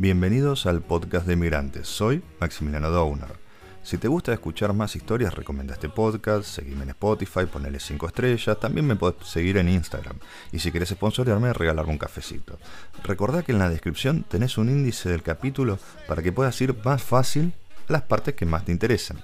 Bienvenidos 0.00 0.66
al 0.66 0.80
podcast 0.80 1.26
de 1.26 1.34
Migrantes. 1.34 1.88
Soy 1.88 2.22
Maximiliano 2.38 2.88
Downer. 2.88 3.36
Si 3.82 3.98
te 3.98 4.06
gusta 4.06 4.32
escuchar 4.32 4.72
más 4.72 4.94
historias, 4.94 5.34
recomienda 5.34 5.74
este 5.74 5.88
podcast, 5.88 6.44
seguime 6.44 6.84
en 6.84 6.90
Spotify, 6.90 7.46
ponele 7.52 7.80
5 7.80 8.06
estrellas, 8.06 8.60
también 8.60 8.86
me 8.86 8.94
puedes 8.94 9.26
seguir 9.26 9.56
en 9.56 9.68
Instagram. 9.68 10.16
Y 10.52 10.60
si 10.60 10.70
quieres 10.70 10.90
sponsorearme, 10.90 11.52
regalarme 11.52 11.90
un 11.90 11.98
cafecito. 11.98 12.60
Recordá 13.02 13.42
que 13.42 13.50
en 13.50 13.58
la 13.58 13.68
descripción 13.68 14.22
tenés 14.22 14.56
un 14.56 14.68
índice 14.68 15.08
del 15.08 15.24
capítulo 15.24 15.80
para 16.06 16.22
que 16.22 16.30
puedas 16.30 16.60
ir 16.60 16.76
más 16.84 17.02
fácil 17.02 17.52
las 17.88 18.02
partes 18.02 18.36
que 18.36 18.46
más 18.46 18.66
te 18.66 18.70
interesan. 18.70 19.20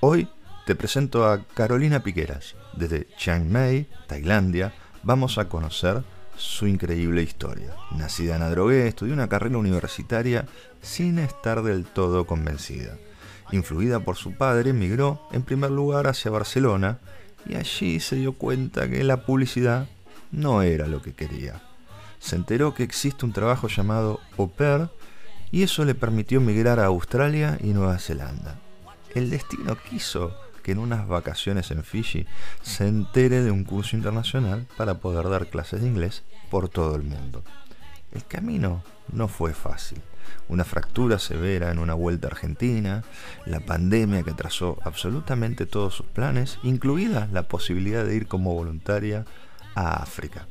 Hoy 0.00 0.26
te 0.64 0.74
presento 0.74 1.26
a 1.26 1.44
Carolina 1.44 2.02
Piqueras. 2.02 2.54
Desde 2.74 3.08
Chiang 3.18 3.52
Mai, 3.52 3.90
Tailandia, 4.06 4.72
vamos 5.02 5.36
a 5.36 5.50
conocer 5.50 6.02
su 6.36 6.66
increíble 6.66 7.22
historia. 7.22 7.74
Nacida 7.92 8.36
en 8.36 8.42
Adrogué, 8.42 8.86
estudió 8.86 9.14
una 9.14 9.28
carrera 9.28 9.58
universitaria 9.58 10.46
sin 10.82 11.18
estar 11.18 11.62
del 11.62 11.84
todo 11.84 12.26
convencida. 12.26 12.96
Influida 13.52 14.00
por 14.00 14.16
su 14.16 14.32
padre, 14.32 14.70
emigró 14.70 15.20
en 15.32 15.42
primer 15.42 15.70
lugar 15.70 16.06
hacia 16.06 16.30
Barcelona 16.30 16.98
y 17.46 17.56
allí 17.56 18.00
se 18.00 18.16
dio 18.16 18.32
cuenta 18.32 18.88
que 18.88 19.04
la 19.04 19.24
publicidad 19.24 19.86
no 20.32 20.62
era 20.62 20.86
lo 20.86 21.02
que 21.02 21.12
quería. 21.12 21.62
Se 22.18 22.36
enteró 22.36 22.74
que 22.74 22.82
existe 22.82 23.24
un 23.24 23.32
trabajo 23.32 23.68
llamado 23.68 24.20
au 24.38 24.50
y 25.52 25.62
eso 25.62 25.84
le 25.84 25.94
permitió 25.94 26.38
emigrar 26.38 26.80
a 26.80 26.86
Australia 26.86 27.58
y 27.62 27.68
Nueva 27.68 27.98
Zelanda. 27.98 28.58
El 29.14 29.30
destino 29.30 29.76
quiso 29.88 30.34
que 30.64 30.72
en 30.72 30.78
unas 30.78 31.06
vacaciones 31.06 31.70
en 31.70 31.84
Fiji 31.84 32.26
se 32.62 32.88
entere 32.88 33.42
de 33.42 33.52
un 33.52 33.62
curso 33.62 33.94
internacional 33.94 34.66
para 34.76 34.94
poder 34.94 35.28
dar 35.28 35.46
clases 35.46 35.82
de 35.82 35.86
inglés 35.86 36.24
por 36.50 36.68
todo 36.68 36.96
el 36.96 37.02
mundo. 37.02 37.44
El 38.10 38.24
camino 38.24 38.82
no 39.12 39.28
fue 39.28 39.52
fácil. 39.52 40.00
Una 40.48 40.64
fractura 40.64 41.18
severa 41.18 41.70
en 41.70 41.78
una 41.78 41.92
vuelta 41.92 42.28
a 42.28 42.30
Argentina, 42.30 43.04
la 43.44 43.60
pandemia 43.60 44.22
que 44.22 44.30
atrasó 44.30 44.78
absolutamente 44.84 45.66
todos 45.66 45.94
sus 45.94 46.06
planes, 46.06 46.58
incluida 46.62 47.28
la 47.30 47.42
posibilidad 47.42 48.04
de 48.04 48.16
ir 48.16 48.26
como 48.26 48.54
voluntaria 48.54 49.26
a 49.74 50.02
África. 50.02 50.48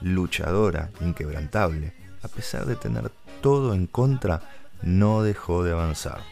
Luchadora, 0.00 0.90
inquebrantable, 1.00 1.94
a 2.22 2.28
pesar 2.28 2.64
de 2.66 2.76
tener 2.76 3.10
todo 3.40 3.74
en 3.74 3.88
contra, 3.88 4.40
no 4.82 5.24
dejó 5.24 5.64
de 5.64 5.72
avanzar. 5.72 6.22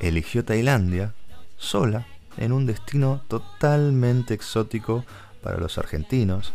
Eligió 0.00 0.44
Tailandia 0.44 1.14
sola 1.56 2.06
en 2.36 2.52
un 2.52 2.66
destino 2.66 3.22
totalmente 3.28 4.34
exótico 4.34 5.04
para 5.42 5.58
los 5.58 5.78
argentinos, 5.78 6.52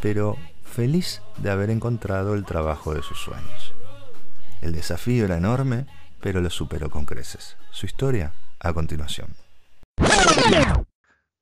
pero 0.00 0.36
feliz 0.62 1.22
de 1.38 1.50
haber 1.50 1.70
encontrado 1.70 2.34
el 2.34 2.44
trabajo 2.44 2.94
de 2.94 3.02
sus 3.02 3.18
sueños. 3.18 3.72
El 4.60 4.72
desafío 4.72 5.24
era 5.24 5.36
enorme, 5.36 5.86
pero 6.20 6.40
lo 6.40 6.50
superó 6.50 6.90
con 6.90 7.04
creces. 7.04 7.56
Su 7.70 7.86
historia 7.86 8.32
a 8.60 8.72
continuación. 8.72 9.28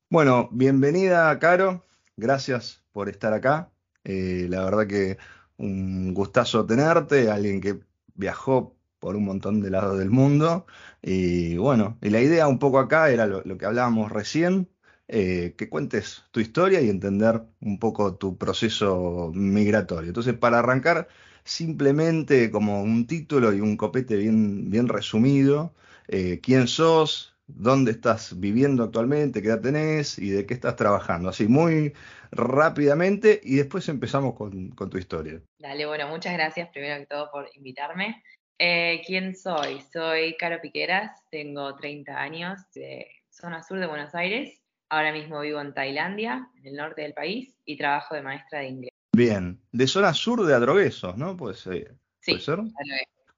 Bueno, 0.09 0.49
bienvenida 0.53 1.37
Caro, 1.39 1.85
gracias 2.17 2.83
por 2.93 3.09
estar 3.09 3.33
acá. 3.33 3.71
Eh, 4.05 4.47
la 4.49 4.65
verdad 4.65 4.87
que 4.87 5.19
un 5.57 6.15
gustazo 6.15 6.65
tenerte, 6.65 7.31
alguien 7.31 7.61
que 7.61 7.81
viajó 8.15 8.77
por 9.01 9.17
un 9.17 9.25
montón 9.25 9.61
de 9.61 9.71
lados 9.71 9.99
del 9.99 10.11
mundo. 10.11 10.67
Y 11.09 11.57
bueno, 11.57 11.99
y 12.03 12.11
la 12.11 12.21
idea 12.21 12.49
un 12.49 12.59
poco 12.59 12.81
acá 12.81 13.11
era 13.11 13.27
lo, 13.27 13.43
que 13.59 13.65
hablábamos 13.65 14.11
recién, 14.11 14.69
eh, 15.07 15.55
que 15.57 15.69
cuentes 15.69 16.25
tu 16.33 16.41
historia 16.41 16.81
y 16.81 16.91
entender 16.91 17.43
un 17.61 17.79
poco 17.79 18.17
tu 18.17 18.37
proceso 18.37 19.31
migratorio. 19.33 20.09
Entonces, 20.09 20.35
para 20.35 20.59
arrancar, 20.59 21.07
simplemente 21.45 22.51
como 22.51 22.83
un 22.83 23.07
título 23.07 23.53
y 23.53 23.61
un 23.61 23.77
copete 23.77 24.17
bien, 24.17 24.69
bien 24.69 24.89
resumido, 24.89 25.77
eh, 26.09 26.41
quién 26.43 26.67
sos, 26.67 27.37
dónde 27.47 27.93
estás 27.93 28.41
viviendo 28.41 28.83
actualmente, 28.83 29.43
qué 29.43 29.49
edad 29.49 29.61
tenés 29.61 30.19
y 30.19 30.31
de 30.31 30.45
qué 30.45 30.55
estás 30.55 30.75
trabajando. 30.75 31.29
Así, 31.29 31.47
muy 31.47 31.93
rápidamente 32.33 33.41
y 33.45 33.55
después 33.55 33.89
empezamos 33.89 34.35
con, 34.35 34.71
con 34.71 34.91
tu 34.91 34.99
historia. 34.99 35.41
Dale, 35.61 35.87
bueno, 35.87 36.09
muchas 36.09 36.33
gracias 36.33 36.69
primero 36.71 36.99
que 36.99 37.07
todo 37.07 37.31
por 37.31 37.49
invitarme. 37.55 38.25
Eh, 38.59 39.03
¿Quién 39.07 39.37
soy? 39.37 39.83
Soy 39.93 40.35
Caro 40.39 40.61
Piqueras, 40.63 41.23
tengo 41.31 41.77
30 41.77 42.19
años, 42.19 42.61
de 42.75 43.07
zona 43.29 43.63
sur 43.63 43.79
de 43.79 43.87
Buenos 43.87 44.15
Aires. 44.15 44.63
Ahora 44.89 45.13
mismo 45.13 45.41
vivo 45.41 45.61
en 45.61 45.75
Tailandia, 45.75 46.49
en 46.59 46.67
el 46.67 46.77
norte 46.77 47.03
del 47.03 47.13
país, 47.13 47.55
y 47.67 47.77
trabajo 47.77 48.15
de 48.15 48.23
maestra 48.23 48.61
de 48.61 48.69
inglés. 48.69 48.93
Bien, 49.13 49.61
de 49.73 49.87
zona 49.87 50.15
sur 50.15 50.47
de 50.47 50.55
Adroguesos, 50.55 51.19
¿no? 51.19 51.37
Pues, 51.37 51.61
sí, 51.61 51.85
¿Puede 52.25 52.41
ser? 52.41 52.61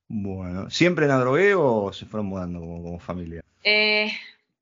Bueno, 0.06 0.70
¿siempre 0.70 1.06
en 1.06 1.10
Adrogué 1.10 1.54
o 1.54 1.92
se 1.92 2.06
fueron 2.06 2.26
mudando 2.26 2.60
como, 2.60 2.98
familia? 3.00 3.42
Eh, 3.64 4.10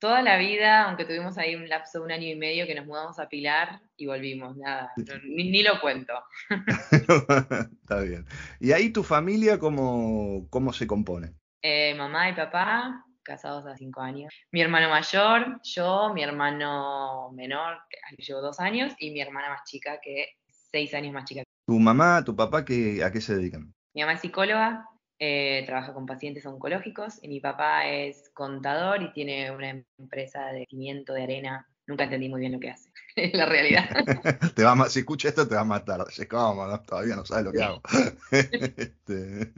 toda 0.06 0.22
la 0.22 0.38
vida, 0.38 0.84
aunque 0.84 1.04
tuvimos 1.04 1.36
ahí 1.36 1.56
un 1.56 1.68
lapso 1.68 1.98
de 1.98 2.04
un 2.04 2.12
año 2.12 2.28
y 2.28 2.36
medio 2.36 2.64
que 2.64 2.76
nos 2.76 2.86
mudamos 2.86 3.18
a 3.18 3.28
Pilar 3.28 3.80
y 3.96 4.06
volvimos, 4.06 4.56
nada, 4.56 4.92
ni, 5.24 5.64
lo 5.64 5.80
cuento. 5.80 6.12
Está 7.80 8.00
bien. 8.02 8.24
¿Y 8.60 8.70
ahí 8.70 8.90
tu 8.90 9.02
familia 9.02 9.58
cómo, 9.58 10.46
cómo 10.48 10.72
se 10.72 10.86
compone? 10.86 11.32
Eh, 11.60 11.92
mamá 11.96 12.30
y 12.30 12.34
papá, 12.34 13.04
casados 13.24 13.66
hace 13.66 13.78
cinco 13.78 14.00
años. 14.00 14.32
Mi 14.52 14.60
hermano 14.60 14.90
mayor, 14.90 15.60
yo, 15.64 16.12
mi 16.14 16.22
hermano 16.22 17.32
menor, 17.32 17.78
que 17.90 18.22
llevo 18.22 18.40
dos 18.40 18.60
años, 18.60 18.92
y 19.00 19.10
mi 19.10 19.20
hermana 19.20 19.48
más 19.48 19.64
chica, 19.64 19.98
que 20.00 20.28
seis 20.70 20.94
años 20.94 21.14
más 21.14 21.24
chica. 21.24 21.42
¿Tu 21.66 21.80
mamá, 21.80 22.22
tu 22.24 22.36
papá, 22.36 22.64
qué, 22.64 23.02
a 23.02 23.10
qué 23.10 23.20
se 23.20 23.34
dedican? 23.34 23.74
Mi 23.92 24.02
mamá 24.02 24.12
es 24.12 24.20
psicóloga, 24.20 24.86
eh, 25.18 25.62
trabaja 25.64 25.94
con 25.94 26.04
pacientes 26.04 26.44
oncológicos 26.44 27.18
y 27.22 27.28
mi 27.28 27.40
papá 27.40 27.88
es 27.88 28.30
contador 28.34 29.02
y 29.02 29.12
tiene 29.12 29.50
una 29.50 29.82
empresa 29.98 30.46
de 30.48 30.66
cimiento 30.68 31.14
de 31.14 31.22
arena. 31.22 31.66
Nunca 31.86 32.04
entendí 32.04 32.28
muy 32.28 32.40
bien 32.40 32.52
lo 32.52 32.60
que 32.60 32.70
hace, 32.70 32.90
la 33.32 33.46
realidad. 33.46 33.88
te 34.54 34.64
va 34.64 34.88
si 34.90 34.98
escucha 34.98 35.28
esto 35.28 35.48
te 35.48 35.54
va 35.54 35.62
a 35.62 35.64
matar. 35.64 36.04
¿cómo? 36.28 36.80
todavía 36.80 37.16
no 37.16 37.24
sabes 37.24 37.44
lo 37.44 37.52
que 37.52 37.62
hago. 37.62 37.80
Este, 38.30 39.52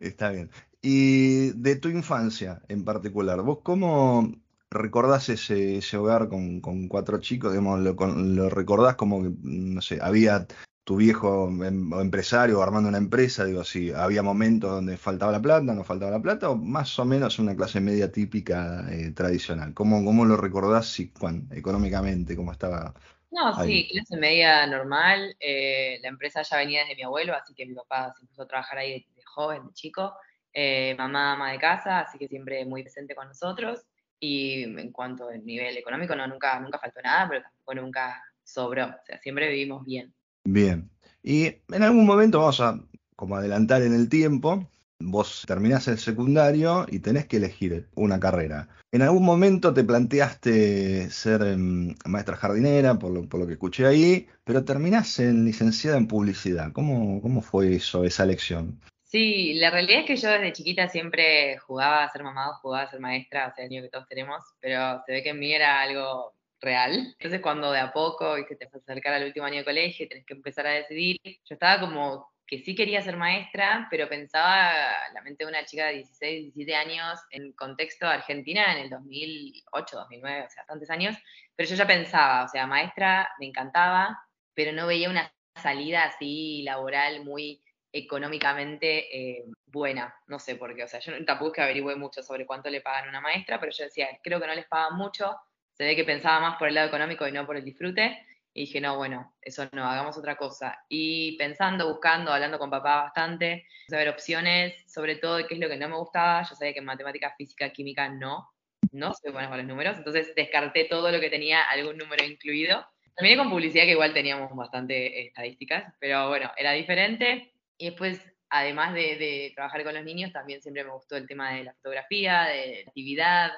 está 0.00 0.30
bien. 0.30 0.50
Y 0.82 1.50
de 1.52 1.76
tu 1.76 1.88
infancia 1.88 2.60
en 2.68 2.84
particular, 2.84 3.40
¿vos 3.42 3.60
cómo 3.62 4.34
recordás 4.70 5.28
ese, 5.30 5.78
ese 5.78 5.96
hogar 5.96 6.28
con, 6.28 6.60
con, 6.60 6.88
cuatro 6.88 7.20
chicos? 7.20 7.52
Digamos, 7.52 7.80
lo, 7.80 7.94
lo 7.94 8.50
recordás 8.50 8.96
como 8.96 9.22
que, 9.22 9.30
no 9.42 9.80
sé, 9.80 9.98
había 10.02 10.46
tu 10.90 10.96
viejo 10.96 11.46
em, 11.48 11.92
empresario 11.92 12.60
armando 12.60 12.88
una 12.88 12.98
empresa, 12.98 13.44
digo, 13.44 13.62
si 13.62 13.92
había 13.92 14.24
momentos 14.24 14.72
donde 14.72 14.96
faltaba 14.96 15.30
la 15.30 15.40
plata, 15.40 15.72
no 15.72 15.84
faltaba 15.84 16.10
la 16.10 16.20
plata, 16.20 16.50
o 16.50 16.56
más 16.56 16.98
o 16.98 17.04
menos 17.04 17.38
una 17.38 17.54
clase 17.54 17.80
media 17.80 18.10
típica 18.10 18.84
eh, 18.90 19.12
tradicional. 19.12 19.72
¿Cómo, 19.72 20.04
¿Cómo, 20.04 20.24
lo 20.24 20.36
recordás 20.36 20.88
si, 20.88 21.12
económicamente, 21.52 22.34
cómo 22.34 22.50
estaba? 22.50 22.92
No, 23.30 23.54
sí, 23.64 23.86
clase 23.88 24.16
media 24.16 24.66
normal. 24.66 25.36
Eh, 25.38 26.00
la 26.02 26.08
empresa 26.08 26.42
ya 26.42 26.56
venía 26.56 26.80
desde 26.80 26.96
mi 26.96 27.04
abuelo, 27.04 27.36
así 27.36 27.54
que 27.54 27.66
mi 27.66 27.74
papá 27.74 28.12
se 28.18 28.22
empezó 28.22 28.42
a 28.42 28.48
trabajar 28.48 28.78
ahí 28.78 29.06
de, 29.14 29.22
joven, 29.24 29.68
de 29.68 29.72
chico. 29.74 30.16
Eh, 30.52 30.96
mamá 30.98 31.34
ama 31.34 31.52
de 31.52 31.58
casa, 31.60 32.00
así 32.00 32.18
que 32.18 32.26
siempre 32.26 32.64
muy 32.64 32.82
presente 32.82 33.14
con 33.14 33.28
nosotros. 33.28 33.86
Y 34.18 34.64
en 34.64 34.90
cuanto 34.90 35.28
al 35.28 35.46
nivel 35.46 35.76
económico, 35.76 36.16
no, 36.16 36.26
nunca, 36.26 36.58
nunca 36.58 36.80
faltó 36.80 37.00
nada, 37.00 37.28
pero 37.28 37.42
tampoco 37.42 37.74
nunca 37.76 38.20
sobró. 38.42 38.86
O 38.86 39.04
sea, 39.06 39.20
siempre 39.20 39.48
vivimos 39.50 39.84
bien. 39.84 40.12
Bien. 40.44 40.90
Y 41.22 41.46
en 41.46 41.82
algún 41.82 42.06
momento 42.06 42.38
vamos 42.38 42.60
a 42.60 42.80
como 43.16 43.36
adelantar 43.36 43.82
en 43.82 43.94
el 43.94 44.08
tiempo. 44.08 44.66
Vos 44.98 45.44
terminás 45.46 45.88
el 45.88 45.98
secundario 45.98 46.86
y 46.88 46.98
tenés 47.00 47.26
que 47.26 47.38
elegir 47.38 47.88
una 47.94 48.20
carrera. 48.20 48.68
¿En 48.92 49.02
algún 49.02 49.24
momento 49.24 49.72
te 49.72 49.84
planteaste 49.84 51.10
ser 51.10 51.42
em, 51.42 51.94
maestra 52.04 52.36
jardinera, 52.36 52.98
por 52.98 53.12
lo, 53.12 53.46
que 53.46 53.52
escuché 53.52 53.86
ahí, 53.86 54.26
pero 54.44 54.64
terminás 54.64 55.18
en 55.20 55.44
licenciada 55.44 55.96
en 55.96 56.08
publicidad? 56.08 56.72
¿Cómo, 56.72 57.22
¿Cómo 57.22 57.40
fue 57.40 57.76
eso, 57.76 58.04
esa 58.04 58.24
elección? 58.24 58.80
Sí, 59.04 59.54
la 59.54 59.70
realidad 59.70 60.00
es 60.00 60.06
que 60.06 60.16
yo 60.16 60.28
desde 60.30 60.52
chiquita 60.52 60.88
siempre 60.88 61.58
jugaba 61.58 62.04
a 62.04 62.12
ser 62.12 62.22
mamá, 62.22 62.54
jugaba 62.62 62.84
a 62.84 62.90
ser 62.90 63.00
maestra, 63.00 63.48
o 63.48 63.54
sea, 63.54 63.64
el 63.64 63.70
niño 63.70 63.82
que 63.82 63.88
todos 63.88 64.06
tenemos, 64.06 64.44
pero 64.60 65.02
se 65.04 65.12
ve 65.12 65.22
que 65.22 65.30
en 65.30 65.38
mí 65.38 65.52
era 65.52 65.80
algo 65.80 66.34
real. 66.60 67.14
Entonces 67.18 67.40
cuando 67.40 67.72
de 67.72 67.80
a 67.80 67.92
poco 67.92 68.38
y 68.38 68.46
que 68.46 68.56
te 68.56 68.66
vas 68.66 68.74
a 68.74 68.78
acercar 68.78 69.14
al 69.14 69.24
último 69.24 69.46
año 69.46 69.58
de 69.58 69.64
colegio 69.64 70.06
y 70.06 70.08
tenés 70.08 70.26
que 70.26 70.34
empezar 70.34 70.66
a 70.66 70.72
decidir, 70.72 71.16
yo 71.24 71.54
estaba 71.54 71.80
como 71.80 72.30
que 72.50 72.58
sí 72.58 72.74
quería 72.74 73.00
ser 73.00 73.16
maestra, 73.16 73.86
pero 73.90 74.08
pensaba 74.08 74.72
la 75.14 75.22
mente 75.22 75.44
de 75.44 75.50
una 75.50 75.64
chica 75.64 75.86
de 75.86 75.94
16, 75.94 76.52
17 76.54 76.74
años 76.74 77.20
en 77.30 77.52
contexto 77.52 78.08
Argentina 78.08 78.72
en 78.72 78.78
el 78.78 78.90
2008, 78.90 79.96
2009, 79.96 80.46
o 80.46 80.50
sea, 80.50 80.64
tantos 80.66 80.90
años, 80.90 81.16
pero 81.54 81.68
yo 81.68 81.76
ya 81.76 81.86
pensaba, 81.86 82.44
o 82.44 82.48
sea, 82.48 82.66
maestra 82.66 83.30
me 83.38 83.46
encantaba, 83.46 84.18
pero 84.52 84.72
no 84.72 84.88
veía 84.88 85.08
una 85.08 85.32
salida 85.54 86.04
así 86.04 86.62
laboral 86.62 87.24
muy 87.24 87.62
económicamente 87.92 89.16
eh, 89.16 89.44
buena, 89.66 90.12
no 90.26 90.40
sé 90.40 90.56
por 90.56 90.74
qué, 90.74 90.82
o 90.82 90.88
sea, 90.88 90.98
yo 90.98 91.12
tampoco 91.24 91.52
es 91.52 91.54
que 91.54 91.62
averigüé 91.62 91.94
mucho 91.94 92.20
sobre 92.20 92.46
cuánto 92.46 92.68
le 92.68 92.80
pagan 92.80 93.06
a 93.06 93.10
una 93.10 93.20
maestra, 93.20 93.60
pero 93.60 93.70
yo 93.70 93.84
decía, 93.84 94.08
creo 94.24 94.40
que 94.40 94.48
no 94.48 94.54
les 94.56 94.66
pagan 94.66 94.96
mucho, 94.96 95.36
se 95.80 95.86
ve 95.86 95.96
que 95.96 96.04
pensaba 96.04 96.40
más 96.40 96.58
por 96.58 96.68
el 96.68 96.74
lado 96.74 96.88
económico 96.88 97.26
y 97.26 97.32
no 97.32 97.46
por 97.46 97.56
el 97.56 97.64
disfrute. 97.64 98.26
Y 98.52 98.66
dije, 98.66 98.82
no, 98.82 98.98
bueno, 98.98 99.34
eso 99.40 99.66
no, 99.72 99.86
hagamos 99.86 100.18
otra 100.18 100.36
cosa. 100.36 100.78
Y 100.90 101.38
pensando, 101.38 101.88
buscando, 101.88 102.30
hablando 102.34 102.58
con 102.58 102.68
papá 102.68 103.04
bastante, 103.04 103.66
a 103.90 103.96
ver 103.96 104.10
opciones, 104.10 104.74
sobre 104.92 105.16
todo 105.16 105.36
de 105.36 105.46
qué 105.46 105.54
es 105.54 105.60
lo 105.60 105.70
que 105.70 105.78
no 105.78 105.88
me 105.88 105.96
gustaba. 105.96 106.42
Yo 106.42 106.54
sabía 106.54 106.74
que 106.74 106.80
en 106.80 106.84
matemática, 106.84 107.34
física, 107.34 107.70
química 107.70 108.10
no, 108.10 108.50
no 108.92 109.14
soy 109.14 109.32
buena 109.32 109.48
con 109.48 109.56
los 109.56 109.66
números, 109.66 109.96
entonces 109.96 110.34
descarté 110.34 110.84
todo 110.84 111.10
lo 111.10 111.18
que 111.18 111.30
tenía 111.30 111.62
algún 111.62 111.96
número 111.96 112.26
incluido. 112.26 112.86
También 113.16 113.38
con 113.38 113.48
publicidad, 113.48 113.84
que 113.84 113.92
igual 113.92 114.12
teníamos 114.12 114.54
bastante 114.54 115.28
estadísticas, 115.28 115.94
pero 115.98 116.28
bueno, 116.28 116.52
era 116.58 116.72
diferente. 116.72 117.54
Y 117.78 117.86
después, 117.86 118.20
además 118.50 118.92
de, 118.92 119.16
de 119.16 119.52
trabajar 119.54 119.82
con 119.82 119.94
los 119.94 120.04
niños, 120.04 120.30
también 120.30 120.60
siempre 120.60 120.84
me 120.84 120.92
gustó 120.92 121.16
el 121.16 121.26
tema 121.26 121.54
de 121.54 121.64
la 121.64 121.72
fotografía, 121.72 122.42
de 122.42 122.82
la 122.84 122.90
actividad, 122.90 123.50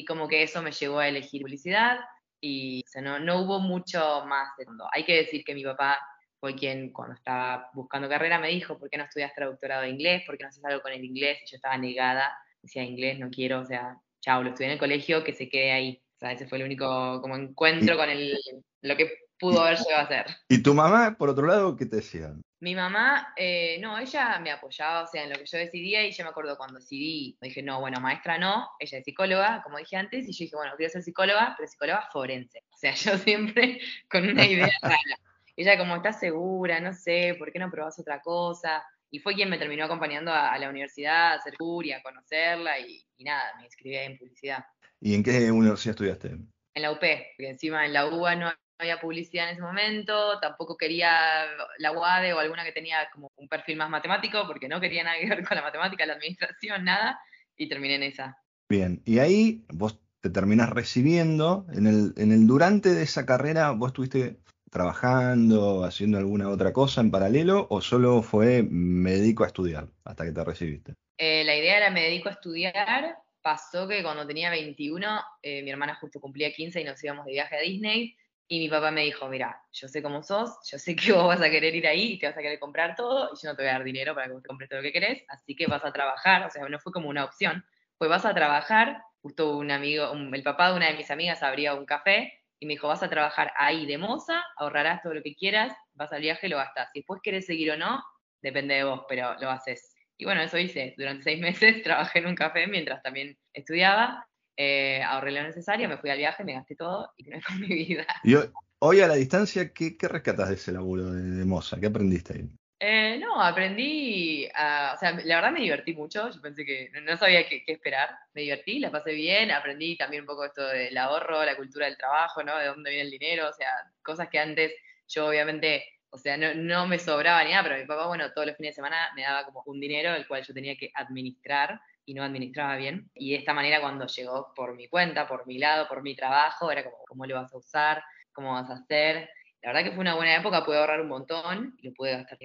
y 0.00 0.04
como 0.06 0.28
que 0.28 0.42
eso 0.42 0.62
me 0.62 0.72
llevó 0.72 0.98
a 0.98 1.08
elegir 1.08 1.42
publicidad 1.42 1.98
y 2.40 2.82
no, 3.02 3.18
no 3.18 3.42
hubo 3.42 3.60
mucho 3.60 4.24
más 4.26 4.48
de 4.56 4.64
fondo. 4.64 4.88
Hay 4.92 5.04
que 5.04 5.14
decir 5.14 5.44
que 5.44 5.54
mi 5.54 5.62
papá 5.62 5.98
fue 6.40 6.54
quien 6.54 6.90
cuando 6.90 7.14
estaba 7.16 7.68
buscando 7.74 8.08
carrera 8.08 8.38
me 8.38 8.48
dijo, 8.48 8.78
¿por 8.78 8.88
qué 8.88 8.96
no 8.96 9.04
estudias 9.04 9.34
traductorado 9.34 9.82
de 9.82 9.90
inglés? 9.90 10.22
¿Por 10.24 10.38
qué 10.38 10.44
no 10.44 10.48
haces 10.48 10.64
algo 10.64 10.80
con 10.80 10.92
el 10.92 11.04
inglés? 11.04 11.38
Y 11.44 11.50
yo 11.50 11.56
estaba 11.56 11.76
negada, 11.76 12.32
decía 12.62 12.82
inglés, 12.82 13.18
no 13.18 13.28
quiero, 13.28 13.60
o 13.60 13.66
sea, 13.66 13.98
chao, 14.22 14.42
lo 14.42 14.48
estudié 14.48 14.68
en 14.68 14.72
el 14.72 14.78
colegio, 14.78 15.22
que 15.22 15.34
se 15.34 15.50
quede 15.50 15.72
ahí. 15.72 16.02
O 16.16 16.18
sea, 16.18 16.32
ese 16.32 16.48
fue 16.48 16.56
el 16.56 16.64
único 16.64 17.20
como 17.20 17.36
encuentro 17.36 17.98
con 17.98 18.08
el, 18.08 18.38
lo 18.80 18.96
que 18.96 19.12
pudo 19.38 19.60
haber 19.60 19.78
llegado 19.78 20.04
a 20.04 20.08
ser. 20.08 20.26
¿Y 20.48 20.62
tu 20.62 20.72
mamá, 20.72 21.16
por 21.18 21.28
otro 21.28 21.46
lado, 21.46 21.76
qué 21.76 21.84
te 21.84 21.96
decía? 21.96 22.32
Mi 22.62 22.74
mamá, 22.74 23.32
eh, 23.36 23.78
no, 23.80 23.98
ella 23.98 24.38
me 24.38 24.50
apoyaba, 24.50 25.04
o 25.04 25.06
sea, 25.06 25.24
en 25.24 25.30
lo 25.30 25.36
que 25.36 25.46
yo 25.46 25.56
decidía, 25.56 26.06
y 26.06 26.12
yo 26.12 26.24
me 26.24 26.30
acuerdo 26.30 26.58
cuando 26.58 26.78
decidí, 26.78 27.38
dije, 27.40 27.62
no, 27.62 27.80
bueno, 27.80 28.00
maestra 28.00 28.36
no, 28.36 28.68
ella 28.78 28.98
es 28.98 29.04
psicóloga, 29.04 29.62
como 29.62 29.78
dije 29.78 29.96
antes, 29.96 30.28
y 30.28 30.32
yo 30.32 30.44
dije, 30.44 30.56
bueno, 30.56 30.74
quiero 30.76 30.92
ser 30.92 31.02
psicóloga, 31.02 31.54
pero 31.56 31.66
psicóloga 31.66 32.06
forense. 32.12 32.62
O 32.70 32.76
sea, 32.76 32.92
yo 32.94 33.16
siempre 33.16 33.80
con 34.10 34.28
una 34.28 34.44
idea 34.44 34.68
rara. 34.82 35.18
Ella 35.56 35.78
como, 35.78 35.96
está 35.96 36.12
segura? 36.12 36.80
No 36.80 36.92
sé, 36.92 37.34
¿por 37.38 37.50
qué 37.50 37.58
no 37.58 37.70
probás 37.70 37.98
otra 37.98 38.20
cosa? 38.20 38.84
Y 39.10 39.20
fue 39.20 39.34
quien 39.34 39.48
me 39.48 39.58
terminó 39.58 39.86
acompañando 39.86 40.30
a, 40.32 40.56
la 40.58 40.68
universidad, 40.68 41.32
a 41.32 41.34
hacer 41.34 41.54
curia, 41.56 41.98
a 41.98 42.02
conocerla, 42.02 42.78
y, 42.78 43.02
nada, 43.20 43.54
me 43.56 43.64
inscribí 43.64 43.96
en 43.96 44.18
publicidad. 44.18 44.64
¿Y 45.00 45.14
en 45.14 45.22
qué 45.22 45.50
universidad 45.50 45.92
estudiaste? 45.92 46.28
En 46.74 46.82
la 46.82 46.92
UP, 46.92 47.00
porque 47.00 47.50
encima 47.50 47.86
en 47.86 47.94
la 47.94 48.06
UBA 48.06 48.36
no 48.36 48.52
había 48.80 49.00
publicidad 49.00 49.48
en 49.48 49.54
ese 49.54 49.62
momento, 49.62 50.38
tampoco 50.40 50.76
quería 50.76 51.46
la 51.78 51.92
UADE 51.92 52.32
o 52.32 52.38
alguna 52.38 52.64
que 52.64 52.72
tenía 52.72 53.08
como 53.12 53.30
un 53.36 53.48
perfil 53.48 53.76
más 53.76 53.90
matemático, 53.90 54.44
porque 54.46 54.68
no 54.68 54.80
quería 54.80 55.04
nada 55.04 55.18
que 55.18 55.28
ver 55.28 55.46
con 55.46 55.56
la 55.56 55.62
matemática, 55.62 56.06
la 56.06 56.14
administración, 56.14 56.84
nada, 56.84 57.20
y 57.56 57.68
terminé 57.68 57.96
en 57.96 58.02
esa. 58.04 58.38
Bien, 58.68 59.02
y 59.04 59.18
ahí 59.18 59.64
vos 59.68 60.00
te 60.20 60.30
terminas 60.30 60.70
recibiendo, 60.70 61.66
en 61.72 61.86
el, 61.86 62.14
en 62.16 62.32
el 62.32 62.46
durante 62.46 62.90
de 62.90 63.02
esa 63.02 63.24
carrera, 63.24 63.70
vos 63.70 63.88
estuviste 63.88 64.38
trabajando, 64.70 65.84
haciendo 65.84 66.18
alguna 66.18 66.48
otra 66.48 66.72
cosa 66.72 67.00
en 67.00 67.10
paralelo, 67.10 67.66
o 67.70 67.80
solo 67.80 68.22
fue 68.22 68.62
me 68.62 69.12
dedico 69.12 69.44
a 69.44 69.48
estudiar 69.48 69.88
hasta 70.04 70.24
que 70.24 70.32
te 70.32 70.44
recibiste? 70.44 70.94
Eh, 71.18 71.44
la 71.44 71.56
idea 71.56 71.76
era 71.76 71.90
me 71.90 72.02
dedico 72.02 72.28
a 72.28 72.32
estudiar, 72.32 73.16
pasó 73.42 73.88
que 73.88 74.02
cuando 74.02 74.26
tenía 74.26 74.50
21, 74.50 75.20
eh, 75.42 75.62
mi 75.62 75.70
hermana 75.70 75.96
justo 75.96 76.20
cumplía 76.20 76.52
15 76.52 76.80
y 76.80 76.84
nos 76.84 77.02
íbamos 77.02 77.26
de 77.26 77.32
viaje 77.32 77.56
a 77.56 77.60
Disney, 77.60 78.16
y 78.52 78.58
mi 78.58 78.68
papá 78.68 78.90
me 78.90 79.02
dijo, 79.02 79.28
mira, 79.28 79.62
yo 79.70 79.86
sé 79.86 80.02
cómo 80.02 80.24
sos, 80.24 80.58
yo 80.68 80.76
sé 80.76 80.96
que 80.96 81.12
vos 81.12 81.28
vas 81.28 81.40
a 81.40 81.48
querer 81.48 81.72
ir 81.72 81.86
ahí 81.86 82.14
y 82.14 82.18
te 82.18 82.26
vas 82.26 82.36
a 82.36 82.42
querer 82.42 82.58
comprar 82.58 82.96
todo, 82.96 83.30
y 83.32 83.40
yo 83.40 83.48
no 83.48 83.54
te 83.54 83.62
voy 83.62 83.70
a 83.70 83.74
dar 83.74 83.84
dinero 83.84 84.12
para 84.12 84.26
que 84.26 84.34
te 84.34 84.48
compres 84.48 84.68
todo 84.68 84.80
lo 84.80 84.82
que 84.82 84.92
querés, 84.92 85.22
así 85.28 85.54
que 85.54 85.68
vas 85.68 85.84
a 85.84 85.92
trabajar, 85.92 86.44
o 86.44 86.50
sea, 86.50 86.68
no 86.68 86.80
fue 86.80 86.92
como 86.92 87.08
una 87.08 87.24
opción, 87.24 87.64
fue 87.96 88.08
vas 88.08 88.26
a 88.26 88.34
trabajar, 88.34 89.02
justo 89.22 89.56
un 89.56 89.70
amigo, 89.70 90.12
el 90.12 90.42
papá 90.42 90.70
de 90.70 90.76
una 90.76 90.88
de 90.88 90.94
mis 90.94 91.12
amigas 91.12 91.44
abría 91.44 91.74
un 91.74 91.86
café, 91.86 92.32
y 92.58 92.66
me 92.66 92.74
dijo, 92.74 92.88
vas 92.88 93.04
a 93.04 93.08
trabajar 93.08 93.52
ahí 93.56 93.86
de 93.86 93.98
moza, 93.98 94.42
ahorrarás 94.56 95.00
todo 95.00 95.14
lo 95.14 95.22
que 95.22 95.36
quieras, 95.36 95.72
vas 95.94 96.12
al 96.12 96.20
viaje 96.20 96.48
lo 96.48 96.56
gastas. 96.56 96.90
Si 96.92 96.98
después 96.98 97.20
querés 97.22 97.46
seguir 97.46 97.70
o 97.70 97.76
no, 97.76 98.02
depende 98.42 98.74
de 98.74 98.84
vos, 98.84 99.04
pero 99.08 99.34
lo 99.40 99.48
haces. 99.48 99.94
Y 100.18 100.24
bueno, 100.26 100.42
eso 100.42 100.58
hice. 100.58 100.94
Durante 100.98 101.22
seis 101.22 101.40
meses 101.40 101.82
trabajé 101.82 102.18
en 102.18 102.26
un 102.26 102.34
café 102.34 102.66
mientras 102.66 103.02
también 103.02 103.38
estudiaba 103.54 104.26
eh, 104.62 105.02
ahorré 105.02 105.32
lo 105.32 105.42
necesario, 105.42 105.88
me 105.88 105.96
fui 105.96 106.10
al 106.10 106.18
viaje, 106.18 106.44
me 106.44 106.52
gasté 106.52 106.76
todo 106.76 107.14
y 107.16 107.24
me 107.24 107.40
con 107.40 107.58
mi 107.60 107.66
vida. 107.66 108.04
Y 108.24 108.34
hoy, 108.78 109.00
a 109.00 109.06
la 109.06 109.14
distancia, 109.14 109.72
¿qué, 109.72 109.96
qué 109.96 110.06
rescatas 110.06 110.50
de 110.50 110.56
ese 110.56 110.70
laburo 110.70 111.10
de, 111.10 111.44
moza? 111.46 111.80
¿Qué 111.80 111.86
aprendiste 111.86 112.34
ahí? 112.34 112.50
Eh, 112.78 113.18
no, 113.18 113.42
aprendí, 113.42 114.44
o 114.44 114.98
sea, 114.98 115.12
la 115.24 115.36
verdad 115.36 115.52
me 115.52 115.60
divertí 115.60 115.94
mucho, 115.94 116.30
yo 116.30 116.42
pensé 116.42 116.66
que 116.66 116.90
no, 117.02 117.16
sabía 117.16 117.48
qué, 117.48 117.64
esperar, 117.66 118.10
me 118.34 118.42
divertí, 118.42 118.80
la 118.80 118.90
pasé 118.90 119.14
bien, 119.14 119.50
aprendí 119.50 119.96
también 119.96 120.24
un 120.24 120.26
poco 120.26 120.44
esto 120.44 120.66
del 120.66 120.96
ahorro, 120.98 121.42
la 121.42 121.56
cultura 121.56 121.86
del 121.86 121.96
trabajo, 121.96 122.42
¿no? 122.42 122.58
De 122.58 122.66
dónde 122.66 122.90
viene 122.90 123.04
el 123.04 123.10
dinero, 123.10 123.48
o 123.48 123.52
sea, 123.54 123.72
cosas 124.02 124.28
que 124.28 124.38
antes 124.38 124.72
yo 125.08 125.26
obviamente, 125.26 125.84
o 126.10 126.18
sea, 126.18 126.36
no, 126.36 126.52
no 126.54 126.86
me 126.86 126.98
sobraba 126.98 127.42
ni 127.44 127.52
nada, 127.52 127.62
pero 127.62 127.78
mi 127.78 127.86
papá, 127.86 128.08
bueno, 128.08 128.30
todos 128.34 128.46
los 128.46 128.56
fines 128.58 128.72
de 128.72 128.76
semana 128.76 129.08
me 129.16 129.22
daba 129.22 129.46
como 129.46 129.62
un 129.64 129.80
dinero 129.80 130.14
el 130.14 130.26
cual 130.26 130.44
yo 130.46 130.52
tenía 130.52 130.76
que 130.76 130.90
administrar 130.94 131.80
y 132.10 132.14
no 132.14 132.24
administraba 132.24 132.76
bien. 132.76 133.08
Y 133.14 133.30
de 133.30 133.36
esta 133.36 133.54
manera 133.54 133.80
cuando 133.80 134.04
llegó 134.08 134.52
por 134.56 134.74
mi 134.74 134.88
cuenta, 134.88 135.28
por 135.28 135.46
mi 135.46 135.58
lado, 135.58 135.86
por 135.86 136.02
mi 136.02 136.16
trabajo, 136.16 136.72
era 136.72 136.82
como, 136.82 136.96
¿cómo 137.06 137.24
lo 137.24 137.36
vas 137.36 137.54
a 137.54 137.56
usar? 137.56 138.02
¿Cómo 138.32 138.54
vas 138.54 138.68
a 138.68 138.74
hacer? 138.74 139.30
La 139.62 139.72
verdad 139.72 139.84
que 139.84 139.92
fue 139.94 140.00
una 140.00 140.16
buena 140.16 140.34
época, 140.34 140.64
pude 140.64 140.78
ahorrar 140.78 141.00
un 141.02 141.06
montón 141.06 141.76
y 141.78 141.86
lo 141.86 141.94
pude 141.94 142.10
gastar. 142.10 142.38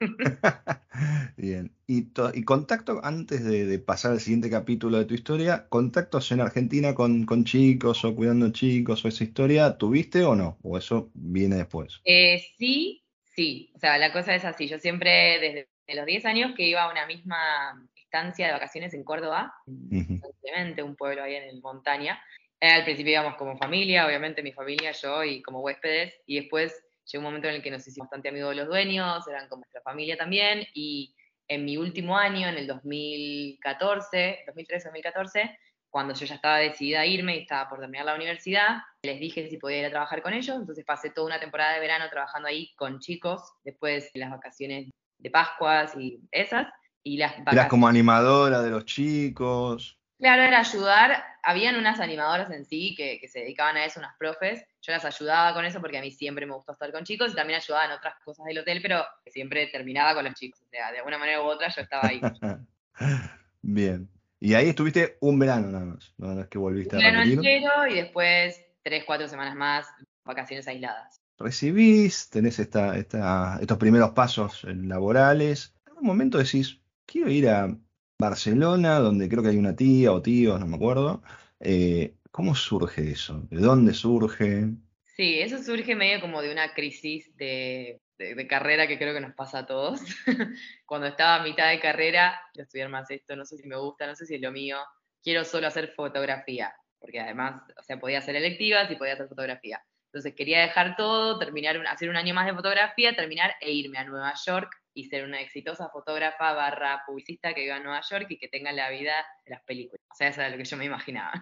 Bien. 1.36 1.74
¿Y, 1.88 2.06
y 2.34 2.44
contacto, 2.44 3.00
antes 3.02 3.44
de, 3.44 3.78
pasar 3.80 4.12
al 4.12 4.20
siguiente 4.20 4.48
capítulo 4.48 4.98
de 4.98 5.06
tu 5.06 5.14
historia, 5.14 5.66
contactos 5.68 6.30
en 6.30 6.40
Argentina 6.40 6.94
con, 6.94 7.26
con, 7.26 7.44
chicos 7.44 8.04
o 8.04 8.14
cuidando 8.14 8.52
chicos 8.52 9.04
o 9.04 9.08
esa 9.08 9.24
historia, 9.24 9.76
¿tuviste 9.76 10.22
o 10.22 10.36
no? 10.36 10.56
¿O 10.62 10.78
eso 10.78 11.10
viene 11.14 11.56
después? 11.56 12.00
Eh, 12.04 12.40
sí, 12.56 13.02
sí. 13.34 13.72
O 13.74 13.80
sea, 13.80 13.98
la 13.98 14.12
cosa 14.12 14.36
es 14.36 14.44
así. 14.44 14.68
Yo 14.68 14.78
siempre, 14.78 15.40
desde 15.40 15.96
los 15.96 16.06
10 16.06 16.24
años, 16.26 16.52
que 16.56 16.68
iba 16.68 16.84
a 16.84 16.92
una 16.92 17.06
misma 17.06 17.88
de 18.22 18.52
vacaciones 18.52 18.94
en 18.94 19.04
Córdoba, 19.04 19.54
simplemente 19.78 20.82
un 20.82 20.96
pueblo 20.96 21.22
ahí 21.22 21.34
en 21.34 21.44
el 21.44 21.60
montaña. 21.60 22.22
Eh, 22.60 22.70
al 22.70 22.84
principio 22.84 23.12
íbamos 23.12 23.36
como 23.36 23.58
familia, 23.58 24.06
obviamente 24.06 24.42
mi 24.42 24.52
familia, 24.52 24.92
yo 24.92 25.24
y 25.24 25.42
como 25.42 25.60
huéspedes, 25.60 26.14
y 26.26 26.40
después 26.40 26.72
llegó 27.06 27.20
un 27.20 27.24
momento 27.24 27.48
en 27.48 27.56
el 27.56 27.62
que 27.62 27.70
nos 27.70 27.86
hicimos 27.86 28.06
bastante 28.06 28.28
amigos 28.28 28.50
de 28.50 28.56
los 28.56 28.68
dueños, 28.68 29.26
eran 29.28 29.48
como 29.48 29.60
nuestra 29.60 29.82
familia 29.82 30.16
también, 30.16 30.64
y 30.74 31.14
en 31.48 31.64
mi 31.64 31.76
último 31.76 32.16
año, 32.16 32.48
en 32.48 32.56
el 32.56 32.66
2014, 32.66 34.44
2013-2014, 34.46 35.58
cuando 35.90 36.14
yo 36.14 36.26
ya 36.26 36.36
estaba 36.36 36.58
decidida 36.58 37.00
a 37.00 37.06
irme 37.06 37.36
y 37.36 37.42
estaba 37.42 37.68
por 37.68 37.80
terminar 37.80 38.06
la 38.06 38.14
universidad, 38.14 38.78
les 39.02 39.20
dije 39.20 39.48
si 39.48 39.58
podía 39.58 39.80
ir 39.80 39.86
a 39.86 39.90
trabajar 39.90 40.22
con 40.22 40.32
ellos, 40.32 40.56
entonces 40.56 40.84
pasé 40.84 41.10
toda 41.10 41.26
una 41.26 41.40
temporada 41.40 41.74
de 41.74 41.80
verano 41.80 42.08
trabajando 42.10 42.48
ahí 42.48 42.72
con 42.76 42.98
chicos, 42.98 43.42
después 43.62 44.10
de 44.12 44.20
las 44.20 44.30
vacaciones 44.30 44.90
de 45.18 45.30
Pascuas 45.30 45.94
y 45.96 46.20
esas, 46.32 46.66
y 47.04 47.18
las 47.18 47.34
Eras 47.38 47.68
como 47.68 47.86
animadora 47.86 48.62
de 48.62 48.70
los 48.70 48.84
chicos. 48.86 49.98
Claro, 50.18 50.42
era 50.42 50.60
ayudar. 50.60 51.22
Habían 51.42 51.76
unas 51.76 52.00
animadoras 52.00 52.50
en 52.50 52.64
sí 52.64 52.94
que, 52.96 53.20
se 53.28 53.40
dedicaban 53.40 53.76
a 53.76 53.84
eso, 53.84 54.00
unas 54.00 54.16
profes. 54.16 54.64
Yo 54.80 54.92
las 54.92 55.04
ayudaba 55.04 55.52
con 55.52 55.66
eso 55.66 55.80
porque 55.80 55.98
a 55.98 56.00
mí 56.00 56.10
siempre 56.10 56.46
me 56.46 56.54
gustó 56.54 56.72
estar 56.72 56.90
con 56.90 57.04
chicos 57.04 57.32
y 57.32 57.36
también 57.36 57.58
ayudaba 57.58 57.84
en 57.84 57.92
otras 57.92 58.14
cosas 58.24 58.46
del 58.46 58.58
hotel, 58.58 58.80
pero 58.80 59.04
siempre 59.26 59.66
terminaba 59.66 60.14
con 60.14 60.24
los 60.24 60.34
chicos. 60.34 60.62
O 60.62 60.68
sea, 60.70 60.90
de 60.92 60.98
alguna 60.98 61.18
manera 61.18 61.42
u 61.42 61.44
otra 61.44 61.68
yo 61.68 61.82
estaba 61.82 62.08
ahí. 62.08 62.20
Bien. 63.62 64.08
Y 64.40 64.54
ahí 64.54 64.70
estuviste 64.70 65.18
un 65.20 65.38
verano 65.38 65.68
nada 65.68 65.84
más, 65.84 66.12
no 66.18 66.40
es 66.40 66.48
que 66.48 66.58
volviste 66.58 66.96
un 66.96 67.02
a 67.02 67.06
verano 67.06 67.30
entero 67.30 67.86
y 67.88 67.94
después 67.94 68.60
tres, 68.82 69.04
cuatro 69.06 69.28
semanas 69.28 69.56
más, 69.56 69.86
vacaciones 70.24 70.68
aisladas. 70.68 71.20
Recibís, 71.38 72.30
tenés 72.30 72.58
esta, 72.58 72.96
esta, 72.96 73.58
estos 73.60 73.78
primeros 73.78 74.10
pasos 74.10 74.64
laborales. 74.64 75.74
En 75.86 75.98
un 75.98 76.06
momento 76.06 76.38
decís, 76.38 76.80
quiero 77.06 77.30
ir 77.30 77.48
a 77.48 77.76
Barcelona, 78.18 78.98
donde 78.98 79.28
creo 79.28 79.42
que 79.42 79.50
hay 79.50 79.56
una 79.56 79.76
tía 79.76 80.12
o 80.12 80.22
tíos, 80.22 80.58
no 80.60 80.66
me 80.66 80.76
acuerdo. 80.76 81.22
Eh, 81.60 82.14
¿Cómo 82.30 82.54
surge 82.54 83.10
eso? 83.10 83.46
¿De 83.50 83.60
dónde 83.60 83.94
surge? 83.94 84.70
Sí, 85.16 85.40
eso 85.40 85.62
surge 85.62 85.94
medio 85.94 86.20
como 86.20 86.42
de 86.42 86.50
una 86.50 86.74
crisis 86.74 87.36
de, 87.36 88.00
carrera 88.48 88.88
que 88.88 88.98
creo 88.98 89.14
que 89.14 89.20
nos 89.20 89.34
pasa 89.34 89.60
a 89.60 89.66
todos. 89.66 90.00
Cuando 90.86 91.06
estaba 91.06 91.36
a 91.36 91.44
mitad 91.44 91.70
de 91.70 91.80
carrera, 91.80 92.40
quiero 92.52 92.64
estudiar 92.64 92.88
más 92.88 93.10
esto, 93.10 93.36
no 93.36 93.44
sé 93.44 93.56
si 93.56 93.68
me 93.68 93.76
gusta, 93.76 94.06
no 94.06 94.16
sé 94.16 94.26
si 94.26 94.34
es 94.34 94.40
lo 94.40 94.50
mío, 94.50 94.78
quiero 95.22 95.44
solo 95.44 95.68
hacer 95.68 95.92
fotografía, 95.94 96.74
porque 96.98 97.20
además, 97.20 97.62
o 97.78 97.82
sea, 97.84 97.98
podía 97.98 98.18
hacer 98.18 98.34
electivas 98.34 98.90
y 98.90 98.96
podía 98.96 99.14
hacer 99.14 99.28
fotografía. 99.28 99.80
Entonces 100.14 100.34
quería 100.36 100.60
dejar 100.60 100.94
todo, 100.94 101.40
terminar, 101.40 101.76
hacer 101.88 102.08
un 102.08 102.14
año 102.14 102.34
más 102.34 102.46
de 102.46 102.54
fotografía, 102.54 103.16
terminar 103.16 103.56
e 103.60 103.72
irme 103.72 103.98
a 103.98 104.04
Nueva 104.04 104.32
York 104.46 104.70
y 104.94 105.06
ser 105.06 105.24
una 105.24 105.40
exitosa 105.40 105.88
fotógrafa 105.88 106.52
barra 106.52 107.02
publicista 107.04 107.52
que 107.52 107.62
viva 107.62 107.78
en 107.78 107.82
Nueva 107.82 108.00
York 108.08 108.26
y 108.28 108.38
que 108.38 108.46
tenga 108.46 108.70
la 108.70 108.90
vida 108.90 109.26
de 109.44 109.50
las 109.50 109.64
películas. 109.64 110.00
O 110.08 110.14
sea, 110.14 110.28
eso 110.28 110.40
era 110.40 110.50
lo 110.50 110.56
que 110.56 110.64
yo 110.64 110.76
me 110.76 110.84
imaginaba. 110.84 111.32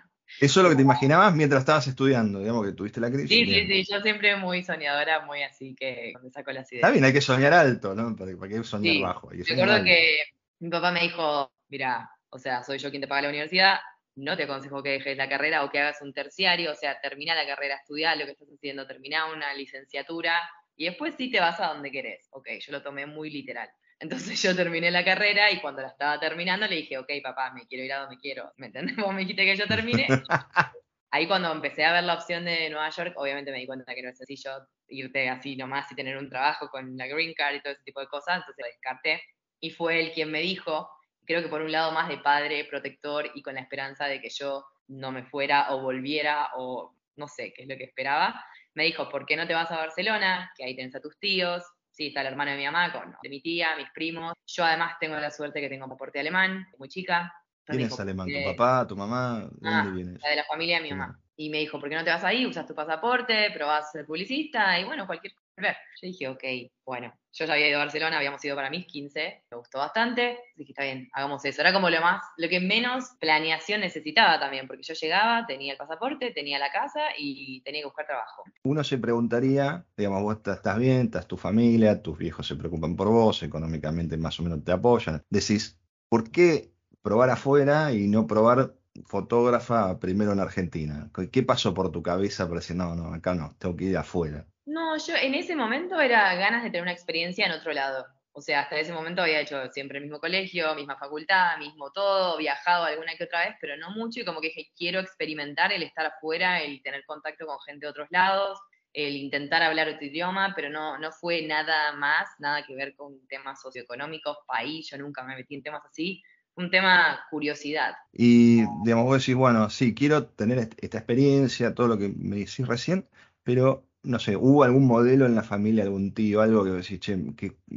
Eso 0.40 0.60
es 0.60 0.64
lo 0.64 0.70
que 0.70 0.76
te 0.76 0.80
imaginabas 0.80 1.34
mientras 1.34 1.60
estabas 1.60 1.86
estudiando, 1.86 2.38
digamos 2.38 2.64
que 2.64 2.72
tuviste 2.72 2.98
la 2.98 3.10
crisis. 3.10 3.28
Sí, 3.28 3.44
sí, 3.44 3.66
sí, 3.66 3.84
yo 3.92 4.00
siempre 4.00 4.36
muy 4.36 4.64
soñadora, 4.64 5.20
muy 5.26 5.42
así 5.42 5.74
que 5.74 6.14
me 6.22 6.30
saco 6.30 6.50
las 6.52 6.72
ideas. 6.72 6.84
Está 6.84 6.92
bien, 6.92 7.04
hay 7.04 7.12
que 7.12 7.20
soñar 7.20 7.52
alto, 7.52 7.94
¿no? 7.94 8.16
¿Para, 8.16 8.32
qué 8.48 8.64
soñar 8.64 9.02
bajo? 9.02 9.28
Recuerdo 9.28 9.84
que 9.84 10.16
mi 10.60 10.70
papá 10.70 10.92
me 10.92 11.02
dijo, 11.02 11.52
mira, 11.68 12.10
o 12.30 12.38
sea, 12.38 12.62
soy 12.62 12.78
yo 12.78 12.88
quien 12.88 13.02
te 13.02 13.08
paga 13.08 13.20
la 13.20 13.28
universidad, 13.28 13.80
no 14.16 14.36
te 14.36 14.44
aconsejo 14.44 14.82
que 14.82 14.90
dejes 14.90 15.16
la 15.16 15.28
carrera 15.28 15.64
o 15.64 15.70
que 15.70 15.80
hagas 15.80 16.02
un 16.02 16.12
terciario, 16.12 16.72
o 16.72 16.74
sea, 16.74 17.00
termina 17.00 17.34
la 17.34 17.46
carrera, 17.46 17.76
estudia 17.76 18.14
lo 18.14 18.26
que 18.26 18.32
estás 18.32 18.48
haciendo, 18.48 18.86
termina 18.86 19.32
una 19.32 19.54
licenciatura 19.54 20.40
y 20.76 20.86
después 20.86 21.14
sí 21.16 21.30
te 21.30 21.40
vas 21.40 21.60
a 21.60 21.68
donde 21.68 21.90
querés. 21.90 22.28
Ok, 22.32 22.48
yo 22.60 22.72
lo 22.72 22.82
tomé 22.82 23.06
muy 23.06 23.30
literal. 23.30 23.70
Entonces 23.98 24.42
yo 24.42 24.54
terminé 24.56 24.90
la 24.90 25.04
carrera 25.04 25.50
y 25.50 25.60
cuando 25.60 25.82
la 25.82 25.88
estaba 25.88 26.18
terminando 26.18 26.66
le 26.66 26.76
dije, 26.76 26.98
ok, 26.98 27.10
papá, 27.22 27.52
me 27.52 27.66
quiero 27.66 27.84
ir 27.84 27.92
a 27.92 28.00
donde 28.00 28.18
quiero. 28.18 28.52
¿Me 28.56 28.66
entendés? 28.66 28.96
Vos 28.96 29.14
me 29.14 29.20
dijiste 29.20 29.44
que 29.44 29.56
yo 29.56 29.66
termine. 29.66 30.06
Ahí 31.14 31.28
cuando 31.28 31.52
empecé 31.52 31.84
a 31.84 31.92
ver 31.92 32.04
la 32.04 32.14
opción 32.14 32.46
de 32.46 32.70
Nueva 32.70 32.88
York, 32.88 33.12
obviamente 33.16 33.52
me 33.52 33.58
di 33.58 33.66
cuenta 33.66 33.94
que 33.94 34.02
no 34.02 34.08
es 34.08 34.16
sencillo 34.16 34.66
irte 34.88 35.28
así 35.28 35.56
nomás 35.56 35.90
y 35.92 35.94
tener 35.94 36.16
un 36.16 36.30
trabajo 36.30 36.68
con 36.68 36.96
la 36.96 37.06
green 37.06 37.34
card 37.34 37.56
y 37.56 37.62
todo 37.62 37.74
ese 37.74 37.82
tipo 37.84 38.00
de 38.00 38.06
cosas, 38.06 38.36
entonces 38.36 38.56
lo 38.58 38.66
descarté. 38.66 39.22
Y 39.60 39.70
fue 39.70 40.00
él 40.00 40.12
quien 40.12 40.30
me 40.30 40.40
dijo, 40.40 40.88
creo 41.26 41.42
que 41.42 41.48
por 41.48 41.62
un 41.62 41.72
lado 41.72 41.92
más 41.92 42.08
de 42.08 42.18
padre, 42.18 42.64
protector 42.64 43.30
y 43.34 43.42
con 43.42 43.54
la 43.54 43.60
esperanza 43.60 44.06
de 44.06 44.20
que 44.20 44.28
yo 44.30 44.64
no 44.88 45.12
me 45.12 45.24
fuera 45.24 45.72
o 45.74 45.80
volviera 45.80 46.50
o 46.56 46.94
no 47.16 47.28
sé 47.28 47.52
qué 47.54 47.62
es 47.62 47.68
lo 47.68 47.76
que 47.76 47.84
esperaba, 47.84 48.44
me 48.74 48.84
dijo, 48.84 49.08
¿por 49.08 49.26
qué 49.26 49.36
no 49.36 49.46
te 49.46 49.54
vas 49.54 49.70
a 49.70 49.76
Barcelona? 49.76 50.50
Que 50.56 50.64
ahí 50.64 50.74
tenés 50.74 50.94
a 50.94 51.00
tus 51.00 51.18
tíos, 51.18 51.62
sí, 51.90 52.08
está 52.08 52.22
el 52.22 52.28
hermano 52.28 52.52
de 52.52 52.56
mi 52.56 52.64
mamá, 52.64 52.92
con, 52.92 53.14
de 53.22 53.28
mi 53.28 53.40
tía, 53.40 53.76
mis 53.76 53.90
primos. 53.90 54.34
Yo 54.46 54.64
además 54.64 54.96
tengo 54.98 55.16
la 55.16 55.30
suerte 55.30 55.60
que 55.60 55.68
tengo 55.68 55.86
pasaporte 55.86 56.20
alemán, 56.20 56.66
muy 56.78 56.88
chica, 56.88 57.32
¿Quién 57.64 57.82
es 57.82 58.00
alemán? 58.00 58.28
¿Tu 58.28 58.56
papá, 58.56 58.86
tu 58.86 58.96
mamá? 58.96 59.48
¿De 59.60 59.68
ah, 59.68 59.84
dónde 59.84 60.02
vienes? 60.02 60.22
La 60.22 60.30
de 60.30 60.36
la 60.36 60.44
familia 60.44 60.76
de 60.78 60.82
mi 60.82 60.90
mamá. 60.90 61.18
Y 61.36 61.48
me 61.48 61.58
dijo, 61.58 61.80
¿por 61.80 61.88
qué 61.88 61.94
no 61.94 62.04
te 62.04 62.10
vas 62.10 62.24
ahí? 62.24 62.44
Usas 62.44 62.66
tu 62.66 62.74
pasaporte, 62.74 63.50
probás 63.52 63.90
ser 63.90 64.04
publicista 64.04 64.78
y 64.78 64.84
bueno, 64.84 65.06
cualquier 65.06 65.32
Yo 65.56 66.08
dije, 66.08 66.28
ok, 66.28 66.42
bueno, 66.84 67.12
yo 67.32 67.44
ya 67.44 67.52
había 67.52 67.68
ido 67.68 67.78
a 67.78 67.84
Barcelona, 67.84 68.16
habíamos 68.16 68.44
ido 68.44 68.56
para 68.56 68.70
mis 68.70 68.86
15, 68.86 69.44
me 69.50 69.56
gustó 69.56 69.78
bastante, 69.78 70.38
dije, 70.56 70.72
está 70.72 70.84
bien, 70.84 71.08
hagamos 71.12 71.44
eso. 71.44 71.60
Era 71.60 71.72
como 71.72 71.90
lo 71.90 72.00
más, 72.00 72.22
lo 72.38 72.48
que 72.48 72.58
menos 72.58 73.10
planeación 73.20 73.80
necesitaba 73.80 74.40
también, 74.40 74.66
porque 74.66 74.82
yo 74.82 74.94
llegaba, 74.94 75.46
tenía 75.46 75.72
el 75.72 75.78
pasaporte, 75.78 76.32
tenía 76.32 76.58
la 76.58 76.72
casa 76.72 77.00
y 77.16 77.62
tenía 77.62 77.82
que 77.82 77.86
buscar 77.86 78.06
trabajo. 78.06 78.42
Uno 78.64 78.82
se 78.82 78.98
preguntaría, 78.98 79.84
digamos, 79.96 80.22
vos 80.22 80.36
estás 80.36 80.78
bien, 80.78 81.02
estás 81.02 81.26
tu 81.26 81.36
familia, 81.36 82.02
tus 82.02 82.18
viejos 82.18 82.46
se 82.46 82.56
preocupan 82.56 82.96
por 82.96 83.08
vos, 83.08 83.42
económicamente 83.42 84.16
más 84.16 84.40
o 84.40 84.42
menos 84.42 84.64
te 84.64 84.72
apoyan. 84.72 85.22
Decís, 85.30 85.78
¿por 86.08 86.30
qué 86.30 86.72
probar 87.02 87.30
afuera 87.30 87.92
y 87.92 88.08
no 88.08 88.26
probar 88.26 88.74
fotógrafa 89.04 89.98
primero 90.00 90.32
en 90.32 90.40
Argentina? 90.40 91.10
¿Qué 91.30 91.42
pasó 91.42 91.72
por 91.74 91.92
tu 91.92 92.02
cabeza 92.02 92.48
para 92.48 92.60
decir, 92.60 92.76
no, 92.76 92.94
no, 92.94 93.14
acá 93.14 93.34
no, 93.34 93.54
tengo 93.58 93.76
que 93.76 93.84
ir 93.84 93.96
afuera? 93.96 94.46
No, 94.64 94.96
yo 94.96 95.14
en 95.16 95.34
ese 95.34 95.56
momento 95.56 96.00
era 96.00 96.34
ganas 96.34 96.62
de 96.62 96.70
tener 96.70 96.82
una 96.82 96.92
experiencia 96.92 97.46
en 97.46 97.52
otro 97.52 97.72
lado. 97.72 98.06
O 98.34 98.40
sea, 98.40 98.60
hasta 98.60 98.78
ese 98.78 98.92
momento 98.92 99.20
había 99.20 99.40
hecho 99.40 99.68
siempre 99.70 99.98
el 99.98 100.04
mismo 100.04 100.18
colegio, 100.18 100.74
misma 100.74 100.96
facultad, 100.96 101.58
mismo 101.58 101.90
todo, 101.92 102.38
viajado 102.38 102.84
alguna 102.84 103.12
que 103.16 103.24
otra 103.24 103.46
vez, 103.46 103.56
pero 103.60 103.76
no 103.76 103.90
mucho, 103.90 104.20
y 104.20 104.24
como 104.24 104.40
que 104.40 104.48
dije, 104.48 104.70
quiero 104.74 105.00
experimentar 105.00 105.70
el 105.70 105.82
estar 105.82 106.06
afuera, 106.06 106.62
el 106.62 106.80
tener 106.82 107.04
contacto 107.04 107.44
con 107.44 107.58
gente 107.66 107.84
de 107.84 107.90
otros 107.90 108.08
lados, 108.10 108.58
el 108.94 109.16
intentar 109.16 109.62
hablar 109.62 109.88
otro 109.88 110.06
idioma, 110.06 110.54
pero 110.56 110.70
no, 110.70 110.98
no 110.98 111.12
fue 111.12 111.42
nada 111.46 111.92
más, 111.92 112.28
nada 112.38 112.64
que 112.64 112.74
ver 112.74 112.94
con 112.94 113.26
temas 113.26 113.60
socioeconómicos, 113.60 114.38
país, 114.46 114.88
yo 114.90 114.96
nunca 114.96 115.24
me 115.24 115.34
metí 115.34 115.54
en 115.54 115.62
temas 115.62 115.82
así, 115.84 116.22
un 116.54 116.70
tema 116.70 117.20
curiosidad. 117.30 117.94
Y, 118.12 118.62
digamos, 118.82 119.04
vos 119.04 119.18
decís, 119.18 119.34
bueno, 119.34 119.68
sí, 119.68 119.94
quiero 119.94 120.26
tener 120.26 120.58
esta 120.58 120.98
experiencia, 120.98 121.74
todo 121.74 121.88
lo 121.88 121.98
que 121.98 122.08
me 122.16 122.36
decís 122.36 122.66
recién, 122.66 123.08
pero, 123.42 123.84
no 124.04 124.18
sé, 124.18 124.36
¿hubo 124.36 124.64
algún 124.64 124.86
modelo 124.86 125.26
en 125.26 125.34
la 125.34 125.42
familia, 125.42 125.84
algún 125.84 126.12
tío, 126.12 126.40
algo 126.40 126.64
que 126.64 126.70
decís, 126.70 126.98
che, 127.00 127.34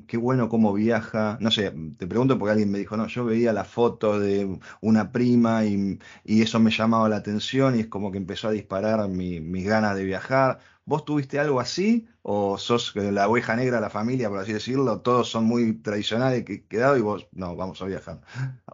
qué, 0.07 0.17
bueno 0.17 0.49
cómo 0.49 0.73
viaja? 0.73 1.37
No 1.39 1.51
sé, 1.51 1.71
te 1.97 2.07
pregunto 2.07 2.39
porque 2.39 2.51
alguien 2.51 2.71
me 2.71 2.79
dijo, 2.79 2.97
no, 2.97 3.07
yo 3.07 3.25
veía 3.25 3.53
la 3.53 3.63
foto 3.63 4.19
de 4.19 4.59
una 4.81 5.11
prima 5.11 5.65
y, 5.65 5.99
eso 6.25 6.59
me 6.59 6.71
llamaba 6.71 7.09
la 7.09 7.17
atención 7.17 7.75
y 7.75 7.81
es 7.81 7.87
como 7.87 8.11
que 8.11 8.17
empezó 8.17 8.47
a 8.47 8.51
disparar 8.51 9.07
mis 9.07 9.65
ganas 9.65 9.95
de 9.95 10.03
viajar. 10.03 10.59
¿Vos 10.85 11.05
tuviste 11.05 11.39
algo 11.39 11.59
así? 11.59 12.07
¿O 12.21 12.57
sos 12.57 12.95
la 12.95 13.27
oveja 13.27 13.55
negra 13.55 13.77
de 13.77 13.81
la 13.81 13.89
familia, 13.89 14.29
por 14.29 14.39
así 14.39 14.53
decirlo? 14.53 15.01
Todos 15.01 15.29
son 15.29 15.45
muy 15.45 15.73
tradicionales, 15.73 16.43
que 16.43 16.65
quedado 16.65 16.97
y 16.97 17.01
vos, 17.01 17.27
no, 17.33 17.55
vamos 17.55 17.81
a 17.81 17.85
viajar. 17.85 18.21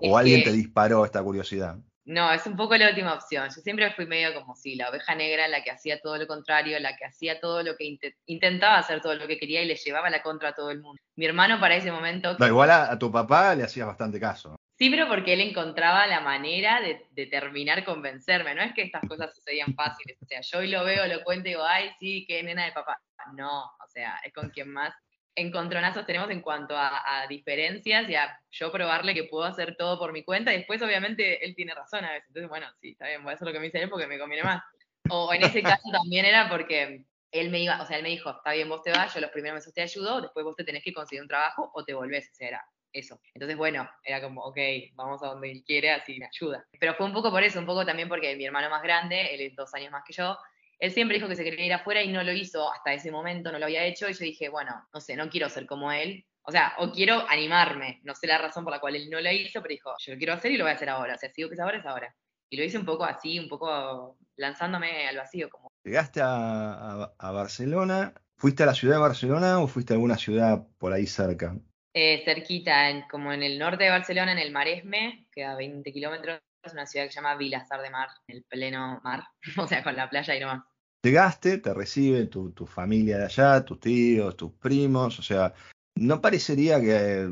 ¿O 0.02 0.18
alguien 0.18 0.44
te 0.44 0.52
disparó 0.52 1.06
esta 1.06 1.24
curiosidad? 1.24 1.80
No, 2.12 2.30
es 2.34 2.46
un 2.46 2.58
poco 2.58 2.76
la 2.76 2.90
última 2.90 3.14
opción. 3.14 3.48
Yo 3.56 3.62
siempre 3.62 3.90
fui 3.94 4.06
medio 4.06 4.34
como 4.34 4.54
sí, 4.54 4.76
la 4.76 4.90
oveja 4.90 5.16
negra, 5.16 5.48
la 5.48 5.64
que 5.64 5.72
hacía 5.72 6.02
todo 6.02 6.18
lo 6.18 6.28
contrario, 6.28 6.78
la 6.82 6.98
que 6.98 7.06
hacía 7.06 7.40
todo 7.40 7.64
lo 7.64 7.78
que 7.78 7.98
intentaba 8.26 8.80
hacer 8.80 9.00
todo 9.00 9.16
lo 9.16 9.28
que 9.28 9.38
quería 9.38 9.62
y 9.62 9.66
le 9.66 9.76
llevaba 9.76 10.10
la 10.10 10.22
contra 10.22 10.50
a 10.50 10.54
todo 10.54 10.72
el 10.72 10.82
mundo. 10.82 11.02
Mi 11.16 11.26
hermano 11.26 11.58
para 11.62 11.78
ese 11.78 11.90
momento... 11.90 12.36
No, 12.38 12.46
igual 12.46 12.70
a, 12.70 13.00
tu 13.00 13.10
papá 13.10 13.56
le 13.56 13.64
hacías 13.64 13.88
bastante 13.88 14.20
caso. 14.20 14.58
Sí, 14.78 14.90
pero 14.90 15.08
porque 15.08 15.32
él 15.32 15.40
encontraba 15.40 16.06
la 16.06 16.20
manera 16.20 16.82
de, 16.82 17.08
de, 17.12 17.28
terminar 17.28 17.86
convencerme. 17.86 18.56
No 18.56 18.62
es 18.62 18.74
que 18.74 18.82
estas 18.82 19.08
cosas 19.08 19.34
sucedían 19.34 19.74
fáciles. 19.74 20.18
O 20.22 20.26
sea, 20.26 20.42
yo 20.42 20.60
hoy 20.60 20.68
lo 20.68 20.84
veo, 20.84 21.08
lo 21.08 21.24
cuento 21.24 21.48
y 21.48 21.52
digo, 21.52 21.64
ay, 21.64 21.92
sí, 21.98 22.26
qué 22.28 22.44
nena 22.44 22.66
de 22.66 22.74
papá. 22.74 23.00
No, 23.36 23.64
o 23.64 23.88
sea, 23.88 24.20
es 24.26 24.34
con 24.34 24.50
quien 24.50 24.70
más 24.70 24.94
encontronazos 25.36 26.06
tenemos 26.06 26.30
en 26.30 26.42
cuanto 26.42 26.76
a, 26.78 27.26
diferencias 27.30 28.10
y 28.10 28.16
a 28.16 28.40
yo 28.52 28.72
probarle 28.72 29.14
que 29.14 29.26
puedo 29.26 29.46
hacer 29.46 29.76
todo 29.78 29.98
por 29.98 30.12
mi 30.12 30.24
cuenta. 30.24 30.54
Y 30.54 30.58
después, 30.58 30.82
obviamente, 30.82 31.46
él 31.46 31.56
tiene 31.56 31.74
razón 31.74 32.04
a 32.06 32.12
veces. 32.12 32.28
Entonces, 32.30 32.50
bueno, 32.50 32.68
sí, 32.82 32.92
está 32.92 33.08
bien, 33.08 33.24
voy 33.24 33.32
a 33.32 33.36
hacer 33.36 33.48
lo 33.48 33.54
que 33.54 33.60
me 33.60 33.66
dice 33.66 33.82
él 33.82 33.90
porque 33.90 34.08
me 34.08 34.20
conviene 34.20 34.44
más. 34.44 34.64
O 35.10 35.34
en 35.34 35.44
ese 35.44 35.64
caso 35.64 35.90
también 35.92 36.26
era 36.26 36.50
porque 36.50 37.06
él 37.32 37.50
me 37.50 37.60
iba, 37.60 37.82
o 37.82 37.86
sea, 37.86 37.98
él 37.98 38.04
me 38.04 38.10
dijo, 38.10 38.30
está 38.30 38.52
bien, 38.54 38.68
vos 38.68 38.84
te 38.84 38.92
vas, 38.92 39.14
yo 39.14 39.22
los 39.22 39.32
primeros 39.32 39.56
meses 39.56 39.74
te 39.74 39.82
ayudo, 39.82 40.22
después 40.22 40.44
vos 40.44 40.56
te 40.56 40.66
tenés 40.66 40.84
que 40.84 40.94
conseguir 40.94 41.22
un 41.22 41.30
trabajo 41.30 41.72
o 41.74 41.84
te 41.84 41.94
volvés. 41.94 42.30
O 42.32 42.36
sea, 42.36 42.48
era 42.50 42.66
eso. 42.92 43.22
Entonces, 43.34 43.58
bueno, 43.58 43.90
era 44.04 44.22
como, 44.22 44.42
ok, 44.42 44.58
vamos 44.94 45.24
a 45.24 45.28
donde 45.28 45.52
él 45.52 45.64
quiere, 45.66 45.92
así 45.92 46.20
me 46.20 46.26
ayuda. 46.26 46.66
Pero 46.80 46.94
fue 46.96 47.06
un 47.06 47.14
poco 47.14 47.32
por 47.32 47.44
eso, 47.44 47.60
un 47.60 47.66
poco 47.66 47.86
también 47.86 48.10
porque 48.10 48.36
mi 48.36 48.46
hermano 48.46 48.70
más 48.70 48.84
grande, 48.84 49.34
él 49.34 49.42
es 49.42 49.56
dos 49.56 49.74
años 49.74 49.92
más 49.92 50.04
que 50.06 50.14
yo, 50.14 50.38
él 50.82 50.92
siempre 50.92 51.18
dijo 51.18 51.30
que 51.30 51.36
se 51.36 51.44
quería 51.44 51.66
ir 51.66 51.74
afuera 51.74 52.02
y 52.02 52.12
no 52.12 52.24
lo 52.24 52.34
hizo 52.34 52.72
hasta 52.74 52.92
ese 52.92 53.12
momento, 53.12 53.52
no 53.52 53.60
lo 53.60 53.66
había 53.66 53.86
hecho, 53.86 54.10
y 54.10 54.14
yo 54.14 54.26
dije, 54.26 54.50
bueno, 54.50 54.88
no 54.92 55.00
sé, 55.00 55.16
no 55.16 55.30
quiero 55.30 55.48
ser 55.48 55.68
como 55.68 55.92
él. 55.92 56.26
O 56.42 56.52
sea, 56.52 56.74
o 56.80 56.92
quiero 56.92 57.24
animarme, 57.30 58.02
no 58.04 58.16
sé 58.16 58.26
la 58.26 58.40
razón 58.40 58.64
por 58.64 58.74
la 58.74 58.80
cual 58.80 58.96
él 58.96 59.08
no 59.08 59.22
lo 59.22 59.32
hizo, 59.32 59.62
pero 59.62 59.74
dijo, 59.74 59.94
yo 60.00 60.14
lo 60.14 60.18
quiero 60.18 60.34
hacer 60.34 60.52
y 60.52 60.58
lo 60.58 60.64
voy 60.64 60.72
a 60.72 60.76
hacer 60.76 60.90
ahora. 60.90 61.14
O 61.14 61.18
sea, 61.20 61.30
si 61.30 61.36
digo 61.38 61.50
que 61.50 61.54
es 61.54 61.62
ahora, 61.62 61.78
es 61.78 61.86
ahora. 61.86 62.16
Y 62.50 62.58
lo 62.58 62.64
hice 62.64 62.80
un 62.80 62.86
poco 62.86 63.06
así, 63.06 63.38
un 63.38 63.48
poco 63.48 64.18
lanzándome 64.38 65.08
al 65.08 65.18
vacío. 65.18 65.50
Como... 65.52 65.72
Llegaste 65.84 66.20
a, 66.24 67.14
a 67.16 67.32
Barcelona, 67.32 68.16
¿fuiste 68.36 68.64
a 68.64 68.66
la 68.66 68.74
ciudad 68.74 68.96
de 68.96 69.02
Barcelona 69.02 69.60
o 69.60 69.68
fuiste 69.68 69.94
a 69.94 69.96
alguna 69.96 70.18
ciudad 70.18 70.68
por 70.80 70.94
ahí 70.94 71.06
cerca? 71.06 71.56
Eh, 71.94 72.24
cerquita, 72.24 72.90
en, 72.90 73.02
como 73.08 73.34
en 73.34 73.44
el 73.44 73.60
norte 73.60 73.84
de 73.84 73.90
Barcelona, 73.90 74.32
en 74.32 74.40
el 74.40 74.52
Maresme, 74.52 75.28
queda 75.32 75.56
20 75.56 75.92
kilómetros, 75.92 76.40
es 76.64 76.74
una 76.74 76.86
ciudad 76.86 77.06
que 77.06 77.12
se 77.12 77.18
llama 77.18 77.36
Vilasar 77.36 77.82
de 77.82 77.90
Mar, 77.90 78.08
en 78.28 78.38
el 78.38 78.44
pleno 78.44 79.02
mar, 79.04 79.24
o 79.58 79.68
sea, 79.68 79.84
con 79.84 79.96
la 79.96 80.10
playa 80.10 80.36
y 80.36 80.40
nomás. 80.40 80.64
Llegaste, 81.04 81.58
te 81.58 81.74
recibe 81.74 82.28
tu, 82.28 82.52
tu 82.52 82.66
familia 82.66 83.18
de 83.18 83.26
allá, 83.26 83.66
tus 83.66 83.80
tíos, 83.80 84.38
tus 84.38 84.52
primos, 84.54 85.18
o 85.20 85.24
sea, 85.24 85.54
no 85.96 86.22
parecería 86.22 86.80
que 86.80 87.30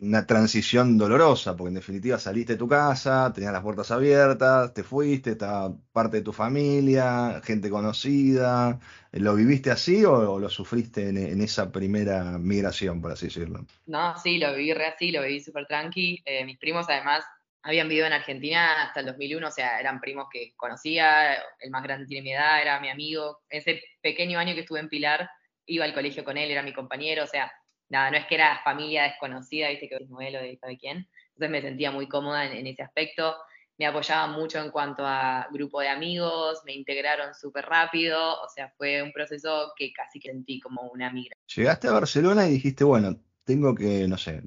una 0.00 0.26
transición 0.26 0.98
dolorosa, 0.98 1.56
porque 1.56 1.68
en 1.68 1.74
definitiva 1.74 2.18
saliste 2.18 2.54
de 2.54 2.58
tu 2.58 2.68
casa, 2.68 3.32
tenías 3.32 3.52
las 3.52 3.62
puertas 3.62 3.90
abiertas, 3.90 4.74
te 4.74 4.82
fuiste, 4.82 5.30
estaba 5.32 5.74
parte 5.92 6.18
de 6.18 6.22
tu 6.22 6.32
familia, 6.32 7.40
gente 7.44 7.70
conocida. 7.70 8.78
¿Lo 9.12 9.34
viviste 9.34 9.70
así 9.70 10.04
o, 10.04 10.38
lo 10.38 10.48
sufriste 10.48 11.08
en, 11.08 11.40
esa 11.40 11.70
primera 11.70 12.38
migración, 12.38 13.00
por 13.00 13.12
así 13.12 13.26
decirlo? 13.26 13.64
No, 13.86 14.18
sí, 14.18 14.38
lo 14.38 14.54
viví 14.54 14.74
re 14.74 14.86
así, 14.86 15.12
lo 15.12 15.22
viví 15.22 15.40
súper 15.40 15.66
tranqui. 15.66 16.22
Eh, 16.24 16.44
mis 16.44 16.58
primos 16.58 16.86
además 16.88 17.24
habían 17.62 17.88
vivido 17.88 18.06
en 18.06 18.12
Argentina 18.12 18.82
hasta 18.82 19.00
el 19.00 19.06
2001, 19.06 19.46
o 19.46 19.50
sea, 19.50 19.78
eran 19.78 20.00
primos 20.00 20.26
que 20.32 20.54
conocía, 20.56 21.34
el 21.60 21.70
más 21.70 21.82
grande 21.82 22.06
tiene 22.06 22.22
mi 22.22 22.32
edad, 22.32 22.60
era 22.60 22.80
mi 22.80 22.88
amigo. 22.88 23.40
Ese 23.48 23.82
pequeño 24.00 24.38
año 24.38 24.54
que 24.54 24.60
estuve 24.60 24.80
en 24.80 24.88
Pilar, 24.88 25.30
iba 25.66 25.84
al 25.84 25.94
colegio 25.94 26.24
con 26.24 26.36
él, 26.36 26.50
era 26.50 26.62
mi 26.62 26.72
compañero, 26.72 27.22
o 27.24 27.26
sea, 27.26 27.52
nada, 27.88 28.10
no 28.10 28.16
es 28.16 28.26
que 28.26 28.34
era 28.34 28.60
familia 28.64 29.04
desconocida, 29.04 29.68
viste 29.68 29.88
que 29.88 29.96
es 29.96 30.08
modelo 30.08 30.40
de 30.40 30.56
sabe 30.58 30.76
quién. 30.78 31.08
Entonces 31.28 31.50
me 31.50 31.62
sentía 31.62 31.90
muy 31.90 32.08
cómoda 32.08 32.46
en, 32.46 32.66
ese 32.66 32.82
aspecto. 32.82 33.36
Me 33.78 33.86
apoyaba 33.86 34.26
mucho 34.26 34.58
en 34.58 34.70
cuanto 34.70 35.04
a 35.06 35.46
grupo 35.52 35.80
de 35.80 35.88
amigos, 35.88 36.60
me 36.64 36.72
integraron 36.72 37.34
súper 37.34 37.64
rápido, 37.64 38.42
o 38.42 38.48
sea, 38.48 38.72
fue 38.76 39.02
un 39.02 39.12
proceso 39.12 39.72
que 39.76 39.92
casi 39.92 40.20
sentí 40.20 40.60
como 40.60 40.82
una 40.90 41.10
migra. 41.10 41.34
Llegaste 41.54 41.88
a 41.88 41.92
Barcelona 41.92 42.46
y 42.46 42.52
dijiste, 42.52 42.84
bueno, 42.84 43.18
tengo 43.44 43.74
que, 43.74 44.06
no 44.08 44.18
sé, 44.18 44.42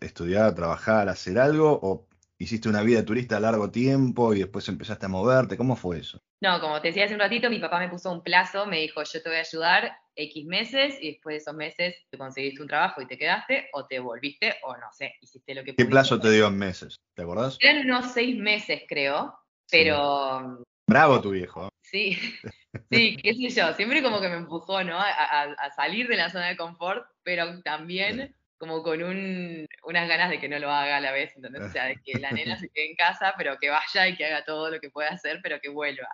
estudiar, 0.00 0.54
trabajar, 0.54 1.08
hacer 1.08 1.38
algo, 1.38 1.78
o 1.82 2.07
hiciste 2.38 2.68
una 2.68 2.82
vida 2.82 2.98
de 2.98 3.04
turista 3.04 3.36
a 3.36 3.40
largo 3.40 3.70
tiempo 3.70 4.32
y 4.32 4.38
después 4.38 4.68
empezaste 4.68 5.06
a 5.06 5.08
moverte? 5.08 5.56
¿Cómo 5.56 5.76
fue 5.76 5.98
eso? 5.98 6.20
No, 6.40 6.60
como 6.60 6.80
te 6.80 6.88
decía 6.88 7.04
hace 7.04 7.14
un 7.14 7.20
ratito, 7.20 7.50
mi 7.50 7.58
papá 7.58 7.80
me 7.80 7.88
puso 7.88 8.12
un 8.12 8.22
plazo, 8.22 8.66
me 8.66 8.80
dijo, 8.80 9.02
yo 9.02 9.22
te 9.22 9.28
voy 9.28 9.38
a 9.38 9.40
ayudar 9.40 9.92
X 10.14 10.46
meses 10.46 10.96
y 11.00 11.12
después 11.12 11.34
de 11.34 11.36
esos 11.38 11.54
meses 11.54 11.96
te 12.10 12.18
conseguiste 12.18 12.62
un 12.62 12.68
trabajo 12.68 13.02
y 13.02 13.06
te 13.06 13.18
quedaste 13.18 13.68
o 13.72 13.86
te 13.86 13.98
volviste 13.98 14.54
o 14.62 14.76
no 14.76 14.86
sé, 14.92 15.14
hiciste 15.20 15.54
lo 15.54 15.64
que 15.64 15.74
¿Qué 15.74 15.84
plazo 15.84 16.20
te 16.20 16.30
dio 16.30 16.46
en 16.46 16.56
meses? 16.56 16.96
¿Te 17.14 17.22
acordás? 17.22 17.58
Eran 17.60 17.84
unos 17.86 18.12
seis 18.12 18.36
meses, 18.36 18.82
creo, 18.88 19.36
pero... 19.70 20.62
Bravo 20.86 21.20
tu 21.20 21.30
viejo. 21.30 21.66
¿eh? 21.66 21.68
Sí, 21.82 22.16
sí, 22.90 23.16
qué 23.16 23.34
sé 23.34 23.48
yo, 23.48 23.74
siempre 23.74 24.02
como 24.02 24.20
que 24.20 24.28
me 24.28 24.36
empujó, 24.36 24.84
¿no? 24.84 24.98
A, 24.98 25.08
a, 25.08 25.70
salir 25.72 26.06
de 26.06 26.16
la 26.16 26.30
zona 26.30 26.46
de 26.48 26.56
confort, 26.56 27.04
pero 27.24 27.60
también 27.62 28.34
como 28.58 28.82
con 28.82 29.02
un, 29.02 29.66
unas 29.84 30.08
ganas 30.08 30.30
de 30.30 30.40
que 30.40 30.48
no 30.48 30.58
lo 30.58 30.70
haga 30.70 30.96
a 30.96 31.00
la 31.00 31.12
vez, 31.12 31.32
entonces, 31.36 31.62
o 31.62 31.68
sea, 31.70 31.86
de 31.86 31.96
que 32.04 32.18
la 32.18 32.32
nena 32.32 32.56
se 32.58 32.68
quede 32.68 32.90
en 32.90 32.96
casa, 32.96 33.34
pero 33.38 33.56
que 33.58 33.70
vaya 33.70 34.08
y 34.08 34.16
que 34.16 34.26
haga 34.26 34.44
todo 34.44 34.70
lo 34.70 34.80
que 34.80 34.90
pueda 34.90 35.10
hacer, 35.10 35.40
pero 35.42 35.60
que 35.60 35.68
vuelva. 35.68 36.08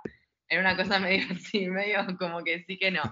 Era 0.49 0.61
una 0.61 0.77
cosa 0.77 0.99
medio 0.99 1.25
así, 1.33 1.67
medio 1.69 2.05
como 2.19 2.45
que 2.45 2.63
sí 2.65 2.79
que 2.79 2.91
no. 2.91 3.03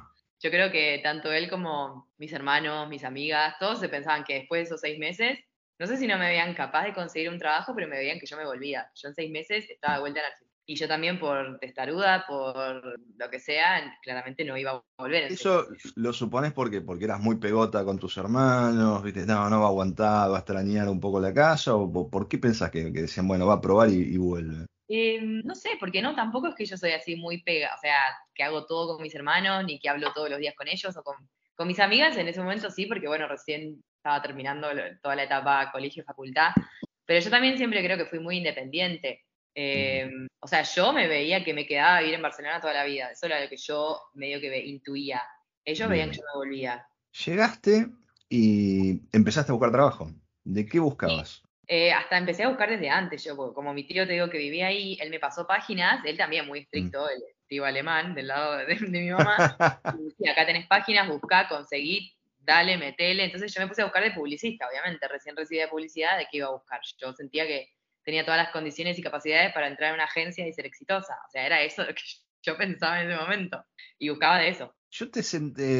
Yo 0.40 0.50
creo 0.50 0.70
que 0.70 1.00
tanto 1.02 1.32
él 1.32 1.48
como 1.48 2.12
mis 2.18 2.32
hermanos, 2.32 2.88
mis 2.88 3.04
amigas, 3.04 3.56
todos 3.58 3.80
se 3.80 3.88
pensaban 3.88 4.24
que 4.24 4.34
después 4.34 4.60
de 4.60 4.64
esos 4.64 4.80
seis 4.80 4.98
meses, 4.98 5.38
no 5.78 5.86
sé 5.86 5.96
si 5.96 6.06
no 6.06 6.18
me 6.18 6.28
veían 6.28 6.54
capaz 6.54 6.84
de 6.84 6.94
conseguir 6.94 7.30
un 7.30 7.38
trabajo, 7.38 7.74
pero 7.74 7.88
me 7.88 7.96
veían 7.96 8.18
que 8.18 8.26
yo 8.26 8.36
me 8.36 8.44
volvía. 8.44 8.90
Yo 8.94 9.08
en 9.08 9.14
seis 9.14 9.30
meses 9.30 9.70
estaba 9.70 9.94
de 9.94 10.00
vuelta 10.00 10.20
en 10.20 10.26
Argentina. 10.26 10.51
Y 10.64 10.76
yo 10.76 10.86
también 10.86 11.18
por 11.18 11.58
testaruda, 11.58 12.24
por 12.26 12.98
lo 13.16 13.30
que 13.30 13.40
sea, 13.40 13.98
claramente 14.02 14.44
no 14.44 14.56
iba 14.56 14.70
a 14.70 14.82
volver. 14.96 15.24
Eso 15.24 15.66
lo 15.96 16.12
supones 16.12 16.52
porque, 16.52 16.80
porque 16.80 17.04
eras 17.04 17.20
muy 17.20 17.36
pegota 17.36 17.84
con 17.84 17.98
tus 17.98 18.16
hermanos, 18.16 19.02
¿viste? 19.02 19.26
No, 19.26 19.50
no 19.50 19.60
va 19.60 19.66
a 19.66 19.68
aguantar, 19.68 20.30
va 20.30 20.36
a 20.36 20.38
extrañar 20.38 20.88
un 20.88 21.00
poco 21.00 21.20
la 21.20 21.34
casa, 21.34 21.74
o 21.74 22.10
por 22.10 22.28
qué 22.28 22.38
pensás 22.38 22.70
que, 22.70 22.90
decían, 22.90 23.26
bueno, 23.26 23.46
va 23.46 23.54
a 23.54 23.60
probar 23.60 23.88
y, 23.90 24.16
vuelve? 24.16 24.66
Em, 24.88 25.42
no 25.44 25.54
sé, 25.54 25.70
porque 25.80 26.00
no, 26.00 26.14
tampoco 26.14 26.48
es 26.48 26.54
que 26.54 26.66
yo 26.66 26.76
soy 26.76 26.92
así 26.92 27.16
muy 27.16 27.42
pega, 27.42 27.74
o 27.74 27.80
sea, 27.80 27.96
que 28.34 28.44
hago 28.44 28.64
todo 28.66 28.94
con 28.94 29.02
mis 29.02 29.14
hermanos, 29.14 29.64
ni 29.64 29.80
que 29.80 29.88
hablo 29.88 30.12
todos 30.12 30.30
los 30.30 30.38
días 30.38 30.54
con 30.56 30.68
ellos, 30.68 30.96
o 30.96 31.02
con, 31.02 31.16
con 31.56 31.66
mis 31.66 31.80
amigas 31.80 32.16
en 32.16 32.28
ese 32.28 32.40
momento 32.40 32.70
sí, 32.70 32.86
porque 32.86 33.08
bueno, 33.08 33.26
recién 33.26 33.82
estaba 33.96 34.22
terminando 34.22 34.68
toda 35.02 35.16
la 35.16 35.24
etapa 35.24 35.70
colegio, 35.72 36.04
facultad, 36.04 36.52
pero 37.04 37.20
yo 37.20 37.30
también 37.30 37.56
siempre 37.56 37.84
creo 37.84 37.96
que 37.96 38.06
fui 38.06 38.20
muy 38.20 38.38
independiente. 38.38 39.24
Em, 39.54 40.26
o 40.40 40.46
sea, 40.46 40.62
yo 40.62 40.92
me 40.92 41.08
veía 41.08 41.44
que 41.44 41.54
me 41.54 41.66
quedaba 41.66 41.96
a 41.96 42.00
vivir 42.00 42.14
en 42.14 42.22
Barcelona 42.22 42.60
toda 42.60 42.72
la 42.72 42.84
vida. 42.84 43.10
Eso 43.10 43.26
era 43.26 43.40
lo 43.40 43.48
que 43.48 43.56
yo 43.56 44.00
medio 44.14 44.40
que 44.40 44.66
intuía. 44.66 45.22
Ellos 45.64 45.88
veían 45.88 46.10
que 46.10 46.16
yo 46.16 46.22
me 46.22 46.38
volvía. 46.38 46.86
Llegaste 47.24 47.86
y 48.28 49.00
empezaste 49.12 49.52
a 49.52 49.54
buscar 49.54 49.72
trabajo. 49.72 50.10
¿De 50.44 50.66
qué 50.66 50.78
buscabas? 50.78 51.42
Eh, 51.68 51.92
hasta 51.92 52.18
empecé 52.18 52.42
a 52.42 52.48
buscar 52.48 52.70
desde 52.70 52.90
antes. 52.90 53.22
Yo, 53.24 53.36
como 53.54 53.72
mi 53.72 53.84
tío 53.86 54.06
te 54.06 54.14
digo 54.14 54.30
que 54.30 54.38
vivía 54.38 54.66
ahí, 54.66 54.98
él 55.00 55.10
me 55.10 55.20
pasó 55.20 55.46
páginas, 55.46 56.04
él 56.04 56.16
también 56.16 56.46
muy 56.46 56.60
estricto, 56.60 57.04
mm. 57.04 57.08
el 57.08 57.22
tío 57.46 57.64
alemán 57.64 58.14
del 58.14 58.28
lado 58.28 58.56
de, 58.58 58.76
mi 58.80 59.10
mamá. 59.10 59.56
y 60.18 60.28
acá 60.28 60.46
tenés 60.46 60.66
páginas, 60.66 61.08
buscá, 61.08 61.48
conseguí, 61.48 62.12
dale, 62.38 62.76
metele. 62.76 63.24
Entonces 63.24 63.54
yo 63.54 63.60
me 63.60 63.68
puse 63.68 63.82
a 63.82 63.84
buscar 63.84 64.02
de 64.02 64.10
publicista, 64.10 64.66
obviamente. 64.68 65.06
Recién 65.06 65.36
recibí 65.36 65.60
de 65.60 65.68
publicidad, 65.68 66.18
¿de 66.18 66.26
qué 66.30 66.38
iba 66.38 66.48
a 66.48 66.52
buscar? 66.52 66.80
Yo 66.98 67.12
sentía 67.12 67.46
que 67.46 67.70
tenía 68.04 68.24
todas 68.24 68.38
las 68.38 68.52
condiciones 68.52 68.98
y 68.98 69.02
capacidades 69.02 69.52
para 69.52 69.68
entrar 69.68 69.90
en 69.90 69.94
una 69.94 70.04
agencia 70.04 70.46
y 70.46 70.52
ser 70.52 70.66
exitosa. 70.66 71.14
O 71.26 71.30
sea, 71.30 71.46
era 71.46 71.62
eso 71.62 71.84
lo 71.84 71.94
que 71.94 72.02
yo 72.42 72.56
pensaba 72.56 73.00
en 73.00 73.10
ese 73.10 73.20
momento 73.20 73.64
y 73.98 74.08
buscaba 74.08 74.38
de 74.38 74.48
eso. 74.48 74.74
Yo 74.90 75.10
te, 75.10 75.22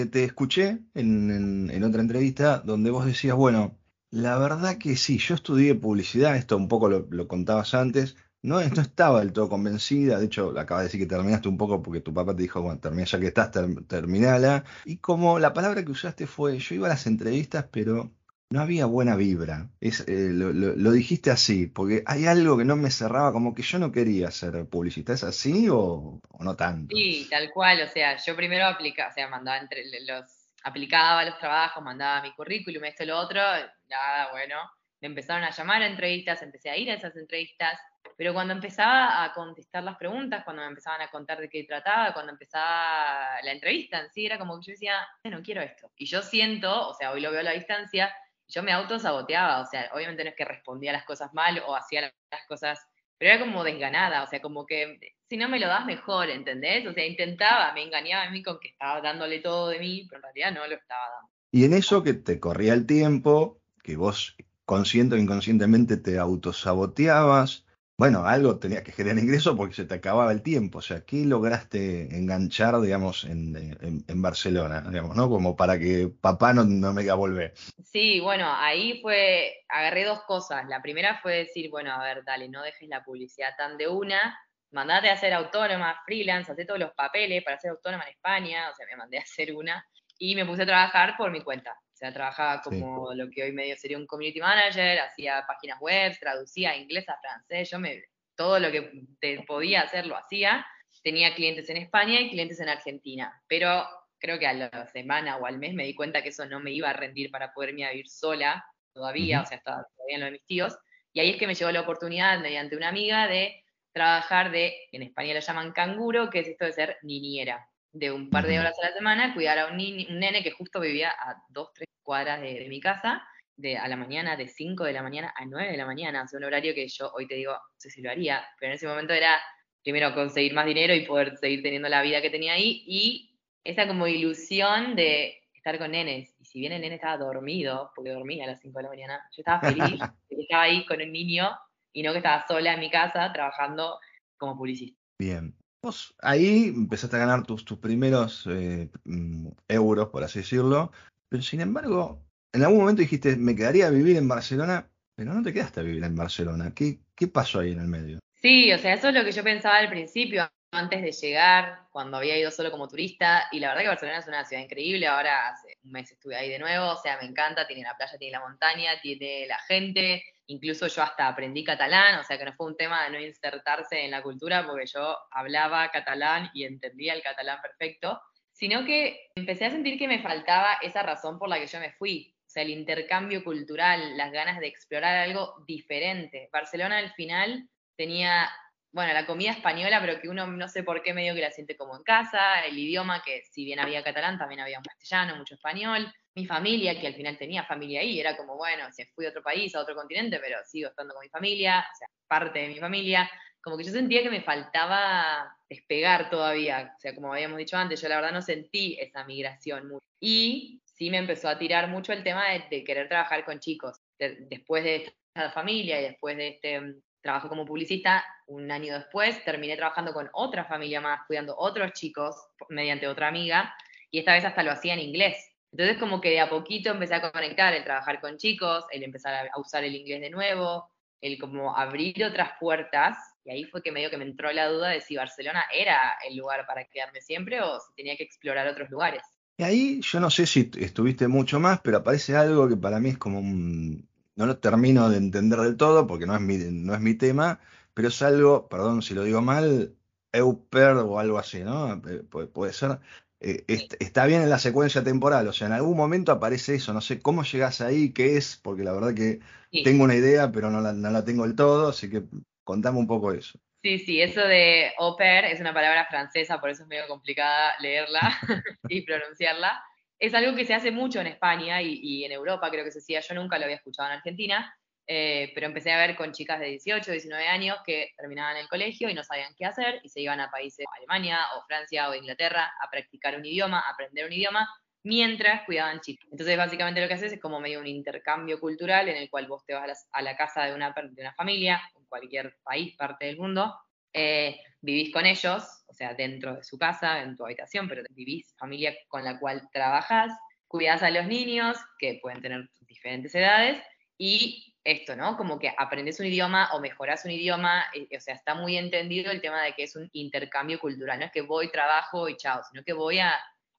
te 0.06 0.24
escuché 0.24 0.78
en, 0.94 1.84
otra 1.84 2.00
entrevista 2.00 2.60
donde 2.60 2.90
vos 2.90 3.04
decías, 3.04 3.36
bueno, 3.36 3.78
la 4.10 4.38
verdad 4.38 4.78
que 4.78 4.96
sí, 4.96 5.18
yo 5.18 5.34
estudié 5.34 5.74
publicidad, 5.74 6.36
esto 6.36 6.56
un 6.56 6.68
poco 6.68 6.88
lo, 6.88 7.28
contabas 7.28 7.74
antes, 7.74 8.16
no, 8.40 8.58
estaba 8.60 9.20
del 9.20 9.34
todo 9.34 9.50
convencida, 9.50 10.18
de 10.18 10.26
hecho 10.26 10.58
acabas 10.58 10.84
de 10.84 10.86
decir 10.88 11.00
que 11.00 11.06
terminaste 11.06 11.48
un 11.48 11.58
poco 11.58 11.82
porque 11.82 12.00
tu 12.00 12.14
papá 12.14 12.34
te 12.34 12.42
dijo, 12.42 12.62
bueno, 12.62 12.80
termina 12.80 13.04
ya 13.04 13.20
que 13.20 13.26
estás, 13.26 13.50
terminala, 13.86 14.64
y 14.86 14.96
como 14.96 15.38
la 15.38 15.52
palabra 15.52 15.84
que 15.84 15.92
usaste 15.92 16.26
fue, 16.26 16.58
yo 16.58 16.74
iba 16.74 16.86
a 16.86 16.90
las 16.90 17.06
entrevistas, 17.06 17.66
pero 17.70 18.14
no 18.52 18.60
había 18.60 18.86
buena 18.86 19.16
vibra. 19.16 19.68
Es, 19.80 20.00
eh, 20.06 20.28
lo, 20.30 20.92
dijiste 20.92 21.30
así, 21.30 21.66
porque 21.66 22.02
hay 22.06 22.26
algo 22.26 22.58
que 22.58 22.64
no 22.64 22.76
me 22.76 22.90
cerraba, 22.90 23.32
como 23.32 23.54
que 23.54 23.62
yo 23.62 23.78
no 23.78 23.90
quería 23.90 24.30
ser 24.30 24.66
publicista. 24.66 25.14
¿Es 25.14 25.24
así 25.24 25.68
o, 25.70 26.20
no 26.38 26.54
tanto? 26.54 26.94
Sí, 26.94 27.26
tal 27.30 27.50
cual. 27.50 27.80
O 27.82 27.88
sea, 27.88 28.16
yo 28.18 28.36
primero 28.36 28.66
aplicaba, 28.66 29.10
o 29.10 29.14
sea, 29.14 29.28
mandaba 29.28 29.58
entre 29.58 29.84
los, 30.06 30.24
aplicaba 30.64 31.24
los 31.24 31.38
trabajos, 31.38 31.82
mandaba 31.82 32.22
mi 32.22 32.32
currículum, 32.34 32.84
esto 32.84 33.04
lo 33.04 33.18
otro, 33.18 33.40
nada, 33.40 34.30
bueno. 34.32 34.56
Me 35.00 35.08
empezaron 35.08 35.42
a 35.42 35.50
llamar 35.50 35.82
a 35.82 35.88
entrevistas, 35.88 36.42
empecé 36.42 36.70
a 36.70 36.76
ir 36.76 36.88
a 36.90 36.94
esas 36.94 37.16
entrevistas, 37.16 37.76
pero 38.16 38.34
cuando 38.34 38.52
empezaba 38.52 39.24
a 39.24 39.32
contestar 39.32 39.82
las 39.82 39.96
preguntas, 39.96 40.44
cuando 40.44 40.62
me 40.62 40.68
empezaban 40.68 41.00
a 41.00 41.10
contar 41.10 41.40
de 41.40 41.48
qué 41.48 41.64
trataba, 41.64 42.12
cuando 42.12 42.32
empezaba 42.32 43.40
la 43.42 43.50
entrevista 43.50 43.98
en 43.98 44.10
sí, 44.12 44.26
era 44.26 44.38
como 44.38 44.60
que 44.60 44.66
yo 44.66 44.72
decía, 44.72 44.94
no 45.24 45.42
quiero 45.42 45.60
esto. 45.60 45.90
Y 45.96 46.06
yo 46.06 46.22
siento, 46.22 46.88
o 46.88 46.94
sea, 46.94 47.10
hoy 47.10 47.20
lo 47.20 47.32
veo 47.32 47.40
a 47.40 47.44
la 47.44 47.52
distancia, 47.52 48.14
yo 48.52 48.62
me 48.62 48.72
autosaboteaba, 48.72 49.62
o 49.62 49.66
sea, 49.66 49.90
obviamente 49.94 50.22
no 50.22 50.30
es 50.30 50.36
que 50.36 50.44
respondía 50.44 50.92
las 50.92 51.04
cosas 51.04 51.32
mal 51.32 51.62
o 51.66 51.74
hacía 51.74 52.02
las 52.02 52.46
cosas, 52.46 52.78
pero 53.18 53.32
era 53.32 53.40
como 53.40 53.64
desganada, 53.64 54.22
o 54.22 54.26
sea, 54.26 54.42
como 54.42 54.66
que 54.66 54.98
si 55.28 55.38
no 55.38 55.48
me 55.48 55.58
lo 55.58 55.66
das 55.66 55.86
mejor, 55.86 56.28
¿entendés? 56.28 56.86
O 56.86 56.92
sea, 56.92 57.06
intentaba, 57.06 57.72
me 57.72 57.82
engañaba 57.82 58.24
a 58.24 58.30
mí 58.30 58.42
con 58.42 58.60
que 58.60 58.68
estaba 58.68 59.00
dándole 59.00 59.38
todo 59.38 59.68
de 59.68 59.78
mí, 59.78 60.06
pero 60.08 60.18
en 60.18 60.22
realidad 60.22 60.52
no 60.52 60.66
lo 60.66 60.76
estaba 60.76 61.02
dando. 61.14 61.30
Y 61.50 61.64
en 61.64 61.72
eso 61.72 62.02
que 62.02 62.12
te 62.12 62.38
corría 62.38 62.74
el 62.74 62.86
tiempo, 62.86 63.58
que 63.82 63.96
vos 63.96 64.36
consciente 64.66 65.14
o 65.14 65.18
inconscientemente 65.18 65.96
te 65.96 66.18
autosaboteabas, 66.18 67.64
bueno, 67.96 68.26
algo 68.26 68.58
tenías 68.58 68.82
que 68.82 68.92
generar 68.92 69.22
ingreso 69.22 69.56
porque 69.56 69.74
se 69.74 69.84
te 69.84 69.94
acababa 69.94 70.32
el 70.32 70.42
tiempo. 70.42 70.78
O 70.78 70.82
sea, 70.82 71.04
¿qué 71.04 71.24
lograste 71.24 72.16
enganchar, 72.16 72.80
digamos, 72.80 73.24
en, 73.24 74.22
Barcelona, 74.22 74.80
digamos, 74.88 75.16
¿no? 75.16 75.28
Como 75.28 75.54
para 75.54 75.78
que 75.78 76.10
papá 76.20 76.52
no, 76.52 76.64
no 76.64 76.92
me 76.92 77.08
a 77.08 77.14
volver. 77.14 77.54
Sí, 77.84 78.20
bueno, 78.20 78.46
ahí 78.48 79.00
fue, 79.02 79.64
agarré 79.68 80.04
dos 80.04 80.22
cosas. 80.22 80.66
La 80.68 80.82
primera 80.82 81.20
fue 81.20 81.36
decir, 81.36 81.70
bueno, 81.70 81.92
a 81.92 82.02
ver, 82.02 82.24
dale, 82.24 82.48
no 82.48 82.62
dejes 82.62 82.88
la 82.88 83.04
publicidad 83.04 83.50
tan 83.56 83.76
de 83.76 83.88
una, 83.88 84.38
mandate 84.70 85.10
a 85.10 85.16
ser 85.16 85.34
autónoma, 85.34 86.00
freelance, 86.04 86.50
hacé 86.50 86.64
todos 86.64 86.80
los 86.80 86.92
papeles 86.94 87.44
para 87.44 87.58
ser 87.58 87.72
autónoma 87.72 88.04
en 88.04 88.14
España, 88.14 88.70
o 88.70 88.74
sea, 88.74 88.86
me 88.86 88.96
mandé 88.96 89.18
a 89.18 89.22
hacer 89.22 89.54
una, 89.54 89.86
y 90.18 90.34
me 90.34 90.46
puse 90.46 90.62
a 90.62 90.66
trabajar 90.66 91.14
por 91.16 91.30
mi 91.30 91.42
cuenta 91.42 91.76
sea, 92.02 92.12
trabajaba 92.12 92.60
como 92.62 93.14
lo 93.14 93.30
que 93.30 93.44
hoy 93.44 93.52
medio 93.52 93.76
sería 93.76 93.96
un 93.96 94.06
community 94.06 94.40
manager, 94.40 94.98
hacía 94.98 95.44
páginas 95.46 95.78
web, 95.80 96.12
traducía 96.18 96.76
inglés 96.76 97.08
a 97.08 97.16
francés, 97.20 97.70
yo 97.70 97.78
me, 97.78 98.02
todo 98.34 98.58
lo 98.58 98.72
que 98.72 99.06
podía 99.46 99.82
hacer 99.82 100.06
lo 100.06 100.16
hacía. 100.16 100.66
Tenía 101.02 101.34
clientes 101.34 101.68
en 101.68 101.76
España 101.76 102.20
y 102.20 102.30
clientes 102.30 102.60
en 102.60 102.68
Argentina, 102.68 103.40
pero 103.46 103.86
creo 104.18 104.38
que 104.38 104.46
a 104.46 104.52
la 104.52 104.86
semana 104.86 105.36
o 105.36 105.46
al 105.46 105.58
mes 105.58 105.74
me 105.74 105.84
di 105.84 105.94
cuenta 105.94 106.22
que 106.22 106.30
eso 106.30 106.44
no 106.46 106.60
me 106.60 106.72
iba 106.72 106.90
a 106.90 106.92
rendir 106.92 107.30
para 107.30 107.52
poderme 107.52 107.88
vivir 107.90 108.08
sola 108.08 108.64
todavía, 108.92 109.42
o 109.42 109.46
sea, 109.46 109.58
estaba 109.58 109.86
todavía 109.96 110.16
en 110.16 110.20
lo 110.20 110.26
de 110.26 110.32
mis 110.32 110.46
tíos. 110.46 110.76
Y 111.12 111.20
ahí 111.20 111.30
es 111.30 111.36
que 111.36 111.46
me 111.46 111.54
llegó 111.54 111.70
la 111.70 111.80
oportunidad, 111.80 112.40
mediante 112.40 112.76
una 112.76 112.88
amiga, 112.88 113.26
de 113.26 113.64
trabajar 113.92 114.50
de, 114.50 114.74
en 114.92 115.02
España 115.02 115.34
lo 115.34 115.40
llaman 115.40 115.72
canguro, 115.72 116.30
que 116.30 116.40
es 116.40 116.48
esto 116.48 116.64
de 116.64 116.72
ser 116.72 116.98
niñera 117.02 117.68
de 117.92 118.10
un 118.10 118.30
par 118.30 118.46
de 118.46 118.58
horas 118.58 118.76
a 118.78 118.88
la 118.88 118.94
semana, 118.94 119.34
cuidar 119.34 119.58
a 119.58 119.66
un, 119.66 119.74
un 119.74 120.18
nene 120.18 120.42
que 120.42 120.50
justo 120.50 120.80
vivía 120.80 121.10
a 121.10 121.36
dos, 121.48 121.72
tres 121.74 121.88
cuadras 122.02 122.40
de, 122.40 122.66
mi 122.68 122.80
casa, 122.80 123.22
de 123.56 123.76
a 123.76 123.88
la 123.88 123.96
mañana, 123.96 124.36
de 124.36 124.48
5 124.48 124.84
de 124.84 124.92
la 124.92 125.02
mañana 125.02 125.32
a 125.36 125.44
9 125.44 125.70
de 125.70 125.76
la 125.76 125.86
mañana, 125.86 126.24
o 126.24 126.36
un 126.36 126.44
horario 126.44 126.74
que 126.74 126.88
yo 126.88 127.10
hoy 127.14 127.26
te 127.26 127.34
digo, 127.34 127.52
no 127.52 127.74
sé 127.76 127.90
si 127.90 128.02
lo 128.02 128.10
haría, 128.10 128.44
pero 128.58 128.72
en 128.72 128.76
ese 128.76 128.86
momento 128.86 129.12
era 129.12 129.40
primero 129.82 130.14
conseguir 130.14 130.54
más 130.54 130.66
dinero 130.66 130.94
y 130.94 131.06
poder 131.06 131.36
seguir 131.36 131.62
teniendo 131.62 131.88
la 131.88 132.02
vida 132.02 132.22
que 132.22 132.30
tenía 132.30 132.54
ahí, 132.54 132.82
y 132.86 133.38
esa 133.64 133.86
como 133.86 134.06
ilusión 134.06 134.96
de 134.96 135.42
estar 135.54 135.78
con 135.78 135.92
nenes, 135.92 136.34
y 136.40 136.44
si 136.44 136.60
bien 136.60 136.72
el 136.72 136.80
nene 136.80 136.96
estaba 136.96 137.16
dormido, 137.16 137.92
porque 137.94 138.10
dormía 138.10 138.44
a 138.44 138.48
las 138.48 138.60
5 138.60 138.78
de 138.78 138.82
la 138.82 138.88
mañana, 138.88 139.28
yo 139.30 139.40
estaba 139.40 139.60
feliz 139.60 140.00
de 140.30 140.36
que 140.36 140.42
estaba 140.42 140.62
ahí 140.62 140.84
con 140.86 141.00
el 141.00 141.12
niño 141.12 141.50
y 141.92 142.02
no 142.02 142.12
que 142.12 142.18
estaba 142.18 142.46
sola 142.46 142.74
en 142.74 142.80
mi 142.80 142.90
casa 142.90 143.32
trabajando 143.32 143.98
como 144.38 144.56
publicista. 144.56 144.98
Bien, 145.20 145.54
Vos 145.84 146.14
ahí 146.20 146.66
empezaste 146.68 147.16
a 147.16 147.18
ganar 147.18 147.44
tus, 147.44 147.64
tus 147.64 147.78
primeros 147.78 148.46
eh, 148.46 148.88
mm, 149.04 149.48
euros, 149.66 150.10
por 150.10 150.22
así 150.22 150.38
decirlo, 150.38 150.92
pero 151.32 151.42
sin 151.42 151.62
embargo, 151.62 152.22
en 152.52 152.62
algún 152.62 152.80
momento 152.80 153.00
dijiste, 153.00 153.36
me 153.36 153.56
quedaría 153.56 153.86
a 153.86 153.90
vivir 153.90 154.18
en 154.18 154.28
Barcelona, 154.28 154.86
pero 155.16 155.32
no 155.32 155.42
te 155.42 155.50
quedaste 155.50 155.80
a 155.80 155.82
vivir 155.82 156.04
en 156.04 156.14
Barcelona. 156.14 156.74
¿Qué, 156.76 156.98
qué 157.16 157.26
pasó 157.26 157.60
ahí 157.60 157.72
en 157.72 157.80
el 157.80 157.86
medio? 157.86 158.18
Sí, 158.34 158.70
o 158.70 158.76
sea, 158.76 158.92
eso 158.92 159.08
es 159.08 159.14
lo 159.14 159.24
que 159.24 159.32
yo 159.32 159.42
pensaba 159.42 159.78
al 159.78 159.88
principio, 159.88 160.46
antes 160.72 161.00
de 161.00 161.10
llegar, 161.10 161.86
cuando 161.90 162.18
había 162.18 162.38
ido 162.38 162.50
solo 162.50 162.70
como 162.70 162.86
turista, 162.86 163.44
y 163.50 163.60
la 163.60 163.68
verdad 163.68 163.80
que 163.80 163.88
Barcelona 163.88 164.18
es 164.18 164.28
una 164.28 164.44
ciudad 164.44 164.62
increíble, 164.62 165.06
ahora 165.06 165.48
hace 165.48 165.78
un 165.82 165.92
mes 165.92 166.12
estuve 166.12 166.36
ahí 166.36 166.50
de 166.50 166.58
nuevo, 166.58 166.90
o 166.90 167.00
sea, 167.00 167.16
me 167.18 167.26
encanta, 167.26 167.66
tiene 167.66 167.84
la 167.84 167.96
playa, 167.96 168.18
tiene 168.18 168.32
la 168.32 168.40
montaña, 168.40 169.00
tiene 169.00 169.46
la 169.46 169.58
gente, 169.60 170.22
Incluso 170.52 170.86
yo 170.88 171.02
hasta 171.02 171.28
aprendí 171.28 171.64
catalán, 171.64 172.18
o 172.18 172.24
sea 172.24 172.36
que 172.36 172.44
no 172.44 172.52
fue 172.52 172.66
un 172.66 172.76
tema 172.76 173.04
de 173.04 173.10
no 173.10 173.20
insertarse 173.20 174.04
en 174.04 174.10
la 174.10 174.22
cultura 174.22 174.66
porque 174.66 174.86
yo 174.86 175.16
hablaba 175.30 175.90
catalán 175.90 176.50
y 176.52 176.64
entendía 176.64 177.14
el 177.14 177.22
catalán 177.22 177.60
perfecto, 177.62 178.20
sino 178.62 178.84
que 178.84 179.32
empecé 179.34 179.64
a 179.64 179.70
sentir 179.72 179.98
que 179.98 180.06
me 180.06 180.22
faltaba 180.22 180.74
esa 180.82 181.02
razón 181.02 181.36
por 181.36 181.48
la 181.48 181.58
que 181.58 181.66
yo 181.66 181.80
me 181.80 181.90
fui. 181.90 182.32
O 182.46 182.48
sea, 182.48 182.62
el 182.62 182.70
intercambio 182.70 183.42
cultural, 183.42 184.16
las 184.16 184.30
ganas 184.30 184.60
de 184.60 184.68
explorar 184.68 185.16
algo 185.16 185.64
diferente. 185.66 186.48
Barcelona 186.52 186.98
al 186.98 187.12
final 187.14 187.68
tenía, 187.96 188.48
bueno, 188.92 189.12
la 189.14 189.26
comida 189.26 189.50
española, 189.50 190.00
pero 190.00 190.20
que 190.20 190.28
uno 190.28 190.46
no 190.46 190.68
sé 190.68 190.84
por 190.84 191.02
qué 191.02 191.12
medio 191.12 191.34
que 191.34 191.40
la 191.40 191.50
siente 191.50 191.76
como 191.76 191.96
en 191.96 192.04
casa, 192.04 192.60
el 192.60 192.78
idioma, 192.78 193.20
que 193.24 193.42
si 193.50 193.64
bien 193.64 193.80
había 193.80 194.04
catalán, 194.04 194.38
también 194.38 194.60
había 194.60 194.78
un 194.78 194.84
castellano, 194.84 195.34
mucho 195.34 195.56
español, 195.56 196.14
mi 196.36 196.46
familia, 196.46 197.00
que 197.00 197.08
al 197.08 197.14
final 197.14 197.36
tenía 197.36 197.64
familia 197.64 198.02
ahí, 198.02 198.20
era 198.20 198.36
como, 198.36 198.56
bueno, 198.56 198.92
si 198.92 199.04
fui 199.06 199.26
a 199.26 199.30
otro 199.30 199.42
país, 199.42 199.74
a 199.74 199.80
otro 199.80 199.96
continente, 199.96 200.38
pero 200.38 200.58
sigo 200.64 200.88
estando 200.90 201.14
con 201.14 201.22
mi 201.24 201.30
familia, 201.30 201.80
o 201.80 201.96
sea, 201.98 202.06
parte 202.28 202.60
de 202.60 202.68
mi 202.68 202.78
familia, 202.78 203.28
como 203.60 203.76
que 203.76 203.84
yo 203.84 203.90
sentía 203.90 204.22
que 204.22 204.30
me 204.30 204.42
faltaba 204.42 205.56
despegar 205.72 206.30
todavía, 206.30 206.94
o 206.96 207.00
sea, 207.00 207.14
como 207.14 207.32
habíamos 207.32 207.58
dicho 207.58 207.76
antes, 207.76 208.00
yo 208.00 208.08
la 208.08 208.16
verdad 208.16 208.32
no 208.32 208.42
sentí 208.42 208.96
esa 209.00 209.24
migración 209.24 209.88
mucho. 209.88 210.04
Y 210.20 210.80
sí 210.84 211.10
me 211.10 211.18
empezó 211.18 211.48
a 211.48 211.58
tirar 211.58 211.88
mucho 211.88 212.12
el 212.12 212.22
tema 212.22 212.44
de, 212.50 212.84
querer 212.84 213.08
trabajar 213.08 213.44
con 213.44 213.58
chicos. 213.58 213.98
después 214.18 214.84
de 214.84 215.12
esta 215.34 215.50
familia 215.50 216.00
y 216.00 216.04
después 216.04 216.36
de 216.36 216.48
este 216.48 216.80
mm, 216.80 217.00
trabajo 217.22 217.48
como 217.48 217.64
publicista, 217.64 218.24
un 218.46 218.70
año 218.70 218.94
después 218.94 219.42
terminé 219.44 219.76
trabajando 219.76 220.12
con 220.12 220.28
otra 220.32 220.64
familia 220.64 221.00
más, 221.00 221.20
cuidando 221.26 221.56
otros 221.56 221.92
chicos 221.92 222.36
mediante 222.68 223.08
otra 223.08 223.28
amiga, 223.28 223.74
y 224.10 224.18
esta 224.18 224.34
vez 224.34 224.44
hasta 224.44 224.62
lo 224.62 224.72
hacía 224.72 224.94
en 224.94 225.00
inglés. 225.00 225.36
Entonces 225.72 225.96
como 225.98 226.20
que 226.20 226.30
de 226.30 226.40
a 226.40 226.50
poquito 226.50 226.90
empecé 226.90 227.14
a 227.14 227.32
conectar 227.32 227.72
el 227.72 227.82
trabajar 227.82 228.20
con 228.20 228.36
chicos, 228.36 228.84
el 228.90 229.02
empezar 229.02 229.48
a 229.52 229.58
usar 229.58 229.84
el 229.84 229.94
inglés 229.94 230.20
de 230.20 230.30
nuevo, 230.30 230.90
el 231.22 231.38
como 231.38 231.74
abrir 231.74 232.22
otras 232.24 232.50
puertas, 232.60 233.16
y 233.44 233.50
ahí 233.50 233.64
fue 233.64 233.82
que 233.82 233.92
medio 233.92 234.10
que 234.10 234.16
me 234.16 234.24
entró 234.24 234.52
la 234.52 234.68
duda 234.68 234.90
de 234.90 235.00
si 235.00 235.16
Barcelona 235.16 235.64
era 235.74 236.16
el 236.28 236.36
lugar 236.36 236.66
para 236.66 236.84
quedarme 236.84 237.20
siempre 237.20 237.60
o 237.60 237.80
si 237.80 237.94
tenía 237.94 238.16
que 238.16 238.24
explorar 238.24 238.68
otros 238.68 238.90
lugares. 238.90 239.22
Y 239.56 239.64
ahí 239.64 240.00
yo 240.00 240.20
no 240.20 240.30
sé 240.30 240.46
si 240.46 240.70
estuviste 240.78 241.28
mucho 241.28 241.60
más, 241.60 241.80
pero 241.80 241.98
aparece 241.98 242.36
algo 242.36 242.68
que 242.68 242.76
para 242.76 243.00
mí 243.00 243.10
es 243.10 243.18
como 243.18 243.38
un... 243.38 244.08
No 244.34 244.46
lo 244.46 244.58
termino 244.58 245.10
de 245.10 245.18
entender 245.18 245.60
del 245.60 245.76
todo 245.76 246.06
porque 246.06 246.26
no 246.26 246.34
es 246.34 246.40
mi, 246.40 246.56
no 246.56 246.94
es 246.94 247.00
mi 247.00 247.14
tema, 247.14 247.60
pero 247.92 248.08
es 248.08 248.22
algo, 248.22 248.68
perdón 248.68 249.02
si 249.02 249.14
lo 249.14 249.24
digo 249.24 249.42
mal, 249.42 249.94
Euper 250.32 250.96
o 250.96 251.18
algo 251.18 251.38
así, 251.38 251.62
¿no? 251.62 251.94
Eh, 252.08 252.22
puede 252.52 252.72
ser. 252.72 252.98
Eh, 253.40 253.64
está 253.98 254.24
bien 254.26 254.42
en 254.42 254.50
la 254.50 254.58
secuencia 254.58 255.02
temporal, 255.02 255.48
o 255.48 255.52
sea, 255.52 255.66
en 255.66 255.72
algún 255.72 255.96
momento 255.96 256.30
aparece 256.30 256.76
eso, 256.76 256.92
no 256.92 257.00
sé 257.00 257.20
cómo 257.20 257.42
llegas 257.42 257.80
ahí, 257.80 258.12
qué 258.12 258.36
es, 258.36 258.56
porque 258.56 258.84
la 258.84 258.92
verdad 258.92 259.14
que 259.14 259.40
tengo 259.82 260.04
una 260.04 260.14
idea, 260.14 260.52
pero 260.52 260.70
no 260.70 260.80
la, 260.80 261.24
tengo 261.24 261.42
del 261.42 261.56
todo, 261.56 261.88
así 261.88 262.08
que 262.08 262.22
contame 262.64 262.98
un 262.98 263.06
poco 263.06 263.32
eso. 263.32 263.58
Sí, 263.82 263.98
sí, 263.98 264.22
eso 264.22 264.40
de 264.40 264.92
au 264.98 265.16
pair 265.16 265.44
es 265.46 265.60
una 265.60 265.74
palabra 265.74 266.06
francesa, 266.06 266.60
por 266.60 266.70
eso 266.70 266.84
es 266.84 266.88
medio 266.88 267.08
complicada 267.08 267.74
leerla 267.80 268.20
y 268.88 269.02
pronunciarla. 269.02 269.82
Es 270.18 270.34
algo 270.34 270.54
que 270.54 270.64
se 270.64 270.74
hace 270.74 270.92
mucho 270.92 271.20
en 271.20 271.26
España 271.26 271.82
y, 271.82 271.98
y, 272.00 272.24
en 272.24 272.30
Europa, 272.30 272.70
creo 272.70 272.84
que 272.84 272.92
se 272.92 273.00
hacía, 273.00 273.20
yo 273.20 273.34
nunca 273.34 273.58
lo 273.58 273.64
había 273.64 273.76
escuchado 273.76 274.08
en 274.08 274.18
Argentina, 274.18 274.72
eh, 275.06 275.50
pero 275.54 275.66
empecé 275.66 275.90
a 275.90 275.98
ver 275.98 276.16
con 276.16 276.32
chicas 276.32 276.60
de 276.60 276.66
18, 276.66 277.10
19 277.10 277.48
años 277.48 277.78
que 277.84 278.12
terminaban 278.16 278.56
el 278.56 278.68
colegio 278.68 279.10
y 279.10 279.14
no 279.14 279.24
sabían 279.24 279.52
qué 279.58 279.64
hacer 279.64 280.00
y 280.04 280.08
se 280.08 280.20
iban 280.20 280.38
a 280.40 280.50
países 280.50 280.86
como 280.86 280.94
Alemania 280.96 281.40
o 281.56 281.64
Francia 281.66 282.08
o 282.08 282.14
Inglaterra 282.14 282.72
a 282.80 282.88
practicar 282.88 283.36
un 283.36 283.44
idioma, 283.44 283.80
a 283.80 283.90
aprender 283.90 284.26
un 284.26 284.32
idioma, 284.32 284.68
mientras 285.02 285.64
cuidaban 285.64 286.00
chicos. 286.00 286.28
Entonces, 286.30 286.56
básicamente 286.56 287.00
lo 287.00 287.08
que 287.08 287.14
haces 287.14 287.32
es 287.32 287.40
como 287.40 287.58
medio 287.58 287.80
un 287.80 287.88
intercambio 287.88 288.60
cultural 288.60 289.08
en 289.08 289.16
el 289.16 289.28
cual 289.28 289.48
vos 289.48 289.64
te 289.66 289.74
vas 289.74 290.06
a 290.12 290.22
la, 290.22 290.36
casa 290.36 290.64
de 290.64 290.74
una, 290.74 290.92
de 290.92 291.20
una 291.20 291.34
familia, 291.34 291.82
cualquier 292.12 292.58
país, 292.62 292.94
parte 292.94 293.24
del 293.24 293.38
mundo, 293.38 293.74
eh, 294.12 294.60
vivís 294.82 295.10
con 295.10 295.24
ellos, 295.24 295.64
o 295.88 295.94
sea, 295.94 296.12
dentro 296.12 296.56
de 296.56 296.62
su 296.62 296.78
casa, 296.78 297.22
en 297.22 297.34
tu 297.34 297.46
habitación, 297.46 297.88
pero 297.88 298.02
vivís 298.10 298.54
familia 298.58 298.94
con 299.08 299.24
la 299.24 299.38
cual 299.38 299.66
trabajás, 299.72 300.30
cuidás 300.68 301.02
a 301.02 301.08
los 301.08 301.26
niños, 301.26 301.78
que 301.98 302.18
pueden 302.20 302.42
tener 302.42 302.68
diferentes 302.82 303.34
edades, 303.34 303.82
y 304.18 304.76
esto, 304.84 305.16
¿no? 305.16 305.38
Como 305.38 305.58
que 305.58 305.72
aprendes 305.78 306.20
un 306.20 306.26
idioma 306.26 306.68
o 306.74 306.80
mejoras 306.80 307.24
un 307.24 307.30
idioma, 307.30 307.84
eh, 307.94 308.06
o 308.14 308.20
sea, 308.20 308.34
está 308.34 308.54
muy 308.54 308.76
entendido 308.76 309.30
el 309.30 309.40
tema 309.40 309.62
de 309.62 309.72
que 309.72 309.84
es 309.84 309.96
un 309.96 310.10
intercambio 310.12 310.78
cultural, 310.78 311.18
no 311.18 311.24
es 311.24 311.32
que 311.32 311.40
voy, 311.40 311.70
trabajo 311.70 312.28
y 312.28 312.36
chao, 312.36 312.60
sino 312.70 312.84
que 312.84 312.92
voy 312.92 313.20
a 313.20 313.32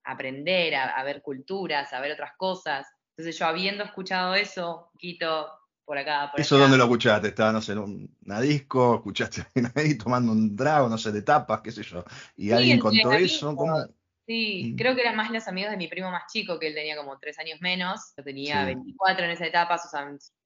aprender, 0.04 0.74
a, 0.76 1.04
ver 1.04 1.22
culturas, 1.22 1.94
a 1.94 2.02
ver 2.02 2.14
otras 2.14 2.34
cosas. 2.38 2.88
Entonces 3.12 3.38
yo 3.38 3.46
habiendo 3.46 3.84
escuchado 3.84 4.34
eso, 4.34 4.86
un 4.86 4.92
poquito 4.92 5.52
por 5.86 5.98
acá, 5.98 6.30
por 6.32 6.40
¿Eso 6.40 6.58
dónde 6.58 6.78
lo 6.78 6.84
escuchaste? 6.84 7.30
¿Estabas, 7.30 7.54
no 7.54 7.62
sé, 7.62 7.74
en 7.74 8.10
una 8.26 8.42
disco? 8.42 8.96
¿Escuchaste 8.96 9.46
ahí 9.76 9.98
tomando 9.98 10.32
un 10.32 10.56
trago, 10.56 10.90
no 10.90 10.98
sé, 10.98 11.12
de 11.12 11.22
tapas, 11.22 11.62
qué 11.62 11.72
sé 11.72 11.84
yo? 11.84 12.04
¿Y 12.36 12.52
alguien 12.52 12.80
contó 12.80 13.12
eso? 13.12 13.56
¿Cómo? 13.56 13.86
Sí, 14.26 14.72
mm. 14.72 14.78
creo 14.78 14.96
que 14.96 15.02
eran 15.02 15.18
más 15.18 15.32
los 15.32 15.48
amigos 15.48 15.72
de 15.72 15.78
mi 15.78 15.88
primo 15.88 16.10
más 16.10 16.32
chico, 16.32 16.58
que 16.58 16.68
él 16.68 16.74
tenía 16.74 16.96
como 16.96 17.20
tres 17.20 17.38
años 17.40 17.60
menos, 17.60 18.14
yo 18.16 18.24
tenía 18.24 18.64
24 18.64 19.26
en 19.26 19.32
esa 19.32 19.46
etapa, 19.46 19.78
sus 19.78 19.92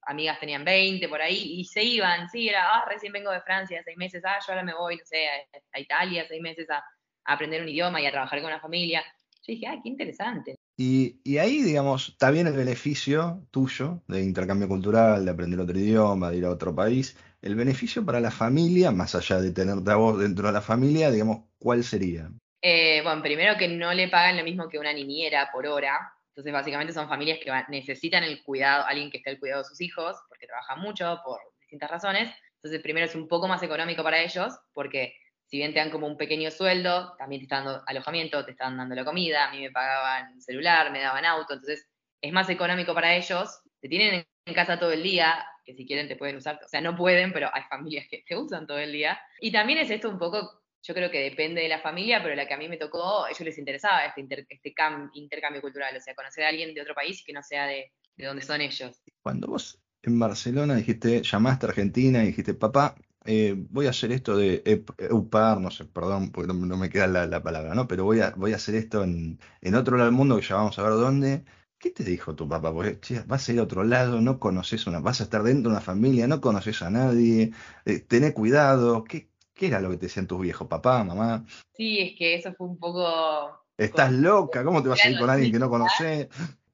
amigas 0.02 0.40
tenían 0.40 0.64
20 0.64 1.08
por 1.08 1.22
ahí, 1.22 1.60
y 1.60 1.64
se 1.64 1.84
iban, 1.84 2.28
sí, 2.28 2.48
era, 2.48 2.74
ah, 2.74 2.84
recién 2.88 3.12
vengo 3.12 3.30
de 3.30 3.40
Francia, 3.42 3.80
seis 3.84 3.96
meses, 3.96 4.22
ah, 4.24 4.38
yo 4.44 4.52
ahora 4.52 4.64
me 4.64 4.74
voy, 4.74 4.96
no 4.96 5.04
sé, 5.04 5.28
a, 5.72 5.78
Italia, 5.78 6.24
seis 6.26 6.42
meses 6.42 6.68
a, 6.70 6.82
aprender 7.24 7.62
un 7.62 7.68
idioma 7.68 8.00
y 8.00 8.06
a 8.06 8.10
trabajar 8.10 8.40
con 8.40 8.48
una 8.48 8.60
familia. 8.60 9.04
Yo 9.42 9.52
dije, 9.52 9.66
ah, 9.68 9.78
qué 9.82 9.88
interesante. 9.88 10.58
Y, 10.80 11.36
ahí, 11.38 11.62
digamos, 11.62 12.10
está 12.10 12.30
bien 12.30 12.46
el 12.46 12.52
beneficio 12.52 13.44
tuyo 13.50 14.00
de 14.06 14.22
intercambio 14.22 14.68
cultural, 14.68 15.24
de 15.24 15.32
aprender 15.32 15.58
otro 15.58 15.76
idioma, 15.76 16.30
de 16.30 16.36
ir 16.36 16.44
a 16.44 16.50
otro 16.50 16.72
país. 16.72 17.18
El 17.42 17.56
beneficio 17.56 18.06
para 18.06 18.20
la 18.20 18.30
familia, 18.30 18.92
más 18.92 19.16
allá 19.16 19.40
de 19.40 19.50
tenerte 19.50 19.90
a 19.90 19.96
vos 19.96 20.20
dentro 20.20 20.46
de 20.46 20.52
la 20.52 20.60
familia, 20.60 21.10
digamos, 21.10 21.46
¿cuál 21.58 21.82
sería? 21.82 22.30
Eh, 22.62 23.00
bueno, 23.02 23.20
primero 23.22 23.56
que 23.58 23.66
no 23.66 23.92
le 23.92 24.06
pagan 24.06 24.36
lo 24.36 24.44
mismo 24.44 24.68
que 24.68 24.78
una 24.78 24.92
niñera 24.92 25.50
por 25.52 25.66
hora. 25.66 26.12
Entonces, 26.28 26.52
básicamente 26.52 26.92
son 26.92 27.08
familias 27.08 27.40
que 27.42 27.50
necesitan 27.70 28.22
el 28.22 28.40
cuidado, 28.44 28.84
alguien 28.86 29.10
que 29.10 29.16
esté 29.16 29.30
al 29.30 29.40
cuidado 29.40 29.62
de 29.62 29.68
sus 29.68 29.80
hijos, 29.80 30.14
porque 30.28 30.46
trabajan 30.46 30.78
mucho 30.80 31.18
por 31.24 31.40
distintas 31.58 31.90
razones. 31.90 32.30
Entonces, 32.54 32.80
primero 32.82 33.06
es 33.06 33.16
un 33.16 33.26
poco 33.26 33.48
más 33.48 33.64
económico 33.64 34.04
para 34.04 34.22
ellos, 34.22 34.56
porque 34.72 35.12
si 35.48 35.56
bien 35.56 35.72
te 35.72 35.78
dan 35.78 35.90
como 35.90 36.06
un 36.06 36.16
pequeño 36.16 36.50
sueldo, 36.50 37.14
también 37.18 37.40
te 37.40 37.44
están 37.44 37.64
dando 37.64 37.82
alojamiento, 37.86 38.44
te 38.44 38.50
están 38.52 38.76
dando 38.76 38.94
la 38.94 39.04
comida, 39.04 39.48
a 39.48 39.50
mí 39.50 39.60
me 39.60 39.70
pagaban 39.70 40.40
celular, 40.40 40.92
me 40.92 41.00
daban 41.00 41.24
auto, 41.24 41.54
entonces 41.54 41.88
es 42.20 42.32
más 42.32 42.48
económico 42.50 42.94
para 42.94 43.16
ellos. 43.16 43.60
Te 43.80 43.88
tienen 43.88 44.26
en 44.44 44.54
casa 44.54 44.78
todo 44.78 44.92
el 44.92 45.02
día, 45.02 45.46
que 45.64 45.74
si 45.74 45.86
quieren 45.86 46.06
te 46.06 46.16
pueden 46.16 46.36
usar, 46.36 46.60
o 46.64 46.68
sea, 46.68 46.80
no 46.80 46.94
pueden, 46.96 47.32
pero 47.32 47.48
hay 47.52 47.62
familias 47.70 48.06
que 48.10 48.24
te 48.26 48.36
usan 48.36 48.66
todo 48.66 48.78
el 48.78 48.92
día. 48.92 49.18
Y 49.40 49.50
también 49.50 49.78
es 49.78 49.90
esto 49.90 50.10
un 50.10 50.18
poco 50.18 50.62
yo 50.82 50.94
creo 50.94 51.10
que 51.10 51.20
depende 51.20 51.60
de 51.60 51.68
la 51.68 51.80
familia, 51.80 52.22
pero 52.22 52.34
la 52.34 52.46
que 52.46 52.54
a 52.54 52.56
mí 52.56 52.68
me 52.68 52.76
tocó, 52.76 53.24
a 53.24 53.30
ellos 53.30 53.40
les 53.40 53.58
interesaba 53.58 54.04
este, 54.04 54.46
este 54.48 54.74
intercambio 55.14 55.60
cultural, 55.60 55.96
o 55.96 56.00
sea, 56.00 56.14
conocer 56.14 56.44
a 56.44 56.48
alguien 56.48 56.72
de 56.74 56.80
otro 56.80 56.94
país 56.94 57.22
que 57.26 57.32
no 57.32 57.42
sea 57.42 57.66
de, 57.66 57.92
de 58.16 58.26
donde 58.26 58.42
son 58.42 58.60
ellos. 58.60 59.02
Cuando 59.22 59.48
vos 59.48 59.80
en 60.02 60.18
Barcelona 60.18 60.76
dijiste, 60.76 61.22
llamaste 61.22 61.66
a 61.66 61.68
Argentina 61.70 62.22
y 62.22 62.28
dijiste, 62.28 62.54
papá, 62.54 62.94
eh, 63.24 63.54
voy 63.70 63.86
a 63.86 63.90
hacer 63.90 64.12
esto 64.12 64.36
de 64.36 64.62
EUPAR, 64.96 65.60
no 65.60 65.70
sé, 65.70 65.84
perdón, 65.84 66.30
porque 66.30 66.52
no, 66.52 66.76
me 66.76 66.88
queda 66.90 67.06
la, 67.06 67.42
palabra, 67.42 67.74
¿no? 67.74 67.88
Pero 67.88 68.04
voy 68.04 68.20
a, 68.20 68.30
voy 68.30 68.52
a 68.52 68.56
hacer 68.56 68.74
esto 68.74 69.04
en, 69.04 69.38
en 69.60 69.74
otro 69.74 69.96
lado 69.96 70.08
del 70.08 70.16
mundo 70.16 70.36
que 70.36 70.46
ya 70.46 70.56
vamos 70.56 70.78
a 70.78 70.82
ver 70.82 70.92
dónde. 70.92 71.44
¿Qué 71.78 71.90
te 71.90 72.02
dijo 72.02 72.34
tu 72.34 72.48
papá? 72.48 72.72
Porque 72.72 73.22
vas 73.26 73.48
a 73.48 73.52
ir 73.52 73.60
a 73.60 73.62
otro 73.62 73.84
lado, 73.84 74.20
no 74.20 74.40
conoces 74.40 74.86
una, 74.86 74.98
vas 75.00 75.20
a 75.20 75.24
estar 75.24 75.42
dentro 75.42 75.70
de 75.70 75.76
una 75.76 75.84
familia, 75.84 76.26
no 76.26 76.40
conoces 76.40 76.82
a 76.82 76.90
nadie, 76.90 77.52
eh, 77.84 78.00
tené 78.00 78.32
cuidado. 78.34 79.04
¿Qué, 79.04 79.28
¿Qué 79.54 79.66
era 79.68 79.80
lo 79.80 79.90
que 79.90 79.96
te 79.96 80.06
decían 80.06 80.26
tus 80.26 80.40
viejos, 80.40 80.66
papá, 80.66 81.04
mamá? 81.04 81.44
Sí, 81.74 82.00
es 82.00 82.18
que 82.18 82.34
eso 82.34 82.52
fue 82.54 82.66
un 82.66 82.78
poco... 82.78 83.64
Estás 83.76 84.12
loca, 84.12 84.64
¿cómo 84.64 84.82
te 84.82 84.88
vas 84.88 85.04
a 85.04 85.10
ir 85.10 85.18
con 85.18 85.30
alguien 85.30 85.52
que 85.52 85.58
no 85.58 85.70
conoces? 85.70 86.28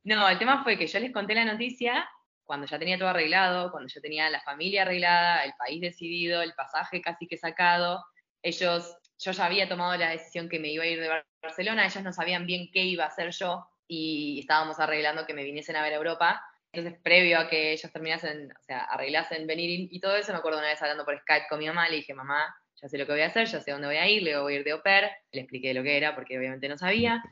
No, 0.05 0.29
el 0.29 0.39
tema 0.39 0.63
fue 0.63 0.79
que 0.79 0.87
yo 0.87 1.01
les 1.01 1.13
conté 1.13 1.35
la 1.35 1.47
noticia 1.47 2.07
cuando 2.45 2.67
ya 2.67 2.79
tenía 2.79 2.99
todo 2.99 3.09
arreglado, 3.09 3.71
cuando 3.71 3.89
ya 3.89 4.01
tenía 4.01 4.31
la 4.31 4.41
familia 4.43 4.83
arreglada, 4.83 5.45
el 5.45 5.55
país 5.59 5.81
decidido, 5.81 6.43
el 6.43 6.55
pasaje 6.55 7.01
casi 7.01 7.27
que 7.27 7.37
sacado. 7.37 8.05
Ellos, 8.43 8.97
yo 9.19 9.33
ya 9.33 9.47
había 9.47 9.69
tomado 9.69 9.97
la 9.97 10.11
decisión 10.11 10.49
que 10.49 10.59
me 10.59 10.69
iba 10.69 10.85
a 10.85 10.87
ir 10.87 11.01
de 11.01 11.25
Barcelona, 11.43 11.87
ellos 11.87 12.03
no 12.03 12.13
sabían 12.13 12.47
bien 12.47 12.71
qué 12.73 12.81
iba 12.85 13.05
a 13.05 13.09
hacer 13.09 13.31
yo 13.31 13.67
y 13.87 14.41
estábamos 14.41 14.79
arreglando 14.81 15.27
que 15.27 15.35
me 15.35 15.45
viniesen 15.45 15.77
a 15.77 15.83
ver 15.83 15.93
a 15.95 15.97
Europa. 15.97 16.43
Entonces, 16.73 17.01
previo 17.03 17.39
a 17.39 17.49
que 17.49 17.73
ellos 17.73 17.93
terminasen, 17.93 18.51
o 18.51 18.63
sea, 18.63 18.81
arreglasen 18.81 19.47
venir 19.47 19.89
y 19.91 20.01
todo 20.01 20.17
eso, 20.17 20.33
me 20.33 20.39
acuerdo 20.39 20.59
una 20.59 20.69
vez 20.69 20.83
hablando 20.83 21.05
por 21.05 21.19
Skype 21.21 21.47
con 21.49 21.61
mi 21.61 21.67
mamá, 21.67 21.89
le 21.89 21.97
dije, 21.97 22.15
mamá, 22.15 22.55
ya 22.85 22.89
sé 22.91 22.99
lo 22.99 23.07
que 23.07 23.13
voy 23.13 23.23
a 23.23 23.29
hacer, 23.29 23.47
ya 23.47 23.63
sé 23.63 23.71
dónde 23.71 23.87
voy 23.87 23.97
a 23.97 24.07
ir, 24.07 24.23
le 24.23 24.39
voy 24.39 24.53
a 24.53 24.57
ir 24.59 24.65
de 24.65 24.73
au 24.73 24.83
pair, 24.83 25.09
le 25.33 25.41
expliqué 25.41 25.73
lo 25.73 25.83
que 25.83 25.97
era 25.97 26.15
porque 26.15 26.37
obviamente 26.37 26.69
no 26.69 26.77
sabía, 26.77 27.23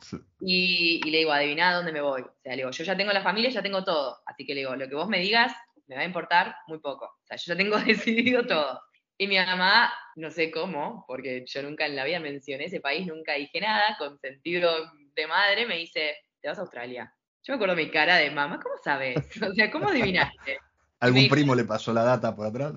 y, 0.40 0.98
le 1.10 1.18
digo, 1.18 1.30
adivina 1.30 1.74
dónde 1.74 1.92
me 1.92 2.00
voy. 2.00 2.22
O 2.22 2.40
sea, 2.42 2.52
le 2.52 2.62
digo, 2.62 2.70
yo 2.70 2.84
ya 2.84 2.96
tengo 2.96 3.12
la 3.12 3.22
familia, 3.22 3.50
ya 3.50 3.62
tengo 3.62 3.84
todo, 3.84 4.16
así 4.24 4.46
que 4.46 4.54
le 4.54 4.60
digo, 4.60 4.74
lo 4.76 4.88
que 4.88 4.94
vos 4.94 5.08
me 5.08 5.18
digas 5.18 5.52
me 5.88 5.96
va 5.96 6.00
a 6.00 6.06
importar 6.06 6.56
muy 6.68 6.78
poco, 6.78 7.04
o 7.04 7.26
sea, 7.26 7.36
yo 7.36 7.52
ya 7.52 7.56
tengo 7.56 7.76
decidido 7.84 8.46
todo. 8.46 8.80
Y 9.18 9.26
mi 9.26 9.36
mamá, 9.36 9.92
no 10.16 10.30
sé 10.30 10.50
cómo, 10.50 11.04
porque 11.06 11.44
yo 11.46 11.62
nunca 11.62 11.84
en 11.84 11.96
la 11.96 12.04
vida 12.04 12.18
mencioné 12.18 12.64
ese 12.64 12.80
país, 12.80 13.06
nunca 13.06 13.34
dije 13.34 13.60
nada, 13.60 13.94
con 13.98 14.18
sentido 14.18 14.72
de 15.14 15.26
madre, 15.26 15.66
me 15.66 15.76
dice, 15.76 16.16
te 16.40 16.48
vas 16.48 16.56
a 16.56 16.62
Australia. 16.62 17.14
Yo 17.42 17.52
me 17.52 17.56
acuerdo 17.56 17.76
mi 17.76 17.90
cara 17.90 18.16
de 18.16 18.30
mamá, 18.30 18.58
¿cómo 18.58 18.76
sabes? 18.82 19.18
O 19.42 19.52
sea, 19.52 19.70
¿cómo 19.70 19.90
adivinaste? 19.90 20.58
¿Algún 21.02 21.28
primo 21.28 21.54
le 21.54 21.64
pasó 21.64 21.92
la 21.92 22.04
data 22.04 22.34
por 22.34 22.46
atrás? 22.46 22.72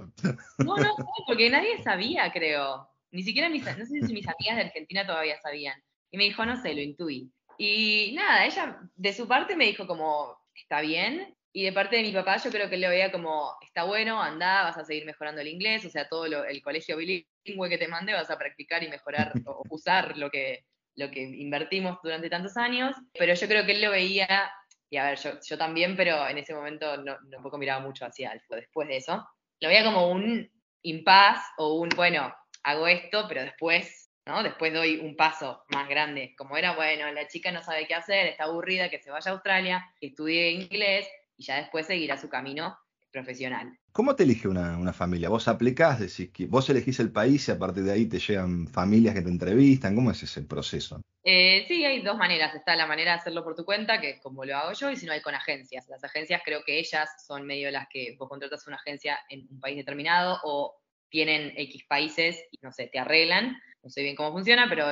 No, 0.58 0.78
no, 0.78 0.96
porque 1.28 1.50
nadie 1.50 1.82
sabía, 1.84 2.32
creo. 2.32 2.90
Ni 3.12 3.22
siquiera 3.22 3.50
mis, 3.50 3.64
no 3.64 3.86
sé 3.86 4.02
si 4.02 4.14
mis 4.14 4.28
amigas 4.28 4.56
de 4.56 4.64
Argentina 4.64 5.06
todavía 5.06 5.40
sabían. 5.42 5.80
Y 6.10 6.18
me 6.18 6.24
dijo, 6.24 6.44
no 6.44 6.60
sé, 6.60 6.74
lo 6.74 6.82
intuí. 6.82 7.32
Y 7.58 8.14
nada, 8.16 8.46
ella 8.46 8.80
de 8.96 9.14
su 9.14 9.28
parte 9.28 9.56
me 9.56 9.66
dijo 9.66 9.86
como, 9.86 10.38
está 10.56 10.82
bien. 10.82 11.36
Y 11.54 11.64
de 11.64 11.72
parte 11.72 11.98
de 11.98 12.02
mi 12.02 12.12
papá 12.12 12.38
yo 12.38 12.50
creo 12.50 12.70
que 12.70 12.78
lo 12.78 12.90
veía 12.90 13.12
como, 13.12 13.56
está 13.62 13.84
bueno, 13.84 14.22
anda, 14.22 14.64
vas 14.64 14.78
a 14.78 14.84
seguir 14.86 15.06
mejorando 15.06 15.42
el 15.42 15.48
inglés, 15.48 15.86
o 15.86 15.90
sea, 15.90 16.10
todo 16.10 16.26
el 16.26 16.62
colegio 16.62 16.98
bilingüe 16.98 17.70
que 17.70 17.78
te 17.78 17.88
mande 17.88 18.12
vas 18.14 18.30
a 18.30 18.38
practicar 18.38 18.84
y 18.84 18.90
mejorar 18.90 19.32
o 19.46 19.62
usar 19.70 20.18
lo 20.18 20.30
que, 20.30 20.66
lo 20.96 21.12
que 21.12 21.22
invertimos 21.22 22.00
durante 22.04 22.30
tantos 22.30 22.58
años. 22.58 22.96
Pero 23.14 23.36
yo 23.36 23.48
creo 23.48 23.66
que 23.66 23.74
él 23.74 23.82
lo 23.82 23.92
veía 23.92 24.52
y 24.89 24.98
a 24.98 25.06
ver, 25.06 25.19
yo, 25.19 25.58
también, 25.58 25.95
pero 25.95 26.28
en 26.28 26.38
ese 26.38 26.54
momento 26.54 26.98
no, 26.98 27.17
tampoco 27.32 27.58
miraba 27.58 27.82
mucho 27.82 28.06
hacia 28.06 28.32
algo 28.32 28.56
después 28.56 28.88
de 28.88 28.98
eso. 28.98 29.28
Lo 29.60 29.69
veía 29.69 29.84
como 29.84 30.10
un 30.10 30.50
impas 30.84 31.41
o 31.58 31.76
un, 31.76 31.89
bueno, 31.89 32.34
hago 32.63 32.88
esto, 32.88 33.26
pero 33.28 33.41
después 33.41 34.06
¿no? 34.26 34.41
Después 34.41 34.74
doy 34.74 34.98
un 34.98 35.15
paso 35.15 35.63
más 35.69 35.88
grande, 35.88 36.34
como 36.36 36.58
era, 36.58 36.76
bueno, 36.76 37.12
la 37.12 37.28
chica 37.28 37.52
no 37.52 37.62
sabe 37.62 37.88
qué 37.88 37.93
hacer, 37.93 38.26
está 38.28 38.45
aburrida, 38.45 38.89
que 38.89 39.00
se 39.00 39.12
vaya 39.12 39.30
a 39.30 39.34
Australia, 39.36 39.93
que 40.00 40.08
estudie 40.08 40.50
inglés 40.50 41.08
y 41.38 41.43
ya 41.43 41.58
después 41.58 41.86
seguirá 41.86 42.17
su 42.17 42.28
camino 42.28 42.78
profesional. 43.15 43.80
¿Cómo 43.93 44.13
te 44.13 44.23
elige 44.23 44.49
una, 44.49 44.91
familia? 44.91 45.30
¿Vos 45.30 45.47
aplicás, 45.47 46.01
decís 46.01 46.30
que 46.32 46.47
vos 46.47 46.69
elegís 46.69 46.99
el 46.99 47.13
país 47.13 47.47
y 47.47 47.51
a 47.51 47.58
partir 47.58 47.84
de 47.84 47.93
ahí 47.93 48.08
te 48.08 48.19
llegan 48.19 48.67
familias 48.67 49.15
que 49.15 49.21
te 49.21 49.30
entrevistan? 49.30 49.95
¿Cómo 49.95 50.12
es 50.12 50.21
ese 50.21 50.41
proceso? 50.41 51.01
Eh, 51.23 51.63
sí, 51.65 51.86
hay 51.86 52.01
dos 52.01 52.17
maneras. 52.17 52.54
Está 52.54 52.75
la 52.75 52.86
manera 52.86 53.13
de 53.13 53.19
hacerlo 53.19 53.41
por 53.45 53.56
tu 53.56 53.63
cuenta, 53.63 54.01
que 54.01 54.10
es 54.12 54.21
como 54.21 54.43
lo 54.43 54.58
hago 54.58 54.73
yo, 54.73 54.91
y 54.91 54.97
si 54.97 55.06
no 55.06 55.13
hay 55.13 55.21
con 55.21 55.34
agencias. 55.34 55.88
Las 55.88 56.04
agencias 56.04 56.41
creo 56.43 56.62
que 56.65 56.78
ellas 56.78 57.10
son 57.25 57.47
medio 57.47 57.71
las 57.71 57.88
que 57.89 58.17
vos 58.19 58.28
contratas 58.28 58.67
una 58.67 58.75
agencia 58.75 59.17
en 59.30 59.47
un 59.49 59.62
país 59.62 59.78
determinado 59.78 60.39
o 60.43 60.75
tienen 61.10 61.54
X 61.56 61.86
países 61.88 62.43
y 62.51 62.60
no 62.62 62.73
sé, 62.73 62.88
te 62.88 62.99
arreglan. 62.99 63.58
No 63.82 63.89
sé 63.89 64.01
bien 64.01 64.17
cómo 64.17 64.34
funciona, 64.34 64.67
pero 64.67 64.88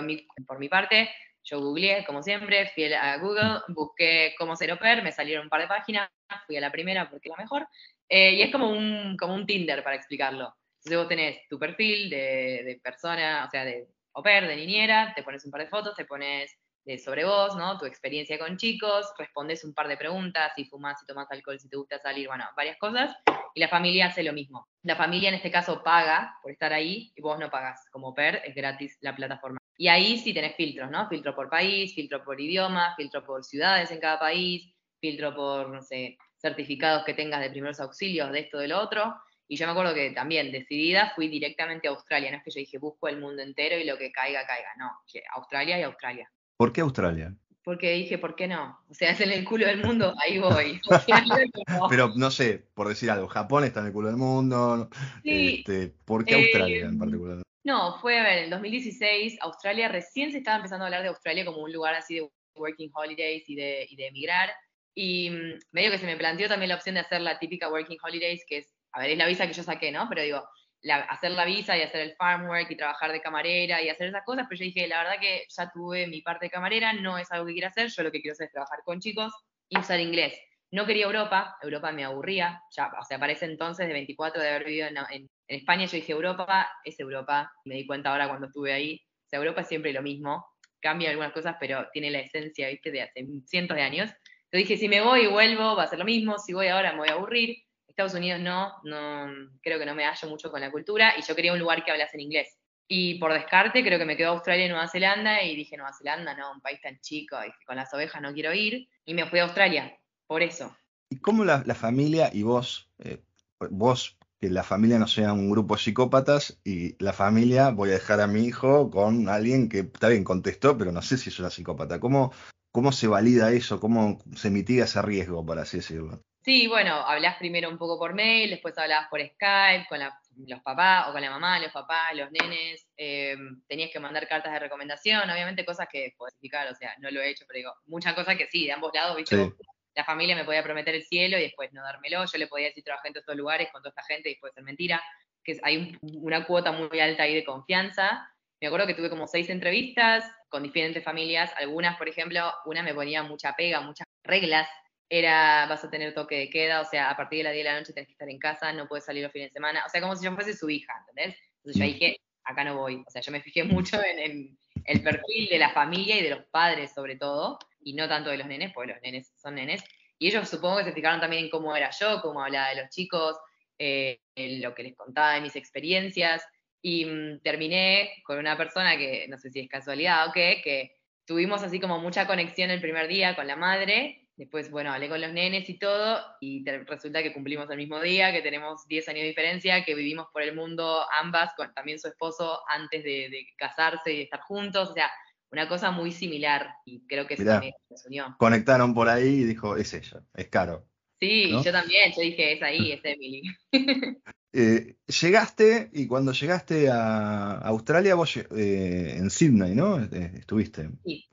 por 0.47 0.59
mi 0.59 0.69
parte, 0.69 1.09
yo 1.43 1.59
googleé, 1.59 2.05
como 2.05 2.23
siempre, 2.23 2.71
fui 2.73 2.86
a 2.93 3.17
Google, 3.17 3.59
busqué 3.67 4.33
cómo 4.38 4.55
ser 4.55 4.71
au 4.71 4.77
me 5.03 5.12
salieron 5.12 5.45
un 5.45 5.49
par 5.49 5.62
de 5.62 5.67
páginas, 5.67 6.09
fui 6.47 6.55
a 6.55 6.62
la 6.62 6.71
primera 6.71 7.09
porque 7.09 7.27
es 7.27 7.36
la 7.38 7.43
mejor, 7.43 7.67
eh, 8.09 8.33
y 8.33 8.41
es 8.41 8.51
como 8.51 8.69
un, 8.69 9.17
como 9.17 9.33
un 9.33 9.45
Tinder 9.45 9.83
para 9.83 9.95
explicarlo. 9.95 10.53
Entonces 10.77 10.97
vos 10.97 11.07
tenés 11.07 11.47
tu 11.49 11.57
perfil 11.57 12.09
de, 12.09 12.79
persona, 12.83 13.45
o 13.47 13.49
sea, 13.49 13.63
de 13.63 13.87
au 14.13 14.23
de 14.23 14.55
niñera, 14.55 15.13
te 15.15 15.23
pones 15.23 15.45
un 15.45 15.51
par 15.51 15.61
de 15.61 15.67
fotos, 15.67 15.95
te 15.95 16.05
pones 16.05 16.51
de 16.85 16.97
sobre 16.97 17.23
vos, 17.23 17.55
¿no? 17.55 17.77
Tu 17.77 17.85
experiencia 17.85 18.37
con 18.37 18.57
chicos, 18.57 19.07
respondes 19.17 19.63
un 19.63 19.73
par 19.73 19.87
de 19.87 19.97
preguntas, 19.97 20.51
si 20.55 20.65
fumas, 20.65 20.99
si 20.99 21.05
tomas 21.05 21.31
alcohol, 21.31 21.59
si 21.59 21.69
te 21.69 21.77
gusta 21.77 21.97
salir, 21.99 22.27
bueno, 22.27 22.45
varias 22.55 22.77
cosas. 22.77 23.15
Y 23.55 23.59
la 23.59 23.69
familia 23.69 24.07
hace 24.07 24.23
lo 24.23 24.33
mismo. 24.33 24.67
La 24.83 24.95
familia 24.95 25.29
en 25.29 25.35
este 25.35 25.51
caso 25.51 25.81
paga 25.83 26.35
por 26.41 26.51
estar 26.51 26.73
ahí 26.73 27.13
y 27.15 27.21
vos 27.21 27.39
no 27.39 27.49
pagas. 27.49 27.87
Como 27.91 28.13
PER 28.13 28.41
es 28.45 28.55
gratis 28.55 28.97
la 29.01 29.15
plataforma. 29.15 29.57
Y 29.77 29.87
ahí 29.87 30.17
sí 30.17 30.33
tenés 30.33 30.55
filtros, 30.55 30.91
¿no? 30.91 31.07
Filtro 31.07 31.35
por 31.35 31.49
país, 31.49 31.95
filtro 31.95 32.23
por 32.23 32.39
idioma, 32.39 32.93
filtro 32.97 33.23
por 33.23 33.43
ciudades 33.43 33.89
en 33.91 33.99
cada 33.99 34.19
país, 34.19 34.73
filtro 34.99 35.33
por, 35.33 35.69
no 35.69 35.81
sé, 35.81 36.17
certificados 36.43 37.06
que 37.06 37.13
tengas 37.13 37.41
de 37.41 37.49
primeros 37.49 37.79
auxilios, 37.79 38.32
de 38.32 38.41
esto, 38.41 38.60
de 38.60 38.67
lo 38.67 38.79
otro. 38.79 39.15
Y 39.47 39.56
yo 39.56 39.65
me 39.65 39.71
acuerdo 39.71 39.93
que 39.93 40.12
también, 40.12 40.51
decidida, 40.51 41.13
fui 41.15 41.27
directamente 41.27 41.88
a 41.88 41.91
Australia. 41.91 42.32
No 42.32 42.38
es 42.38 42.43
que 42.43 42.51
yo 42.51 42.60
dije, 42.60 42.77
busco 42.77 43.08
el 43.08 43.19
mundo 43.19 43.41
entero 43.41 43.77
y 43.77 43.86
lo 43.86 43.97
que 43.97 44.12
caiga, 44.12 44.45
caiga. 44.45 44.69
No, 44.77 44.91
Australia 45.36 45.79
y 45.79 45.84
Australia. 45.84 46.29
¿Por 46.58 46.73
qué 46.73 46.82
Australia? 46.82 47.34
Porque 47.63 47.93
dije, 47.93 48.17
¿por 48.17 48.36
qué 48.36 48.47
no? 48.47 48.77
O 48.89 48.93
sea, 48.93 49.12
es 49.12 49.21
en 49.21 49.32
el 49.32 49.45
culo 49.45 49.65
del 49.65 49.84
mundo, 49.84 50.13
ahí 50.21 50.38
voy. 50.38 50.82
Pero 51.89 52.12
no 52.15 52.29
sé, 52.29 52.65
por 52.73 52.89
decir 52.89 53.10
algo, 53.10 53.27
Japón 53.27 53.63
está 53.63 53.79
en 53.79 53.88
el 53.88 53.93
culo 53.93 54.10
del 54.10 54.17
mundo. 54.17 54.89
Este, 55.23 55.93
¿Por 56.03 56.25
qué 56.25 56.36
Australia 56.36 56.86
en 56.86 56.99
particular? 56.99 57.41
No, 57.63 57.97
fue 58.01 58.19
a 58.19 58.23
ver, 58.23 58.43
en 58.43 58.49
2016 58.49 59.38
Australia 59.39 59.88
recién 59.88 60.34
se 60.34 60.39
estaba 60.39 60.58
empezando 60.58 60.84
a 60.84 60.88
hablar 60.88 61.03
de 61.03 61.08
Australia 61.08 61.45
como 61.45 61.60
un 61.60 61.71
lugar 61.71 61.95
así 61.95 62.15
de 62.15 62.29
working 62.56 62.91
holidays 62.93 63.49
y 63.49 63.56
de, 63.56 63.88
y 63.89 63.95
de 63.95 64.08
emigrar. 64.08 64.49
Y 64.95 65.29
mm, 65.29 65.60
medio 65.71 65.91
que 65.91 65.97
se 65.97 66.06
me 66.06 66.17
planteó 66.17 66.47
también 66.47 66.69
la 66.69 66.75
opción 66.75 66.95
de 66.95 67.01
hacer 67.01 67.21
la 67.21 67.39
típica 67.39 67.69
working 67.69 67.97
holidays, 68.03 68.43
que 68.47 68.58
es, 68.58 68.73
a 68.91 69.01
ver, 69.01 69.12
es 69.12 69.17
la 69.17 69.27
visa 69.27 69.47
que 69.47 69.53
yo 69.53 69.63
saqué, 69.63 69.91
¿no? 69.91 70.08
Pero 70.10 70.21
digo, 70.21 70.43
hacer 70.91 71.32
la 71.32 71.45
visa 71.45 71.77
y 71.77 71.82
hacer 71.82 72.01
el 72.01 72.15
farm 72.15 72.47
work 72.47 72.69
y 72.69 72.75
trabajar 72.75 73.12
de 73.12 73.21
camarera 73.21 73.82
y 73.82 73.89
hacer 73.89 74.08
esas 74.08 74.23
cosas, 74.25 74.45
pero 74.49 74.60
yo 74.60 74.65
dije, 74.65 74.88
la 74.88 75.03
verdad 75.03 75.19
que 75.19 75.45
ya 75.47 75.71
tuve 75.71 76.08
mi 76.08 76.21
parte 76.21 76.47
de 76.47 76.49
camarera, 76.49 76.93
no 76.93 77.17
es 77.17 77.32
algo 77.32 77.45
que 77.45 77.53
quiero 77.53 77.69
hacer, 77.69 77.89
yo 77.89 78.03
lo 78.03 78.12
que 78.12 78.21
quiero 78.21 78.34
hacer 78.34 78.47
es 78.47 78.51
trabajar 78.51 78.79
con 78.84 78.99
chicos 78.99 79.34
y 79.69 79.79
usar 79.79 79.99
inglés. 79.99 80.38
No 80.71 80.86
quería 80.86 81.06
Europa, 81.06 81.56
Europa 81.62 81.91
me 81.91 82.03
aburría, 82.03 82.62
ya, 82.75 82.91
o 82.99 83.06
sea, 83.06 83.19
para 83.19 83.32
ese 83.32 83.45
entonces 83.45 83.88
de 83.88 83.93
24 83.93 84.41
de 84.41 84.49
haber 84.49 84.65
vivido 84.65 84.88
en, 84.88 85.29
España, 85.47 85.86
yo 85.86 85.97
dije 85.97 86.12
Europa, 86.12 86.67
es 86.84 86.99
Europa, 86.99 87.51
me 87.65 87.75
di 87.75 87.86
cuenta 87.86 88.10
ahora 88.10 88.27
cuando 88.27 88.47
estuve 88.47 88.73
ahí, 88.73 88.99
o 89.06 89.29
sea, 89.29 89.39
Europa 89.39 89.62
es 89.62 89.67
siempre 89.67 89.93
lo 89.93 90.01
mismo, 90.01 90.43
cambia 90.79 91.12
algunas 91.12 91.32
cosas, 91.32 91.56
pero 91.60 91.88
tiene 91.93 92.10
la 92.10 92.19
esencia, 92.19 92.69
viste, 92.69 92.91
de 92.91 93.03
hace 93.03 93.25
cientos 93.45 93.77
de 93.77 93.84
años. 93.84 94.12
Entonces 94.53 94.69
dije, 94.69 94.81
si 94.81 94.87
me 94.87 95.01
voy 95.01 95.21
y 95.21 95.27
vuelvo, 95.27 95.75
va 95.75 95.85
a 95.85 95.87
ser 95.87 95.97
lo 95.97 96.05
mismo, 96.05 96.37
si 96.37 96.53
voy 96.53 96.67
ahora 96.67 96.91
me 96.91 96.99
voy 96.99 97.09
a 97.09 97.13
aburrir, 97.13 97.57
Estados 97.87 98.13
Unidos 98.13 98.39
no, 98.39 98.71
no, 98.83 99.49
creo 99.63 99.79
que 99.79 99.85
no 99.87 99.95
me 99.95 100.05
hallo 100.05 100.29
mucho 100.29 100.51
con 100.51 100.61
la 100.61 100.69
cultura 100.69 101.15
y 101.17 101.23
yo 101.23 101.35
quería 101.35 101.53
un 101.53 101.57
lugar 101.57 101.83
que 101.83 101.89
hablase 101.89 102.17
en 102.17 102.21
inglés. 102.21 102.55
Y 102.87 103.15
por 103.15 103.33
descarte 103.33 103.83
creo 103.83 103.97
que 103.97 104.05
me 104.05 104.15
quedó 104.15 104.29
Australia 104.29 104.67
y 104.67 104.69
Nueva 104.69 104.87
Zelanda 104.87 105.41
y 105.41 105.55
dije, 105.55 105.75
Nueva 105.75 105.91
Zelanda, 105.97 106.35
no, 106.35 106.51
un 106.51 106.61
país 106.61 106.79
tan 106.83 106.99
chico, 107.01 107.35
y 107.43 107.65
con 107.65 107.77
las 107.77 107.91
ovejas 107.95 108.21
no 108.21 108.31
quiero 108.31 108.53
ir. 108.53 108.87
Y 109.05 109.15
me 109.15 109.25
fui 109.25 109.39
a 109.39 109.45
Australia, 109.45 109.91
por 110.27 110.43
eso. 110.43 110.77
¿Y 111.09 111.17
cómo 111.17 111.43
la, 111.43 111.63
familia 111.73 112.29
y 112.31 112.43
vos, 112.43 112.91
eh, 112.99 113.23
vos, 113.71 114.19
que 114.39 114.51
la 114.51 114.61
familia 114.61 114.99
no 114.99 115.07
sea 115.07 115.33
un 115.33 115.49
grupo 115.49 115.73
de 115.73 115.81
psicópatas 115.81 116.59
y 116.63 116.95
la 117.03 117.13
familia, 117.13 117.71
voy 117.71 117.89
a 117.89 117.93
dejar 117.93 118.21
a 118.21 118.27
mi 118.27 118.45
hijo 118.45 118.91
con 118.91 119.29
alguien 119.29 119.67
que 119.67 119.79
está 119.79 120.09
bien, 120.09 120.23
contestó, 120.23 120.77
pero 120.77 120.91
no 120.91 121.01
sé 121.01 121.17
si 121.17 121.29
es 121.29 121.39
una 121.39 121.49
psicópata. 121.49 121.99
¿Cómo, 121.99 122.31
cómo 122.73 122.91
se 122.91 123.07
valida 123.07 123.51
eso? 123.51 123.79
¿Cómo 123.79 124.19
se 124.36 124.49
mitiga 124.49 124.86
ese 124.86 125.01
riesgo, 125.01 125.45
por 125.45 125.59
así 125.59 125.77
decirlo? 125.77 126.19
Sí, 126.43 126.67
bueno, 126.67 126.95
hablas 126.95 127.38
primero 127.38 127.69
un 127.69 127.77
poco 127.77 127.97
por 127.97 128.13
mail, 128.13 128.49
después 128.49 128.77
hablabas 128.77 129.07
por 129.09 129.21
Skype 129.21 129.86
con 129.88 129.99
los 130.47 130.62
papás 130.62 131.07
o 131.07 131.13
con 131.13 131.21
la 131.21 131.29
mamá, 131.29 131.59
los 131.59 131.71
papás, 131.71 132.15
los 132.15 132.29
nenes. 132.31 132.86
Eh, 132.97 133.38
tenías 133.67 133.91
que 133.91 133.99
mandar 133.99 134.27
cartas 134.27 134.51
de 134.51 134.59
recomendación, 134.59 135.29
obviamente 135.29 135.63
cosas 135.63 135.88
que 135.89 136.13
puedo 136.17 136.27
explicar, 136.29 136.67
o 136.67 136.75
sea, 136.75 136.93
no 136.97 137.12
lo 137.12 137.21
he 137.21 137.29
hecho, 137.29 137.45
pero 137.47 137.57
digo, 137.57 137.73
muchas 137.86 138.13
cosas 138.15 138.36
que 138.36 138.47
sí, 138.47 138.65
de 138.65 138.73
ambos 138.73 138.91
lados, 138.93 139.15
¿viste? 139.15 139.53
La 139.95 140.03
familia 140.03 140.36
me 140.36 140.43
podía 140.43 140.63
prometer 140.63 140.95
el 140.95 141.03
cielo 141.03 141.38
y 141.38 141.43
después 141.43 141.71
no 141.71 141.83
dármelo. 141.83 142.25
Yo 142.25 142.38
le 142.39 142.47
podía 142.47 142.67
decir 142.67 142.83
trabajé 142.83 143.09
en 143.09 143.13
todos 143.13 143.21
estos 143.21 143.38
lugares 143.38 143.69
con 143.71 143.83
toda 143.83 143.91
esta 143.91 144.03
gente 144.03 144.31
y 144.31 144.36
puede 144.38 144.53
ser 144.53 144.63
mentira. 144.63 145.01
Que 145.43 145.59
hay 145.62 145.95
una 146.01 146.47
cuota 146.47 146.71
muy 146.71 146.99
alta 146.99 147.23
ahí 147.23 147.36
de 147.36 147.43
confianza. 147.43 148.27
Me 148.59 148.67
acuerdo 148.67 148.88
que 148.88 148.95
tuve 148.95 149.12
como 149.12 149.27
seis 149.27 149.49
entrevistas 149.51 150.25
con 150.53 150.61
diferentes 150.61 151.03
familias. 151.03 151.51
Algunas, 151.57 151.97
por 151.97 152.07
ejemplo, 152.07 152.53
una 152.65 152.83
me 152.83 152.93
ponía 152.93 153.23
mucha 153.23 153.53
pega, 153.53 153.81
muchas 153.81 154.05
reglas 154.23 154.69
era 155.09 155.65
vas 155.65 155.83
a 155.83 155.89
tener 155.89 156.13
toque 156.13 156.37
de 156.37 156.49
queda, 156.51 156.81
o 156.81 156.85
sea, 156.85 157.09
a 157.09 157.17
partir 157.17 157.39
de 157.39 157.45
las 157.45 157.53
10 157.53 157.65
de 157.65 157.71
la 157.71 157.79
noche 157.79 157.91
tenés 157.91 158.07
que 158.07 158.11
estar 158.11 158.29
en 158.29 158.37
casa, 158.37 158.71
no 158.71 158.87
puedes 158.87 159.03
salir 159.03 159.23
los 159.23 159.31
fines 159.31 159.49
de 159.49 159.53
semana, 159.53 159.83
o 159.83 159.89
sea, 159.89 159.99
como 159.99 160.15
si 160.15 160.25
yo 160.25 160.35
fuese 160.35 160.53
su 160.53 160.69
hija, 160.69 160.93
¿entendés? 160.99 161.35
Entonces 161.57 161.81
yo 161.81 161.85
mm. 161.87 161.93
dije, 161.93 162.17
acá 162.43 162.63
no 162.63 162.77
voy, 162.77 163.03
o 163.03 163.09
sea, 163.09 163.19
yo 163.19 163.31
me 163.31 163.41
fijé 163.41 163.63
mucho 163.63 163.99
en, 164.03 164.55
el 164.85 165.01
perfil 165.01 165.49
de 165.49 165.57
la 165.57 165.71
familia 165.71 166.17
y 166.17 166.21
de 166.21 166.29
los 166.29 166.45
padres 166.51 166.93
sobre 166.93 167.15
todo, 167.15 167.57
y 167.81 167.93
no 167.93 168.07
tanto 168.07 168.29
de 168.29 168.37
los 168.37 168.45
nenes, 168.45 168.73
porque 168.75 168.93
los 168.93 169.01
nenes 169.01 169.33
son 169.41 169.55
nenes, 169.55 169.83
y 170.19 170.27
ellos 170.27 170.47
supongo 170.47 170.77
que 170.77 170.83
se 170.83 170.93
fijaron 170.93 171.19
también 171.19 171.45
en 171.45 171.49
cómo 171.49 171.75
era 171.75 171.89
yo, 171.89 172.21
cómo 172.21 172.43
hablaba 172.43 172.69
de 172.69 172.81
los 172.83 172.89
chicos, 172.91 173.37
eh, 173.79 174.19
en 174.35 174.61
lo 174.61 174.75
que 174.75 174.83
les 174.83 174.95
contaba 174.95 175.33
de 175.33 175.41
mis 175.41 175.55
experiencias, 175.55 176.43
y 176.84 177.06
mm, 177.06 177.39
terminé 177.39 178.12
con 178.24 178.38
una 178.38 178.56
persona 178.56 178.96
que, 178.98 179.26
no 179.28 179.39
sé 179.39 179.50
si 179.50 179.62
es 179.62 179.69
casualidad 179.69 180.30
o 180.30 180.32
qué, 180.32 180.62
que 180.63 180.98
tuvimos 181.26 181.63
así 181.63 181.80
como 181.80 181.98
mucha 181.98 182.28
conexión 182.28 182.69
el 182.69 182.82
primer 182.82 183.08
día 183.08 183.36
con 183.36 183.48
la 183.48 183.56
madre, 183.56 184.24
Después, 184.36 184.72
bueno, 184.72 184.91
hablé 184.91 185.10
con 185.10 185.22
los 185.22 185.32
nenes 185.32 185.69
y 185.69 185.78
todo, 185.78 186.19
y 186.41 186.65
resulta 186.65 187.22
que 187.22 187.34
cumplimos 187.34 187.69
el 187.69 187.78
mismo 187.78 188.02
día, 188.02 188.32
que 188.32 188.41
tenemos 188.41 188.88
10 188.88 189.10
años 189.10 189.22
de 189.22 189.28
diferencia, 189.28 189.86
que 189.86 189.93
vivimos 189.93 190.28
por 190.34 190.41
el 190.41 190.56
mundo 190.56 191.06
ambas, 191.12 191.52
con 191.56 191.72
también 191.76 192.00
su 192.00 192.08
esposo, 192.08 192.62
antes 192.67 193.04
de, 193.04 193.48
casarse 193.58 194.12
y 194.12 194.17
de 194.17 194.24
estar 194.24 194.41
juntos, 194.41 194.89
o 194.89 194.93
sea, 194.93 195.12
una 195.52 195.69
cosa 195.69 195.91
muy 195.91 196.12
similar, 196.12 196.67
y 196.84 197.06
creo 197.06 197.28
que 197.28 197.36
también 197.36 197.74
nos 197.88 198.06
unió. 198.08 198.36
Conectaron 198.39 198.96
por 198.96 199.08
ahí 199.08 199.28
y 199.28 199.43
dijo, 199.43 199.78
es 199.78 199.93
ella, 199.93 200.24
es 200.34 200.48
caro. 200.48 200.88
Sí, 201.19 201.52
yo 201.52 201.72
también, 201.72 202.12
yo 202.15 202.22
dije, 202.24 202.54
es 202.54 202.63
ahí, 202.63 202.91
es 202.93 203.02
Emily. 203.04 203.43
Eh, 204.55 204.97
llegaste, 205.07 205.89
y 205.93 206.05
cuando 206.05 206.31
llegaste 206.31 206.87
a 206.87 207.53
Australia, 207.57 208.13
vos 208.13 208.37
eh, 208.37 209.15
en 209.17 209.31
Sydney, 209.31 209.73
¿no? 209.73 209.99
Eh, 209.99 210.31
estuviste. 210.35 210.89
Sí, 211.03 211.27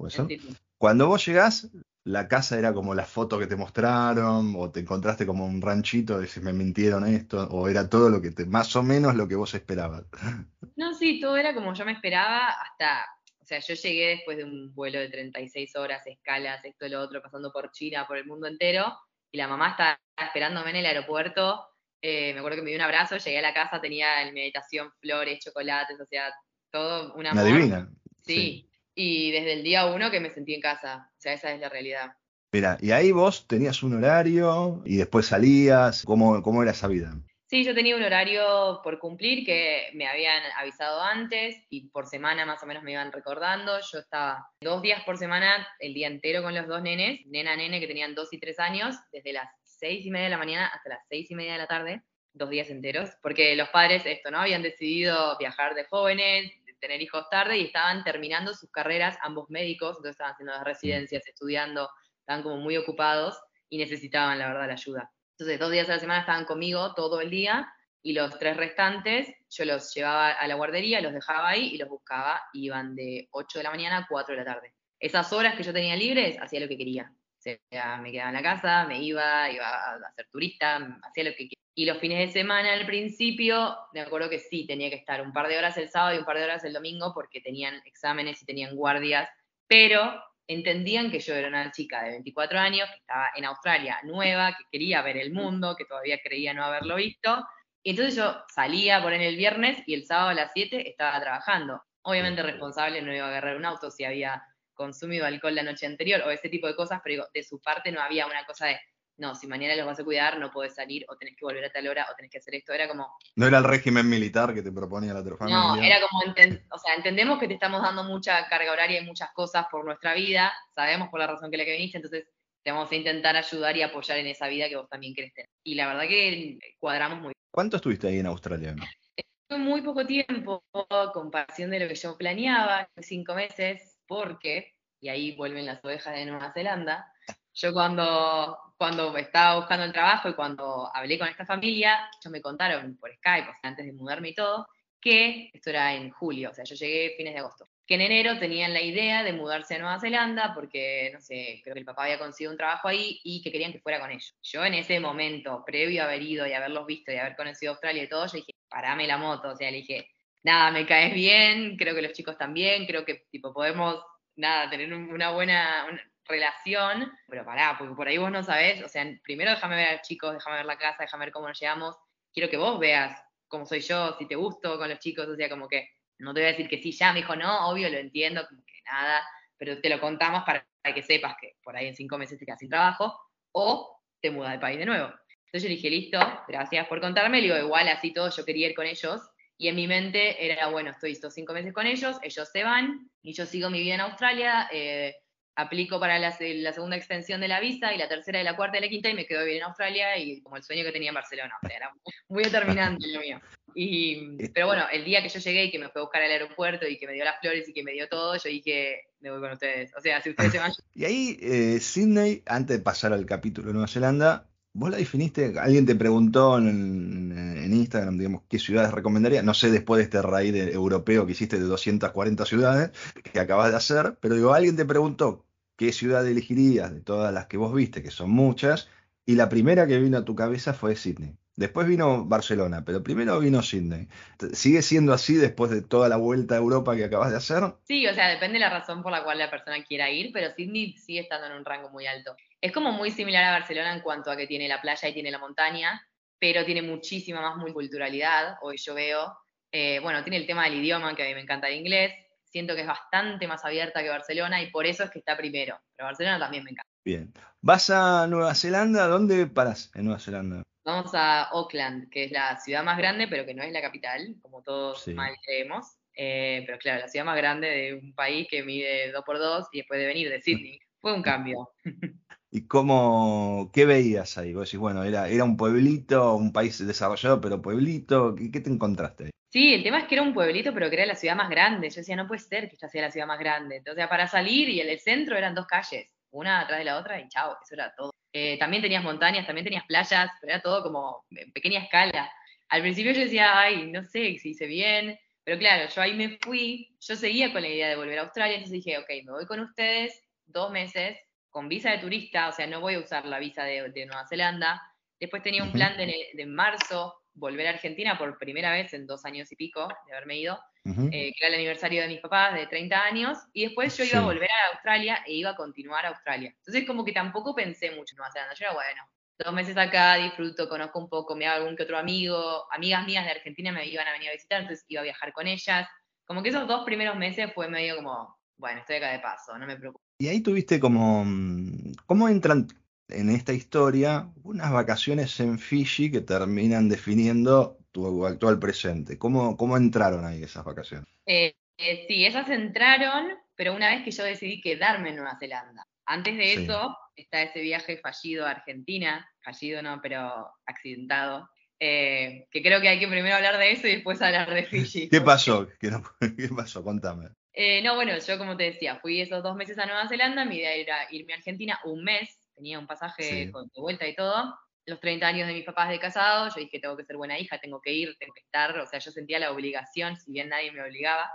Cuando 0.79 1.07
vos 1.07 1.27
llegás, 1.27 1.71
la 2.05 2.29
casa 2.29 2.59
era 2.59 2.73
como 2.73 2.95
la 2.95 3.05
foto 3.05 3.39
que 3.39 3.47
te 3.47 3.57
mostraron, 3.57 4.55
o 4.57 4.71
te 4.71 4.81
encontraste 4.81 5.27
como 5.27 5.45
un 5.45 5.61
ranchito, 5.61 6.25
si 6.25 6.41
me 6.41 6.55
mintieron 6.55 7.07
esto, 7.07 7.47
o 7.51 7.69
era 7.69 7.91
todo 7.91 8.09
lo 8.09 8.23
que 8.23 8.31
te, 8.31 8.47
más 8.47 8.75
o 8.75 8.83
menos 8.83 9.15
lo 9.15 9.29
que 9.29 9.37
vos 9.37 9.55
esperabas. 9.55 10.05
No, 10.77 10.95
sí, 10.95 11.21
todo 11.21 11.37
era 11.37 11.55
como 11.55 11.75
yo 11.75 11.85
me 11.85 11.93
esperaba, 11.93 12.49
hasta, 12.49 13.05
o 13.39 13.45
sea, 13.45 13.59
yo 13.59 13.75
llegué 13.75 14.07
después 14.09 14.39
de 14.39 14.45
un 14.45 14.75
vuelo 14.75 14.99
de 14.99 15.11
36 15.11 15.77
horas, 15.77 16.07
escalas, 16.07 16.65
esto 16.65 16.87
y 16.87 16.89
lo 16.89 17.03
otro, 17.03 17.21
pasando 17.21 17.53
por 17.53 17.71
China, 17.71 18.07
por 18.07 18.17
el 18.17 18.25
mundo 18.25 18.47
entero, 18.47 18.97
y 19.31 19.37
la 19.37 19.47
mamá 19.47 19.73
estaba 19.73 20.01
esperándome 20.17 20.71
en 20.71 20.77
el 20.77 20.87
aeropuerto, 20.87 21.70
eh, 22.03 22.33
me 22.33 22.39
acuerdo 22.39 22.57
que 22.57 22.63
me 22.63 22.71
dio 22.71 22.79
un 22.79 22.85
abrazo, 22.85 23.17
llegué 23.17 23.39
a 23.39 23.43
la 23.43 23.55
casa, 23.55 23.81
tenía 23.81 24.23
en 24.23 24.35
meditación 24.35 24.91
flores, 25.01 25.45
chocolates, 25.45 26.01
o 26.01 26.07
sea, 26.07 26.33
todo 26.71 27.15
una... 27.15 27.33
Una 27.33 27.45
divina. 27.45 27.89
sí 28.25 28.67
y 28.95 29.31
desde 29.31 29.55
el 29.55 29.63
día 29.63 29.87
uno 29.87 30.11
que 30.11 30.21
me 30.21 30.31
sentí 30.31 30.55
en 30.55 30.61
casa. 30.61 31.11
O 31.11 31.21
sea, 31.21 31.33
esa 31.33 31.53
es 31.53 31.61
la 31.61 31.69
realidad. 31.69 32.13
Mira, 32.53 32.77
y 32.81 32.91
ahí 32.91 33.13
vos 33.13 33.47
tenías 33.47 33.83
un 33.83 33.95
horario 33.95 34.83
y 34.85 34.97
después 34.97 35.27
salías. 35.27 36.03
¿Cómo, 36.05 36.43
cómo 36.43 36.63
era 36.63 36.73
esa 36.73 36.89
vida? 36.89 37.15
Sí, 37.47 37.65
yo 37.65 37.75
tenía 37.75 37.97
un 37.97 38.03
horario 38.03 38.81
por 38.85 38.99
cumplir 38.99 39.45
que 39.45 39.91
me 39.95 40.07
habían 40.07 40.43
avisado 40.57 41.01
antes 41.03 41.57
y 41.69 41.89
por 41.89 42.07
semana 42.07 42.47
más 42.47 42.63
o 42.63 42.67
menos 42.67 42.83
me 42.83 42.93
iban 42.93 43.11
recordando. 43.11 43.79
Yo 43.93 43.99
estaba 43.99 44.47
dos 44.61 44.83
días 44.83 45.03
por 45.05 45.17
semana, 45.17 45.67
el 45.81 45.95
día 45.95 46.07
entero 46.07 46.43
con 46.43 46.55
los 46.55 46.69
dos 46.69 46.83
nenes, 46.83 47.21
nena, 47.27 47.57
nene, 47.57 47.81
que 47.81 47.89
tenían 47.89 48.15
dos 48.15 48.33
y 48.33 48.39
tres 48.39 48.61
años, 48.61 48.97
desde 49.13 49.33
las 49.33 49.49
seis 49.81 50.07
y 50.07 50.11
media 50.11 50.27
de 50.27 50.31
la 50.31 50.39
mañana 50.39 50.67
hasta 50.67 50.91
las 50.91 51.09
seis 51.09 51.31
y 51.31 51.35
media 51.35 51.53
de 51.53 51.59
la 51.59 51.67
tarde, 51.67 52.03
dos 52.33 52.51
días 52.51 52.71
enteros, 52.71 53.11
porque 53.23 53.57
los 53.57 53.71
padres, 53.71 54.05
esto, 54.07 54.31
¿no? 54.31 54.39
Habían 54.39 54.63
decidido 54.63 55.37
viajar 55.39 55.75
de 55.75 55.87
jóvenes, 55.87 56.53
tener 56.81 57.01
hijos 57.01 57.29
tarde 57.31 57.59
y 57.59 57.67
estaban 57.67 58.03
terminando 58.03 58.55
sus 58.55 58.71
carreras, 58.71 59.17
ambos 59.23 59.49
médicos, 59.51 59.91
entonces 59.91 60.13
estaban 60.13 60.33
haciendo 60.33 60.53
las 60.53 60.65
residencias, 60.65 61.27
estudiando, 61.27 61.89
estaban 62.19 62.43
como 62.43 62.57
muy 62.57 62.77
ocupados 62.77 63.39
y 63.69 63.79
necesitaban, 63.79 64.39
la 64.39 64.49
verdad, 64.49 64.67
la 64.67 64.73
ayuda. 64.73 65.11
Entonces, 65.39 65.59
dos 65.59 65.71
días 65.71 65.89
a 65.89 65.93
la 65.93 65.99
semana 66.01 66.21
estaban 66.21 66.45
conmigo 66.45 66.95
todo 66.95 67.21
el 67.21 67.31
día 67.31 67.73
y 68.03 68.15
los 68.15 68.39
tres 68.39 68.57
restantes 68.57 69.33
yo 69.51 69.65
los 69.65 69.95
llevaba 69.95 70.31
a 70.31 70.49
la 70.49 70.55
guardería, 70.55 71.01
los 71.01 71.13
dejaba 71.13 71.51
ahí 71.51 71.75
y 71.75 71.79
los 71.79 71.89
buscaba. 71.89 72.43
iban 72.55 72.95
de 72.95 73.29
8 73.31 73.59
de 73.59 73.63
la 73.65 73.71
mañana 73.71 73.99
a 73.99 74.07
4 74.09 74.35
de 74.35 74.41
la 74.41 74.55
tarde. 74.55 74.75
Esas 74.99 75.33
horas 75.33 75.55
que 75.55 75.63
yo 75.63 75.73
tenía 75.73 75.97
libres, 75.97 76.37
hacía 76.41 76.61
lo 76.61 76.69
que 76.69 76.77
quería. 76.77 77.13
Sea, 77.41 77.97
me 77.97 78.13
quedaba 78.13 78.29
en 78.29 78.35
la 78.35 78.43
casa, 78.43 78.85
me 78.87 79.03
iba, 79.03 79.51
iba 79.51 79.67
a 79.67 80.13
ser 80.15 80.29
turista, 80.31 80.77
hacía 81.03 81.25
lo 81.25 81.31
que 81.31 81.49
quería. 81.49 81.59
Y 81.75 81.87
los 81.87 81.99
fines 81.99 82.19
de 82.19 82.33
semana 82.33 82.75
al 82.75 82.85
principio, 82.85 83.79
me 83.95 84.01
acuerdo 84.01 84.29
que 84.29 84.39
sí, 84.39 84.67
tenía 84.67 84.91
que 84.91 84.97
estar 84.97 85.23
un 85.23 85.33
par 85.33 85.49
de 85.49 85.57
horas 85.57 85.79
el 85.79 85.89
sábado 85.89 86.15
y 86.15 86.19
un 86.19 86.27
par 86.27 86.37
de 86.37 86.45
horas 86.45 86.65
el 86.65 86.75
domingo 86.75 87.13
porque 87.15 87.41
tenían 87.41 87.81
exámenes 87.87 88.43
y 88.43 88.45
tenían 88.45 88.77
guardias, 88.77 89.31
pero 89.67 90.23
entendían 90.47 91.11
que 91.11 91.21
yo 91.21 91.35
era 91.35 91.49
una 91.49 91.71
chica 91.73 92.03
de 92.03 92.11
24 92.11 92.59
años, 92.59 92.89
que 92.91 92.97
estaba 92.97 93.31
en 93.35 93.45
Australia, 93.47 93.99
nueva, 94.03 94.55
que 94.59 94.65
quería 94.71 95.01
ver 95.01 95.17
el 95.17 95.33
mundo, 95.33 95.77
que 95.77 95.87
todavía 95.87 96.19
creía 96.23 96.53
no 96.53 96.65
haberlo 96.65 96.97
visto. 96.97 97.47
Y 97.83 97.91
entonces 97.91 98.17
yo 98.17 98.45
salía 98.53 99.01
por 99.01 99.15
en 99.15 99.23
el 99.23 99.37
viernes 99.37 99.83
y 99.87 99.95
el 99.95 100.05
sábado 100.05 100.31
a 100.31 100.35
las 100.35 100.51
7 100.53 100.87
estaba 100.91 101.19
trabajando. 101.21 101.83
Obviamente 102.03 102.43
responsable 102.43 103.01
no 103.01 103.15
iba 103.15 103.25
a 103.25 103.29
agarrar 103.29 103.57
un 103.57 103.65
auto 103.65 103.91
si 103.91 104.05
había 104.05 104.43
consumido 104.81 105.27
alcohol 105.27 105.55
la 105.55 105.63
noche 105.63 105.85
anterior 105.85 106.23
o 106.23 106.31
ese 106.31 106.49
tipo 106.49 106.67
de 106.67 106.75
cosas, 106.75 107.03
pero 107.05 107.29
de 107.35 107.43
su 107.43 107.61
parte 107.61 107.93
no 107.93 108.01
había 108.01 108.27
una 108.27 108.47
cosa 108.47 108.65
de, 108.65 108.81
no, 109.19 109.35
si 109.35 109.47
mañana 109.47 109.77
los 109.77 109.85
vas 109.85 110.01
a 110.01 110.05
cuidar, 110.05 110.39
no 110.39 110.51
podés 110.51 110.75
salir, 110.75 111.05
o 111.11 111.17
tenés 111.19 111.37
que 111.37 111.45
volver 111.45 111.63
a 111.67 111.71
tal 111.71 111.87
hora, 111.87 112.07
o 112.11 112.15
tenés 112.17 112.31
que 112.31 112.39
hacer 112.39 112.55
esto. 112.55 112.73
Era 112.73 112.89
como. 112.89 113.07
No 113.37 113.47
era 113.47 113.59
el 113.59 113.65
régimen 113.65 114.09
militar 114.09 114.55
que 114.55 114.63
te 114.63 114.73
proponía 114.73 115.13
la 115.13 115.23
familia. 115.37 115.59
No, 115.59 115.77
era 115.77 115.99
como, 116.01 116.23
o 116.23 116.79
sea, 116.79 116.95
entendemos 116.97 117.39
que 117.39 117.47
te 117.47 117.55
estamos 117.55 117.83
dando 117.83 118.05
mucha 118.05 118.49
carga 118.49 118.73
horaria 118.73 119.03
y 119.03 119.05
muchas 119.05 119.29
cosas 119.35 119.67
por 119.71 119.85
nuestra 119.85 120.15
vida, 120.15 120.51
sabemos 120.75 121.11
por 121.11 121.21
la 121.21 121.27
razón 121.27 121.51
que 121.51 121.59
la 121.59 121.67
que 121.67 121.73
viniste, 121.73 121.99
entonces 121.99 122.27
te 122.63 122.73
vamos 122.73 122.91
a 122.91 122.97
intentar 122.97 123.37
ayudar 123.37 123.77
y 123.77 123.83
apoyar 123.83 124.17
en 124.17 124.29
esa 124.29 124.49
vida 124.49 124.71
que 124.71 124.77
vos 124.77 124.89
también 124.89 125.15
querés 125.15 125.35
tener. 125.35 125.51
Y 125.63 125.75
la 125.75 125.89
verdad 125.89 126.09
que 126.09 126.59
cuadramos 126.79 127.19
muy 127.19 127.29
bien. 127.29 127.35
¿Cuánto 127.51 127.77
estuviste 127.77 128.09
ahí 128.09 128.21
en 128.21 128.27
Australia? 128.27 128.75
Estuve 129.15 129.59
muy 129.59 129.83
poco 129.83 130.07
tiempo, 130.07 130.65
comparación 131.13 131.71
de 131.71 131.81
lo 131.81 131.89
que 131.89 131.97
yo 131.97 132.17
planeaba, 132.17 132.89
cinco 133.03 133.35
meses, 133.35 134.00
porque, 134.11 134.75
y 135.01 135.09
ahí 135.09 135.37
vuelven 135.37 135.67
las 135.67 135.85
ovejas 135.85 136.17
de 136.17 136.27
Nueva 136.27 136.53
Zelanda, 136.53 137.13
yo 137.55 137.73
cuando, 137.73 138.59
cuando 138.77 139.17
estaba 139.17 139.55
buscando 139.55 139.85
el 139.85 139.93
trabajo 139.93 140.29
y 140.29 140.35
cuando 140.35 140.91
hablé 140.93 141.17
con 141.17 141.29
esta 141.29 141.47
familia, 141.47 142.11
ellos 142.21 142.33
me 142.33 142.43
contaron 142.43 142.97
por 142.97 143.15
Skype, 143.15 143.51
antes 143.63 143.87
de 143.87 143.93
mudarme 143.93 144.31
y 144.31 144.35
todo, 144.35 144.67
que 145.01 145.51
esto 145.55 145.71
era 145.71 145.95
en 145.95 146.11
julio, 146.11 146.51
o 146.51 146.55
sea, 146.55 146.65
yo 146.65 146.75
llegué 146.75 147.15
fines 147.17 147.35
de 147.35 147.39
agosto, 147.39 147.69
que 147.87 147.95
en 147.95 148.01
enero 148.01 148.37
tenían 148.41 148.73
la 148.73 148.83
idea 148.83 149.23
de 149.23 149.33
mudarse 149.33 149.77
a 149.77 149.79
Nueva 149.79 150.01
Zelanda 150.01 150.55
porque, 150.57 151.13
no 151.15 151.21
sé, 151.21 151.61
creo 151.63 151.75
que 151.75 151.81
el 151.81 151.87
papá 151.87 152.03
había 152.03 152.19
conseguido 152.19 152.51
un 152.51 152.59
trabajo 152.59 152.89
ahí 152.89 153.21
y 153.23 153.41
que 153.43 153.53
querían 153.53 153.73
que 153.73 153.81
fuera 153.81 154.01
con 154.01 154.11
ellos. 154.11 154.35
Yo 154.43 154.65
en 154.65 154.75
ese 154.75 154.99
momento, 154.99 155.63
previo 155.65 156.03
a 156.03 156.07
haber 156.07 156.23
ido 156.23 156.49
y 156.49 156.53
haberlos 156.53 156.85
visto 156.85 157.13
y 157.13 157.17
haber 157.17 157.37
conocido 157.37 157.73
Australia 157.73 158.03
y 158.03 158.09
todo, 158.09 158.27
yo 158.27 158.39
dije, 158.39 158.55
parame 158.69 159.07
la 159.07 159.19
moto, 159.19 159.51
o 159.51 159.57
sea, 159.57 159.71
le 159.71 159.79
dije, 159.79 160.11
nada, 160.43 160.71
me 160.71 160.87
caes 160.87 161.15
bien, 161.15 161.77
creo 161.77 161.95
que 161.95 162.03
los 162.03 162.13
chicos 162.13 162.37
también, 162.39 162.87
creo 162.87 163.05
que 163.05 163.27
tipo 163.31 163.53
podemos, 163.53 164.03
nada, 164.37 164.71
tener 164.71 164.93
una 164.93 165.31
buena, 165.31 165.87
relación, 166.31 167.13
pero 167.29 167.45
pará, 167.45 167.77
porque 167.79 167.95
por 167.95 168.09
ahí 168.09 168.17
vos 168.17 168.31
no 168.31 168.43
sabés, 168.43 168.83
o 168.83 168.89
sea, 168.89 169.05
primero 169.23 169.51
déjame 169.51 169.77
ver 169.77 169.89
a 169.89 169.93
los 169.93 170.03
chicos, 170.03 170.33
déjame 170.33 170.57
ver 170.57 170.67
la 170.67 170.79
casa, 170.79 171.03
déjame 171.03 171.27
ver 171.27 171.33
cómo 171.33 171.49
nos 171.49 171.61
llevamos, 171.61 171.97
quiero 172.33 172.49
que 172.49 172.57
vos 172.57 172.79
veas 172.79 173.21
cómo 173.49 173.67
soy 173.67 173.81
yo, 173.81 174.17
si 174.17 174.27
te 174.27 174.37
gusto 174.37 174.79
con 174.79 174.89
los 174.89 174.99
chicos, 175.01 175.27
o 175.27 175.37
sea, 175.37 175.49
como 175.49 175.69
que 175.69 175.91
no 176.19 176.33
te 176.33 176.41
voy 176.41 176.49
a 176.49 176.53
decir 176.53 176.69
que 176.69 176.81
sí, 176.81 176.93
ya, 176.93 177.13
me 177.13 177.21
dijo, 177.21 177.35
no, 177.35 177.69
obvio, 177.69 177.91
lo 177.91 177.99
entiendo, 177.99 178.47
como 178.49 178.63
que 178.65 178.81
nada, 178.87 179.27
pero 179.57 179.81
te 179.81 179.89
lo 179.89 180.01
contamos 180.01 180.45
para 180.45 180.65
que 180.95 181.03
sepas 181.03 181.35
que 181.41 181.57
por 181.63 181.77
ahí 181.77 181.89
en 181.89 181.97
cinco 181.97 182.17
meses 182.17 182.39
te 182.39 182.47
quedas 182.47 182.61
sin 182.61 182.71
trabajo, 182.71 183.19
o 183.53 184.01
te 184.21 184.31
mudas 184.31 184.53
de 184.53 184.59
país 184.59 184.79
de 184.79 184.87
nuevo. 184.87 185.13
Entonces 185.47 185.63
yo 185.65 185.69
dije, 185.69 185.91
listo, 185.91 186.19
gracias 186.47 186.87
por 186.87 187.01
contarme, 187.01 187.39
le 187.39 187.49
digo, 187.49 187.59
igual 187.59 187.89
así 187.89 188.13
todo, 188.13 188.31
yo 188.31 188.45
quería 188.45 188.69
ir 188.69 188.75
con 188.75 188.87
ellos, 188.87 189.21
y 189.61 189.69
en 189.69 189.77
mi 189.77 189.87
mente 189.87 190.43
era, 190.43 190.69
bueno, 190.69 190.91
estoy 190.91 191.13
estos 191.13 191.35
cinco 191.35 191.53
meses 191.53 191.75
con 191.75 191.87
ellos, 191.87 192.17
ellos 192.23 192.49
se 192.51 192.65
van, 192.65 193.11
y 193.23 193.35
yo 193.35 193.45
sigo 193.45 193.69
mi 193.69 193.79
vida 193.79 193.97
en 193.97 194.01
Australia, 194.01 194.67
eh, 194.73 195.17
aplico 195.55 196.01
para 196.01 196.19
la, 196.19 196.33
segunda 196.33 196.97
extensión 196.97 197.43
de 197.43 197.49
la 197.49 197.61
visa 197.61 197.93
y 197.93 197.99
la 197.99 198.09
tercera 198.09 198.41
y 198.41 198.45
la 198.45 198.57
cuarta 198.57 198.79
y 198.79 198.81
la 198.81 198.89
quinta 198.89 199.11
y 199.11 199.15
me 199.15 199.27
quedo 199.27 199.45
bien 199.45 199.59
en 199.59 199.65
Australia 199.65 200.17
y 200.17 200.41
como 200.41 200.57
el 200.57 200.63
sueño 200.63 200.83
que 200.83 200.93
tenía 200.93 201.11
en 201.11 201.15
Barcelona, 201.15 201.55
era 201.71 201.93
muy 202.29 202.43
determinante 202.43 203.07
lo 203.09 203.21
mío. 203.21 203.39
Y, 203.75 204.49
pero 204.55 204.67
bueno, 204.67 204.87
el 204.91 205.05
día 205.05 205.23
que 205.23 205.29
yo 205.29 205.39
llegué 205.39 205.65
y 205.65 205.71
que 205.71 205.79
me 205.79 205.91
fue 205.91 206.01
a 206.01 206.05
buscar 206.05 206.23
al 206.23 206.31
aeropuerto 206.31 206.89
y 206.89 206.97
que 206.97 207.07
me 207.07 207.13
dio 207.13 207.25
las 207.25 207.39
flores 207.41 207.69
y 207.69 207.75
que 207.75 207.83
me 207.83 207.93
dio 207.93 208.09
todo, 208.09 208.37
yo 208.37 208.49
dije, 208.49 209.03
me 209.21 209.31
voy 209.31 209.41
con 209.41 209.53
ustedes. 209.53 209.93
O 209.95 210.01
sea, 210.01 210.23
si 210.23 210.31
ustedes 210.31 210.53
se 210.53 210.59
van... 210.59 210.73
Y 210.95 211.05
ahí, 211.05 211.39
eh, 211.43 211.81
Sydney, 211.81 212.43
antes 212.47 212.79
de 212.79 212.83
pasar 212.83 213.13
al 213.13 213.27
capítulo 213.27 213.67
de 213.69 213.75
Nueva 213.75 213.89
Zelanda, 213.89 214.50
vos 214.73 214.91
la 214.91 214.97
definiste, 214.97 215.59
alguien 215.59 215.87
te 215.87 215.95
preguntó 215.95 216.59
en, 216.59 217.73
Instagram, 217.73 218.19
digamos, 218.19 218.43
qué 218.49 218.59
ciudades 218.59 218.93
recomendaría, 218.93 219.43
no 219.43 219.55
sé 219.55 219.71
después 219.71 219.99
de 219.99 220.05
este 220.05 220.23
raíz 220.23 220.55
europeo 220.55 221.25
que 221.25 221.33
hiciste 221.33 221.59
de 221.59 221.65
240 221.65 222.45
ciudades 222.45 222.91
que 223.33 223.41
acabas 223.41 223.71
de 223.71 223.77
hacer, 223.77 224.19
pero 224.21 224.35
digo, 224.35 224.53
alguien 224.53 224.77
te 224.77 224.85
preguntó 224.85 225.47
qué 225.77 225.93
ciudad 225.93 226.27
elegirías 226.27 226.93
de 226.93 227.01
todas 227.01 227.33
las 227.33 227.47
que 227.47 227.57
vos 227.57 227.75
viste, 227.75 228.03
que 228.03 228.11
son 228.11 228.31
muchas, 228.31 228.89
y 229.25 229.37
la 229.37 229.49
primera 229.49 229.87
que 229.87 229.99
vino 229.99 230.19
a 230.19 230.25
tu 230.25 230.35
cabeza 230.35 230.75
fue 230.75 230.97
Sydney. 230.97 231.37
Después 231.57 231.87
vino 231.87 232.25
Barcelona, 232.25 232.85
pero 232.85 233.03
primero 233.03 233.39
vino 233.39 233.63
Sydney. 233.63 234.09
¿Sigue 234.53 234.83
siendo 234.83 235.13
así 235.13 235.35
después 235.35 235.71
de 235.71 235.83
toda 235.83 236.09
la 236.09 236.17
vuelta 236.17 236.55
a 236.55 236.59
Europa 236.59 236.97
que 236.97 237.05
acabas 237.05 237.31
de 237.31 237.37
hacer? 237.37 237.63
Sí, 237.85 238.07
o 238.07 238.15
sea, 238.15 238.29
depende 238.29 238.55
de 238.55 238.61
la 238.61 238.71
razón 238.71 239.03
por 239.03 239.13
la 239.13 239.23
cual 239.25 239.39
la 239.39 239.51
persona 239.51 239.85
quiera 239.85 240.11
ir, 240.11 240.33
pero 240.33 240.51
Sydney 240.55 240.97
sigue 240.97 241.21
estando 241.21 241.47
en 241.49 241.53
un 241.53 241.65
rango 241.65 241.91
muy 241.91 242.07
alto. 242.07 242.35
Es 242.61 242.73
como 242.73 242.93
muy 242.93 243.11
similar 243.11 243.45
a 243.45 243.53
Barcelona 243.53 243.95
en 243.95 244.03
cuanto 244.03 244.31
a 244.31 244.37
que 244.37 244.47
tiene 244.47 244.69
la 244.69 244.83
playa 244.83 245.09
y 245.09 245.15
tiene 245.15 245.31
la 245.31 245.39
montaña, 245.39 246.07
pero 246.39 246.65
tiene 246.65 246.83
muchísima 246.83 247.41
más 247.41 247.57
multiculturalidad, 247.57 248.59
hoy 248.61 248.77
yo 248.77 248.95
veo. 248.95 249.35
Eh, 249.73 249.99
bueno, 250.01 250.23
tiene 250.23 250.37
el 250.37 250.47
tema 250.47 250.65
del 250.65 250.75
idioma, 250.75 251.15
que 251.15 251.23
a 251.23 251.27
mí 251.27 251.35
me 251.35 251.41
encanta 251.41 251.69
el 251.69 251.77
inglés, 251.77 252.13
siento 252.45 252.75
que 252.75 252.83
es 252.83 252.87
bastante 252.87 253.47
más 253.47 253.65
abierta 253.65 254.03
que 254.03 254.11
Barcelona 254.11 254.61
y 254.63 254.71
por 254.71 254.85
eso 254.85 255.05
es 255.05 255.11
que 255.11 255.21
está 255.21 255.37
primero. 255.37 255.79
Pero 255.97 256.09
Barcelona 256.09 256.39
también 256.39 256.65
me 256.65 256.71
encanta. 256.71 256.91
Bien. 257.03 257.33
¿Vas 257.63 257.89
a 257.89 258.27
Nueva 258.27 258.55
Zelanda? 258.55 259.07
¿Dónde 259.07 259.47
paras 259.47 259.91
en 259.95 260.05
Nueva 260.05 260.21
Zelanda? 260.21 260.63
Vamos 260.85 261.15
a 261.15 261.45
Auckland, 261.45 262.11
que 262.11 262.25
es 262.25 262.33
la 262.33 262.59
ciudad 262.59 262.83
más 262.83 262.99
grande, 262.99 263.27
pero 263.29 263.47
que 263.47 263.55
no 263.55 263.63
es 263.63 263.73
la 263.73 263.81
capital, 263.81 264.37
como 264.43 264.63
todos 264.63 265.09
mal 265.09 265.35
creemos. 265.45 265.87
Eh, 266.15 266.63
pero 266.67 266.79
claro, 266.79 267.01
la 267.01 267.09
ciudad 267.09 267.25
más 267.25 267.37
grande 267.37 267.69
de 267.69 267.95
un 267.95 268.15
país 268.15 268.47
que 268.51 268.63
mide 268.63 269.13
2 269.13 269.25
por 269.25 269.39
2 269.39 269.69
y 269.73 269.79
después 269.79 269.99
de 269.99 270.07
venir 270.07 270.29
de 270.29 270.43
Sydney. 270.43 270.79
Fue 271.01 271.15
un 271.15 271.23
cambio. 271.23 271.71
¿Y 272.53 272.67
cómo, 272.67 273.71
qué 273.73 273.85
veías 273.85 274.37
ahí? 274.37 274.53
Vos 274.55 274.69
decís, 274.69 274.81
bueno, 274.81 275.05
era, 275.05 275.29
era 275.29 275.45
un 275.45 275.57
pueblito, 275.57 276.35
un 276.35 276.53
país 276.53 276.85
desarrollado, 276.85 277.41
pero 277.41 277.63
pueblito, 277.63 278.35
¿qué, 278.35 278.51
qué 278.51 278.61
te 278.61 278.71
encontraste 278.71 279.25
ahí? 279.25 279.31
Sí, 279.53 279.75
el 279.75 279.83
tema 279.83 279.99
es 280.01 280.05
que 280.07 280.17
era 280.17 280.23
un 280.23 280.35
pueblito, 280.35 280.73
pero 280.75 280.89
que 280.89 280.97
era 280.97 281.07
la 281.07 281.15
ciudad 281.15 281.37
más 281.37 281.49
grande. 281.49 281.91
Yo 281.91 281.97
decía, 281.97 282.17
no 282.17 282.27
puede 282.27 282.41
ser 282.41 282.69
que 282.69 282.75
esta 282.75 282.89
sea 282.89 283.03
la 283.03 283.11
ciudad 283.11 283.27
más 283.27 283.39
grande. 283.39 283.83
Sea, 283.95 284.09
para 284.09 284.27
salir 284.27 284.69
y 284.69 284.81
en 284.81 284.89
el 284.89 284.99
centro 285.01 285.37
eran 285.37 285.55
dos 285.55 285.67
calles, 285.67 286.09
una 286.31 286.61
atrás 286.61 286.79
de 286.79 286.85
la 286.85 286.99
otra 286.99 287.21
y 287.21 287.29
chao, 287.29 287.57
eso 287.63 287.75
era 287.75 287.93
todo. 287.97 288.13
Eh, 288.33 288.59
también 288.59 288.83
tenías 288.83 289.03
montañas, 289.03 289.47
también 289.47 289.65
tenías 289.65 289.85
playas, 289.87 290.31
pero 290.41 290.53
era 290.53 290.63
todo 290.63 290.83
como 290.83 291.25
en 291.31 291.53
pequeña 291.53 291.81
escala. 291.81 292.31
Al 292.69 292.83
principio 292.83 293.13
yo 293.13 293.21
decía, 293.21 293.59
ay, 293.59 293.91
no 293.91 294.05
sé 294.05 294.39
si 294.39 294.51
hice 294.51 294.67
bien, 294.67 295.19
pero 295.43 295.59
claro, 295.59 295.89
yo 295.93 296.01
ahí 296.01 296.15
me 296.15 296.39
fui, 296.41 296.97
yo 297.01 297.17
seguía 297.17 297.53
con 297.53 297.63
la 297.63 297.69
idea 297.69 297.89
de 297.89 297.97
volver 297.97 298.21
a 298.21 298.23
Australia, 298.23 298.57
entonces 298.57 298.85
dije, 298.85 298.99
ok, 298.99 299.09
me 299.25 299.33
voy 299.33 299.47
con 299.47 299.61
ustedes 299.61 300.23
dos 300.47 300.71
meses 300.71 301.17
con 301.51 301.69
visa 301.69 301.91
de 301.91 301.99
turista, 301.99 302.49
o 302.49 302.53
sea, 302.53 302.67
no 302.67 302.81
voy 302.81 302.95
a 302.95 303.01
usar 303.01 303.27
la 303.27 303.39
visa 303.39 303.65
de, 303.65 304.07
Nueva 304.07 304.27
Zelanda. 304.27 304.83
Después 305.19 305.43
tenía 305.43 305.63
un 305.63 305.73
plan 305.73 305.97
de, 305.97 306.31
de 306.33 306.47
marzo 306.47 307.21
volver 307.35 307.67
a 307.67 307.71
Argentina 307.71 308.19
por 308.19 308.39
primera 308.39 308.73
vez 308.73 308.93
en 308.95 309.07
dos 309.07 309.25
años 309.25 309.51
y 309.53 309.57
pico 309.57 309.89
de 310.07 310.13
haberme 310.13 310.39
ido, 310.39 310.61
eh, 310.85 311.33
que 311.33 311.35
era 311.39 311.49
el 311.49 311.55
aniversario 311.55 312.03
de 312.03 312.09
mis 312.09 312.21
papás 312.21 312.55
de 312.55 312.67
30 312.67 313.03
años, 313.03 313.39
y 313.53 313.65
después 313.65 313.97
yo 313.97 314.05
iba 314.05 314.19
a 314.19 314.25
volver 314.25 314.51
a 314.51 314.75
Australia 314.75 315.23
e 315.27 315.35
iba 315.35 315.51
a 315.51 315.57
continuar 315.57 316.07
a 316.07 316.11
Australia. 316.11 316.53
Entonces 316.57 316.87
como 316.87 317.05
que 317.05 317.13
tampoco 317.13 317.55
pensé 317.55 317.91
mucho 317.91 318.15
en 318.15 318.19
Nueva 318.19 318.33
Zelanda, 318.33 318.55
yo 318.55 318.65
era 318.67 318.75
bueno, 318.75 319.03
dos 319.39 319.53
meses 319.53 319.77
acá, 319.77 320.17
disfruto, 320.17 320.69
conozco 320.69 320.99
un 320.99 321.09
poco, 321.09 321.35
me 321.37 321.47
hago 321.47 321.63
algún 321.63 321.77
que 321.77 321.85
otro 321.85 321.99
amigo, 321.99 322.67
amigas 322.73 323.07
mías 323.07 323.25
de 323.25 323.33
Argentina 323.33 323.73
me 323.73 323.87
iban 323.87 324.07
a 324.07 324.13
venir 324.13 324.29
a 324.29 324.33
visitar, 324.33 324.61
entonces 324.61 324.85
iba 324.89 325.01
a 325.01 325.05
viajar 325.05 325.33
con 325.33 325.47
ellas. 325.47 325.89
Como 326.25 326.43
que 326.43 326.51
esos 326.51 326.69
dos 326.69 326.85
primeros 326.85 327.17
meses 327.17 327.53
fue 327.55 327.69
medio 327.69 327.97
como, 327.97 328.39
bueno, 328.57 328.81
estoy 328.81 328.97
acá 328.97 329.11
de 329.13 329.19
paso, 329.19 329.59
no 329.59 329.67
me 329.67 329.77
preocupo. 329.77 330.05
Y 330.21 330.29
ahí 330.29 330.41
tuviste 330.43 330.79
como, 330.79 331.25
mm, 331.25 331.95
¿cómo 332.05 332.29
entran 332.29 332.69
en 333.09 333.31
esta 333.31 333.55
historia 333.55 334.31
unas 334.43 334.71
vacaciones 334.71 335.41
en 335.41 335.59
Fiji 335.59 336.11
que 336.11 336.21
terminan 336.21 336.91
definiendo 336.91 337.79
tu 337.91 338.27
actual 338.27 338.59
presente. 338.59 339.19
¿Cómo, 339.19 339.57
cómo 339.57 339.77
entraron 339.77 340.25
ahí 340.25 340.43
esas 340.43 340.65
vacaciones? 340.65 341.09
Eh, 341.27 341.55
eh, 341.79 342.05
sí, 342.07 342.25
esas 342.25 342.49
entraron, 342.51 343.29
pero 343.57 343.75
una 343.75 343.89
vez 343.89 344.05
que 344.05 344.11
yo 344.11 344.23
decidí 344.23 344.61
quedarme 344.61 345.09
en 345.09 345.17
Nueva 345.17 345.39
Zelanda. 345.41 345.87
Antes 346.05 346.37
de 346.37 346.53
eso 346.53 346.97
está 347.17 347.43
ese 347.43 347.63
viaje 347.63 347.97
fallido 347.97 348.47
a 348.47 348.51
Argentina, 348.51 349.27
fallido 349.43 349.83
no, 349.83 350.01
pero 350.03 350.51
accidentado, 350.67 351.49
Eh, 351.83 352.47
que 352.51 352.63
creo 352.63 352.83
que 352.83 352.89
hay 352.89 353.01
que 353.01 353.09
primero 353.09 353.35
hablar 353.35 353.57
de 353.57 353.73
eso 353.73 353.87
y 353.87 353.93
después 353.93 354.21
hablar 354.21 354.53
de 354.53 354.65
Fiji. 354.67 355.09
¿Qué 355.09 355.23
pasó? 355.23 355.67
¿Qué, 355.81 355.91
¿Qué 356.37 356.49
pasó? 356.49 356.85
Contame. 356.85 357.31
Eh, 357.53 357.83
no, 357.83 357.97
bueno, 357.97 358.13
yo 358.17 358.39
como 358.39 358.57
te 358.57 358.65
decía, 358.65 358.97
fui 358.97 359.21
esos 359.21 359.43
dos 359.43 359.57
meses 359.57 359.79
a 359.79 359.87
Nueva 359.87 360.09
Zelanda, 360.09 360.45
mi 360.45 360.57
idea 360.57 360.75
era 360.75 361.07
irme 361.11 361.33
a 361.33 361.37
Argentina 361.37 361.81
un 361.85 362.05
mes, 362.05 362.49
tenía 362.55 362.79
un 362.79 362.87
pasaje 362.87 363.51
con, 363.51 363.69
de 363.75 363.81
vuelta 363.81 364.07
y 364.07 364.15
todo. 364.15 364.57
Los 364.87 365.01
30 365.01 365.27
años 365.27 365.49
de 365.49 365.55
mis 365.55 365.65
papás 365.65 365.91
de 365.91 365.99
casado, 365.99 366.49
yo 366.49 366.61
dije, 366.61 366.81
tengo 366.81 366.97
que 366.97 367.05
ser 367.05 367.17
buena 367.17 367.39
hija, 367.39 367.59
tengo 367.59 367.81
que 367.81 367.93
ir, 367.93 368.17
tengo 368.19 368.33
que 368.33 368.41
estar, 368.41 368.79
o 368.79 368.87
sea, 368.87 368.99
yo 368.99 369.11
sentía 369.11 369.39
la 369.39 369.53
obligación, 369.53 370.17
si 370.17 370.33
bien 370.33 370.49
nadie 370.49 370.73
me 370.73 370.83
obligaba. 370.83 371.31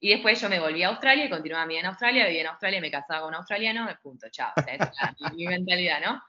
Y 0.00 0.10
después 0.10 0.40
yo 0.40 0.48
me 0.48 0.58
volví 0.58 0.82
a 0.82 0.88
Australia 0.88 1.26
y 1.26 1.30
continuaba 1.30 1.64
mi 1.64 1.74
vida 1.74 1.80
en 1.80 1.86
Australia, 1.86 2.26
vivía 2.26 2.40
en 2.40 2.46
Australia, 2.48 2.80
me 2.80 2.90
casaba 2.90 3.20
con 3.20 3.28
un 3.28 3.34
australiano, 3.36 3.88
punto, 4.02 4.26
chao. 4.30 4.52
esa 4.66 5.14
es 5.28 5.32
mi, 5.32 5.46
mentalidad, 5.46 6.00
¿no? 6.00 6.20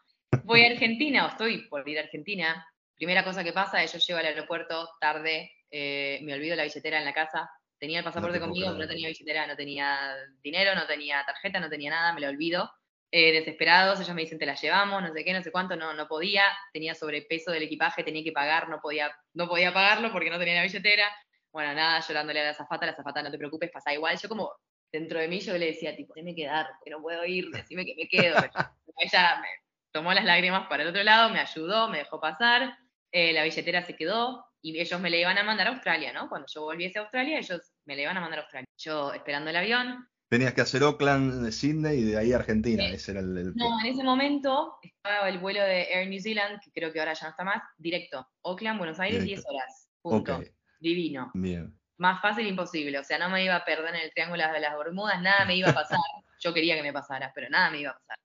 Voy 0.44 0.64
a 0.64 0.70
Argentina, 0.70 1.26
o 1.26 1.30
estoy 1.30 1.68
por 1.70 1.88
ir 1.90 1.98
a 1.98 2.04
Argentina. 2.04 2.68
Primera 2.96 3.24
cosa 3.24 3.44
que 3.44 3.52
pasa 3.52 3.82
es 3.82 3.92
yo 3.92 3.98
llego 3.98 4.20
al 4.20 4.28
aeropuerto 4.28 4.90
tarde, 5.00 5.52
eh, 5.72 6.20
me 6.22 6.36
olvido 6.36 6.56
la 6.56 6.64
billetera 6.64 7.00
en 7.00 7.06
la 7.06 7.14
casa, 7.14 7.50
Tenía 7.84 8.00
el 8.00 8.06
pasaporte 8.06 8.40
conmigo, 8.40 8.72
no 8.72 8.88
tenía 8.88 9.10
billetera, 9.10 9.46
no 9.46 9.58
tenía 9.58 10.16
dinero, 10.42 10.74
no 10.74 10.88
tenía 10.88 11.22
tarjeta, 11.26 11.60
no 11.60 11.70
tenía 11.70 11.90
nada, 11.90 12.14
me 12.14 12.22
lo 12.22 12.30
olvido. 12.30 12.72
Eh, 13.12 13.34
desesperados, 13.34 14.00
ellos 14.00 14.16
me 14.16 14.22
dicen, 14.22 14.40
te 14.40 14.46
la 14.46 14.56
llevamos, 14.56 15.02
no 15.02 15.12
sé 15.12 15.26
qué, 15.26 15.34
no 15.34 15.44
sé 15.44 15.52
cuánto, 15.52 15.76
no, 15.76 15.94
no 15.94 16.08
podía, 16.08 16.46
tenía 16.72 16.96
sobrepeso 16.96 17.52
del 17.52 17.64
equipaje, 17.64 18.06
tenía 18.06 18.24
que 18.24 18.32
pagar, 18.32 18.70
no 18.70 18.80
podía, 18.80 19.14
no 19.34 19.50
podía 19.50 19.74
pagarlo 19.74 20.14
porque 20.14 20.30
no 20.30 20.40
tenía 20.40 20.54
la 20.54 20.64
billetera. 20.64 21.12
Bueno, 21.52 21.74
nada, 21.74 22.00
llorándole 22.00 22.40
a 22.40 22.46
la 22.46 22.54
zafata, 22.54 22.86
la 22.86 22.96
zafata, 22.96 23.22
no 23.22 23.30
te 23.30 23.38
preocupes, 23.38 23.70
pasa 23.70 23.94
igual. 23.94 24.18
Yo 24.18 24.30
como 24.30 24.54
dentro 24.90 25.20
de 25.20 25.28
mí 25.28 25.42
yo 25.42 25.58
le 25.58 25.66
decía, 25.66 25.94
tipo, 25.94 26.14
déjame 26.14 26.36
quedar, 26.36 26.70
que 26.86 26.90
no 26.90 27.02
puedo 27.02 27.26
ir, 27.26 27.50
decime 27.50 27.84
que 27.84 27.96
me 27.98 28.08
quedo. 28.08 28.38
ella 28.98 29.42
me 29.42 29.50
tomó 29.92 30.14
las 30.14 30.24
lágrimas 30.24 30.70
para 30.70 30.84
el 30.84 30.90
otro 30.90 31.04
lado, 31.04 31.32
me 31.32 31.42
ayudó, 31.42 31.90
me 31.90 31.98
dejó 31.98 32.22
pasar, 32.22 32.78
eh, 33.12 33.34
la 33.34 33.44
billetera 33.44 33.84
se 33.84 33.98
quedó 33.98 34.53
y 34.64 34.80
ellos 34.80 35.00
me 35.02 35.10
la 35.10 35.18
iban 35.18 35.38
a 35.38 35.44
mandar 35.44 35.68
a 35.68 35.72
Australia, 35.72 36.14
¿no? 36.14 36.30
Cuando 36.30 36.48
yo 36.52 36.62
volviese 36.62 36.98
a 36.98 37.02
Australia, 37.04 37.38
ellos 37.38 37.74
me 37.86 37.96
la 37.98 38.04
iban 38.04 38.18
a 38.18 38.22
mandar 38.22 38.40
a 38.40 38.42
Australia. 38.44 38.68
Yo 38.78 39.14
esperando 39.14 39.50
el 39.50 39.58
avión. 39.58 40.08
Tenías 40.30 40.54
que 40.54 40.62
hacer 40.62 40.82
Oakland, 40.84 41.52
Sydney 41.52 42.00
y 42.00 42.04
de 42.04 42.18
ahí 42.18 42.32
Argentina. 42.32 42.86
Ese 42.86 43.12
era 43.12 43.20
el, 43.20 43.54
No, 43.56 43.80
en 43.82 43.88
ese 43.88 44.04
momento 44.04 44.80
estaba 44.82 45.28
el 45.28 45.40
vuelo 45.40 45.62
de 45.62 45.84
Air 45.94 46.08
New 46.08 46.20
Zealand, 46.20 46.60
que 46.64 46.72
creo 46.72 46.94
que 46.94 47.00
ahora 47.00 47.14
ya 47.14 47.26
no 47.26 47.32
está 47.32 47.44
más, 47.44 47.62
directo. 47.78 48.26
Oakland, 48.42 48.80
Buenos 48.80 49.00
Aires, 49.02 49.24
10 49.24 49.44
horas. 49.46 49.90
Punto. 50.02 50.42
Divino. 50.80 51.30
Bien. 51.34 51.78
Más 51.98 52.22
fácil 52.22 52.48
imposible. 52.48 52.98
O 53.00 53.04
sea, 53.04 53.20
no 53.20 53.30
me 53.30 53.44
iba 53.44 53.58
a 53.58 53.66
perder 53.66 53.94
en 53.96 54.02
el 54.02 54.14
Triángulo 54.14 54.44
de 54.52 54.60
las 54.62 54.78
Bermudas, 54.78 55.22
nada 55.22 55.46
me 55.46 55.58
iba 55.58 55.70
a 55.70 55.74
pasar. 55.74 56.00
yo 56.40 56.54
quería 56.54 56.76
que 56.76 56.84
me 56.84 56.94
pasara, 56.94 57.32
pero 57.36 57.50
nada 57.50 57.70
me 57.70 57.82
iba 57.82 57.92
a 57.92 58.00
pasar. 58.00 58.18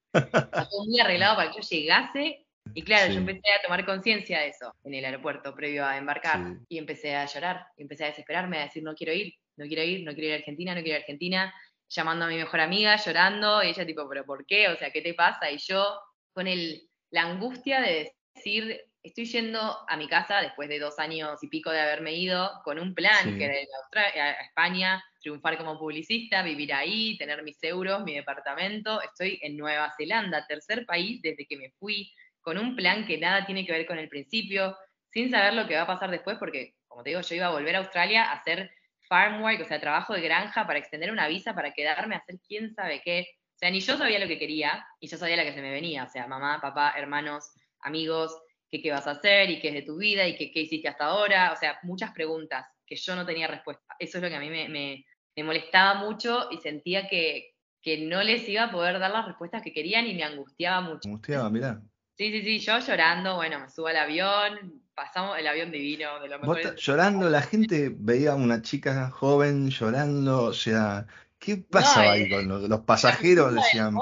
Estaba 0.44 0.68
todo 0.68 0.84
muy 0.86 1.00
arreglado 1.00 1.36
para 1.36 1.50
que 1.50 1.60
yo 1.60 1.68
llegase 1.68 2.47
y 2.74 2.82
claro, 2.82 3.12
yo 3.12 3.18
empecé 3.18 3.50
a 3.52 3.62
tomar 3.62 3.84
conciencia 3.84 4.40
de 4.40 4.48
eso 4.48 4.74
en 4.84 4.94
el 4.94 5.04
aeropuerto 5.04 5.54
previo 5.54 5.84
a 5.84 5.96
embarcar 5.96 6.56
y 6.68 6.78
empecé 6.78 7.14
a 7.14 7.26
llorar, 7.26 7.66
y 7.76 7.82
empecé 7.82 8.04
a 8.04 8.08
desesperarme, 8.08 8.58
a 8.58 8.64
decir 8.64 8.82
no 8.82 8.94
quiero 8.94 9.12
ir, 9.12 9.34
no 9.56 9.66
quiero 9.66 9.82
ir, 9.82 10.04
no 10.04 10.12
quiero 10.12 10.28
ir 10.28 10.32
a 10.34 10.36
Argentina, 10.36 10.74
no 10.74 10.80
quiero 10.82 10.96
ir 10.96 11.00
a 11.00 11.04
Argentina, 11.04 11.54
llamando 11.88 12.24
a 12.24 12.28
mi 12.28 12.36
mejor 12.36 12.60
amiga, 12.60 12.96
llorando, 12.96 13.62
y 13.62 13.68
ella 13.68 13.86
tipo, 13.86 14.08
pero 14.08 14.24
¿por 14.24 14.46
qué? 14.46 14.68
O 14.68 14.76
sea, 14.76 14.90
¿qué 14.90 15.02
te 15.02 15.14
pasa? 15.14 15.50
Y 15.50 15.58
yo 15.58 16.00
con 16.32 16.46
el, 16.46 16.88
la 17.10 17.22
angustia 17.22 17.80
de 17.80 18.12
decir, 18.34 18.80
estoy 19.02 19.24
yendo 19.24 19.76
a 19.88 19.96
mi 19.96 20.06
casa 20.08 20.40
después 20.40 20.68
de 20.68 20.78
dos 20.78 20.98
años 20.98 21.42
y 21.42 21.48
pico 21.48 21.70
de 21.70 21.80
haberme 21.80 22.14
ido 22.14 22.50
con 22.64 22.78
un 22.78 22.94
plan 22.94 23.36
que 23.38 23.44
era 23.44 23.60
ir 23.60 23.68
a, 23.94 24.32
España, 24.42 25.02
triunfar 25.20 25.56
como 25.56 25.78
publicista, 25.78 26.42
vivir 26.42 26.72
ahí, 26.72 27.16
tener 27.18 27.42
mis 27.42 27.62
euros, 27.62 28.04
mi 28.04 28.14
departamento. 28.14 29.00
Estoy 29.02 29.38
en 29.42 29.56
Nueva 29.56 29.92
Zelanda, 29.96 30.46
tercer 30.46 30.84
país 30.86 31.20
desde 31.22 31.46
que 31.46 31.56
me 31.56 31.70
fui, 31.78 32.12
con 32.48 32.56
un 32.56 32.74
plan 32.74 33.06
que 33.06 33.18
nada 33.18 33.44
tiene 33.44 33.66
que 33.66 33.72
ver 33.72 33.84
con 33.84 33.98
el 33.98 34.08
principio, 34.08 34.74
sin 35.12 35.30
saber 35.30 35.52
lo 35.52 35.68
que 35.68 35.74
va 35.74 35.82
a 35.82 35.86
pasar 35.86 36.10
después, 36.10 36.38
porque, 36.38 36.76
como 36.86 37.02
te 37.02 37.10
digo, 37.10 37.20
yo 37.20 37.34
iba 37.34 37.48
a 37.48 37.50
volver 37.50 37.76
a 37.76 37.80
Australia 37.80 38.24
a 38.24 38.36
hacer 38.36 38.70
farm 39.06 39.42
work, 39.42 39.60
o 39.60 39.64
sea, 39.66 39.78
trabajo 39.78 40.14
de 40.14 40.22
granja 40.22 40.66
para 40.66 40.78
extender 40.78 41.12
una 41.12 41.28
visa, 41.28 41.54
para 41.54 41.74
quedarme 41.74 42.14
a 42.14 42.18
hacer 42.20 42.36
quién 42.48 42.72
sabe 42.72 43.02
qué. 43.04 43.26
O 43.54 43.58
sea, 43.58 43.70
ni 43.70 43.80
yo 43.80 43.98
sabía 43.98 44.18
lo 44.18 44.26
que 44.26 44.38
quería 44.38 44.82
y 44.98 45.08
yo 45.08 45.18
sabía 45.18 45.36
la 45.36 45.44
que 45.44 45.52
se 45.52 45.60
me 45.60 45.70
venía. 45.70 46.04
O 46.04 46.08
sea, 46.08 46.26
mamá, 46.26 46.58
papá, 46.62 46.94
hermanos, 46.96 47.50
amigos, 47.80 48.34
qué, 48.70 48.90
vas 48.90 49.06
a 49.06 49.10
hacer 49.10 49.50
y 49.50 49.60
qué 49.60 49.68
es 49.68 49.74
de 49.74 49.82
tu 49.82 49.98
vida 49.98 50.26
y 50.26 50.34
qué, 50.34 50.50
hiciste 50.58 50.88
hasta 50.88 51.04
ahora. 51.04 51.52
O 51.52 51.56
sea, 51.56 51.78
muchas 51.82 52.12
preguntas 52.12 52.64
que 52.86 52.96
yo 52.96 53.14
no 53.14 53.26
tenía 53.26 53.46
respuesta. 53.46 53.94
Eso 53.98 54.16
es 54.16 54.24
lo 54.24 54.30
que 54.30 54.36
a 54.36 54.40
mí 54.40 54.48
me, 54.48 55.04
molestaba 55.44 56.00
mucho 56.00 56.48
y 56.50 56.56
sentía 56.56 57.08
que, 57.08 57.50
que 57.82 57.98
no 57.98 58.22
les 58.22 58.48
iba 58.48 58.64
a 58.64 58.70
poder 58.70 58.98
dar 58.98 59.10
las 59.10 59.26
respuestas 59.26 59.62
que 59.62 59.74
querían 59.74 60.06
y 60.06 60.14
me 60.14 60.24
angustiaba 60.24 60.80
mucho. 60.80 61.06
Angustiaba, 61.06 61.50
mira. 61.50 61.82
Sí, 62.18 62.32
sí, 62.32 62.42
sí, 62.42 62.58
yo 62.58 62.80
llorando, 62.80 63.36
bueno, 63.36 63.60
me 63.60 63.70
subo 63.70 63.86
al 63.86 63.96
avión, 63.96 64.82
pasamos 64.92 65.38
el 65.38 65.46
avión 65.46 65.70
divino, 65.70 66.18
de 66.20 66.28
lo 66.28 66.40
mejor. 66.40 66.74
llorando, 66.74 67.30
la 67.30 67.42
gente 67.42 67.94
veía 67.96 68.32
a 68.32 68.34
una 68.34 68.60
chica 68.60 69.08
joven 69.10 69.70
llorando, 69.70 70.42
o 70.42 70.52
sea, 70.52 71.06
¿qué 71.38 71.58
pasaba 71.58 72.10
ahí 72.14 72.28
con 72.28 72.48
los, 72.48 72.80
pasajeros? 72.86 73.54
Decían, 73.54 73.94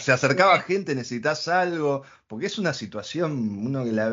se 0.00 0.10
acercaba 0.10 0.58
gente, 0.60 0.94
necesitas 0.94 1.48
algo, 1.48 2.02
porque 2.26 2.46
es 2.46 2.58
una 2.58 2.72
situación, 2.72 3.66
uno 3.66 3.84
que 3.84 3.92
la, 3.92 4.08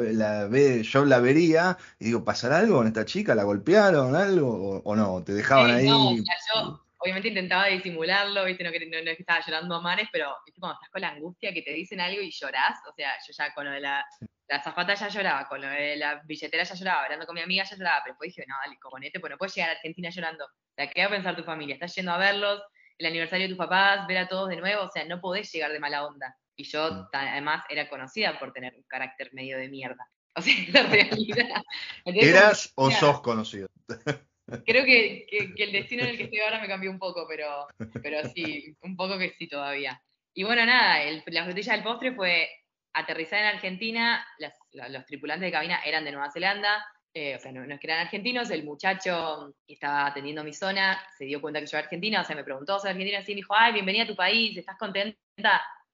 ve, 0.47 0.83
yo 0.83 1.05
la 1.05 1.19
vería, 1.19 1.77
y 1.99 2.05
digo, 2.07 2.25
¿pasará 2.25 2.57
algo 2.57 2.79
con 2.79 2.87
esta 2.87 3.05
chica? 3.05 3.33
¿La 3.33 3.43
golpearon 3.43 4.13
algo? 4.13 4.81
¿O, 4.83 4.95
no? 4.97 5.23
¿Te 5.23 5.31
dejaban 5.31 5.71
ahí? 5.71 5.87
No, 5.87 6.17
yo 6.17 6.86
obviamente 6.99 7.29
intentaba 7.29 7.67
disimularlo, 7.67 8.45
¿viste? 8.45 8.63
No, 8.63 8.71
no, 8.71 9.03
no, 9.03 9.11
estaba 9.11 9.43
llorando 9.45 9.75
a 9.75 9.81
mares, 9.81 10.07
pero 10.11 10.35
¿viste? 10.45 10.59
cuando 10.59 10.75
estás 10.75 10.89
con 10.89 11.01
la 11.01 11.09
angustia 11.09 11.53
que 11.53 11.61
te 11.61 11.71
dicen 11.71 11.99
algo 12.01 12.21
y 12.21 12.31
llorás, 12.31 12.79
o 12.89 12.93
sea, 12.93 13.13
yo 13.25 13.33
ya 13.37 13.53
con 13.53 13.65
lo 13.65 13.71
de 13.71 13.81
la, 13.81 14.05
la 14.47 14.63
zafata 14.63 14.93
ya 14.93 15.09
lloraba, 15.09 15.47
con 15.47 15.61
lo 15.61 15.67
de 15.67 15.97
la 15.97 16.21
billetera 16.25 16.63
ya 16.63 16.75
lloraba, 16.75 17.03
hablando 17.03 17.25
con 17.25 17.35
mi 17.35 17.41
amiga 17.41 17.63
ya 17.63 17.75
lloraba, 17.75 18.01
pero 18.03 18.13
después 18.13 18.35
dije, 18.35 18.45
no, 18.47 18.55
dale, 18.63 18.77
coponete, 18.79 19.19
pues 19.19 19.31
no 19.31 19.37
puedes 19.37 19.55
llegar 19.55 19.69
a 19.69 19.73
Argentina 19.73 20.09
llorando. 20.09 20.45
O 20.45 20.73
sea, 20.75 20.89
¿qué 20.89 21.01
va 21.01 21.07
a 21.07 21.11
pensar 21.11 21.35
tu 21.35 21.43
familia? 21.43 21.75
Estás 21.75 21.93
yendo 21.95 22.11
a 22.11 22.17
verlos, 22.17 22.61
el 22.97 23.05
aniversario 23.05 23.45
de 23.45 23.49
tus 23.49 23.57
papás, 23.57 24.07
ver 24.07 24.17
a 24.17 24.27
todos 24.27 24.49
de 24.49 24.57
nuevo, 24.57 24.83
o 24.83 24.91
sea, 24.91 25.05
no 25.05 25.21
podés 25.21 25.51
llegar 25.51 25.71
de 25.71 25.79
mala 25.79 26.05
onda. 26.05 26.35
Y 26.55 26.63
yo, 26.63 26.91
mm. 26.91 27.07
además, 27.13 27.63
era 27.69 27.87
conocida 27.89 28.39
por 28.39 28.51
tener 28.53 28.73
un 28.75 28.83
carácter 28.83 29.29
medio 29.33 29.57
de 29.57 29.69
mierda. 29.69 30.07
O 30.35 30.41
sea, 30.41 30.53
la 30.73 30.83
realidad. 30.83 31.63
¿Eras 32.05 32.71
o 32.75 32.89
sos 32.91 33.21
conocido? 33.21 33.67
Creo 34.65 34.85
que, 34.85 35.25
el 35.57 35.71
destino 35.71 36.03
en 36.03 36.09
el 36.09 36.17
que 36.17 36.23
estoy 36.23 36.39
ahora 36.39 36.61
me 36.61 36.67
cambió 36.67 36.89
un 36.89 36.99
poco, 36.99 37.25
pero, 37.27 37.67
pero 38.01 38.27
sí, 38.29 38.75
un 38.81 38.95
poco 38.95 39.17
que 39.17 39.35
sí 39.37 39.47
todavía. 39.47 40.01
Y 40.33 40.43
bueno, 40.43 40.65
nada, 40.65 40.99
la 41.25 41.43
frutilla 41.45 41.73
del 41.73 41.83
postre 41.83 42.13
fue 42.13 42.49
aterrizar 42.93 43.39
en 43.39 43.55
Argentina, 43.55 44.25
los 44.71 45.05
tripulantes 45.05 45.47
de 45.47 45.51
cabina 45.51 45.79
eran 45.85 46.05
de 46.05 46.11
Nueva 46.11 46.31
Zelanda, 46.31 46.83
eh, 47.13 47.35
o 47.35 47.39
sea, 47.39 47.51
no, 47.51 47.63
es 47.63 47.79
que 47.79 47.87
eran 47.87 48.05
argentinos, 48.05 48.51
el 48.51 48.63
muchacho 48.63 49.55
que 49.65 49.73
estaba 49.73 50.05
atendiendo 50.05 50.43
mi 50.43 50.53
zona 50.53 51.01
se 51.17 51.25
dio 51.25 51.41
cuenta 51.41 51.59
que 51.59 51.65
yo 51.65 51.77
era 51.77 51.85
argentina, 51.85 52.21
o 52.21 52.23
sea, 52.23 52.35
me 52.35 52.43
preguntó, 52.43 52.79
¿soy 52.79 52.91
argentina? 52.91 53.23
Sí, 53.25 53.31
me 53.31 53.37
dijo, 53.37 53.55
ay, 53.57 53.73
bienvenida 53.73 54.03
a 54.03 54.07
tu 54.07 54.15
país, 54.15 54.55
¿estás 54.55 54.77
contenta? 54.77 55.17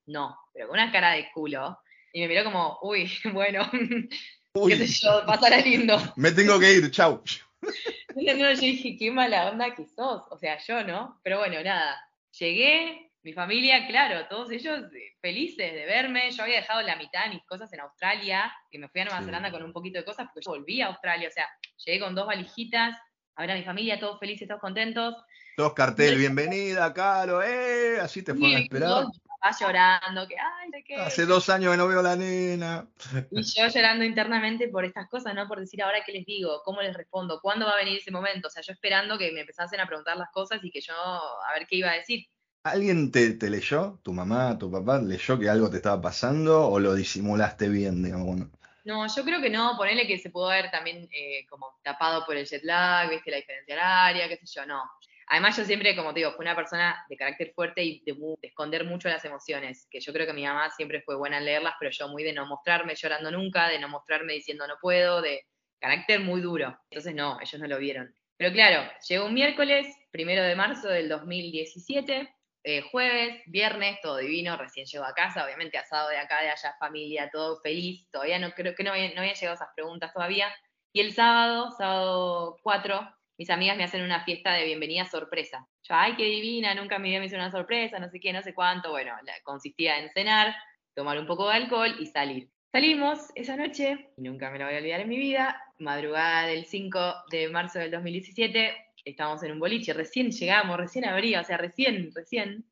No, 0.05 0.37
pero 0.53 0.67
con 0.67 0.77
una 0.77 0.91
cara 0.91 1.11
de 1.11 1.29
culo. 1.33 1.79
Y 2.11 2.21
me 2.21 2.27
miró 2.27 2.43
como, 2.43 2.77
uy, 2.81 3.09
bueno, 3.33 3.69
qué 4.67 4.75
sé 4.75 4.87
yo, 4.87 5.23
pasará 5.25 5.59
lindo. 5.59 5.97
Me 6.17 6.31
tengo 6.31 6.59
que 6.59 6.73
ir, 6.73 6.91
chau. 6.91 7.23
No, 8.15 8.33
no, 8.35 8.53
yo 8.53 8.61
dije, 8.61 8.95
qué 8.97 9.11
mala 9.11 9.49
onda 9.49 9.73
que 9.73 9.85
sos. 9.87 10.23
O 10.29 10.37
sea, 10.37 10.57
yo 10.59 10.83
no. 10.83 11.19
Pero 11.23 11.39
bueno, 11.39 11.61
nada. 11.63 11.99
Llegué, 12.37 13.11
mi 13.23 13.33
familia, 13.33 13.87
claro, 13.87 14.27
todos 14.27 14.51
ellos 14.51 14.83
eh, 14.93 15.15
felices 15.21 15.73
de 15.73 15.85
verme. 15.85 16.29
Yo 16.31 16.43
había 16.43 16.57
dejado 16.57 16.81
la 16.81 16.95
mitad 16.95 17.25
de 17.25 17.35
mis 17.35 17.45
cosas 17.45 17.71
en 17.73 17.79
Australia, 17.79 18.53
que 18.69 18.79
me 18.79 18.89
fui 18.89 19.01
a 19.01 19.05
Nueva 19.05 19.23
Zelanda 19.23 19.51
con 19.51 19.63
un 19.63 19.73
poquito 19.73 19.97
de 19.97 20.05
cosas, 20.05 20.27
porque 20.27 20.45
yo 20.45 20.51
volví 20.51 20.81
a 20.81 20.87
Australia. 20.87 21.29
O 21.29 21.31
sea, 21.31 21.47
llegué 21.85 21.99
con 21.99 22.15
dos 22.15 22.27
valijitas, 22.27 22.97
a 23.35 23.41
ver 23.41 23.51
a 23.51 23.55
mi 23.55 23.63
familia, 23.63 23.99
todos 23.99 24.19
felices, 24.19 24.47
todos 24.47 24.61
contentos. 24.61 25.15
Dos 25.57 25.73
cartel, 25.73 26.17
bienvenida, 26.17 26.93
Caro, 26.93 27.43
eh, 27.43 27.99
así 28.01 28.23
te 28.23 28.33
fueron 28.33 28.57
a 28.57 28.59
esperar 28.59 29.05
llorando, 29.51 30.27
que, 30.27 30.35
ay, 30.39 30.71
¿de 30.71 30.83
qué? 30.83 30.95
Hace 30.95 31.25
dos 31.25 31.49
años 31.49 31.71
que 31.71 31.77
no 31.77 31.87
veo 31.87 31.99
a 31.99 32.03
la 32.03 32.15
nena. 32.15 32.87
Y 33.31 33.43
yo 33.43 33.67
llorando 33.67 34.05
internamente 34.05 34.67
por 34.69 34.85
estas 34.85 35.09
cosas, 35.09 35.35
¿no? 35.35 35.47
Por 35.47 35.59
decir 35.59 35.81
ahora 35.81 36.03
qué 36.05 36.13
les 36.13 36.25
digo, 36.25 36.61
cómo 36.63 36.81
les 36.81 36.95
respondo, 36.95 37.39
cuándo 37.41 37.65
va 37.65 37.73
a 37.73 37.77
venir 37.77 37.97
ese 37.97 38.11
momento. 38.11 38.47
O 38.47 38.51
sea, 38.51 38.63
yo 38.63 38.73
esperando 38.73 39.17
que 39.17 39.31
me 39.31 39.41
empezasen 39.41 39.79
a 39.79 39.87
preguntar 39.87 40.17
las 40.17 40.31
cosas 40.31 40.59
y 40.63 40.71
que 40.71 40.81
yo, 40.81 40.93
a 40.95 41.53
ver 41.53 41.67
qué 41.67 41.77
iba 41.77 41.91
a 41.91 41.95
decir. 41.95 42.25
¿Alguien 42.63 43.11
te, 43.11 43.37
leyó? 43.49 43.99
¿Tu 44.03 44.13
mamá, 44.13 44.57
tu 44.57 44.71
papá 44.71 44.99
leyó 45.01 45.37
que 45.37 45.49
algo 45.49 45.69
te 45.69 45.77
estaba 45.77 46.01
pasando 46.01 46.69
o 46.69 46.79
lo 46.79 46.95
disimulaste 46.95 47.67
bien, 47.67 48.01
digamos? 48.01 48.47
No, 48.85 49.05
yo 49.13 49.23
creo 49.23 49.41
que 49.41 49.49
no, 49.49 49.75
ponele 49.77 50.07
que 50.07 50.17
se 50.17 50.29
pudo 50.29 50.49
haber 50.49 50.71
también 50.71 51.09
eh, 51.11 51.45
como 51.49 51.77
tapado 51.83 52.25
por 52.25 52.37
el 52.37 52.45
jet 52.45 52.63
lag, 52.63 53.09
viste, 53.09 53.31
la 53.31 53.37
diferencia 53.37 53.75
horaria, 53.75 54.29
qué 54.29 54.37
sé 54.37 54.45
yo, 54.45 54.65
no. 54.65 54.81
Además, 55.27 55.57
yo 55.57 55.65
siempre, 55.65 55.95
como 55.95 56.13
te 56.13 56.19
digo, 56.19 56.33
fui 56.33 56.43
una 56.43 56.55
persona 56.55 57.05
de 57.09 57.17
carácter 57.17 57.53
fuerte 57.53 57.83
y 57.83 58.03
de, 58.05 58.15
esconder 58.41 58.85
mucho 58.85 59.09
las 59.09 59.23
emociones, 59.25 59.87
que 59.89 59.99
yo 59.99 60.13
creo 60.13 60.27
que 60.27 60.33
mi 60.33 60.43
mamá 60.43 60.69
siempre 60.71 61.01
fue 61.01 61.15
buena 61.15 61.37
en 61.37 61.45
leerlas, 61.45 61.75
pero 61.79 61.91
yo 61.91 62.07
muy 62.07 62.23
de 62.23 62.33
no 62.33 62.45
mostrarme 62.45 62.95
llorando 62.95 63.31
nunca, 63.31 63.69
de 63.69 63.79
no 63.79 63.89
mostrarme 63.89 64.33
diciendo 64.33 64.67
no 64.67 64.75
puedo, 64.81 65.21
de 65.21 65.45
carácter 65.79 66.19
muy 66.19 66.41
duro. 66.41 66.77
Entonces, 66.89 67.15
no, 67.15 67.39
ellos 67.41 67.59
no 67.59 67.67
lo 67.67 67.77
vieron. 67.77 68.13
Pero 68.37 68.51
claro, 68.51 68.91
llegó 69.07 69.25
un 69.25 69.33
miércoles, 69.33 69.87
primero 70.11 70.43
de 70.43 70.55
marzo 70.55 70.89
del 70.89 71.07
2017, 71.07 72.29
eh, 72.65 72.81
jueves, 72.91 73.41
viernes, 73.47 73.99
todo 74.01 74.17
divino, 74.17 74.55
recién 74.55 74.85
llego 74.85 75.03
a 75.03 75.13
casa, 75.13 75.43
obviamente 75.43 75.77
asado 75.77 76.09
de 76.09 76.17
acá, 76.17 76.41
de 76.41 76.49
allá, 76.49 76.73
familia, 76.79 77.29
todo 77.29 77.59
feliz, 77.61 78.09
todavía 78.09 78.39
no 78.39 78.51
creo 78.51 78.73
que 78.73 78.83
no, 78.83 78.91
habían 78.91 79.11
llegado 79.13 79.55
esas 79.55 79.73
preguntas 79.75 80.13
todavía. 80.13 80.47
Y 80.93 81.01
el 81.01 81.13
sábado, 81.13 81.71
sábado 81.77 82.57
4, 82.63 83.15
mis 83.37 83.49
amigas 83.49 83.77
me 83.77 83.83
hacen 83.83 84.03
una 84.03 84.23
fiesta 84.23 84.53
de 84.53 84.65
bienvenida 84.65 85.05
sorpresa. 85.05 85.67
Yo, 85.83 85.95
ay, 85.95 86.15
qué 86.15 86.25
divina, 86.25 86.75
nunca 86.75 86.99
me 86.99 87.15
había 87.15 87.27
hecho 87.27 87.35
una 87.35 87.51
sorpresa, 87.51 87.99
no 87.99 88.09
sé 88.09 88.19
qué, 88.19 88.31
no 88.31 88.41
sé 88.41 88.53
cuánto. 88.53 88.91
Bueno, 88.91 89.13
consistía 89.43 89.99
en 89.99 90.11
cenar, 90.11 90.55
tomar 90.93 91.17
un 91.17 91.25
poco 91.25 91.49
de 91.49 91.55
alcohol 91.55 91.95
y 91.99 92.05
salir. 92.05 92.49
Salimos 92.71 93.29
esa 93.35 93.55
noche, 93.55 94.09
y 94.17 94.21
nunca 94.21 94.49
me 94.49 94.57
lo 94.59 94.65
voy 94.65 94.75
a 94.75 94.77
olvidar 94.79 95.01
en 95.01 95.09
mi 95.09 95.17
vida, 95.17 95.61
madrugada 95.77 96.47
del 96.47 96.65
5 96.65 96.99
de 97.29 97.49
marzo 97.49 97.79
del 97.79 97.91
2017, 97.91 98.73
estábamos 99.05 99.43
en 99.43 99.51
un 99.51 99.59
boliche, 99.59 99.93
recién 99.93 100.31
llegamos, 100.31 100.77
recién 100.77 101.05
abría, 101.05 101.41
o 101.41 101.43
sea, 101.43 101.57
recién, 101.57 102.11
recién. 102.15 102.65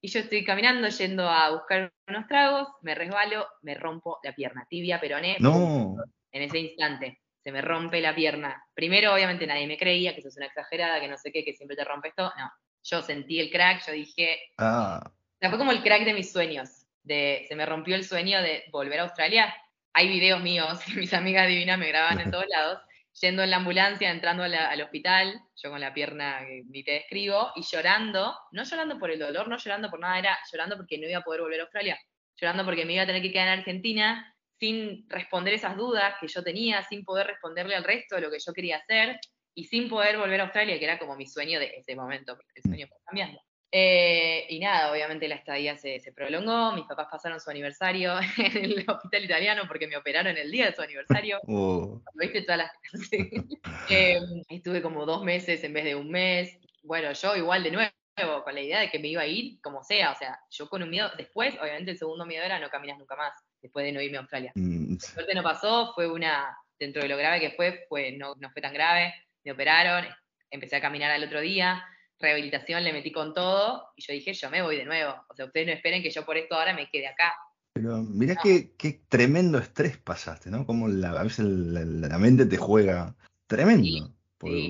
Y 0.00 0.08
yo 0.08 0.20
estoy 0.20 0.44
caminando, 0.44 0.86
yendo 0.88 1.28
a 1.28 1.50
buscar 1.50 1.92
unos 2.06 2.26
tragos, 2.28 2.68
me 2.82 2.94
resbalo, 2.94 3.46
me 3.62 3.74
rompo 3.74 4.18
la 4.22 4.34
pierna, 4.34 4.66
tibia, 4.68 5.00
peroné. 5.00 5.36
No. 5.40 5.96
En 6.30 6.42
ese 6.42 6.58
instante, 6.58 7.20
se 7.44 7.52
me 7.52 7.60
rompe 7.60 8.00
la 8.00 8.14
pierna. 8.14 8.64
Primero, 8.72 9.12
obviamente, 9.12 9.46
nadie 9.46 9.66
me 9.66 9.76
creía 9.76 10.14
que 10.14 10.20
eso 10.20 10.28
es 10.28 10.36
una 10.38 10.46
exagerada, 10.46 10.98
que 10.98 11.08
no 11.08 11.18
sé 11.18 11.30
qué, 11.30 11.44
que 11.44 11.52
siempre 11.52 11.76
te 11.76 11.84
rompes 11.84 12.14
todo. 12.16 12.32
No, 12.38 12.50
yo 12.82 13.02
sentí 13.02 13.38
el 13.38 13.50
crack, 13.50 13.86
yo 13.86 13.92
dije. 13.92 14.40
Ah. 14.56 15.02
O 15.04 15.38
sea, 15.38 15.50
fue 15.50 15.58
como 15.58 15.70
el 15.70 15.82
crack 15.82 16.04
de 16.04 16.14
mis 16.14 16.32
sueños. 16.32 16.86
De, 17.02 17.44
se 17.46 17.54
me 17.54 17.66
rompió 17.66 17.96
el 17.96 18.04
sueño 18.04 18.40
de 18.40 18.64
volver 18.72 18.98
a 18.98 19.02
Australia. 19.02 19.54
Hay 19.92 20.08
videos 20.08 20.40
míos 20.40 20.80
que 20.86 20.94
mis 20.98 21.12
amigas 21.12 21.46
divinas 21.46 21.78
me 21.78 21.88
graban 21.88 22.18
en 22.18 22.30
todos 22.30 22.46
lados 22.48 22.80
yendo 23.20 23.42
en 23.42 23.50
la 23.50 23.58
ambulancia, 23.58 24.10
entrando 24.10 24.42
al 24.42 24.80
hospital, 24.82 25.40
yo 25.56 25.70
con 25.70 25.80
la 25.80 25.94
pierna 25.94 26.40
que 26.40 26.64
ni 26.68 26.82
te 26.82 26.92
describo, 26.92 27.52
y 27.54 27.62
llorando, 27.62 28.36
no 28.50 28.64
llorando 28.64 28.98
por 28.98 29.10
el 29.10 29.20
dolor, 29.20 29.46
no 29.46 29.56
llorando 29.56 29.88
por 29.88 30.00
nada, 30.00 30.18
era 30.18 30.38
llorando 30.50 30.76
porque 30.76 30.98
no 30.98 31.08
iba 31.08 31.18
a 31.18 31.22
poder 31.22 31.42
volver 31.42 31.60
a 31.60 31.62
Australia, 31.64 31.98
llorando 32.36 32.64
porque 32.64 32.84
me 32.84 32.94
iba 32.94 33.04
a 33.04 33.06
tener 33.06 33.22
que 33.22 33.30
quedar 33.30 33.46
en 33.48 33.58
Argentina 33.60 34.33
sin 34.64 35.04
responder 35.10 35.52
esas 35.52 35.76
dudas 35.76 36.14
que 36.18 36.26
yo 36.26 36.42
tenía, 36.42 36.82
sin 36.84 37.04
poder 37.04 37.26
responderle 37.26 37.76
al 37.76 37.84
resto 37.84 38.14
de 38.14 38.22
lo 38.22 38.30
que 38.30 38.38
yo 38.38 38.54
quería 38.54 38.78
hacer 38.78 39.20
y 39.54 39.64
sin 39.64 39.90
poder 39.90 40.16
volver 40.16 40.40
a 40.40 40.44
Australia, 40.44 40.78
que 40.78 40.86
era 40.86 40.98
como 40.98 41.16
mi 41.16 41.26
sueño 41.26 41.60
de 41.60 41.66
ese 41.76 41.94
momento, 41.94 42.34
porque 42.34 42.52
el 42.56 42.62
sueño 42.62 42.86
fue 42.88 42.96
cambiando. 43.04 43.38
Eh, 43.70 44.46
y 44.48 44.60
nada, 44.60 44.90
obviamente 44.90 45.28
la 45.28 45.34
estadía 45.34 45.76
se, 45.76 46.00
prolongó, 46.16 46.72
mis 46.72 46.86
papás 46.86 47.08
pasaron 47.10 47.40
su 47.40 47.50
aniversario 47.50 48.14
en 48.38 48.56
el 48.56 48.84
hospital 48.88 49.24
italiano 49.24 49.64
porque 49.68 49.86
me 49.86 49.98
operaron 49.98 50.34
el 50.38 50.50
día 50.50 50.66
de 50.70 50.74
su 50.74 50.80
aniversario. 50.80 51.40
Oh. 51.46 52.00
¿Viste 52.14 52.42
todas 52.42 52.58
las... 52.58 52.70
eh, 53.90 54.18
estuve 54.48 54.80
como 54.80 55.04
dos 55.04 55.22
meses 55.24 55.62
en 55.62 55.74
vez 55.74 55.84
de 55.84 55.94
un 55.94 56.10
mes. 56.10 56.58
Bueno, 56.82 57.12
yo 57.12 57.36
igual 57.36 57.62
de 57.64 57.70
nuevo, 57.70 58.44
con 58.44 58.54
la 58.54 58.62
idea 58.62 58.80
de 58.80 58.90
que 58.90 58.98
me 58.98 59.08
iba 59.08 59.22
a 59.22 59.26
ir 59.26 59.60
como 59.60 59.82
sea, 59.82 60.12
o 60.12 60.14
sea, 60.14 60.40
yo 60.50 60.68
con 60.70 60.82
un 60.82 60.88
miedo, 60.88 61.10
después, 61.18 61.54
obviamente 61.60 61.90
el 61.90 61.98
segundo 61.98 62.24
miedo 62.24 62.44
era 62.44 62.58
no 62.58 62.70
caminas 62.70 62.98
nunca 62.98 63.16
más, 63.16 63.34
después 63.64 63.86
de 63.86 63.92
no 63.92 64.02
irme 64.02 64.18
a 64.18 64.20
Australia. 64.20 64.52
Mm. 64.54 64.98
suerte 64.98 65.34
no 65.34 65.42
pasó, 65.42 65.92
fue 65.94 66.06
una, 66.10 66.54
dentro 66.78 67.02
de 67.02 67.08
lo 67.08 67.16
grave 67.16 67.40
que 67.40 67.52
fue, 67.52 67.86
fue 67.88 68.12
no, 68.12 68.34
no 68.38 68.50
fue 68.50 68.60
tan 68.60 68.74
grave, 68.74 69.14
me 69.42 69.52
operaron, 69.52 70.04
empecé 70.50 70.76
a 70.76 70.82
caminar 70.82 71.10
al 71.10 71.24
otro 71.24 71.40
día, 71.40 71.82
rehabilitación 72.20 72.84
le 72.84 72.92
metí 72.92 73.10
con 73.10 73.32
todo 73.32 73.88
y 73.96 74.02
yo 74.02 74.12
dije, 74.12 74.34
yo 74.34 74.50
me 74.50 74.60
voy 74.60 74.76
de 74.76 74.84
nuevo. 74.84 75.14
O 75.30 75.34
sea, 75.34 75.46
ustedes 75.46 75.66
no 75.66 75.72
esperen 75.72 76.02
que 76.02 76.10
yo 76.10 76.26
por 76.26 76.36
esto 76.36 76.54
ahora 76.54 76.74
me 76.74 76.90
quede 76.90 77.08
acá. 77.08 77.34
Pero 77.72 78.02
mirá 78.02 78.36
qué, 78.36 79.00
tremendo 79.08 79.58
estrés 79.58 79.96
pasaste, 79.96 80.50
¿no? 80.50 80.66
Como 80.66 80.86
la, 80.86 81.10
a 81.18 81.22
veces 81.22 81.46
la, 81.46 82.18
mente 82.18 82.44
te 82.44 82.58
juega 82.58 83.16
tremendo. 83.46 84.12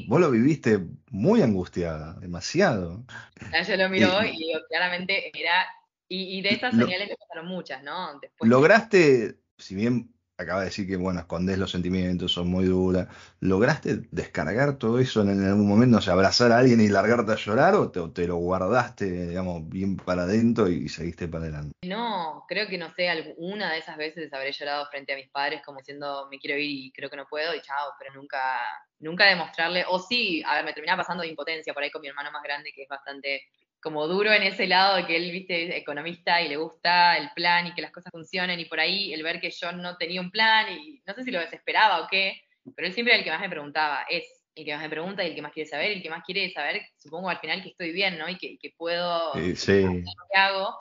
Vos 0.07 0.20
lo 0.20 0.30
viviste 0.30 0.78
muy 1.11 1.42
angustiada, 1.42 2.14
demasiado. 2.20 3.05
yo 3.66 3.76
lo 3.76 3.88
miro 3.88 4.22
y, 4.24 4.53
y 4.53 4.53
claramente 4.68 5.32
era. 5.36 5.66
Y, 6.09 6.42
de 6.42 6.50
estas 6.50 6.74
señales 6.74 7.09
me 7.09 7.16
pasaron 7.16 7.46
muchas, 7.48 7.82
¿no? 7.82 8.20
lograste, 8.40 9.38
si 9.59 9.74
bien 9.74 10.14
acaba 10.36 10.61
de 10.61 10.66
decir 10.66 10.86
que, 10.86 10.96
bueno, 10.96 11.20
escondes 11.20 11.59
los 11.59 11.70
sentimientos, 11.70 12.32
son 12.32 12.48
muy 12.48 12.64
duras. 12.64 13.09
¿Lograste 13.40 14.02
descargar 14.11 14.78
todo 14.78 14.98
eso 14.98 15.22
en, 15.22 15.44
algún 15.44 15.68
momento? 15.68 15.98
O 15.98 16.00
sea, 16.00 16.14
abrazar 16.14 16.50
a 16.52 16.59
alguien 16.59 16.80
y 16.80 16.88
largarte 16.88 17.32
a 17.32 17.36
llorar 17.36 17.74
o 17.74 17.90
te, 17.90 18.26
lo 18.26 18.36
guardaste, 18.36 19.28
digamos, 19.28 19.68
bien 19.68 19.96
para 19.96 20.22
adentro 20.22 20.68
y 20.68 20.88
seguiste 20.88 21.28
para 21.28 21.44
adelante? 21.44 21.72
No, 21.84 22.44
creo 22.48 22.66
que 22.66 22.78
no 22.78 22.92
sé, 22.94 23.09
alguna 23.09 23.72
de 23.72 23.78
esas 23.78 23.96
veces 23.96 24.32
habré 24.32 24.52
llorado 24.52 24.86
frente 24.90 25.12
a 25.12 25.16
mis 25.16 25.30
padres 25.30 25.62
como 25.64 25.78
diciendo, 25.78 26.26
me 26.30 26.38
quiero 26.38 26.59
ir 26.59 26.86
y 26.86 26.92
creo 26.92 27.09
que 27.11 27.16
no 27.16 27.26
puedo 27.26 27.55
y 27.55 27.61
chao, 27.61 27.92
pero 27.98 28.14
nunca, 28.14 28.40
nunca 28.98 29.26
demostrarle, 29.26 29.84
o 29.88 30.00
sí, 30.00 30.42
a 30.46 30.57
ver, 30.57 30.64
me 30.64 30.72
terminaba 30.72 31.02
pasando 31.02 31.22
de 31.22 31.28
impotencia 31.28 31.72
por 31.72 31.82
ahí 31.82 31.90
con 31.90 32.02
mi 32.02 32.09
hermano 32.09 32.32
más 32.32 32.42
grande 32.42 32.72
que 32.74 32.82
es 32.82 32.88
bastante 32.88 33.42
como 33.85 34.09
duro 34.09 34.32
en 34.32 34.43
ese 34.43 34.66
lado 34.66 34.97
de 34.97 35.07
que 35.07 35.14
él, 35.14 35.30
viste, 35.30 35.64
es 35.64 35.76
economista 35.76 36.41
y 36.41 36.49
le 36.49 36.57
gusta 36.57 37.18
el 37.18 37.28
plan 37.35 37.66
y 37.66 37.74
que 37.74 37.82
las 37.82 37.93
cosas 37.93 38.11
funcionen 38.11 38.59
y 38.59 38.64
por 38.64 38.80
ahí 38.80 39.12
el 39.12 39.22
ver 39.22 39.43
que 39.43 39.51
yo 39.51 39.72
no 39.72 39.99
tenía 39.99 40.22
un 40.22 40.30
plan 40.30 40.72
y 40.72 41.03
no 41.07 41.12
sé 41.12 41.22
si 41.22 41.30
lo 41.30 41.39
desesperaba 41.39 42.01
o 42.01 42.09
qué, 42.11 42.41
pero 42.74 42.89
él 42.89 42.95
siempre 42.95 43.12
era 43.12 43.18
el 43.18 43.24
que 43.24 43.30
más 43.30 43.43
me 43.43 43.51
preguntaba, 43.51 44.07
es 44.09 44.24
el 44.55 44.64
que 44.64 44.72
más 44.72 44.82
me 44.82 44.89
pregunta 44.89 45.22
y 45.22 45.28
el 45.28 45.35
que 45.35 45.43
más 45.43 45.53
quiere 45.53 45.68
saber, 45.68 45.91
el 45.91 46.03
que 46.03 46.09
más 46.09 46.24
quiere 46.24 46.51
saber, 46.51 46.80
supongo 46.97 47.28
al 47.28 47.41
final 47.41 47.62
que 47.62 47.68
estoy 47.68 47.93
bien, 47.93 48.16
¿no? 48.16 48.26
Y 48.26 48.39
que, 48.39 48.72
puedo 48.74 49.35
hacer 49.35 49.82
lo 49.82 50.03
que 50.32 50.39
hago, 50.39 50.78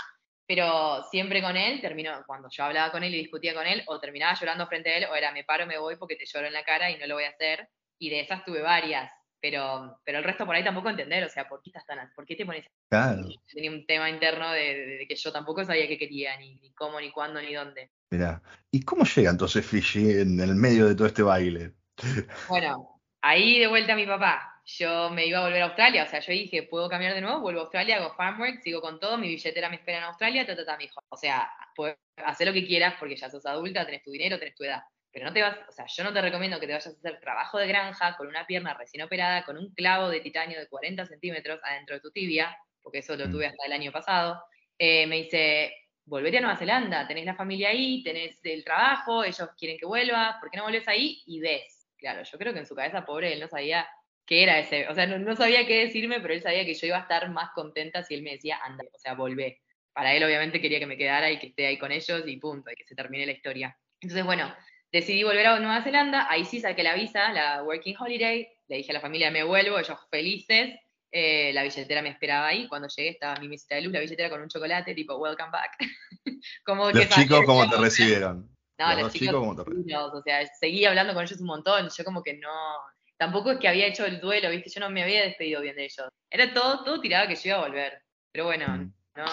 pero 0.48 1.04
siempre 1.12 1.42
con 1.42 1.58
él, 1.58 1.82
termino, 1.82 2.24
cuando 2.26 2.48
yo 2.50 2.64
hablaba 2.64 2.90
con 2.94 3.04
él 3.04 3.14
y 3.14 3.18
discutía 3.18 3.54
con 3.54 3.68
él, 3.68 3.84
o 3.88 4.00
terminaba 4.00 4.34
llorando 4.40 4.66
frente 4.68 4.92
a 4.92 4.98
él, 4.98 5.06
o 5.12 5.16
era 5.16 5.34
me 5.34 5.44
paro, 5.44 5.68
me 5.68 5.78
voy 5.78 5.98
porque 5.98 6.16
te 6.16 6.26
lloro 6.26 6.48
en 6.48 6.54
la 6.54 6.64
cara 6.64 6.90
y 6.90 6.98
no 6.98 7.06
lo 7.06 7.16
voy 7.16 7.26
a 7.26 7.32
hacer, 7.32 7.68
y 8.00 8.10
de 8.10 8.22
esas 8.22 8.46
tuve 8.46 8.62
varias, 8.62 9.12
pero, 9.44 10.00
pero 10.06 10.20
el 10.20 10.24
resto 10.24 10.46
por 10.46 10.56
ahí 10.56 10.64
tampoco 10.64 10.90
entender, 10.90 11.22
o 11.26 11.28
sea, 11.28 11.50
¿por 11.50 11.62
qué 11.62 11.70
estás 11.70 11.86
tan, 11.86 12.10
por 12.16 12.26
qué 12.26 12.38
te 12.38 12.46
pones? 12.46 12.66
Claro. 12.90 13.28
Tenía 13.54 13.72
un 13.72 13.86
tema 13.86 14.10
interno 14.10 14.50
de, 14.54 15.06
que 15.06 15.18
yo 15.18 15.34
tampoco 15.34 15.66
sabía 15.66 15.86
qué 15.86 15.98
quería, 15.98 16.38
ni, 16.38 16.56
ni, 16.62 16.72
cómo, 16.72 16.98
ni 17.02 17.12
cuándo, 17.12 17.42
ni 17.42 17.54
dónde. 17.54 17.92
Mira, 18.10 18.42
¿y 18.72 18.86
cómo 18.86 19.04
llega 19.04 19.32
entonces 19.32 19.66
Fishy 19.66 20.12
en 20.12 20.40
el 20.40 20.56
medio 20.56 20.88
de 20.88 20.96
todo 20.96 21.08
este 21.08 21.24
baile? 21.24 21.74
Bueno, 22.48 23.02
ahí 23.22 23.60
de 23.60 23.68
vuelta 23.68 23.92
a 23.92 23.98
mi 23.98 24.06
papá. 24.06 24.62
Yo 24.66 25.10
me 25.10 25.26
iba 25.26 25.40
a 25.40 25.44
volver 25.44 25.62
a 25.62 25.66
Australia, 25.66 26.06
o 26.06 26.08
sea, 26.08 26.22
yo 26.22 26.32
dije, 26.32 26.64
puedo 26.64 26.88
cambiar 26.88 27.14
de 27.14 27.20
nuevo, 27.20 27.42
vuelvo 27.42 27.60
a 27.60 27.64
Australia, 27.64 27.98
hago 27.98 28.16
farmwork, 28.16 28.62
sigo 28.62 28.80
con 28.80 28.98
todo, 28.98 29.18
mi 29.18 29.28
billetera 29.28 29.68
me 29.68 29.76
espera 29.76 29.98
en 29.98 30.06
Australia, 30.06 30.46
ta, 30.46 30.56
ta, 30.56 30.64
ta, 30.66 30.78
mi 30.78 30.86
hijo. 30.86 31.02
O 31.10 31.18
sea, 31.18 31.52
puedes 31.76 31.98
hacer 32.16 32.48
lo 32.48 32.54
que 32.54 32.66
quieras 32.66 32.96
porque 32.98 33.18
ya 33.18 33.30
sos 33.30 33.46
adulta, 33.46 33.86
tenés 33.86 34.04
tu 34.04 34.12
dinero, 34.12 34.40
tenés 34.40 34.56
tu 34.56 34.64
edad. 34.64 34.84
Pero 35.14 35.28
no 35.28 35.34
te 35.34 35.44
vas, 35.44 35.56
o 35.70 35.72
sea, 35.72 35.86
yo 35.86 36.04
no 36.04 36.12
te 36.12 36.22
recomiendo 36.22 36.60
que 36.60 36.66
te 36.66 36.74
vayas 36.74 36.88
a 36.88 36.90
hacer 36.90 37.20
trabajo 37.20 37.60
de 37.60 37.68
granja 37.68 38.18
con 38.18 38.28
una 38.28 38.48
pierna 38.48 38.74
recién 38.74 39.04
operada, 39.04 39.46
con 39.46 39.58
un 39.58 39.72
clavo 39.76 40.10
de 40.10 40.22
titanio 40.22 40.60
de 40.60 40.68
40 40.68 41.06
centímetros 41.06 41.60
adentro 41.64 41.96
de 41.96 42.02
tu 42.02 42.10
tibia, 42.12 42.58
porque 42.82 42.98
eso 42.98 43.16
lo 43.16 43.28
mm. 43.28 43.32
tuve 43.32 43.46
hasta 43.46 43.66
el 43.66 43.74
año 43.74 43.92
pasado. 43.92 44.44
Eh, 44.78 45.06
me 45.06 45.18
dice, 45.18 45.72
volvete 46.06 46.40
a 46.40 46.42
Nueva 46.42 46.58
Zelanda, 46.58 47.08
tenés 47.08 47.26
la 47.26 47.36
familia 47.36 47.70
ahí, 47.70 48.02
tenés 48.02 48.40
el 48.44 48.64
trabajo, 48.64 49.24
ellos 49.24 49.50
quieren 49.56 49.78
que 49.78 49.86
vuelvas, 49.86 50.38
¿por 50.40 50.50
qué 50.50 50.58
no 50.58 50.64
vuelves 50.64 50.88
ahí? 50.88 51.22
Y 51.28 51.40
ves. 51.40 51.88
Claro, 51.96 52.24
yo 52.24 52.38
creo 52.40 52.52
que 52.52 52.60
en 52.60 52.66
su 52.66 52.76
cabeza, 52.76 53.06
pobre, 53.06 53.34
él 53.34 53.40
no 53.40 53.48
sabía 53.48 53.88
qué 54.26 54.44
era 54.44 54.60
ese, 54.60 54.88
o 54.88 54.96
sea, 54.96 55.06
no, 55.06 55.36
sabía 55.36 55.68
qué 55.68 55.86
decirme, 55.86 56.20
pero 56.22 56.34
él 56.34 56.42
sabía 56.42 56.66
que 56.66 56.74
yo 56.74 56.88
iba 56.88 56.98
a 56.98 57.02
estar 57.02 57.30
más 57.30 57.52
contenta 57.54 58.04
si 58.04 58.16
él 58.16 58.24
me 58.24 58.32
decía, 58.32 58.58
anda, 58.64 58.84
o 58.92 58.98
sea, 58.98 59.14
volvé. 59.14 59.62
Para 59.94 60.16
él, 60.16 60.24
obviamente, 60.24 60.60
quería 60.60 60.80
que 60.80 60.88
me 60.88 60.98
quedara 60.98 61.30
y 61.30 61.38
que 61.38 61.48
esté 61.48 61.68
ahí 61.68 61.78
con 61.78 61.92
ellos 61.92 62.24
y 62.26 62.38
punto, 62.38 62.72
y 62.72 62.76
que 62.76 62.84
se 62.84 62.96
termine 62.96 63.28
la 63.28 63.34
historia. 63.34 63.78
Entonces, 64.02 64.26
bueno, 64.26 64.54
decidí 64.94 65.24
volver 65.24 65.48
a 65.48 65.60
Nueva 65.60 65.82
Zelanda, 65.82 66.28
ahí 66.30 66.46
sí 66.46 66.60
saqué 66.60 66.84
la 66.84 66.94
visa, 66.94 67.34
la 67.34 67.64
Working 67.64 67.96
Holiday, 68.00 68.48
le 68.68 68.78
dije 68.78 68.92
a 68.92 68.94
la 68.94 69.02
familia, 69.02 69.32
me 69.32 69.44
vuelvo, 69.44 69.80
ellos 69.80 69.98
felices, 70.12 70.80
eh, 71.12 71.52
la 71.52 71.64
billetera 71.64 72.04
me 72.04 72.10
esperaba 72.10 72.48
ahí, 72.48 72.68
cuando 72.68 72.88
llegué 72.88 73.10
estaba 73.10 73.40
mi 73.40 73.48
visita 73.48 73.76
de 73.76 73.82
luz, 73.82 73.92
la 73.92 74.00
billetera 74.00 74.30
con 74.30 74.42
un 74.42 74.50
chocolate, 74.50 74.94
tipo, 74.94 75.16
welcome 75.16 75.50
back. 75.52 75.72
como 76.64 76.92
los 76.92 77.10
chicos, 77.10 77.42
¿cómo 77.44 77.68
te 77.68 77.78
recibieron? 77.78 78.56
No, 78.78 79.02
los, 79.02 79.14
chicos, 79.14 79.34
¿cómo 79.34 79.56
te 79.56 79.64
recibieron? 79.64 80.12
O 80.16 80.22
sea, 80.22 80.46
seguí 80.60 80.86
hablando 80.86 81.16
con 81.16 81.24
ellos 81.24 81.42
un 81.42 81.48
montón, 81.48 81.90
yo 81.90 82.04
como 82.06 82.22
que 82.22 82.36
no, 82.36 82.52
tampoco 83.18 83.52
es 83.52 83.60
que 83.60 83.68
había 83.68 83.88
hecho 83.88 84.06
el 84.06 84.22
duelo, 84.22 84.52
viste, 84.52 84.70
yo 84.70 84.80
no 84.80 84.92
me 84.92 85.02
había 85.02 85.24
despedido 85.24 85.62
bien 85.62 85.76
de 85.76 85.86
ellos. 85.86 86.08
Era 86.30 86.54
todo, 86.54 86.84
todo 86.84 87.02
tirado 87.02 87.28
que 87.28 87.36
yo 87.36 87.42
iba 87.46 87.58
a 87.58 87.68
volver, 87.68 88.00
pero 88.32 88.46
bueno, 88.46 88.68
mm. 88.68 88.94
no, 89.16 89.26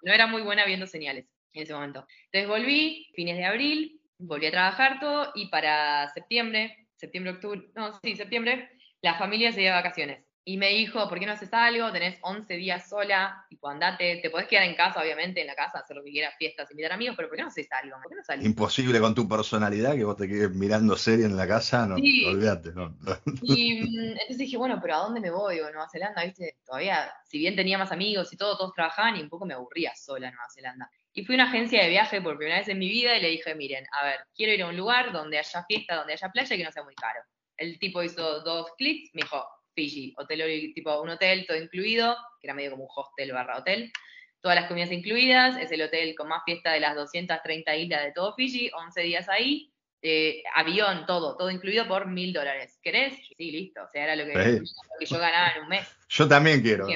no 0.00 0.12
era 0.12 0.28
muy 0.28 0.42
buena 0.42 0.64
viendo 0.64 0.86
señales 0.86 1.26
en 1.54 1.62
ese 1.64 1.74
momento. 1.74 2.06
Entonces 2.30 2.48
volví, 2.48 3.10
fines 3.16 3.36
de 3.36 3.44
abril, 3.44 3.97
volví 4.18 4.46
a 4.46 4.50
trabajar 4.50 5.00
todo 5.00 5.32
y 5.34 5.48
para 5.48 6.08
septiembre, 6.12 6.88
septiembre, 6.96 7.32
octubre, 7.32 7.70
no, 7.74 7.98
sí, 8.02 8.16
septiembre, 8.16 8.68
la 9.00 9.14
familia 9.14 9.52
se 9.52 9.62
iba 9.62 9.70
de 9.70 9.76
vacaciones. 9.76 10.24
Y 10.44 10.56
me 10.56 10.70
dijo, 10.70 11.06
¿por 11.10 11.20
qué 11.20 11.26
no 11.26 11.32
haces 11.32 11.52
algo? 11.52 11.92
Tenés 11.92 12.18
11 12.22 12.54
días 12.54 12.88
sola, 12.88 13.44
tipo, 13.50 13.68
andate, 13.68 14.18
te 14.22 14.30
podés 14.30 14.48
quedar 14.48 14.64
en 14.64 14.74
casa, 14.74 15.02
obviamente, 15.02 15.42
en 15.42 15.46
la 15.46 15.54
casa, 15.54 15.80
hacer 15.80 15.94
lo 15.94 16.02
que 16.02 16.10
quieras, 16.10 16.36
fiestas, 16.38 16.70
invitar 16.70 16.92
amigos, 16.92 17.16
pero 17.16 17.28
¿por 17.28 17.36
qué 17.36 17.42
no 17.42 17.48
haces 17.48 17.68
algo? 17.70 17.96
¿Por 18.02 18.10
qué 18.10 18.16
no 18.16 18.24
salís? 18.24 18.46
Imposible 18.46 18.98
con 18.98 19.14
tu 19.14 19.28
personalidad 19.28 19.94
que 19.94 20.04
vos 20.04 20.16
te 20.16 20.26
quedes 20.26 20.50
mirando 20.50 20.96
serie 20.96 21.26
en 21.26 21.36
la 21.36 21.46
casa, 21.46 21.86
no, 21.86 21.96
olvídate, 21.96 22.72
no. 22.72 22.96
Y 23.42 23.82
mm, 23.82 24.12
entonces 24.12 24.38
dije, 24.38 24.56
bueno, 24.56 24.78
pero 24.80 24.94
¿a 24.94 24.98
dónde 25.00 25.20
me 25.20 25.30
voy? 25.30 25.60
O 25.60 25.64
Nueva 25.70 25.86
Zelanda, 25.92 26.24
viste, 26.24 26.56
todavía, 26.64 27.12
si 27.26 27.38
bien 27.38 27.54
tenía 27.54 27.76
más 27.76 27.92
amigos 27.92 28.32
y 28.32 28.38
todo, 28.38 28.56
todos 28.56 28.72
trabajaban 28.72 29.16
y 29.16 29.20
un 29.20 29.28
poco 29.28 29.44
me 29.44 29.52
aburría 29.52 29.92
sola 29.94 30.28
en 30.28 30.34
Nueva 30.34 30.48
Zelanda. 30.48 30.90
Y 31.12 31.24
fui 31.24 31.34
a 31.34 31.36
una 31.36 31.48
agencia 31.48 31.82
de 31.82 31.88
viaje 31.88 32.20
por 32.20 32.36
primera 32.36 32.58
vez 32.58 32.68
en 32.68 32.78
mi 32.78 32.88
vida 32.88 33.16
y 33.16 33.20
le 33.20 33.28
dije, 33.28 33.54
miren, 33.54 33.84
a 33.92 34.04
ver, 34.04 34.20
quiero 34.34 34.52
ir 34.52 34.62
a 34.62 34.68
un 34.68 34.76
lugar 34.76 35.12
donde 35.12 35.38
haya 35.38 35.64
fiesta, 35.64 35.96
donde 35.96 36.12
haya 36.12 36.28
playa 36.28 36.54
y 36.54 36.58
que 36.58 36.64
no 36.64 36.72
sea 36.72 36.84
muy 36.84 36.94
caro. 36.94 37.20
El 37.56 37.78
tipo 37.78 38.02
hizo 38.02 38.40
dos 38.40 38.68
clics, 38.76 39.10
me 39.14 39.22
dijo, 39.22 39.44
Fiji. 39.74 40.14
Hotel, 40.16 40.72
tipo 40.74 41.00
un 41.00 41.10
hotel 41.10 41.46
todo 41.46 41.56
incluido, 41.56 42.16
que 42.40 42.48
era 42.48 42.54
medio 42.54 42.72
como 42.72 42.84
un 42.84 42.90
hostel 42.94 43.32
barra 43.32 43.58
hotel. 43.58 43.92
Todas 44.40 44.56
las 44.56 44.68
comidas 44.68 44.92
incluidas, 44.92 45.56
es 45.56 45.70
el 45.72 45.82
hotel 45.82 46.14
con 46.16 46.28
más 46.28 46.42
fiesta 46.44 46.72
de 46.72 46.80
las 46.80 46.94
230 46.94 47.76
islas 47.76 48.04
de 48.04 48.12
todo 48.12 48.34
Fiji, 48.34 48.70
11 48.72 49.00
días 49.02 49.28
ahí, 49.28 49.72
eh, 50.02 50.42
avión, 50.54 51.06
todo, 51.06 51.36
todo 51.36 51.50
incluido 51.50 51.88
por 51.88 52.06
mil 52.06 52.32
dólares. 52.32 52.78
¿Querés? 52.82 53.14
Sí, 53.36 53.50
listo. 53.50 53.82
O 53.82 53.88
sea, 53.88 54.04
era 54.04 54.16
lo 54.16 54.24
que, 54.24 54.62
yo 55.04 55.18
ganaba 55.18 55.52
en 55.56 55.62
un 55.62 55.68
mes. 55.68 55.88
Yo 56.08 56.28
también 56.28 56.62
quiero. 56.62 56.86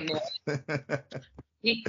Y, 1.63 1.85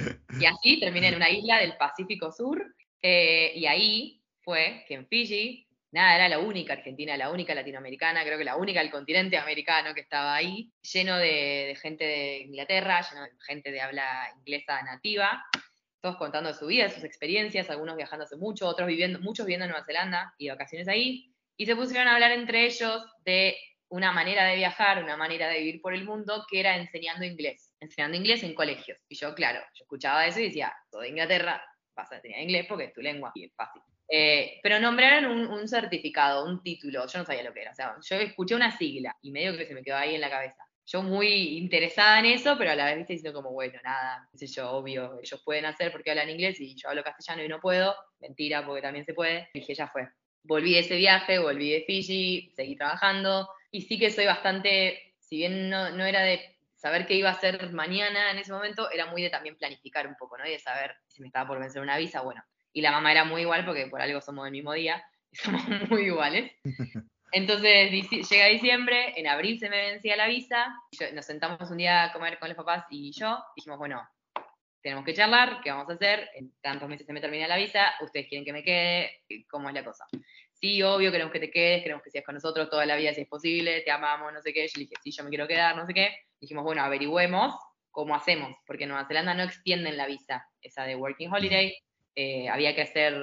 así 0.46 0.80
terminé 0.80 1.08
en 1.08 1.16
una 1.16 1.30
isla 1.30 1.58
del 1.58 1.76
Pacífico 1.76 2.32
Sur. 2.32 2.64
Eh, 3.02 3.52
y 3.56 3.66
ahí 3.66 4.22
fue 4.42 4.84
que 4.88 4.94
en 4.94 5.06
Fiji, 5.06 5.66
nada, 5.92 6.14
era 6.14 6.28
la 6.28 6.38
única 6.38 6.72
argentina, 6.72 7.16
la 7.16 7.30
única 7.30 7.54
latinoamericana, 7.54 8.24
creo 8.24 8.38
que 8.38 8.44
la 8.44 8.56
única 8.56 8.80
del 8.80 8.90
continente 8.90 9.36
americano 9.36 9.94
que 9.94 10.00
estaba 10.00 10.34
ahí, 10.34 10.70
lleno 10.92 11.18
de, 11.18 11.76
gente 11.82 12.04
de 12.04 12.38
Inglaterra, 12.38 13.00
lleno 13.02 13.24
de 13.24 13.30
gente 13.46 13.70
de 13.70 13.80
habla 13.80 14.32
inglesa 14.38 14.82
nativa 14.82 15.44
todos 16.04 16.16
contando 16.18 16.52
su 16.52 16.66
vida, 16.66 16.90
sus 16.90 17.02
experiencias, 17.02 17.70
algunos 17.70 17.96
viajando 17.96 18.26
mucho, 18.36 18.68
otros 18.68 18.86
viviendo, 18.86 19.20
muchos 19.20 19.46
viviendo 19.46 19.64
en 19.64 19.70
Nueva 19.70 19.86
Zelanda 19.86 20.34
y 20.36 20.50
vacaciones 20.50 20.86
ahí, 20.86 21.32
y 21.56 21.64
se 21.64 21.74
pusieron 21.74 22.08
a 22.08 22.12
hablar 22.12 22.30
entre 22.32 22.66
ellos 22.66 23.02
de 23.24 23.56
una 23.88 24.12
manera 24.12 24.44
de 24.44 24.56
viajar, 24.56 25.02
una 25.02 25.16
manera 25.16 25.48
de 25.48 25.60
vivir 25.60 25.80
por 25.80 25.94
el 25.94 26.04
mundo, 26.04 26.44
que 26.50 26.60
era 26.60 26.76
enseñando 26.76 27.24
inglés, 27.24 27.63
enseñando 27.84 28.16
inglés 28.16 28.42
en 28.42 28.54
colegios. 28.54 28.98
Y 29.08 29.14
yo, 29.14 29.34
claro, 29.34 29.60
yo 29.74 29.84
escuchaba 29.84 30.26
eso 30.26 30.40
y 30.40 30.46
decía, 30.46 30.74
todo 30.90 31.04
Inglaterra, 31.04 31.62
vas 31.94 32.10
a 32.10 32.16
enseñar 32.16 32.40
inglés 32.40 32.66
porque 32.68 32.84
es 32.84 32.92
tu 32.92 33.00
lengua 33.00 33.32
y 33.34 33.44
es 33.44 33.54
fácil. 33.54 33.82
Eh, 34.08 34.60
pero 34.62 34.78
nombraron 34.80 35.30
un, 35.30 35.46
un, 35.46 35.66
certificado, 35.66 36.44
un 36.44 36.62
título, 36.62 37.06
yo 37.06 37.18
no 37.18 37.24
sabía 37.24 37.42
lo 37.42 37.54
que 37.54 37.62
era, 37.62 37.70
o 37.70 37.74
sea, 37.74 37.96
yo 38.02 38.16
escuché 38.16 38.54
una 38.54 38.76
sigla 38.76 39.16
y 39.22 39.30
medio 39.30 39.56
que 39.56 39.66
se 39.66 39.74
me 39.74 39.82
quedó 39.82 39.96
ahí 39.96 40.14
en 40.14 40.20
la 40.20 40.28
cabeza 40.28 40.64
yo 40.86 41.02
muy 41.02 41.56
interesada 41.58 42.18
en 42.18 42.26
eso, 42.26 42.56
pero 42.58 42.70
a 42.70 42.74
la 42.74 42.86
vez 42.86 42.98
viste 42.98 43.14
diciendo 43.14 43.36
como, 43.36 43.52
bueno, 43.52 43.78
nada, 43.82 44.28
qué 44.30 44.38
sé 44.38 44.46
yo, 44.48 44.70
obvio, 44.70 45.18
ellos 45.22 45.40
pueden 45.44 45.64
hacer 45.64 45.90
porque 45.90 46.10
hablan 46.10 46.30
inglés 46.30 46.60
y 46.60 46.74
yo 46.74 46.88
hablo 46.88 47.02
castellano 47.02 47.42
y 47.42 47.48
no 47.48 47.60
puedo, 47.60 47.94
mentira, 48.20 48.64
porque 48.66 48.82
también 48.82 49.06
se 49.06 49.14
puede. 49.14 49.48
Y 49.54 49.60
dije, 49.60 49.74
ya 49.74 49.88
fue. 49.88 50.08
Volví 50.42 50.74
de 50.74 50.80
ese 50.80 50.96
viaje, 50.96 51.38
volví 51.38 51.70
de 51.70 51.84
Fiji, 51.86 52.52
seguí 52.54 52.76
trabajando 52.76 53.48
y 53.70 53.82
sí 53.82 53.98
que 53.98 54.10
soy 54.10 54.26
bastante, 54.26 55.14
si 55.18 55.38
bien 55.38 55.70
no, 55.70 55.90
no 55.90 56.04
era 56.04 56.20
de 56.20 56.53
saber 56.84 57.06
qué 57.06 57.14
iba 57.14 57.30
a 57.30 57.32
hacer 57.32 57.72
mañana 57.72 58.30
en 58.30 58.36
ese 58.36 58.52
momento, 58.52 58.90
era 58.90 59.06
muy 59.06 59.22
de 59.22 59.30
también 59.30 59.56
planificar 59.56 60.06
un 60.06 60.16
poco, 60.16 60.36
¿no? 60.36 60.46
Y 60.46 60.50
de 60.50 60.58
saber 60.58 60.94
si 61.08 61.22
me 61.22 61.28
estaba 61.28 61.48
por 61.48 61.58
vencer 61.58 61.80
una 61.80 61.96
visa, 61.96 62.20
bueno. 62.20 62.44
Y 62.74 62.82
la 62.82 62.90
mamá 62.90 63.10
era 63.10 63.24
muy 63.24 63.40
igual 63.40 63.64
porque 63.64 63.86
por 63.86 64.02
algo 64.02 64.20
somos 64.20 64.44
del 64.44 64.52
mismo 64.52 64.74
día, 64.74 65.02
y 65.32 65.36
somos 65.38 65.62
muy 65.88 66.02
iguales. 66.02 66.52
Entonces 67.32 67.90
llega 68.30 68.48
diciembre, 68.48 69.18
en 69.18 69.26
abril 69.28 69.58
se 69.58 69.70
me 69.70 69.92
vencía 69.92 70.14
la 70.14 70.26
visa, 70.26 70.74
nos 71.14 71.24
sentamos 71.24 71.70
un 71.70 71.78
día 71.78 72.04
a 72.04 72.12
comer 72.12 72.38
con 72.38 72.50
los 72.50 72.56
papás 72.56 72.84
y 72.90 73.12
yo, 73.12 73.42
dijimos, 73.56 73.78
bueno, 73.78 74.06
tenemos 74.82 75.06
que 75.06 75.14
charlar, 75.14 75.62
¿qué 75.64 75.70
vamos 75.70 75.88
a 75.88 75.94
hacer? 75.94 76.28
En 76.34 76.52
tantos 76.60 76.86
meses 76.86 77.06
se 77.06 77.14
me 77.14 77.22
termina 77.22 77.48
la 77.48 77.56
visa, 77.56 77.94
ustedes 78.02 78.28
quieren 78.28 78.44
que 78.44 78.52
me 78.52 78.62
quede, 78.62 79.22
¿cómo 79.48 79.70
es 79.70 79.74
la 79.74 79.82
cosa? 79.82 80.04
Sí, 80.52 80.82
obvio, 80.82 81.10
queremos 81.10 81.32
que 81.32 81.40
te 81.40 81.50
quedes, 81.50 81.82
queremos 81.82 82.02
que 82.02 82.10
sigas 82.10 82.26
con 82.26 82.34
nosotros 82.34 82.68
toda 82.68 82.84
la 82.84 82.96
vida 82.96 83.14
si 83.14 83.22
es 83.22 83.28
posible, 83.28 83.80
te 83.80 83.90
amamos, 83.90 84.32
no 84.32 84.40
sé 84.40 84.52
qué. 84.52 84.66
Yo 84.66 84.72
le 84.76 84.84
dije, 84.84 84.94
sí, 85.02 85.10
yo 85.10 85.24
me 85.24 85.30
quiero 85.30 85.48
quedar, 85.48 85.74
no 85.76 85.86
sé 85.86 85.94
qué. 85.94 86.14
Dijimos, 86.44 86.64
bueno, 86.64 86.82
averigüemos 86.82 87.54
cómo 87.90 88.14
hacemos, 88.14 88.54
porque 88.66 88.84
en 88.84 88.90
Nueva 88.90 89.06
Zelanda 89.06 89.32
no 89.32 89.44
extienden 89.44 89.96
la 89.96 90.04
visa, 90.04 90.46
esa 90.60 90.84
de 90.84 90.94
Working 90.94 91.32
Holiday, 91.32 91.74
eh, 92.14 92.50
había 92.50 92.74
que 92.74 92.82
hacer 92.82 93.14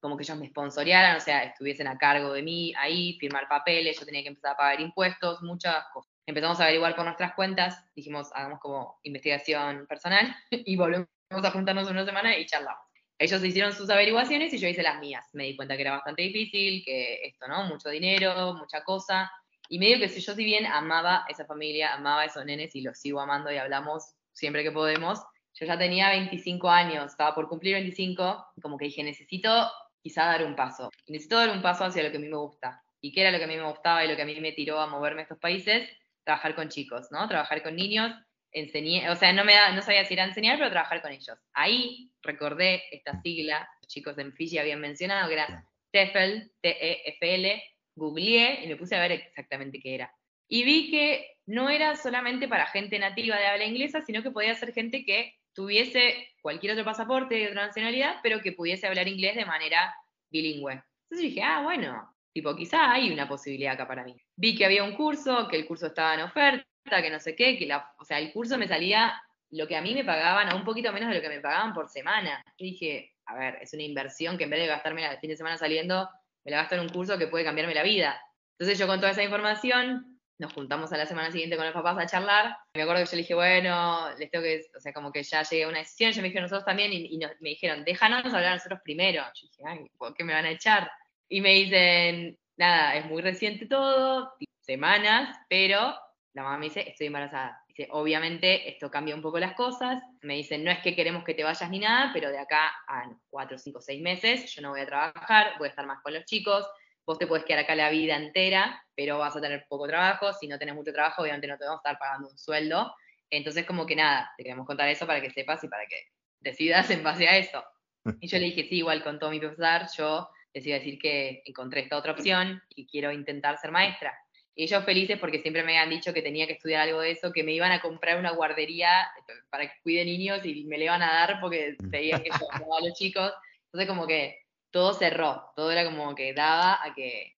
como 0.00 0.16
que 0.16 0.24
ellos 0.24 0.36
me 0.36 0.48
sponsorearan, 0.48 1.16
o 1.16 1.20
sea, 1.20 1.44
estuviesen 1.44 1.86
a 1.86 1.96
cargo 1.96 2.32
de 2.32 2.42
mí 2.42 2.74
ahí, 2.76 3.16
firmar 3.20 3.46
papeles, 3.48 3.96
yo 3.96 4.04
tenía 4.04 4.22
que 4.22 4.30
empezar 4.30 4.54
a 4.54 4.56
pagar 4.56 4.80
impuestos, 4.80 5.40
muchas 5.42 5.84
cosas. 5.92 6.12
Empezamos 6.26 6.58
a 6.58 6.64
averiguar 6.64 6.96
por 6.96 7.04
nuestras 7.04 7.34
cuentas, 7.34 7.80
dijimos, 7.94 8.28
hagamos 8.34 8.58
como 8.58 8.98
investigación 9.04 9.86
personal 9.86 10.34
y 10.50 10.74
volvemos 10.74 11.06
a 11.30 11.50
juntarnos 11.52 11.88
una 11.88 12.04
semana 12.04 12.36
y 12.36 12.44
charlamos. 12.44 12.82
Ellos 13.18 13.44
hicieron 13.44 13.72
sus 13.72 13.88
averiguaciones 13.88 14.52
y 14.52 14.58
yo 14.58 14.66
hice 14.66 14.82
las 14.82 14.98
mías. 14.98 15.30
Me 15.32 15.44
di 15.44 15.54
cuenta 15.54 15.76
que 15.76 15.82
era 15.82 15.92
bastante 15.92 16.22
difícil, 16.22 16.82
que 16.84 17.20
esto, 17.22 17.46
¿no? 17.46 17.64
Mucho 17.64 17.88
dinero, 17.88 18.54
mucha 18.54 18.82
cosa. 18.82 19.30
Y 19.68 19.78
medio 19.78 19.98
que 19.98 20.08
si 20.08 20.20
yo 20.20 20.34
si 20.34 20.44
bien 20.44 20.66
amaba 20.66 21.24
esa 21.28 21.46
familia, 21.46 21.94
amaba 21.94 22.22
a 22.22 22.24
esos 22.26 22.44
nenes 22.44 22.74
y 22.74 22.82
los 22.82 22.98
sigo 22.98 23.20
amando 23.20 23.50
y 23.52 23.56
hablamos 23.56 24.14
siempre 24.32 24.62
que 24.62 24.72
podemos, 24.72 25.20
yo 25.54 25.66
ya 25.66 25.78
tenía 25.78 26.10
25 26.10 26.68
años, 26.68 27.12
estaba 27.12 27.34
por 27.34 27.48
cumplir 27.48 27.74
25, 27.74 28.46
como 28.60 28.76
que 28.76 28.86
dije, 28.86 29.02
necesito 29.04 29.70
quizá 30.02 30.26
dar 30.26 30.44
un 30.44 30.54
paso. 30.56 30.90
necesito 31.06 31.36
dar 31.36 31.50
un 31.50 31.62
paso 31.62 31.84
hacia 31.84 32.02
lo 32.02 32.10
que 32.10 32.18
a 32.18 32.20
mí 32.20 32.28
me 32.28 32.36
gusta. 32.36 32.82
¿Y 33.00 33.12
qué 33.12 33.20
era 33.20 33.30
lo 33.30 33.38
que 33.38 33.44
a 33.44 33.46
mí 33.46 33.56
me 33.56 33.68
gustaba 33.68 34.04
y 34.04 34.08
lo 34.08 34.16
que 34.16 34.22
a 34.22 34.26
mí 34.26 34.38
me 34.40 34.52
tiró 34.52 34.80
a 34.80 34.86
moverme 34.86 35.20
a 35.20 35.24
estos 35.24 35.38
países? 35.38 35.88
Trabajar 36.24 36.54
con 36.54 36.68
chicos, 36.68 37.08
¿no? 37.10 37.28
Trabajar 37.28 37.62
con 37.62 37.76
niños. 37.76 38.12
Enseñé, 38.50 39.10
o 39.10 39.16
sea, 39.16 39.32
no, 39.32 39.44
me 39.44 39.54
da, 39.54 39.72
no 39.72 39.82
sabía 39.82 40.04
si 40.04 40.14
ir 40.14 40.20
a 40.20 40.24
enseñar, 40.24 40.58
pero 40.58 40.70
trabajar 40.70 41.02
con 41.02 41.12
ellos. 41.12 41.36
Ahí 41.52 42.12
recordé 42.22 42.82
esta 42.90 43.20
sigla, 43.20 43.68
los 43.80 43.88
chicos 43.88 44.16
en 44.18 44.32
Fiji 44.32 44.58
habían 44.58 44.80
mencionado, 44.80 45.28
que 45.28 45.34
era 45.34 45.66
TEFL, 45.90 46.50
T-E-F-L, 46.60 47.62
googleé 47.94 48.64
y 48.64 48.68
me 48.68 48.76
puse 48.76 48.96
a 48.96 49.00
ver 49.00 49.12
exactamente 49.12 49.80
qué 49.80 49.94
era. 49.94 50.12
Y 50.48 50.64
vi 50.64 50.90
que 50.90 51.36
no 51.46 51.70
era 51.70 51.96
solamente 51.96 52.48
para 52.48 52.66
gente 52.66 52.98
nativa 52.98 53.36
de 53.36 53.46
habla 53.46 53.64
inglesa, 53.64 54.02
sino 54.02 54.22
que 54.22 54.30
podía 54.30 54.54
ser 54.54 54.72
gente 54.72 55.04
que 55.04 55.34
tuviese 55.54 56.28
cualquier 56.42 56.72
otro 56.72 56.84
pasaporte 56.84 57.34
de 57.36 57.48
otra 57.48 57.66
nacionalidad, 57.66 58.16
pero 58.22 58.40
que 58.40 58.52
pudiese 58.52 58.86
hablar 58.86 59.08
inglés 59.08 59.36
de 59.36 59.46
manera 59.46 59.94
bilingüe. 60.30 60.72
Entonces 60.72 61.30
dije, 61.30 61.42
ah, 61.42 61.62
bueno, 61.62 62.14
tipo, 62.32 62.54
quizá 62.56 62.92
hay 62.92 63.12
una 63.12 63.28
posibilidad 63.28 63.74
acá 63.74 63.86
para 63.86 64.04
mí. 64.04 64.16
Vi 64.36 64.56
que 64.56 64.64
había 64.64 64.84
un 64.84 64.96
curso, 64.96 65.48
que 65.48 65.56
el 65.56 65.66
curso 65.66 65.86
estaba 65.86 66.14
en 66.14 66.22
oferta, 66.22 66.66
que 67.02 67.10
no 67.10 67.20
sé 67.20 67.36
qué, 67.36 67.56
que 67.56 67.66
la, 67.66 67.94
o 67.98 68.04
sea, 68.04 68.18
el 68.18 68.32
curso 68.32 68.58
me 68.58 68.68
salía 68.68 69.14
lo 69.50 69.68
que 69.68 69.76
a 69.76 69.82
mí 69.82 69.94
me 69.94 70.04
pagaban, 70.04 70.50
a 70.50 70.56
un 70.56 70.64
poquito 70.64 70.92
menos 70.92 71.08
de 71.08 71.16
lo 71.16 71.22
que 71.22 71.28
me 71.28 71.40
pagaban 71.40 71.72
por 71.72 71.88
semana. 71.88 72.42
Yo 72.58 72.64
dije, 72.64 73.14
a 73.26 73.36
ver, 73.36 73.58
es 73.62 73.72
una 73.72 73.84
inversión 73.84 74.36
que 74.36 74.44
en 74.44 74.50
vez 74.50 74.60
de 74.60 74.66
gastarme 74.66 75.06
el 75.06 75.18
fin 75.18 75.30
de 75.30 75.36
semana 75.36 75.56
saliendo, 75.56 76.08
me 76.44 76.50
la 76.50 76.58
gasto 76.58 76.74
en 76.74 76.82
un 76.82 76.88
curso 76.88 77.18
que 77.18 77.26
puede 77.26 77.44
cambiarme 77.44 77.74
la 77.74 77.82
vida. 77.82 78.20
Entonces 78.58 78.78
yo 78.78 78.86
con 78.86 79.00
toda 79.00 79.12
esa 79.12 79.22
información 79.22 80.14
nos 80.38 80.52
juntamos 80.52 80.92
a 80.92 80.96
la 80.96 81.06
semana 81.06 81.30
siguiente 81.30 81.56
con 81.56 81.64
los 81.64 81.74
papás 81.74 81.96
a 81.98 82.06
charlar. 82.06 82.56
Me 82.74 82.82
acuerdo 82.82 83.02
que 83.02 83.10
yo 83.10 83.16
le 83.16 83.22
dije, 83.22 83.34
bueno, 83.34 84.10
les 84.18 84.30
tengo 84.30 84.42
que, 84.42 84.62
o 84.76 84.80
sea, 84.80 84.92
como 84.92 85.12
que 85.12 85.22
ya 85.22 85.42
llegué 85.42 85.64
a 85.64 85.68
una 85.68 85.78
decisión, 85.78 86.12
yo 86.12 86.22
me 86.22 86.28
dijeron 86.28 86.44
nosotros 86.44 86.64
también, 86.64 86.92
y, 86.92 87.18
me 87.18 87.50
dijeron, 87.50 87.84
déjanos 87.84 88.32
hablar 88.32 88.54
nosotros 88.54 88.80
primero. 88.82 89.22
Yo 89.22 89.48
dije, 89.48 89.62
ay, 89.66 89.90
¿por 89.96 90.14
qué 90.14 90.24
me 90.24 90.34
van 90.34 90.44
a 90.44 90.50
echar? 90.50 90.90
Y 91.28 91.40
me 91.40 91.50
dicen, 91.50 92.38
nada, 92.56 92.96
es 92.96 93.06
muy 93.06 93.22
reciente 93.22 93.66
todo, 93.66 94.34
semanas, 94.60 95.38
pero 95.48 95.94
la 96.32 96.42
mamá 96.42 96.58
me 96.58 96.66
dice, 96.66 96.88
estoy 96.88 97.06
embarazada. 97.06 97.63
Dice, 97.76 97.88
obviamente 97.90 98.68
esto 98.68 98.88
cambia 98.88 99.16
un 99.16 99.22
poco 99.22 99.40
las 99.40 99.54
cosas. 99.54 100.00
Me 100.22 100.34
dicen, 100.34 100.62
no 100.62 100.70
es 100.70 100.78
que 100.78 100.94
queremos 100.94 101.24
que 101.24 101.34
te 101.34 101.42
vayas 101.42 101.68
ni 101.70 101.80
nada, 101.80 102.10
pero 102.12 102.30
de 102.30 102.38
acá 102.38 102.72
a 102.86 103.10
cuatro, 103.28 103.58
cinco, 103.58 103.80
seis 103.80 104.00
meses 104.00 104.54
yo 104.54 104.62
no 104.62 104.70
voy 104.70 104.80
a 104.80 104.86
trabajar, 104.86 105.54
voy 105.58 105.66
a 105.66 105.70
estar 105.70 105.84
más 105.84 106.00
con 106.00 106.14
los 106.14 106.24
chicos, 106.24 106.64
vos 107.04 107.18
te 107.18 107.26
puedes 107.26 107.44
quedar 107.44 107.64
acá 107.64 107.74
la 107.74 107.90
vida 107.90 108.16
entera, 108.16 108.80
pero 108.94 109.18
vas 109.18 109.34
a 109.34 109.40
tener 109.40 109.66
poco 109.68 109.88
trabajo, 109.88 110.32
si 110.32 110.46
no 110.46 110.56
tenés 110.56 110.76
mucho 110.76 110.92
trabajo, 110.92 111.22
obviamente 111.22 111.48
no 111.48 111.58
te 111.58 111.64
vamos 111.64 111.80
a 111.84 111.90
estar 111.90 111.98
pagando 111.98 112.28
un 112.28 112.38
sueldo. 112.38 112.94
Entonces, 113.28 113.66
como 113.66 113.86
que 113.86 113.96
nada, 113.96 114.32
te 114.36 114.44
queremos 114.44 114.66
contar 114.66 114.88
eso 114.88 115.06
para 115.06 115.20
que 115.20 115.30
sepas 115.30 115.64
y 115.64 115.68
para 115.68 115.84
que 115.86 115.96
decidas 116.38 116.88
en 116.90 117.02
base 117.02 117.28
a 117.28 117.36
eso. 117.36 117.64
Y 118.20 118.28
yo 118.28 118.38
le 118.38 118.44
dije, 118.44 118.68
sí, 118.68 118.76
igual 118.76 119.02
con 119.02 119.18
todo 119.18 119.30
mi 119.30 119.40
profesor, 119.40 119.88
yo 119.96 120.28
les 120.52 120.66
iba 120.66 120.76
a 120.76 120.78
decir 120.78 120.98
que 120.98 121.42
encontré 121.46 121.80
esta 121.80 121.96
otra 121.96 122.12
opción 122.12 122.62
y 122.68 122.86
quiero 122.86 123.10
intentar 123.10 123.56
ser 123.58 123.72
maestra. 123.72 124.14
Y 124.56 124.64
ellos 124.64 124.84
felices 124.84 125.18
porque 125.18 125.40
siempre 125.40 125.64
me 125.64 125.78
han 125.78 125.90
dicho 125.90 126.12
que 126.12 126.22
tenía 126.22 126.46
que 126.46 126.52
estudiar 126.52 126.82
algo 126.82 127.00
de 127.00 127.10
eso, 127.10 127.32
que 127.32 127.42
me 127.42 127.52
iban 127.52 127.72
a 127.72 127.80
comprar 127.80 128.18
una 128.18 128.32
guardería 128.32 129.08
para 129.50 129.66
que 129.66 129.80
cuide 129.82 130.04
niños 130.04 130.44
y 130.44 130.64
me 130.64 130.78
le 130.78 130.84
iban 130.84 131.02
a 131.02 131.12
dar 131.12 131.40
porque 131.40 131.76
veían 131.80 132.22
que 132.22 132.30
yo 132.30 132.74
a 132.74 132.80
los 132.86 132.96
chicos. 132.96 133.32
Entonces 133.66 133.88
como 133.88 134.06
que 134.06 134.42
todo 134.70 134.94
cerró, 134.94 135.50
todo 135.56 135.72
era 135.72 135.84
como 135.84 136.14
que 136.14 136.34
daba 136.34 136.74
a 136.84 136.94
que 136.94 137.32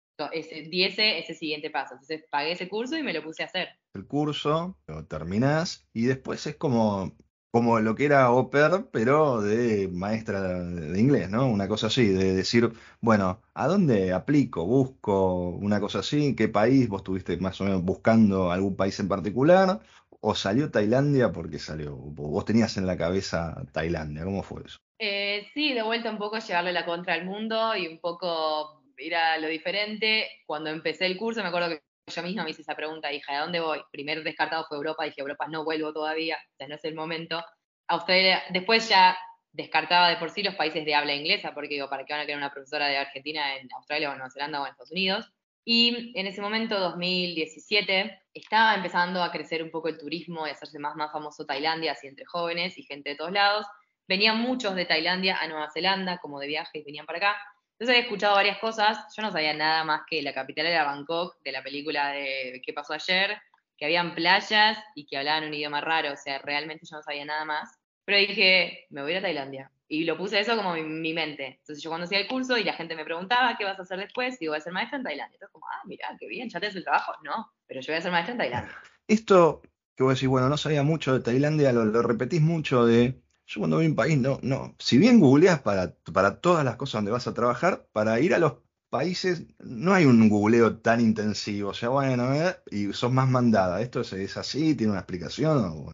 diese 0.71 1.19
ese 1.19 1.35
siguiente 1.35 1.71
paso. 1.71 1.95
Entonces 1.95 2.25
pagué 2.31 2.53
ese 2.53 2.69
curso 2.69 2.97
y 2.97 3.03
me 3.03 3.13
lo 3.13 3.23
puse 3.23 3.43
a 3.43 3.47
hacer. 3.47 3.69
El 3.95 4.07
curso, 4.07 4.79
lo 4.87 5.07
terminás 5.07 5.89
y 5.95 6.07
después 6.07 6.47
es 6.47 6.57
como, 6.57 7.17
como 7.57 7.81
lo 7.81 7.95
que 7.95 8.05
era 8.05 8.31
Oper, 8.33 8.89
pero 8.93 9.41
de 9.41 9.89
maestra 9.89 10.43
de 10.43 11.01
inglés, 11.01 11.31
¿no? 11.31 11.47
Una 11.47 11.67
cosa 11.69 11.87
así, 11.87 12.07
de 12.07 12.35
decir, 12.35 12.71
bueno, 13.01 13.41
¿a 13.55 13.67
dónde 13.67 14.13
aplico? 14.13 14.67
¿Busco 14.67 15.49
una 15.49 15.81
cosa 15.81 16.01
así? 16.01 16.37
¿Qué 16.37 16.49
país? 16.49 16.87
¿Vos 16.87 17.01
estuviste 17.01 17.39
más 17.39 17.59
o 17.63 17.65
menos 17.65 17.83
buscando 17.83 18.53
algún 18.53 18.77
país 18.77 19.01
en 19.01 19.09
particular? 19.09 19.81
¿O 20.21 20.35
salió 20.35 20.71
Tailandia 20.71 21.33
porque 21.33 21.59
salió? 21.59 21.97
¿Vos 21.97 22.45
tenías 22.45 22.77
en 22.77 22.87
la 22.87 22.99
cabeza 22.99 23.65
Tailandia? 23.73 24.25
¿Cómo 24.25 24.43
fue 24.43 24.61
eso? 24.67 24.77
Eh, 24.99 25.47
sí, 25.55 25.73
de 25.73 25.83
vuelta 25.83 26.11
un 26.11 26.19
poco 26.19 26.39
llevarle 26.39 26.75
la 26.75 26.85
contra 26.85 27.15
al 27.15 27.25
mundo 27.25 27.75
y 27.75 27.87
un 27.87 28.01
poco 28.01 28.83
ir 28.99 29.15
a 29.15 29.39
lo 29.39 29.49
diferente. 29.49 30.27
Cuando 30.45 30.69
empecé 30.69 31.07
el 31.07 31.17
curso, 31.17 31.41
me 31.41 31.49
acuerdo 31.49 31.71
que 31.71 31.86
yo 32.15 32.23
misma 32.23 32.45
me 32.45 32.51
hice 32.51 32.63
esa 32.63 32.77
pregunta, 32.77 33.13
hija, 33.13 33.33
¿de 33.33 33.39
dónde 33.41 33.61
voy? 33.61 33.83
Primer 33.91 34.23
descartado 34.23 34.65
fue 34.69 34.77
Europa, 34.77 35.05
dije, 35.05 35.21
Europa 35.21 35.47
no 35.49 35.65
vuelvo 35.65 35.93
todavía, 35.93 36.37
o 36.37 36.57
sea, 36.57 36.69
no 36.69 36.77
es 36.77 36.85
el 36.85 36.95
momento. 36.95 37.45
Australia, 37.89 38.43
después 38.51 38.89
ya 38.89 39.19
descartaba 39.53 40.09
de 40.09 40.17
por 40.17 40.31
sí 40.31 40.43
los 40.43 40.55
países 40.55 40.85
de 40.85 40.95
habla 40.95 41.15
inglesa, 41.15 41.53
porque 41.53 41.75
digo, 41.75 41.89
¿para 41.89 42.05
qué 42.05 42.13
van 42.13 42.23
a 42.23 42.27
querer 42.27 42.39
una 42.39 42.53
profesora 42.53 42.89
de 42.89 42.99
Argentina 42.99 43.57
en 43.57 43.69
Australia 43.75 44.09
o 44.09 44.13
en 44.13 44.19
Nueva 44.19 44.31
Zelanda 44.31 44.61
o 44.61 44.67
en 44.67 44.71
Estados 44.71 44.93
Unidos? 44.93 45.33
Y 45.65 46.13
en 46.19 46.29
ese 46.29 46.41
momento, 46.41 46.79
2017, 46.79 48.23
estaba 48.33 48.77
empezando 48.77 49.21
a 49.21 49.33
crecer 49.33 49.65
un 49.65 49.73
poco 49.73 49.89
el 49.89 49.99
turismo 49.99 50.47
y 50.47 50.51
a 50.51 50.53
hacerse 50.53 50.79
más, 50.79 50.95
más 50.95 51.11
famoso 51.11 51.45
Tailandia, 51.45 51.93
así 51.93 52.07
entre 52.07 52.25
jóvenes 52.25 52.79
y 52.79 52.85
gente 52.85 53.11
de 53.11 53.17
todos 53.17 53.33
lados. 53.33 53.67
Venían 54.07 54.41
muchos 54.41 54.77
de 54.77 54.85
Tailandia 54.85 55.39
a 55.39 55.49
Nueva 55.49 55.69
Zelanda, 55.73 56.19
como 56.19 56.39
de 56.39 56.47
viaje, 56.47 56.79
y 56.79 56.85
venían 56.85 57.05
para 57.05 57.19
acá. 57.19 57.37
Entonces 57.79 57.95
había 57.95 58.05
escuchado 58.05 58.37
varias 58.37 58.59
cosas. 58.59 58.99
Yo 59.15 59.23
no 59.23 59.31
sabía 59.31 59.53
nada 59.53 59.85
más 59.85 60.03
que 60.09 60.23
la 60.23 60.33
capital 60.33 60.65
era 60.65 60.85
Bangkok, 60.85 61.43
de 61.45 61.53
la 61.53 61.63
película 61.63 62.09
de 62.09 62.63
¿Qué 62.65 62.73
pasó 62.73 62.95
ayer? 62.95 63.37
Que 63.77 63.85
habían 63.85 64.15
playas 64.15 64.79
y 64.95 65.05
que 65.05 65.19
hablaban 65.19 65.45
un 65.45 65.53
idioma 65.53 65.83
raro. 65.83 66.15
O 66.15 66.17
sea, 66.17 66.39
realmente 66.39 66.87
yo 66.91 66.97
no 66.97 67.03
sabía 67.03 67.27
nada 67.27 67.45
más. 67.45 67.79
Pero 68.07 68.19
dije, 68.19 68.87
me 68.89 69.03
voy 69.03 69.11
a, 69.11 69.13
ir 69.13 69.19
a 69.19 69.23
Tailandia. 69.23 69.71
Y 69.89 70.05
lo 70.05 70.17
puse 70.17 70.41
eso 70.41 70.57
como 70.57 70.75
en 70.75 71.03
mi 71.03 71.13
mente. 71.13 71.59
Entonces 71.61 71.83
yo 71.83 71.91
cuando 71.91 72.07
hacía 72.07 72.21
el 72.21 72.29
curso 72.29 72.57
y 72.57 72.65
la 72.65 72.73
gente 72.73 72.97
me 72.97 73.05
preguntaba, 73.05 73.59
¿qué 73.59 73.65
vas 73.65 73.79
a 73.79 73.83
hacer 73.83 73.99
después? 73.99 74.39
Digo, 74.39 74.53
voy 74.53 74.59
a 74.59 74.63
ser 74.63 74.73
maestra 74.73 74.97
en 74.97 75.05
Tailandia. 75.05 75.35
Entonces 75.35 75.53
como, 75.53 75.67
ah, 75.67 75.83
mira, 75.85 76.17
qué 76.19 76.27
bien, 76.29 76.49
¿ya 76.49 76.59
te 76.59 76.69
el 76.69 76.83
trabajo? 76.83 77.13
No, 77.23 77.53
pero 77.67 77.83
yo 77.83 77.93
voy 77.93 77.99
a 77.99 78.03
ser 78.03 78.11
maestra 78.11 78.33
en 78.33 78.39
Tailandia. 78.39 78.75
Esto 79.07 79.61
que 79.95 80.03
vos 80.03 80.15
decís, 80.15 80.29
bueno, 80.29 80.49
no 80.49 80.57
sabía 80.57 80.83
mucho 80.83 81.13
de 81.13 81.21
Tailandia, 81.21 81.73
lo 81.73 82.03
repetís 82.03 82.41
mucho 82.41 82.87
de 82.87 83.21
yo 83.47 83.61
cuando 83.61 83.77
voy 83.77 83.87
a 83.87 83.89
un 83.89 83.95
país, 83.95 84.19
no, 84.19 84.39
no. 84.43 84.75
Si 84.79 84.99
bien 84.99 85.21
googleas 85.21 85.61
para, 85.61 85.95
para 86.13 86.41
todas 86.41 86.65
las 86.65 86.77
cosas 86.77 86.95
donde 86.95 87.13
vas 87.13 87.27
a 87.27 87.35
trabajar, 87.35 87.87
para 87.93 88.19
ir 88.21 88.35
a 88.35 88.39
los 88.39 88.55
países 88.91 89.47
no 89.59 89.93
hay 89.93 90.05
un 90.05 90.29
googleo 90.29 90.79
tan 90.79 91.01
intensivo. 91.01 91.71
O 91.71 91.75
sea, 91.75 91.91
bueno, 91.91 92.35
eh, 92.35 92.57
y 92.71 92.93
sos 92.93 93.13
más 93.13 93.29
mandada. 93.29 93.81
¿Esto 93.81 94.01
es, 94.01 94.37
así? 94.37 94.75
¿Tiene 94.75 94.93
una 94.93 95.01
explicación? 95.01 95.93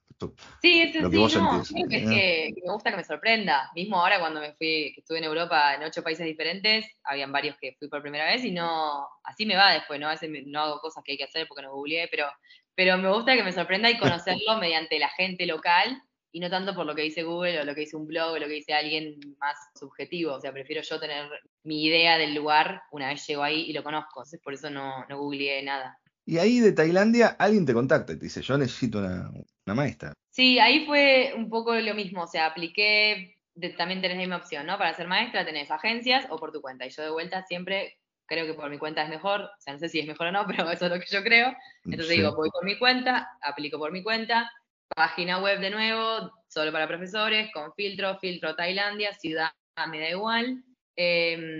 sí, 0.60 0.82
es 0.82 0.94
lo 0.94 1.10
que 1.10 1.18
vos 1.18 1.34
no, 1.36 1.64
sentís. 1.64 1.86
es 1.90 2.08
que, 2.08 2.54
me 2.64 2.72
gusta 2.72 2.90
que 2.90 2.96
me 2.96 3.04
sorprenda. 3.04 3.70
Mismo 3.74 4.00
ahora 4.00 4.20
cuando 4.20 4.40
me 4.40 4.52
fui, 4.54 4.92
que 4.94 5.00
estuve 5.00 5.18
en 5.18 5.24
Europa 5.24 5.74
en 5.74 5.82
ocho 5.82 6.02
países 6.02 6.24
diferentes, 6.24 6.86
habían 7.04 7.32
varios 7.32 7.56
que 7.60 7.74
fui 7.78 7.88
por 7.88 8.02
primera 8.02 8.26
vez 8.26 8.44
y 8.44 8.52
no, 8.52 9.06
así 9.24 9.46
me 9.46 9.56
va 9.56 9.72
después, 9.72 9.98
¿no? 9.98 10.08
A 10.08 10.12
veces 10.12 10.30
no 10.46 10.60
hago 10.60 10.80
cosas 10.80 11.02
que 11.04 11.12
hay 11.12 11.18
que 11.18 11.24
hacer 11.24 11.48
porque 11.48 11.62
no 11.62 11.72
googleé, 11.72 12.08
pero, 12.08 12.26
pero 12.74 12.96
me 12.98 13.12
gusta 13.12 13.34
que 13.34 13.42
me 13.42 13.52
sorprenda 13.52 13.90
y 13.90 13.98
conocerlo 13.98 14.58
mediante 14.58 14.98
la 14.98 15.08
gente 15.08 15.44
local 15.46 16.00
y 16.32 16.40
no 16.40 16.48
tanto 16.48 16.74
por 16.74 16.86
lo 16.86 16.94
que 16.94 17.02
dice 17.02 17.22
Google 17.22 17.60
o 17.60 17.64
lo 17.64 17.74
que 17.74 17.82
dice 17.82 17.96
un 17.96 18.06
blog 18.06 18.32
o 18.32 18.38
lo 18.38 18.46
que 18.46 18.54
dice 18.54 18.72
alguien 18.72 19.20
más 19.38 19.56
subjetivo. 19.78 20.32
O 20.32 20.40
sea, 20.40 20.50
prefiero 20.50 20.80
yo 20.82 20.98
tener 20.98 21.28
mi 21.62 21.84
idea 21.84 22.16
del 22.16 22.34
lugar 22.34 22.82
una 22.90 23.08
vez 23.08 23.26
llego 23.26 23.42
ahí 23.42 23.66
y 23.68 23.72
lo 23.74 23.82
conozco. 23.82 24.20
Entonces, 24.20 24.40
por 24.42 24.54
eso 24.54 24.70
no, 24.70 25.04
no 25.08 25.18
googleé 25.18 25.62
nada. 25.62 25.98
Y 26.24 26.38
ahí 26.38 26.60
de 26.60 26.72
Tailandia 26.72 27.36
alguien 27.38 27.66
te 27.66 27.74
contacta 27.74 28.14
y 28.14 28.18
te 28.18 28.24
dice, 28.24 28.40
yo 28.40 28.56
necesito 28.56 28.98
una, 28.98 29.30
maestra. 29.74 30.14
Sí, 30.30 30.58
ahí 30.58 30.86
fue 30.86 31.34
un 31.36 31.50
poco 31.50 31.74
lo 31.74 31.94
mismo. 31.94 32.22
O 32.22 32.26
sea, 32.26 32.46
apliqué, 32.46 33.36
también 33.76 34.00
tenés 34.00 34.16
la 34.16 34.22
misma 34.22 34.36
opción, 34.36 34.66
¿no? 34.66 34.78
Para 34.78 34.94
ser 34.94 35.08
maestra 35.08 35.44
tenés 35.44 35.70
agencias 35.70 36.26
o 36.30 36.38
por 36.38 36.50
tu 36.50 36.62
cuenta. 36.62 36.86
Y 36.86 36.90
yo 36.90 37.02
de 37.02 37.10
vuelta 37.10 37.42
siempre 37.42 37.98
creo 38.24 38.46
que 38.46 38.54
por 38.54 38.70
mi 38.70 38.78
cuenta 38.78 39.02
es 39.02 39.10
mejor. 39.10 39.42
O 39.42 39.60
sea, 39.60 39.74
no 39.74 39.78
sé 39.78 39.90
si 39.90 40.00
es 40.00 40.06
mejor 40.06 40.28
o 40.28 40.32
no, 40.32 40.46
pero 40.46 40.70
eso 40.70 40.86
es 40.86 40.92
lo 40.92 40.98
que 40.98 41.06
yo 41.10 41.22
creo. 41.22 41.54
Entonces 41.84 42.16
digo, 42.16 42.34
voy 42.34 42.48
por 42.50 42.64
mi 42.64 42.78
cuenta, 42.78 43.28
aplico 43.42 43.78
por 43.78 43.92
mi 43.92 44.02
cuenta 44.02 44.50
Página 44.94 45.38
web 45.38 45.60
de 45.60 45.70
nuevo, 45.70 46.32
solo 46.48 46.72
para 46.72 46.88
profesores, 46.88 47.50
con 47.52 47.72
filtro, 47.74 48.18
filtro 48.18 48.54
Tailandia, 48.54 49.14
ciudad 49.14 49.50
me 49.88 50.00
da 50.00 50.10
igual. 50.10 50.62
Em, 50.96 51.58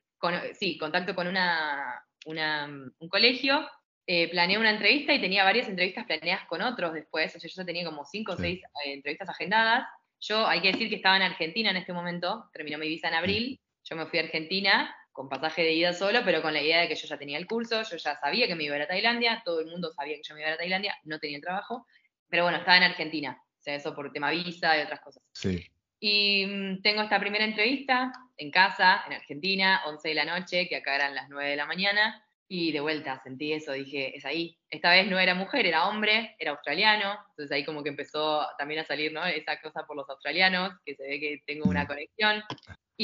sí, 0.55 0.79
contacto 0.79 1.15
con 1.15 1.27
una, 1.27 2.05
un 2.27 3.09
colegio, 3.09 3.69
eh, 4.07 4.29
planeé 4.31 4.59
una 4.59 4.71
entrevista 4.71 5.15
y 5.15 5.21
tenía 5.21 5.45
varias 5.45 5.69
entrevistas 5.69 6.07
planeadas 6.07 6.47
con 6.47 6.61
otros 6.63 6.93
después, 6.93 7.35
o 7.35 7.41
sea, 7.41 7.49
yo 7.49 7.55
ya 7.57 7.65
tenía 7.65 7.85
como 7.85 8.05
cinco 8.05 8.33
o 8.33 8.37
seis 8.37 8.61
eh, 8.85 8.93
entrevistas 8.93 9.29
agendadas. 9.29 9.87
Yo, 10.21 10.47
hay 10.47 10.61
que 10.61 10.73
decir 10.73 10.89
que 10.89 10.97
estaba 10.97 11.17
en 11.17 11.23
Argentina 11.23 11.71
en 11.71 11.77
este 11.77 11.93
momento, 11.93 12.49
terminó 12.53 12.79
mi 12.79 12.89
visa 12.89 13.09
en 13.09 13.15
abril, 13.15 13.61
yo 13.85 13.97
me 13.97 14.07
fui 14.07 14.19
a 14.19 14.23
Argentina 14.23 14.95
con 15.11 15.29
pasaje 15.29 15.63
de 15.63 15.73
ida 15.73 15.93
solo, 15.93 16.21
pero 16.25 16.41
con 16.43 16.53
la 16.53 16.63
idea 16.63 16.81
de 16.81 16.89
que 16.89 16.95
yo 16.95 17.07
ya 17.07 17.19
tenía 17.19 17.39
el 17.39 17.47
curso, 17.47 17.83
yo 17.83 17.97
ya 17.97 18.17
sabía 18.17 18.47
que 18.47 18.55
me 18.55 18.65
iba 18.65 18.75
a 18.75 18.79
ir 18.79 18.85
a 18.85 18.89
Tailandia, 18.89 19.43
todo 19.45 19.61
el 19.61 19.67
mundo 19.67 19.93
sabía 19.93 20.17
que 20.17 20.23
yo 20.23 20.35
me 20.35 20.41
iba 20.41 20.49
a 20.49 20.53
ir 20.53 20.55
a 20.55 20.59
Tailandia, 20.59 20.97
no 21.05 21.19
tenía 21.19 21.37
el 21.37 21.43
trabajo, 21.43 21.87
pero 22.33 22.45
bueno, 22.45 22.57
estaba 22.57 22.79
en 22.79 22.85
Argentina, 22.85 23.39
o 23.39 23.63
sea, 23.63 23.75
eso 23.75 23.95
por 23.95 24.11
tema 24.11 24.31
visa 24.31 24.79
y 24.79 24.81
otras 24.81 25.01
cosas. 25.01 25.23
Sí. 25.33 25.71
Y 26.01 26.47
mm, 26.47 26.81
tengo 26.81 27.03
esta 27.03 27.21
primera 27.21 27.45
entrevista 27.45 28.11
en 28.39 28.51
casa, 28.51 29.05
en 29.07 29.13
Argentina, 29.13 29.83
11 29.85 30.09
de 30.09 30.15
la 30.15 30.25
noche, 30.25 30.67
que 30.67 30.77
acá 30.77 30.95
eran 30.95 31.15
las 31.15 31.29
9 31.29 31.51
de 31.51 31.57
la 31.57 31.67
mañana, 31.67 32.25
y 32.49 32.73
de 32.73 32.81
vuelta 32.81 33.21
sentí 33.23 33.53
eso, 33.53 33.73
dije, 33.73 34.17
es 34.17 34.25
ahí. 34.25 34.59
Esta 34.71 34.93
vez 34.93 35.07
no 35.09 35.19
era 35.19 35.35
mujer, 35.35 35.67
era 35.67 35.89
hombre, 35.89 36.35
era 36.39 36.53
australiano, 36.53 37.19
entonces 37.33 37.53
ahí 37.53 37.67
como 37.67 37.83
que 37.83 37.91
empezó 37.91 38.47
también 38.57 38.81
a 38.81 38.87
salir, 38.87 39.13
¿no? 39.13 39.27
Esa 39.27 39.61
cosa 39.61 39.85
por 39.87 39.95
los 39.95 40.09
australianos, 40.09 40.73
que 40.87 40.95
se 40.95 41.03
ve 41.03 41.21
que 41.21 41.43
tengo 41.47 41.69
una 41.69 41.87
conexión. 41.87 42.43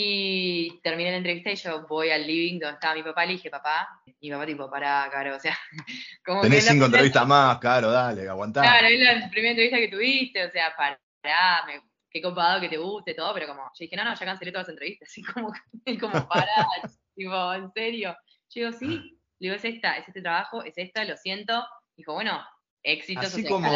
Y 0.01 0.79
terminé 0.81 1.11
la 1.11 1.17
entrevista 1.17 1.51
y 1.51 1.57
yo 1.57 1.85
voy 1.89 2.11
al 2.11 2.25
living 2.25 2.61
donde 2.61 2.75
estaba 2.75 2.95
mi 2.95 3.03
papá 3.03 3.25
y 3.25 3.27
le 3.27 3.33
dije, 3.33 3.51
papá, 3.51 4.01
mi 4.21 4.31
papá 4.31 4.47
tipo, 4.47 4.71
para, 4.71 5.09
caro, 5.11 5.35
o 5.37 5.41
sea, 5.41 5.59
como 6.25 6.41
Tenés 6.41 6.67
cinco 6.67 6.85
entrevistas 6.85 7.27
más, 7.27 7.59
caro, 7.59 7.91
dale, 7.91 8.29
aguantá. 8.29 8.63
Claro, 8.63 8.87
es 8.87 9.01
la 9.01 9.29
primera 9.29 9.51
entrevista 9.51 9.79
que 9.79 9.89
tuviste, 9.89 10.45
o 10.45 10.51
sea, 10.53 10.73
pará, 10.77 11.65
me, 11.67 11.83
qué 12.09 12.23
copado 12.23 12.61
que 12.61 12.69
te 12.69 12.77
guste, 12.77 13.13
todo, 13.13 13.35
pero 13.35 13.49
como, 13.49 13.63
yo 13.63 13.71
dije, 13.81 13.97
no, 13.97 14.05
no, 14.05 14.15
ya 14.15 14.25
cancelé 14.25 14.53
todas 14.53 14.69
las 14.69 14.73
entrevistas, 14.73 15.09
así 15.11 15.23
como, 15.25 15.53
como 16.01 16.29
para, 16.29 16.47
tipo, 17.17 17.55
en 17.55 17.73
serio. 17.73 18.17
Yo 18.51 18.67
digo, 18.67 18.79
sí, 18.79 18.87
le 18.87 19.49
digo, 19.49 19.55
es 19.57 19.65
esta, 19.65 19.97
es 19.97 20.07
este 20.07 20.23
trabajo, 20.23 20.63
es 20.63 20.75
esta, 20.77 21.05
lo 21.05 21.17
siento. 21.17 21.67
Dijo, 21.97 22.15
bueno, 22.15 22.41
éxito, 22.85 23.23
así 23.23 23.45
como 23.45 23.69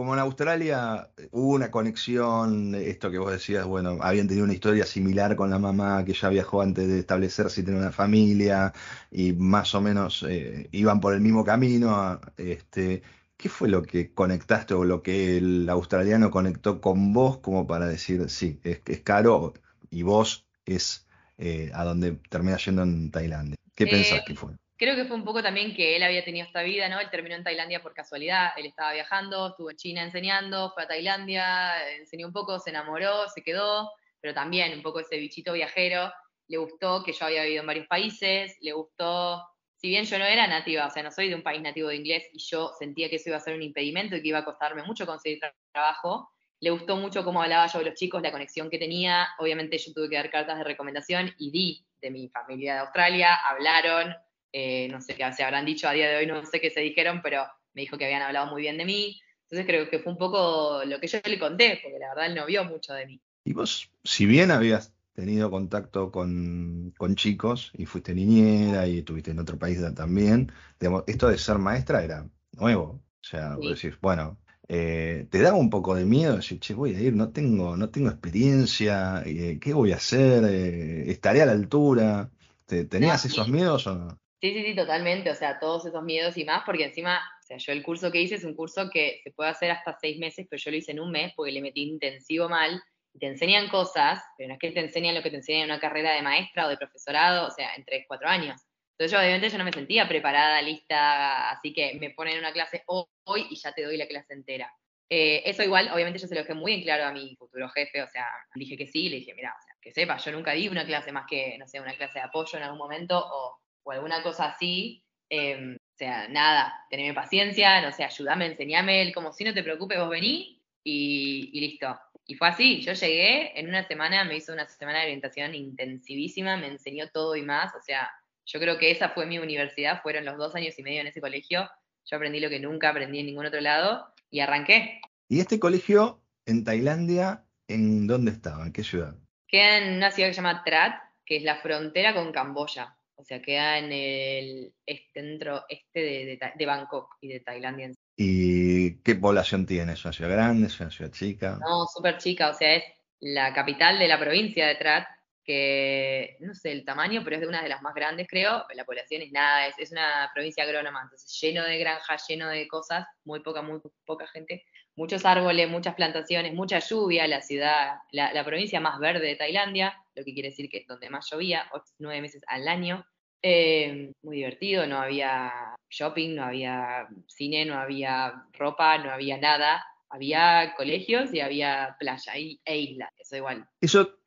como 0.00 0.14
en 0.14 0.20
Australia 0.20 1.10
eh, 1.18 1.28
hubo 1.32 1.52
una 1.52 1.70
conexión, 1.70 2.74
esto 2.74 3.10
que 3.10 3.18
vos 3.18 3.32
decías, 3.32 3.66
bueno, 3.66 3.98
habían 4.00 4.28
tenido 4.28 4.44
una 4.46 4.54
historia 4.54 4.86
similar 4.86 5.36
con 5.36 5.50
la 5.50 5.58
mamá 5.58 6.06
que 6.06 6.14
ya 6.14 6.30
viajó 6.30 6.62
antes 6.62 6.88
de 6.88 7.00
establecerse 7.00 7.60
y 7.60 7.64
tener 7.64 7.78
una 7.78 7.92
familia 7.92 8.72
y 9.10 9.34
más 9.34 9.74
o 9.74 9.82
menos 9.82 10.24
eh, 10.26 10.70
iban 10.72 11.00
por 11.00 11.12
el 11.12 11.20
mismo 11.20 11.44
camino. 11.44 12.18
Este, 12.38 13.02
¿Qué 13.36 13.50
fue 13.50 13.68
lo 13.68 13.82
que 13.82 14.14
conectaste 14.14 14.72
o 14.72 14.84
lo 14.84 15.02
que 15.02 15.36
el 15.36 15.68
australiano 15.68 16.30
conectó 16.30 16.80
con 16.80 17.12
vos 17.12 17.36
como 17.36 17.66
para 17.66 17.86
decir, 17.86 18.30
sí, 18.30 18.58
es, 18.64 18.80
es 18.86 19.00
caro 19.02 19.52
y 19.90 20.00
vos 20.00 20.46
es 20.64 21.06
eh, 21.36 21.72
a 21.74 21.84
donde 21.84 22.12
termina 22.30 22.56
yendo 22.56 22.84
en 22.84 23.10
Tailandia? 23.10 23.58
¿Qué 23.74 23.86
pensás 23.86 24.22
que 24.26 24.34
fue? 24.34 24.52
Creo 24.80 24.96
que 24.96 25.04
fue 25.04 25.14
un 25.14 25.24
poco 25.24 25.42
también 25.42 25.74
que 25.74 25.94
él 25.94 26.02
había 26.02 26.24
tenido 26.24 26.46
esta 26.46 26.62
vida, 26.62 26.88
¿no? 26.88 26.98
Él 27.00 27.10
terminó 27.10 27.34
en 27.34 27.44
Tailandia 27.44 27.82
por 27.82 27.92
casualidad, 27.92 28.52
él 28.56 28.64
estaba 28.64 28.94
viajando, 28.94 29.48
estuvo 29.48 29.70
en 29.70 29.76
China 29.76 30.02
enseñando, 30.02 30.72
fue 30.72 30.84
a 30.84 30.88
Tailandia, 30.88 31.86
enseñó 31.98 32.26
un 32.26 32.32
poco, 32.32 32.58
se 32.58 32.70
enamoró, 32.70 33.28
se 33.28 33.42
quedó, 33.42 33.90
pero 34.22 34.32
también 34.32 34.72
un 34.72 34.82
poco 34.82 35.00
ese 35.00 35.18
bichito 35.18 35.52
viajero, 35.52 36.10
le 36.48 36.56
gustó 36.56 37.04
que 37.04 37.12
yo 37.12 37.26
había 37.26 37.42
vivido 37.42 37.60
en 37.60 37.66
varios 37.66 37.86
países, 37.88 38.56
le 38.62 38.72
gustó, 38.72 39.46
si 39.76 39.88
bien 39.88 40.06
yo 40.06 40.18
no 40.18 40.24
era 40.24 40.46
nativa, 40.46 40.86
o 40.86 40.90
sea, 40.90 41.02
no 41.02 41.10
soy 41.10 41.28
de 41.28 41.34
un 41.34 41.42
país 41.42 41.60
nativo 41.60 41.90
de 41.90 41.96
inglés 41.96 42.30
y 42.32 42.38
yo 42.38 42.72
sentía 42.78 43.10
que 43.10 43.16
eso 43.16 43.28
iba 43.28 43.36
a 43.36 43.40
ser 43.40 43.54
un 43.54 43.62
impedimento 43.62 44.16
y 44.16 44.22
que 44.22 44.28
iba 44.28 44.38
a 44.38 44.46
costarme 44.46 44.82
mucho 44.82 45.04
conseguir 45.04 45.40
trabajo, 45.74 46.30
le 46.58 46.70
gustó 46.70 46.96
mucho 46.96 47.22
cómo 47.22 47.42
hablaba 47.42 47.66
yo 47.66 47.80
de 47.80 47.84
los 47.84 47.94
chicos, 47.96 48.22
la 48.22 48.32
conexión 48.32 48.70
que 48.70 48.78
tenía, 48.78 49.28
obviamente 49.40 49.76
yo 49.76 49.92
tuve 49.92 50.08
que 50.08 50.16
dar 50.16 50.30
cartas 50.30 50.56
de 50.56 50.64
recomendación 50.64 51.34
y 51.36 51.50
di 51.50 51.86
de 52.00 52.10
mi 52.10 52.30
familia 52.30 52.72
de 52.72 52.80
Australia, 52.80 53.34
hablaron, 53.34 54.16
eh, 54.52 54.88
no 54.88 55.00
sé 55.00 55.14
qué 55.14 55.30
se 55.32 55.42
habrán 55.42 55.66
dicho 55.66 55.88
a 55.88 55.92
día 55.92 56.08
de 56.08 56.16
hoy, 56.16 56.26
no 56.26 56.44
sé 56.44 56.60
qué 56.60 56.70
se 56.70 56.80
dijeron, 56.80 57.20
pero 57.22 57.44
me 57.74 57.82
dijo 57.82 57.98
que 57.98 58.04
habían 58.04 58.22
hablado 58.22 58.50
muy 58.50 58.62
bien 58.62 58.78
de 58.78 58.84
mí. 58.84 59.20
Entonces 59.42 59.66
creo 59.66 59.90
que 59.90 59.98
fue 59.98 60.12
un 60.12 60.18
poco 60.18 60.84
lo 60.84 61.00
que 61.00 61.08
yo 61.08 61.18
le 61.24 61.38
conté, 61.38 61.80
porque 61.82 61.98
la 61.98 62.08
verdad 62.10 62.26
él 62.26 62.34
no 62.34 62.46
vio 62.46 62.64
mucho 62.64 62.94
de 62.94 63.06
mí. 63.06 63.20
Y 63.44 63.52
vos, 63.52 63.90
si 64.04 64.26
bien 64.26 64.50
habías 64.50 64.94
tenido 65.12 65.50
contacto 65.50 66.10
con, 66.10 66.94
chicos 67.14 67.72
y 67.76 67.86
fuiste 67.86 68.14
niñera 68.14 68.86
y 68.86 68.98
estuviste 68.98 69.32
en 69.32 69.40
otro 69.40 69.58
país 69.58 69.80
también, 69.94 70.52
digamos, 70.78 71.04
esto 71.06 71.28
de 71.28 71.38
ser 71.38 71.58
maestra 71.58 72.04
era 72.04 72.28
nuevo. 72.52 73.02
O 73.22 73.24
sea, 73.24 73.56
decir, 73.56 73.98
bueno, 74.00 74.38
eh, 74.68 75.26
te 75.30 75.40
daba 75.42 75.58
un 75.58 75.68
poco 75.68 75.94
de 75.94 76.04
miedo 76.04 76.36
decir, 76.36 76.60
che, 76.60 76.74
voy 76.74 76.94
a 76.94 77.00
ir, 77.00 77.14
no 77.14 77.30
tengo, 77.30 77.76
no 77.76 77.90
tengo 77.90 78.08
experiencia, 78.08 79.22
eh, 79.26 79.58
¿qué 79.60 79.74
voy 79.74 79.92
a 79.92 79.96
hacer? 79.96 80.44
¿Estaré 80.44 81.42
a 81.42 81.46
la 81.46 81.52
altura? 81.52 82.30
¿Tenías 82.66 83.24
esos 83.24 83.48
miedos 83.48 83.88
o 83.88 83.96
no? 83.96 84.19
Sí, 84.40 84.54
sí, 84.54 84.64
sí, 84.64 84.74
totalmente. 84.74 85.30
O 85.30 85.34
sea, 85.34 85.58
todos 85.58 85.84
esos 85.86 86.02
miedos 86.02 86.36
y 86.38 86.44
más, 86.44 86.62
porque 86.64 86.84
encima, 86.84 87.18
o 87.18 87.42
sea, 87.42 87.58
yo 87.58 87.72
el 87.72 87.82
curso 87.82 88.10
que 88.10 88.22
hice 88.22 88.36
es 88.36 88.44
un 88.44 88.54
curso 88.54 88.88
que 88.90 89.20
se 89.22 89.30
puede 89.32 89.50
hacer 89.50 89.70
hasta 89.70 89.98
seis 90.00 90.18
meses, 90.18 90.46
pero 90.48 90.60
yo 90.62 90.70
lo 90.70 90.76
hice 90.78 90.92
en 90.92 91.00
un 91.00 91.10
mes 91.10 91.32
porque 91.36 91.52
le 91.52 91.60
metí 91.60 91.82
intensivo 91.82 92.48
mal. 92.48 92.82
Y 93.12 93.18
te 93.18 93.26
enseñan 93.26 93.68
cosas, 93.68 94.22
pero 94.38 94.48
no 94.48 94.54
es 94.54 94.60
que 94.60 94.70
te 94.70 94.80
enseñan 94.80 95.16
lo 95.16 95.22
que 95.22 95.30
te 95.30 95.36
enseñan 95.36 95.62
en 95.62 95.70
una 95.70 95.80
carrera 95.80 96.14
de 96.14 96.22
maestra 96.22 96.66
o 96.66 96.68
de 96.68 96.76
profesorado, 96.76 97.48
o 97.48 97.50
sea, 97.50 97.74
en 97.74 97.84
tres, 97.84 98.04
cuatro 98.06 98.28
años. 98.28 98.62
Entonces 98.92 99.12
yo 99.12 99.18
obviamente 99.18 99.48
yo 99.48 99.58
no 99.58 99.64
me 99.64 99.72
sentía 99.72 100.06
preparada, 100.08 100.62
lista, 100.62 101.50
así 101.50 101.72
que 101.72 101.94
me 101.94 102.10
ponen 102.10 102.38
una 102.38 102.52
clase 102.52 102.84
hoy 102.86 103.46
y 103.50 103.56
ya 103.56 103.72
te 103.72 103.82
doy 103.82 103.96
la 103.96 104.06
clase 104.06 104.34
entera. 104.34 104.72
Eh, 105.08 105.42
eso 105.44 105.64
igual, 105.64 105.90
obviamente 105.92 106.20
yo 106.20 106.28
se 106.28 106.34
lo 106.34 106.42
dejé 106.42 106.54
muy 106.54 106.72
en 106.74 106.82
claro 106.82 107.04
a 107.04 107.12
mi 107.12 107.34
futuro 107.36 107.68
jefe, 107.70 108.00
o 108.02 108.06
sea, 108.06 108.26
dije 108.54 108.76
que 108.76 108.86
sí, 108.86 109.08
le 109.08 109.16
dije, 109.16 109.34
mira, 109.34 109.56
o 109.58 109.62
sea, 109.64 109.74
que 109.82 109.90
sepa, 109.90 110.18
yo 110.18 110.30
nunca 110.30 110.52
di 110.52 110.68
una 110.68 110.86
clase 110.86 111.10
más 111.10 111.24
que, 111.28 111.58
no 111.58 111.66
sé, 111.66 111.80
una 111.80 111.96
clase 111.96 112.20
de 112.20 112.26
apoyo 112.26 112.56
en 112.58 112.64
algún 112.64 112.78
momento 112.78 113.18
o 113.18 113.58
o 113.82 113.92
alguna 113.92 114.22
cosa 114.22 114.46
así, 114.46 115.04
em, 115.28 115.76
o 115.76 115.96
sea, 115.96 116.28
nada, 116.28 116.86
teneme 116.90 117.14
paciencia, 117.14 117.82
no 117.82 117.92
sé, 117.92 118.04
ayúdame, 118.04 118.46
enseñame, 118.46 119.12
como 119.12 119.32
si 119.32 119.44
no 119.44 119.52
te 119.54 119.62
preocupes, 119.62 119.98
vos 119.98 120.10
vení 120.10 120.62
y, 120.84 121.60
listo. 121.60 121.98
Y 122.26 122.34
fue 122.34 122.48
así, 122.48 122.80
yo 122.80 122.92
llegué, 122.92 123.58
en 123.58 123.68
una 123.68 123.86
semana 123.86 124.24
me 124.24 124.36
hizo 124.36 124.52
una 124.52 124.66
semana 124.68 125.00
de 125.00 125.06
orientación 125.06 125.54
intensivísima, 125.54 126.56
me 126.56 126.68
enseñó 126.68 127.08
todo 127.10 127.36
y 127.36 127.42
más, 127.42 127.74
o 127.74 127.80
sea, 127.82 128.10
Yo 128.46 128.58
creo 128.58 128.78
que 128.78 128.90
esa 128.90 129.10
fue 129.10 129.26
mi 129.26 129.38
universidad, 129.38 130.02
fueron 130.02 130.24
los 130.24 130.36
dos 130.36 130.54
años 130.56 130.76
y 130.76 130.82
medio 130.82 131.02
en 131.02 131.06
ese 131.06 131.20
colegio. 131.20 131.70
Yo 132.04 132.16
aprendí 132.16 132.40
lo 132.40 132.48
que 132.48 132.58
nunca 132.58 132.90
aprendí 132.90 133.20
en 133.20 133.26
ningún 133.26 133.46
otro 133.46 133.60
lado 133.60 134.12
y 134.28 134.40
arranqué. 134.40 135.00
¿Y 135.28 135.38
este 135.38 135.60
colegio 135.60 136.20
en 136.46 136.64
Tailandia, 136.64 137.44
en 137.68 138.08
dónde 138.08 138.32
estaba? 138.32 138.66
¿En 138.66 138.72
qué 138.72 138.82
ciudad? 138.82 139.14
Queda 139.46 139.78
en 139.78 139.94
una 139.96 140.10
ciudad 140.10 140.30
que 140.30 140.34
se 140.34 140.42
llama 140.42 140.64
Trat, 140.64 141.00
que 141.24 141.36
es 141.36 141.44
la 141.44 141.60
frontera 141.60 142.14
con 142.14 142.32
Camboya. 142.32 142.96
O 143.20 143.24
sea, 143.24 143.42
queda 143.42 143.78
en 143.78 143.92
el 143.92 144.72
centro 145.12 145.64
este 145.68 146.00
de, 146.00 146.38
de, 146.56 146.66
Bangkok 146.66 147.16
y 147.20 147.28
de 147.28 147.40
Tailandia. 147.40 147.90
¿Y 148.16 149.02
qué 149.02 149.14
población 149.14 149.66
tiene? 149.66 149.92
¿Es 149.92 150.04
una 150.04 150.12
ciudad 150.12 150.30
grande? 150.30 150.68
¿Es 150.68 150.80
una 150.80 150.90
ciudad 150.90 151.12
chica? 151.12 151.58
No, 151.60 151.84
súper 151.86 152.16
chica. 152.16 152.48
O 152.48 152.54
sea, 152.54 152.74
es 152.76 152.84
la 153.20 153.52
capital 153.52 153.98
de 153.98 154.08
la 154.08 154.18
provincia 154.18 154.66
de 154.66 154.76
Trat, 154.76 155.06
que 155.44 156.36
no 156.40 156.54
sé 156.54 156.72
el 156.72 156.84
tamaño, 156.84 157.22
pero 157.24 157.36
es 157.36 157.42
de 157.42 157.48
una 157.48 157.62
de 157.62 157.68
las 157.68 157.82
más 157.82 157.94
grandes, 157.94 158.26
creo. 158.26 158.64
La 158.74 158.84
población 158.84 159.20
es 159.20 159.32
nada, 159.32 159.66
es, 159.66 159.78
es 159.78 159.92
una 159.92 160.30
provincia 160.32 160.64
agrónoma, 160.64 161.02
entonces 161.02 161.38
lleno 161.40 161.62
de 161.64 161.78
granjas, 161.78 162.24
lleno 162.26 162.48
de 162.48 162.66
cosas, 162.68 163.06
muy 163.24 163.40
poca, 163.40 163.60
muy 163.60 163.80
poca 164.06 164.26
gente, 164.28 164.64
muchos 165.00 165.24
árboles, 165.24 165.68
muchas 165.68 165.94
plantaciones, 165.94 166.52
mucha 166.52 166.78
lluvia, 166.78 167.26
la 167.26 167.40
ciudad, 167.40 167.98
la, 168.12 168.44
provincia 168.44 168.80
más 168.80 168.98
verde 168.98 169.26
de 169.26 169.36
Tailandia, 169.36 169.96
lo 170.14 170.24
que 170.24 170.34
quiere 170.34 170.50
decir 170.50 170.68
que 170.68 170.78
es 170.78 170.86
donde 170.86 171.08
más 171.08 171.28
llovía, 171.30 171.66
ocho, 171.72 171.92
nueve 171.98 172.20
meses 172.20 172.42
al 172.46 172.68
año. 172.68 173.06
Eh, 173.42 174.12
muy 174.22 174.36
divertido, 174.36 174.86
no 174.86 174.98
había 174.98 175.52
shopping, 175.88 176.34
no 176.34 176.44
había 176.44 177.08
cine, 177.26 177.64
no 177.64 177.78
había 177.78 178.44
ropa, 178.52 178.98
no 178.98 179.10
había 179.10 179.38
nada. 179.38 179.84
Había 180.10 180.74
colegios 180.76 181.32
y 181.32 181.40
había 181.40 181.96
playa 181.98 182.32
e 182.34 182.78
isla, 182.78 183.10
eso 183.16 183.36
igual. 183.36 183.68
Eso 183.80 184.18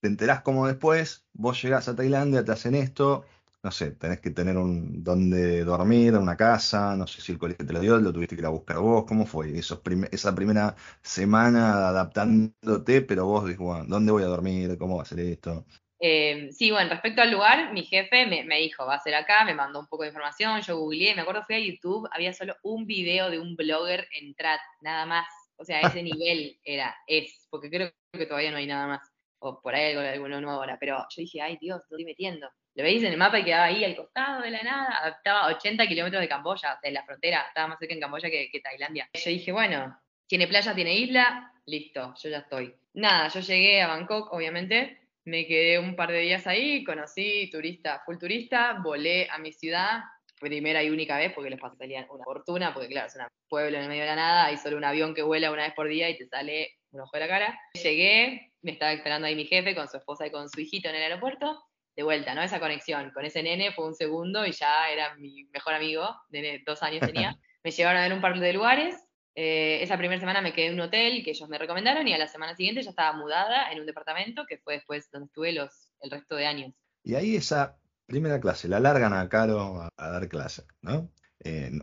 te 0.00 0.08
enterás 0.08 0.42
como 0.42 0.66
después, 0.66 1.24
vos 1.32 1.62
llegás 1.62 1.88
a 1.88 1.94
Tailandia, 1.94 2.44
te 2.44 2.52
hacen 2.52 2.74
esto, 2.74 3.24
no 3.62 3.70
sé, 3.70 3.92
tenés 3.92 4.20
que 4.20 4.30
tener 4.30 4.56
un 4.56 5.04
donde 5.04 5.62
dormir, 5.64 6.14
una 6.14 6.36
casa, 6.36 6.96
no 6.96 7.06
sé 7.06 7.20
si 7.20 7.32
el 7.32 7.38
colegio 7.38 7.66
te 7.66 7.72
lo 7.72 7.80
dio, 7.80 7.98
lo 7.98 8.12
tuviste 8.12 8.34
que 8.34 8.40
ir 8.42 8.46
a 8.46 8.50
buscar 8.50 8.78
vos, 8.78 9.04
¿cómo 9.06 9.26
fue? 9.26 9.56
Esa 9.56 10.34
primera 10.34 10.74
semana 11.02 11.88
adaptándote, 11.88 13.02
pero 13.02 13.26
vos 13.26 13.44
dijiste, 13.44 13.62
bueno, 13.62 13.84
¿dónde 13.86 14.12
voy 14.12 14.22
a 14.22 14.26
dormir? 14.26 14.78
¿Cómo 14.78 14.96
va 14.96 15.02
a 15.02 15.06
ser 15.06 15.20
esto? 15.20 15.64
Eh, 16.00 16.48
sí, 16.52 16.70
bueno, 16.70 16.90
respecto 16.90 17.20
al 17.20 17.30
lugar, 17.30 17.72
mi 17.74 17.84
jefe 17.84 18.26
me, 18.26 18.42
me, 18.44 18.58
dijo, 18.58 18.86
va 18.86 18.94
a 18.94 19.00
ser 19.00 19.14
acá, 19.14 19.44
me 19.44 19.54
mandó 19.54 19.80
un 19.80 19.86
poco 19.86 20.02
de 20.02 20.08
información, 20.08 20.62
yo 20.62 20.78
googleé, 20.78 21.14
me 21.14 21.20
acuerdo 21.20 21.44
fui 21.44 21.56
a 21.56 21.58
YouTube, 21.58 22.08
había 22.10 22.32
solo 22.32 22.56
un 22.62 22.86
video 22.86 23.28
de 23.28 23.38
un 23.38 23.54
blogger 23.54 24.08
en 24.18 24.34
Trat, 24.34 24.60
nada 24.80 25.04
más. 25.04 25.26
O 25.56 25.64
sea, 25.64 25.80
ese 25.80 26.02
nivel 26.02 26.58
era, 26.64 26.96
es, 27.06 27.46
porque 27.50 27.68
creo 27.68 27.92
que 28.12 28.26
todavía 28.26 28.50
no 28.50 28.56
hay 28.56 28.66
nada 28.66 28.86
más 28.86 29.10
o 29.40 29.60
por 29.60 29.74
ahí 29.74 29.90
algo, 29.92 30.00
alguno 30.00 30.40
nuevo 30.40 30.58
ahora, 30.58 30.78
pero 30.78 30.98
yo 30.98 31.20
dije, 31.22 31.40
ay 31.40 31.58
Dios, 31.60 31.82
estoy 31.82 32.04
metiendo. 32.04 32.50
Lo 32.74 32.84
veis 32.84 33.02
en 33.02 33.12
el 33.12 33.18
mapa 33.18 33.38
y 33.38 33.44
quedaba 33.44 33.64
ahí 33.64 33.84
al 33.84 33.96
costado 33.96 34.42
de 34.42 34.50
la 34.50 34.62
nada, 34.62 35.08
estaba 35.16 35.40
a 35.40 35.56
80 35.56 35.86
kilómetros 35.86 36.20
de 36.20 36.28
Camboya, 36.28 36.78
de 36.82 36.90
la 36.92 37.04
frontera, 37.04 37.46
estaba 37.48 37.68
más 37.68 37.78
cerca 37.78 37.94
en 37.94 38.00
Camboya 38.00 38.30
que, 38.30 38.48
que 38.50 38.60
Tailandia. 38.60 39.08
Yo 39.14 39.30
dije, 39.30 39.50
bueno, 39.50 39.98
tiene 40.26 40.46
playa, 40.46 40.74
tiene 40.74 40.94
isla, 40.94 41.52
listo, 41.66 42.14
yo 42.22 42.28
ya 42.28 42.38
estoy. 42.38 42.74
Nada, 42.94 43.28
yo 43.28 43.40
llegué 43.40 43.82
a 43.82 43.88
Bangkok, 43.88 44.32
obviamente, 44.32 44.99
me 45.24 45.46
quedé 45.46 45.78
un 45.78 45.96
par 45.96 46.10
de 46.10 46.20
días 46.20 46.46
ahí, 46.46 46.84
conocí 46.84 47.50
turista, 47.50 48.02
full 48.04 48.18
turista, 48.18 48.80
volé 48.82 49.28
a 49.30 49.38
mi 49.38 49.52
ciudad, 49.52 50.00
primera 50.40 50.82
y 50.82 50.90
única 50.90 51.18
vez, 51.18 51.32
porque 51.32 51.50
les 51.50 51.60
pasaría 51.60 52.06
una 52.10 52.24
fortuna, 52.24 52.72
porque 52.72 52.88
claro, 52.88 53.08
es 53.08 53.16
un 53.16 53.26
pueblo 53.48 53.76
en 53.76 53.84
el 53.84 53.88
medio 53.88 54.02
de 54.02 54.08
la 54.08 54.16
nada, 54.16 54.46
hay 54.46 54.56
solo 54.56 54.76
un 54.76 54.84
avión 54.84 55.14
que 55.14 55.22
vuela 55.22 55.52
una 55.52 55.64
vez 55.64 55.74
por 55.74 55.88
día 55.88 56.08
y 56.08 56.16
te 56.16 56.26
sale 56.26 56.78
un 56.90 57.00
ojo 57.00 57.10
de 57.12 57.20
la 57.20 57.28
cara. 57.28 57.60
Llegué, 57.74 58.52
me 58.62 58.72
estaba 58.72 58.92
esperando 58.92 59.26
ahí 59.26 59.36
mi 59.36 59.44
jefe 59.44 59.74
con 59.74 59.88
su 59.88 59.98
esposa 59.98 60.26
y 60.26 60.30
con 60.30 60.48
su 60.48 60.60
hijito 60.60 60.88
en 60.88 60.96
el 60.96 61.02
aeropuerto. 61.02 61.62
De 61.96 62.02
vuelta, 62.04 62.34
¿no? 62.34 62.42
Esa 62.42 62.60
conexión 62.60 63.10
con 63.10 63.24
ese 63.24 63.42
nene 63.42 63.72
fue 63.72 63.86
un 63.86 63.94
segundo 63.94 64.46
y 64.46 64.52
ya 64.52 64.90
era 64.90 65.14
mi 65.16 65.44
mejor 65.52 65.74
amigo, 65.74 66.08
nene, 66.30 66.62
dos 66.64 66.82
años 66.82 67.00
tenía. 67.00 67.36
Me 67.62 67.72
llevaron 67.72 68.00
a 68.00 68.04
ver 68.04 68.12
un 68.14 68.22
par 68.22 68.38
de 68.38 68.52
lugares. 68.52 68.96
Eh, 69.34 69.82
esa 69.82 69.96
primera 69.96 70.20
semana 70.20 70.40
me 70.40 70.52
quedé 70.52 70.66
en 70.66 70.74
un 70.74 70.80
hotel 70.80 71.22
que 71.24 71.30
ellos 71.30 71.48
me 71.48 71.58
recomendaron 71.58 72.06
y 72.08 72.12
a 72.12 72.18
la 72.18 72.28
semana 72.28 72.56
siguiente 72.56 72.82
ya 72.82 72.90
estaba 72.90 73.16
mudada 73.16 73.70
en 73.72 73.80
un 73.80 73.86
departamento 73.86 74.44
que 74.48 74.58
fue 74.58 74.74
después 74.74 75.10
donde 75.10 75.26
estuve 75.26 75.52
los, 75.52 75.92
el 76.00 76.10
resto 76.10 76.34
de 76.36 76.46
años. 76.46 76.74
Y 77.04 77.14
ahí 77.14 77.36
esa 77.36 77.78
primera 78.06 78.40
clase, 78.40 78.68
la 78.68 78.80
largan 78.80 79.12
a 79.12 79.28
Caro 79.28 79.82
a, 79.82 80.10
dar 80.10 80.28
clase, 80.28 80.64
¿no? 80.82 81.10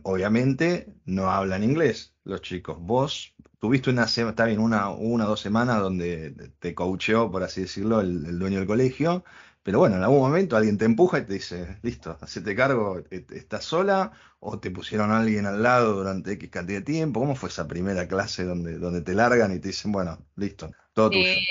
obviamente 0.04 0.94
no 1.04 1.30
hablan 1.30 1.64
inglés 1.64 2.14
los 2.22 2.42
chicos. 2.42 2.78
Vos 2.78 3.34
tuviste 3.58 3.90
una 3.90 4.06
semana, 4.06 4.30
está 4.30 4.44
bien, 4.44 4.60
una, 4.60 4.90
una 4.90 5.26
o 5.26 5.30
dos 5.30 5.40
semanas 5.40 5.80
donde 5.80 6.52
te 6.58 6.74
coacheó, 6.74 7.30
por 7.30 7.42
así 7.42 7.62
decirlo, 7.62 8.00
el, 8.00 8.38
dueño 8.38 8.58
del 8.58 8.66
colegio, 8.66 9.24
pero 9.62 9.80
bueno, 9.80 9.96
en 9.96 10.02
algún 10.02 10.20
momento 10.20 10.56
alguien 10.56 10.78
te 10.78 10.84
empuja 10.84 11.18
y 11.18 11.26
te 11.26 11.34
dice, 11.34 11.78
listo, 11.82 12.16
hacete 12.20 12.54
cargo, 12.54 13.00
e, 13.10 13.24
¿estás 13.30 13.64
sola? 13.64 14.12
¿O 14.40 14.58
te 14.58 14.70
pusieron 14.70 15.10
a 15.10 15.18
alguien 15.18 15.46
al 15.46 15.62
lado 15.62 15.94
durante 15.94 16.32
X 16.32 16.50
cantidad 16.50 16.78
de 16.78 16.84
tiempo? 16.84 17.20
¿Cómo 17.20 17.34
fue 17.34 17.48
esa 17.48 17.66
primera 17.68 18.06
clase 18.08 18.44
donde, 18.44 18.78
donde 18.78 19.02
te 19.02 19.14
largan 19.14 19.54
y 19.54 19.60
te 19.60 19.68
dicen, 19.68 19.92
bueno, 19.92 20.18
listo, 20.36 20.70
todo 20.92 21.10
tuyo? 21.10 21.32
Eh, 21.32 21.46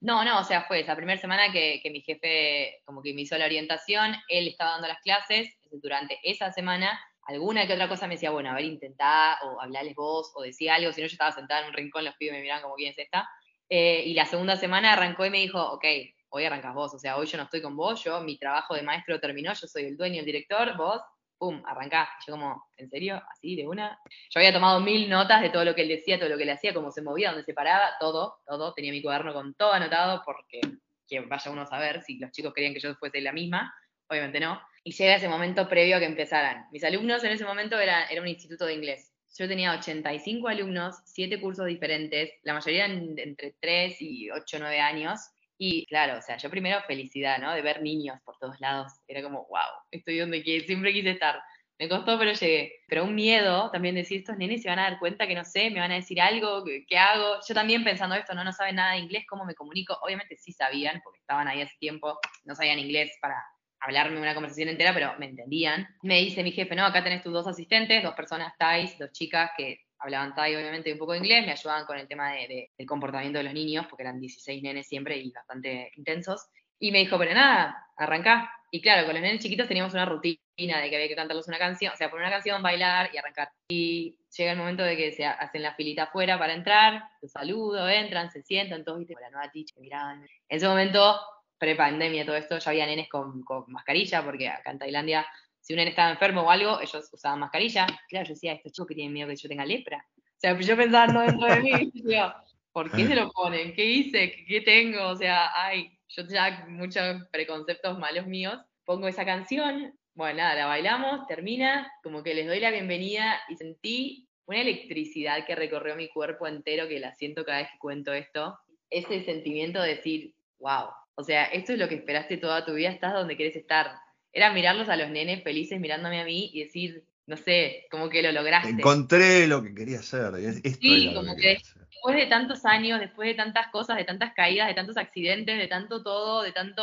no, 0.00 0.24
no, 0.24 0.40
o 0.40 0.44
sea, 0.44 0.64
fue 0.64 0.80
esa 0.80 0.96
primera 0.96 1.20
semana 1.20 1.52
que, 1.52 1.80
que 1.82 1.90
mi 1.90 2.00
jefe 2.00 2.82
como 2.84 3.02
que 3.02 3.14
me 3.14 3.22
hizo 3.22 3.38
la 3.38 3.46
orientación, 3.46 4.14
él 4.28 4.48
estaba 4.48 4.72
dando 4.72 4.88
las 4.88 5.00
clases, 5.00 5.48
durante 5.70 6.18
esa 6.24 6.52
semana 6.52 7.00
alguna 7.24 7.66
que 7.66 7.74
otra 7.74 7.88
cosa 7.88 8.06
me 8.06 8.14
decía, 8.14 8.30
bueno, 8.30 8.50
a 8.50 8.54
ver, 8.54 8.64
intentá, 8.64 9.38
o 9.44 9.60
hablarles 9.60 9.94
vos, 9.94 10.32
o 10.34 10.42
decía 10.42 10.74
algo, 10.74 10.92
si 10.92 11.00
no 11.00 11.06
yo 11.06 11.12
estaba 11.12 11.32
sentada 11.32 11.62
en 11.62 11.68
un 11.68 11.72
rincón, 11.74 12.04
los 12.04 12.14
pibes 12.16 12.34
me 12.34 12.40
miraban 12.40 12.62
como, 12.62 12.74
¿quién 12.74 12.90
es 12.90 12.98
esta? 12.98 13.28
Eh, 13.68 14.02
y 14.06 14.14
la 14.14 14.26
segunda 14.26 14.56
semana 14.56 14.92
arrancó 14.92 15.24
y 15.24 15.30
me 15.30 15.38
dijo, 15.38 15.62
ok, 15.62 15.84
hoy 16.32 16.44
arrancas 16.44 16.74
vos, 16.74 16.94
o 16.94 16.98
sea, 16.98 17.16
hoy 17.16 17.26
yo 17.26 17.36
no 17.36 17.44
estoy 17.44 17.60
con 17.60 17.76
vos, 17.76 18.02
yo, 18.02 18.20
mi 18.22 18.38
trabajo 18.38 18.74
de 18.74 18.82
maestro 18.82 19.20
terminó, 19.20 19.52
yo 19.52 19.66
soy 19.66 19.84
el 19.84 19.96
dueño, 19.96 20.20
el 20.20 20.24
director, 20.26 20.76
vos, 20.76 21.00
pum, 21.38 21.62
arrancá. 21.66 22.08
Yo 22.26 22.32
como, 22.32 22.64
¿en 22.76 22.88
serio? 22.88 23.22
¿Así, 23.30 23.56
de 23.56 23.66
una? 23.66 23.98
Yo 24.30 24.40
había 24.40 24.52
tomado 24.52 24.80
mil 24.80 25.10
notas 25.10 25.42
de 25.42 25.50
todo 25.50 25.64
lo 25.64 25.74
que 25.74 25.82
él 25.82 25.88
decía, 25.88 26.18
todo 26.18 26.28
lo 26.28 26.38
que 26.38 26.44
le 26.44 26.52
hacía, 26.52 26.72
cómo 26.72 26.90
se 26.90 27.02
movía, 27.02 27.30
dónde 27.30 27.44
se 27.44 27.52
paraba, 27.52 27.90
todo, 28.00 28.36
todo, 28.46 28.72
tenía 28.72 28.92
mi 28.92 29.02
cuaderno 29.02 29.34
con 29.34 29.54
todo 29.54 29.72
anotado, 29.72 30.22
porque 30.24 30.60
que 31.06 31.20
vaya 31.20 31.50
uno 31.50 31.62
a 31.62 31.66
saber 31.66 32.00
si 32.02 32.18
los 32.18 32.30
chicos 32.30 32.54
querían 32.54 32.72
que 32.72 32.80
yo 32.80 32.94
fuese 32.94 33.20
la 33.20 33.32
misma, 33.32 33.74
obviamente 34.08 34.40
no. 34.40 34.60
Y 34.84 34.92
llega 34.92 35.16
ese 35.16 35.28
momento 35.28 35.68
previo 35.68 35.96
a 35.96 35.98
que 35.98 36.06
empezaran. 36.06 36.66
Mis 36.72 36.84
alumnos 36.84 37.22
en 37.24 37.32
ese 37.32 37.44
momento 37.44 37.78
eran, 37.78 38.04
era 38.10 38.22
un 38.22 38.28
instituto 38.28 38.64
de 38.64 38.74
inglés. 38.74 39.12
Yo 39.36 39.48
tenía 39.48 39.72
85 39.72 40.48
alumnos, 40.48 40.96
7 41.06 41.40
cursos 41.40 41.66
diferentes, 41.66 42.30
la 42.42 42.54
mayoría 42.54 42.86
entre 42.86 43.56
3 43.60 43.96
y 44.00 44.30
8, 44.30 44.58
9 44.60 44.80
años. 44.80 45.31
Y 45.64 45.86
claro, 45.86 46.18
o 46.18 46.20
sea, 46.20 46.38
yo 46.38 46.50
primero 46.50 46.82
felicidad, 46.88 47.38
¿no? 47.38 47.52
De 47.52 47.62
ver 47.62 47.82
niños 47.82 48.18
por 48.24 48.36
todos 48.36 48.58
lados. 48.58 48.94
Era 49.06 49.22
como, 49.22 49.46
wow, 49.48 49.70
estoy 49.92 50.18
donde 50.18 50.42
siempre 50.42 50.92
quise 50.92 51.10
estar. 51.10 51.40
Me 51.78 51.88
costó, 51.88 52.18
pero 52.18 52.32
llegué. 52.32 52.80
Pero 52.88 53.04
un 53.04 53.14
miedo 53.14 53.70
también 53.70 53.94
decir, 53.94 54.18
estos 54.18 54.36
nenes 54.36 54.62
se 54.62 54.68
van 54.68 54.80
a 54.80 54.90
dar 54.90 54.98
cuenta 54.98 55.28
que 55.28 55.36
no 55.36 55.44
sé, 55.44 55.70
me 55.70 55.78
van 55.78 55.92
a 55.92 55.94
decir 55.94 56.20
algo, 56.20 56.64
¿qué, 56.64 56.98
hago? 56.98 57.36
Yo 57.48 57.54
también 57.54 57.84
pensando 57.84 58.16
esto, 58.16 58.34
no, 58.34 58.42
no 58.42 58.52
saben 58.52 58.74
nada 58.74 58.94
de 58.94 58.98
inglés, 58.98 59.24
¿cómo 59.28 59.44
me 59.44 59.54
comunico? 59.54 59.96
Obviamente 60.02 60.36
sí 60.36 60.50
sabían, 60.50 61.00
porque 61.04 61.20
estaban 61.20 61.46
ahí 61.46 61.62
hace 61.62 61.76
tiempo, 61.78 62.18
no 62.42 62.56
sabían 62.56 62.80
inglés 62.80 63.16
para 63.20 63.36
hablarme 63.78 64.18
una 64.18 64.34
conversación 64.34 64.68
entera, 64.68 64.92
pero 64.92 65.16
me 65.20 65.26
entendían. 65.26 65.86
Me 66.02 66.18
dice 66.18 66.42
mi 66.42 66.50
jefe, 66.50 66.74
no, 66.74 66.84
acá 66.84 67.04
tenés 67.04 67.22
tus 67.22 67.32
dos 67.32 67.46
asistentes, 67.46 68.02
dos 68.02 68.16
personas 68.16 68.52
Thais, 68.58 68.98
dos 68.98 69.12
chicas 69.12 69.52
que 69.56 69.78
hablaban 70.02 70.34
Thai 70.34 70.56
obviamente 70.56 70.92
un 70.92 70.98
poco 70.98 71.12
de 71.12 71.18
inglés, 71.18 71.46
me 71.46 71.52
ayudaban 71.52 71.86
con 71.86 71.98
el 71.98 72.08
tema 72.08 72.32
de, 72.32 72.70
del 72.76 72.86
comportamiento 72.86 73.38
de 73.38 73.44
los 73.44 73.54
niños, 73.54 73.86
porque 73.88 74.02
eran 74.02 74.20
16 74.20 74.62
nenes 74.62 74.86
siempre 74.86 75.16
y 75.16 75.30
bastante 75.30 75.92
intensos. 75.96 76.46
Y 76.78 76.90
me 76.90 76.98
dijo, 76.98 77.16
pero 77.18 77.32
nada, 77.34 77.86
arrancá. 77.96 78.50
Y 78.70 78.80
claro, 78.80 79.04
con 79.04 79.14
los 79.14 79.22
nenes 79.22 79.40
chiquitos 79.40 79.68
teníamos 79.68 79.92
una 79.92 80.04
rutina 80.04 80.80
de 80.80 80.90
que 80.90 80.96
había 80.96 81.08
que 81.08 81.14
cantarles 81.14 81.46
una 81.46 81.58
canción, 81.58 81.92
o 81.92 81.96
sea, 81.96 82.10
poner 82.10 82.26
una 82.26 82.34
canción, 82.34 82.62
bailar 82.62 83.10
y 83.12 83.18
arrancar. 83.18 83.50
Y 83.68 84.16
llega 84.36 84.52
el 84.52 84.58
momento 84.58 84.82
de 84.82 84.96
que 84.96 85.12
se 85.12 85.24
hacen 85.24 85.62
la 85.62 85.74
filita 85.74 86.04
afuera 86.04 86.38
para 86.38 86.54
entrar, 86.54 87.04
los 87.20 87.30
saludo, 87.30 87.88
entran, 87.88 88.30
se 88.30 88.42
sientan, 88.42 88.84
todos, 88.84 88.98
viste, 88.98 89.14
la 89.20 89.30
nueva 89.30 89.50
teacher, 89.50 89.78
miraban. 89.78 90.22
En 90.22 90.56
ese 90.56 90.66
momento 90.66 91.20
pre-pandemia, 91.62 92.26
todo 92.26 92.34
esto, 92.34 92.58
ya 92.58 92.70
había 92.72 92.86
nenes 92.86 93.08
con, 93.08 93.44
mascarilla, 93.68 94.24
porque 94.24 94.48
acá 94.48 94.72
en 94.72 94.78
Tailandia, 94.80 95.24
si 95.62 95.72
un 95.72 95.78
nene 95.78 95.90
estaba 95.90 96.10
enfermo 96.10 96.42
o 96.42 96.50
algo, 96.50 96.80
ellos 96.80 97.08
usaban 97.12 97.38
mascarilla. 97.38 97.86
Claro, 98.08 98.26
yo 98.26 98.34
decía, 98.34 98.52
estos 98.52 98.72
chicos 98.72 98.88
que 98.88 98.94
tienen 98.96 99.12
miedo 99.12 99.28
que 99.28 99.36
yo 99.36 99.48
tenga 99.48 99.64
lepra. 99.64 100.04
O 100.18 100.22
sea, 100.36 100.58
yo 100.58 100.76
pensaba 100.76 101.24
dentro 101.24 101.46
de 101.46 101.60
mí, 101.60 101.70
digo, 101.94 102.34
¿por 102.72 102.90
qué 102.90 103.06
se 103.06 103.14
lo 103.14 103.30
ponen? 103.30 103.72
¿Qué 103.74 103.84
hice? 103.84 104.44
¿Qué, 104.46 104.60
tengo? 104.62 105.06
O 105.08 105.16
sea, 105.16 105.50
ay, 105.54 105.96
yo 106.08 106.24
ya 106.26 106.66
muchos 106.68 107.22
preconceptos 107.30 107.96
malos 107.98 108.26
míos. 108.26 108.58
Pongo 108.84 109.06
esa 109.06 109.24
canción, 109.24 109.96
bueno, 110.14 110.38
nada, 110.38 110.56
la 110.56 110.66
bailamos, 110.66 111.28
termina, 111.28 111.90
como 112.02 112.24
que 112.24 112.34
les 112.34 112.48
doy 112.48 112.58
la 112.58 112.72
bienvenida 112.72 113.40
y 113.48 113.56
sentí 113.56 114.28
una 114.46 114.60
electricidad 114.60 115.46
que 115.46 115.54
recorrió 115.54 115.94
mi 115.94 116.08
cuerpo 116.08 116.48
entero, 116.48 116.88
que 116.88 116.98
la 116.98 117.14
siento 117.14 117.44
cada 117.44 117.58
vez 117.58 117.68
que 117.70 117.78
cuento 117.78 118.12
esto. 118.12 118.58
Ese 118.90 119.24
sentimiento 119.24 119.80
de 119.80 119.94
decir, 119.94 120.34
wow, 120.58 120.88
o 121.14 121.22
sea, 121.22 121.44
esto 121.44 121.72
es 121.72 121.78
lo 121.78 121.88
que 121.88 121.94
esperaste 121.94 122.36
toda 122.38 122.64
tu 122.64 122.74
vida, 122.74 122.90
estás 122.90 123.12
donde 123.12 123.36
querés 123.36 123.54
estar. 123.54 123.92
Era 124.32 124.52
mirarlos 124.52 124.88
a 124.88 124.96
los 124.96 125.10
nenes 125.10 125.42
felices 125.42 125.78
mirándome 125.80 126.20
a 126.20 126.24
mí 126.24 126.50
y 126.52 126.64
decir, 126.64 127.04
no 127.26 127.36
sé, 127.36 127.86
como 127.90 128.08
que 128.08 128.22
lo 128.22 128.32
lograste. 128.32 128.70
Encontré 128.70 129.46
lo 129.46 129.62
que 129.62 129.74
quería 129.74 130.00
hacer. 130.00 130.32
sí, 130.62 131.12
como 131.14 131.36
que, 131.36 131.58
después 131.90 132.16
de 132.16 132.26
tantos 132.26 132.64
años, 132.64 132.98
después 133.00 133.28
de 133.28 133.34
tantas 133.34 133.68
cosas, 133.68 133.96
de 133.96 134.04
tantas 134.04 134.32
caídas, 134.34 134.68
de 134.68 134.74
tantos 134.74 134.96
accidentes, 134.96 135.58
de 135.58 135.68
tanto 135.68 136.02
todo, 136.02 136.42
de 136.42 136.52
tanto 136.52 136.82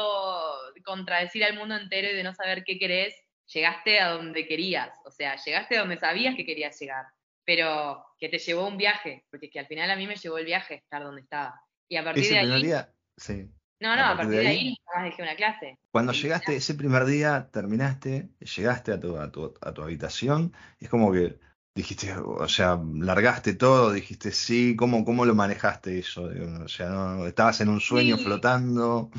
contradecir 0.84 1.44
al 1.44 1.58
mundo 1.58 1.76
entero 1.76 2.10
y 2.10 2.16
de 2.16 2.24
no 2.24 2.34
saber 2.34 2.64
qué 2.64 2.80
querés, 2.80 3.14
llegaste 3.54 4.00
a 4.00 4.12
donde 4.12 4.48
querías. 4.48 4.98
O 5.06 5.12
sea, 5.12 5.36
llegaste 5.36 5.78
a 5.78 5.82
donde 5.82 5.98
sabías 5.98 6.36
que 6.36 6.46
querías 6.46 6.80
llegar, 6.80 7.06
pero 7.44 8.06
que 8.18 8.30
te 8.30 8.38
llevó 8.38 8.68
un 8.68 8.78
viaje, 8.78 9.26
porque 9.30 9.48
es 9.48 9.52
que 9.52 9.60
al 9.60 9.68
final 9.68 9.92
a 9.92 9.96
mí 9.96 10.08
me 10.08 10.16
llevó 10.16 10.38
el 10.38 10.46
viaje 10.46 10.76
estar 10.76 11.04
donde 11.04 11.22
estaba. 11.22 11.62
Y 11.90 11.98
a 11.98 12.04
partir 12.04 12.30
de 12.30 12.38
ahí... 12.38 12.72
sí. 13.18 13.50
No, 13.80 13.96
no, 13.96 14.04
a, 14.04 14.18
partir, 14.18 14.40
de 14.40 14.48
ahí, 14.48 14.78
más 14.94 15.06
dejé 15.06 15.22
una 15.22 15.36
clase. 15.36 15.78
Cuando 15.92 16.12
llegaste 16.12 16.56
ese 16.56 16.74
primer 16.74 17.06
día, 17.06 17.50
terminaste, 17.52 18.30
llegaste 18.40 18.92
a 18.92 19.00
tu, 19.00 19.18
a 19.18 19.32
tu, 19.32 19.54
a 19.62 19.74
tu 19.74 19.82
habitación, 19.82 20.54
es 20.80 20.90
como 20.90 21.12
que 21.14 21.40
dijiste, 21.74 22.14
o 22.14 22.48
sea, 22.48 22.78
largaste 22.96 23.54
todo, 23.54 23.94
dijiste 23.94 24.32
sí, 24.32 24.76
¿cómo, 24.76 25.06
cómo 25.06 25.26
lo 25.26 25.34
manejaste 25.34 25.98
eso? 26.00 26.30
O 26.64 26.68
sea, 26.68 26.90
no, 26.90 27.26
estabas 27.26 27.62
en 27.62 27.70
un 27.70 27.80
sueño 27.80 28.18
flotando. 28.18 29.10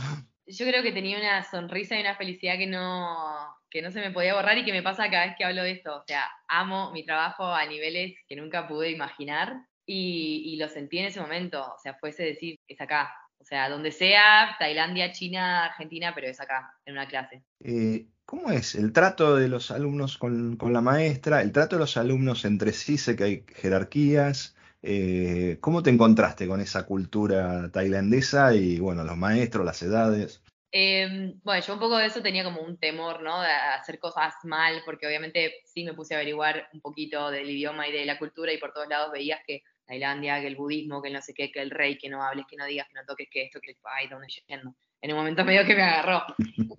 Yo 0.46 0.66
creo 0.66 0.82
que 0.82 0.92
tenía 0.92 1.18
una 1.18 1.42
sonrisa 1.44 1.96
y 1.96 2.00
una 2.00 2.16
felicidad 2.16 2.58
que 2.58 2.66
no, 2.66 3.16
que 3.70 3.82
no 3.82 3.90
se 3.90 4.00
me 4.00 4.10
podía 4.10 4.34
borrar 4.34 4.58
y 4.58 4.64
que 4.64 4.72
me 4.72 4.82
pasa 4.82 5.08
cada 5.10 5.26
vez 5.26 5.36
que 5.38 5.44
hablo 5.44 5.62
de 5.62 5.70
esto. 5.70 5.96
O 5.96 6.04
sea, 6.06 6.24
amo 6.48 6.92
mi 6.92 7.04
trabajo 7.04 7.46
a 7.46 7.64
niveles 7.66 8.14
que 8.28 8.36
nunca 8.36 8.68
pude 8.68 8.90
imaginar 8.90 9.64
y, 9.86 10.42
y 10.46 10.56
lo 10.56 10.68
sentí 10.68 10.98
en 10.98 11.06
ese 11.06 11.20
momento. 11.20 11.62
O 11.62 11.78
sea, 11.80 11.94
fuese 11.94 12.24
decir, 12.24 12.58
es 12.66 12.80
acá, 12.80 13.14
o 13.40 13.44
sea, 13.44 13.68
donde 13.68 13.90
sea, 13.90 14.54
Tailandia, 14.58 15.12
China, 15.12 15.64
Argentina, 15.64 16.12
pero 16.14 16.28
es 16.28 16.40
acá, 16.40 16.74
en 16.84 16.92
una 16.92 17.08
clase. 17.08 17.42
Eh, 17.60 18.06
¿Cómo 18.26 18.52
es 18.52 18.74
el 18.74 18.92
trato 18.92 19.34
de 19.34 19.48
los 19.48 19.70
alumnos 19.70 20.18
con, 20.18 20.56
la 20.72 20.80
maestra? 20.80 21.42
El 21.42 21.50
trato 21.50 21.76
de 21.76 21.80
los 21.80 21.96
alumnos 21.96 22.44
entre 22.44 22.72
sí, 22.72 22.96
sé 22.96 23.16
que 23.16 23.24
hay 23.24 23.44
jerarquías. 23.56 24.54
Eh, 24.82 25.58
¿Cómo 25.60 25.82
te 25.82 25.90
encontraste 25.90 26.46
con 26.46 26.60
esa 26.60 26.86
cultura 26.86 27.70
tailandesa 27.72 28.54
y, 28.54 28.78
bueno, 28.78 29.02
los 29.04 29.16
maestros, 29.16 29.64
las 29.64 29.82
edades? 29.82 30.42
Em, 30.72 31.40
bueno, 31.42 31.64
yo 31.66 31.74
un 31.74 31.80
poco 31.80 31.96
de 31.96 32.06
eso 32.06 32.22
tenía 32.22 32.44
como 32.44 32.60
un 32.60 32.78
temor, 32.78 33.22
¿no? 33.22 33.42
De 33.42 33.48
hacer 33.50 33.98
cosas 33.98 34.34
mal, 34.44 34.82
porque 34.84 35.06
obviamente 35.06 35.54
sí 35.64 35.82
me 35.82 35.94
puse 35.94 36.14
a 36.14 36.18
averiguar 36.18 36.68
un 36.72 36.80
poquito 36.80 37.30
del 37.30 37.50
idioma 37.50 37.88
y 37.88 37.92
de 37.92 38.04
la 38.04 38.18
cultura 38.18 38.52
y 38.52 38.58
por 38.58 38.72
todos 38.72 38.86
lados 38.86 39.10
veías 39.10 39.40
que 39.44 39.64
Tailandia, 39.90 40.40
que 40.40 40.46
el 40.46 40.54
budismo, 40.54 41.02
que 41.02 41.10
no 41.10 41.20
sé 41.20 41.34
qué, 41.34 41.50
que 41.50 41.60
el 41.60 41.70
rey, 41.70 41.98
que 41.98 42.08
no 42.08 42.22
hables, 42.22 42.46
que 42.48 42.56
no 42.56 42.64
digas, 42.64 42.86
que 42.86 42.94
no 42.94 43.04
toques, 43.04 43.28
que 43.28 43.42
esto, 43.42 43.60
que 43.60 43.74
ay, 43.82 44.06
¿dónde 44.06 44.28
yendo? 44.46 44.72
En 45.00 45.10
un 45.10 45.18
momento 45.18 45.44
medio 45.44 45.66
que 45.66 45.74
me 45.74 45.82
agarró. 45.82 46.24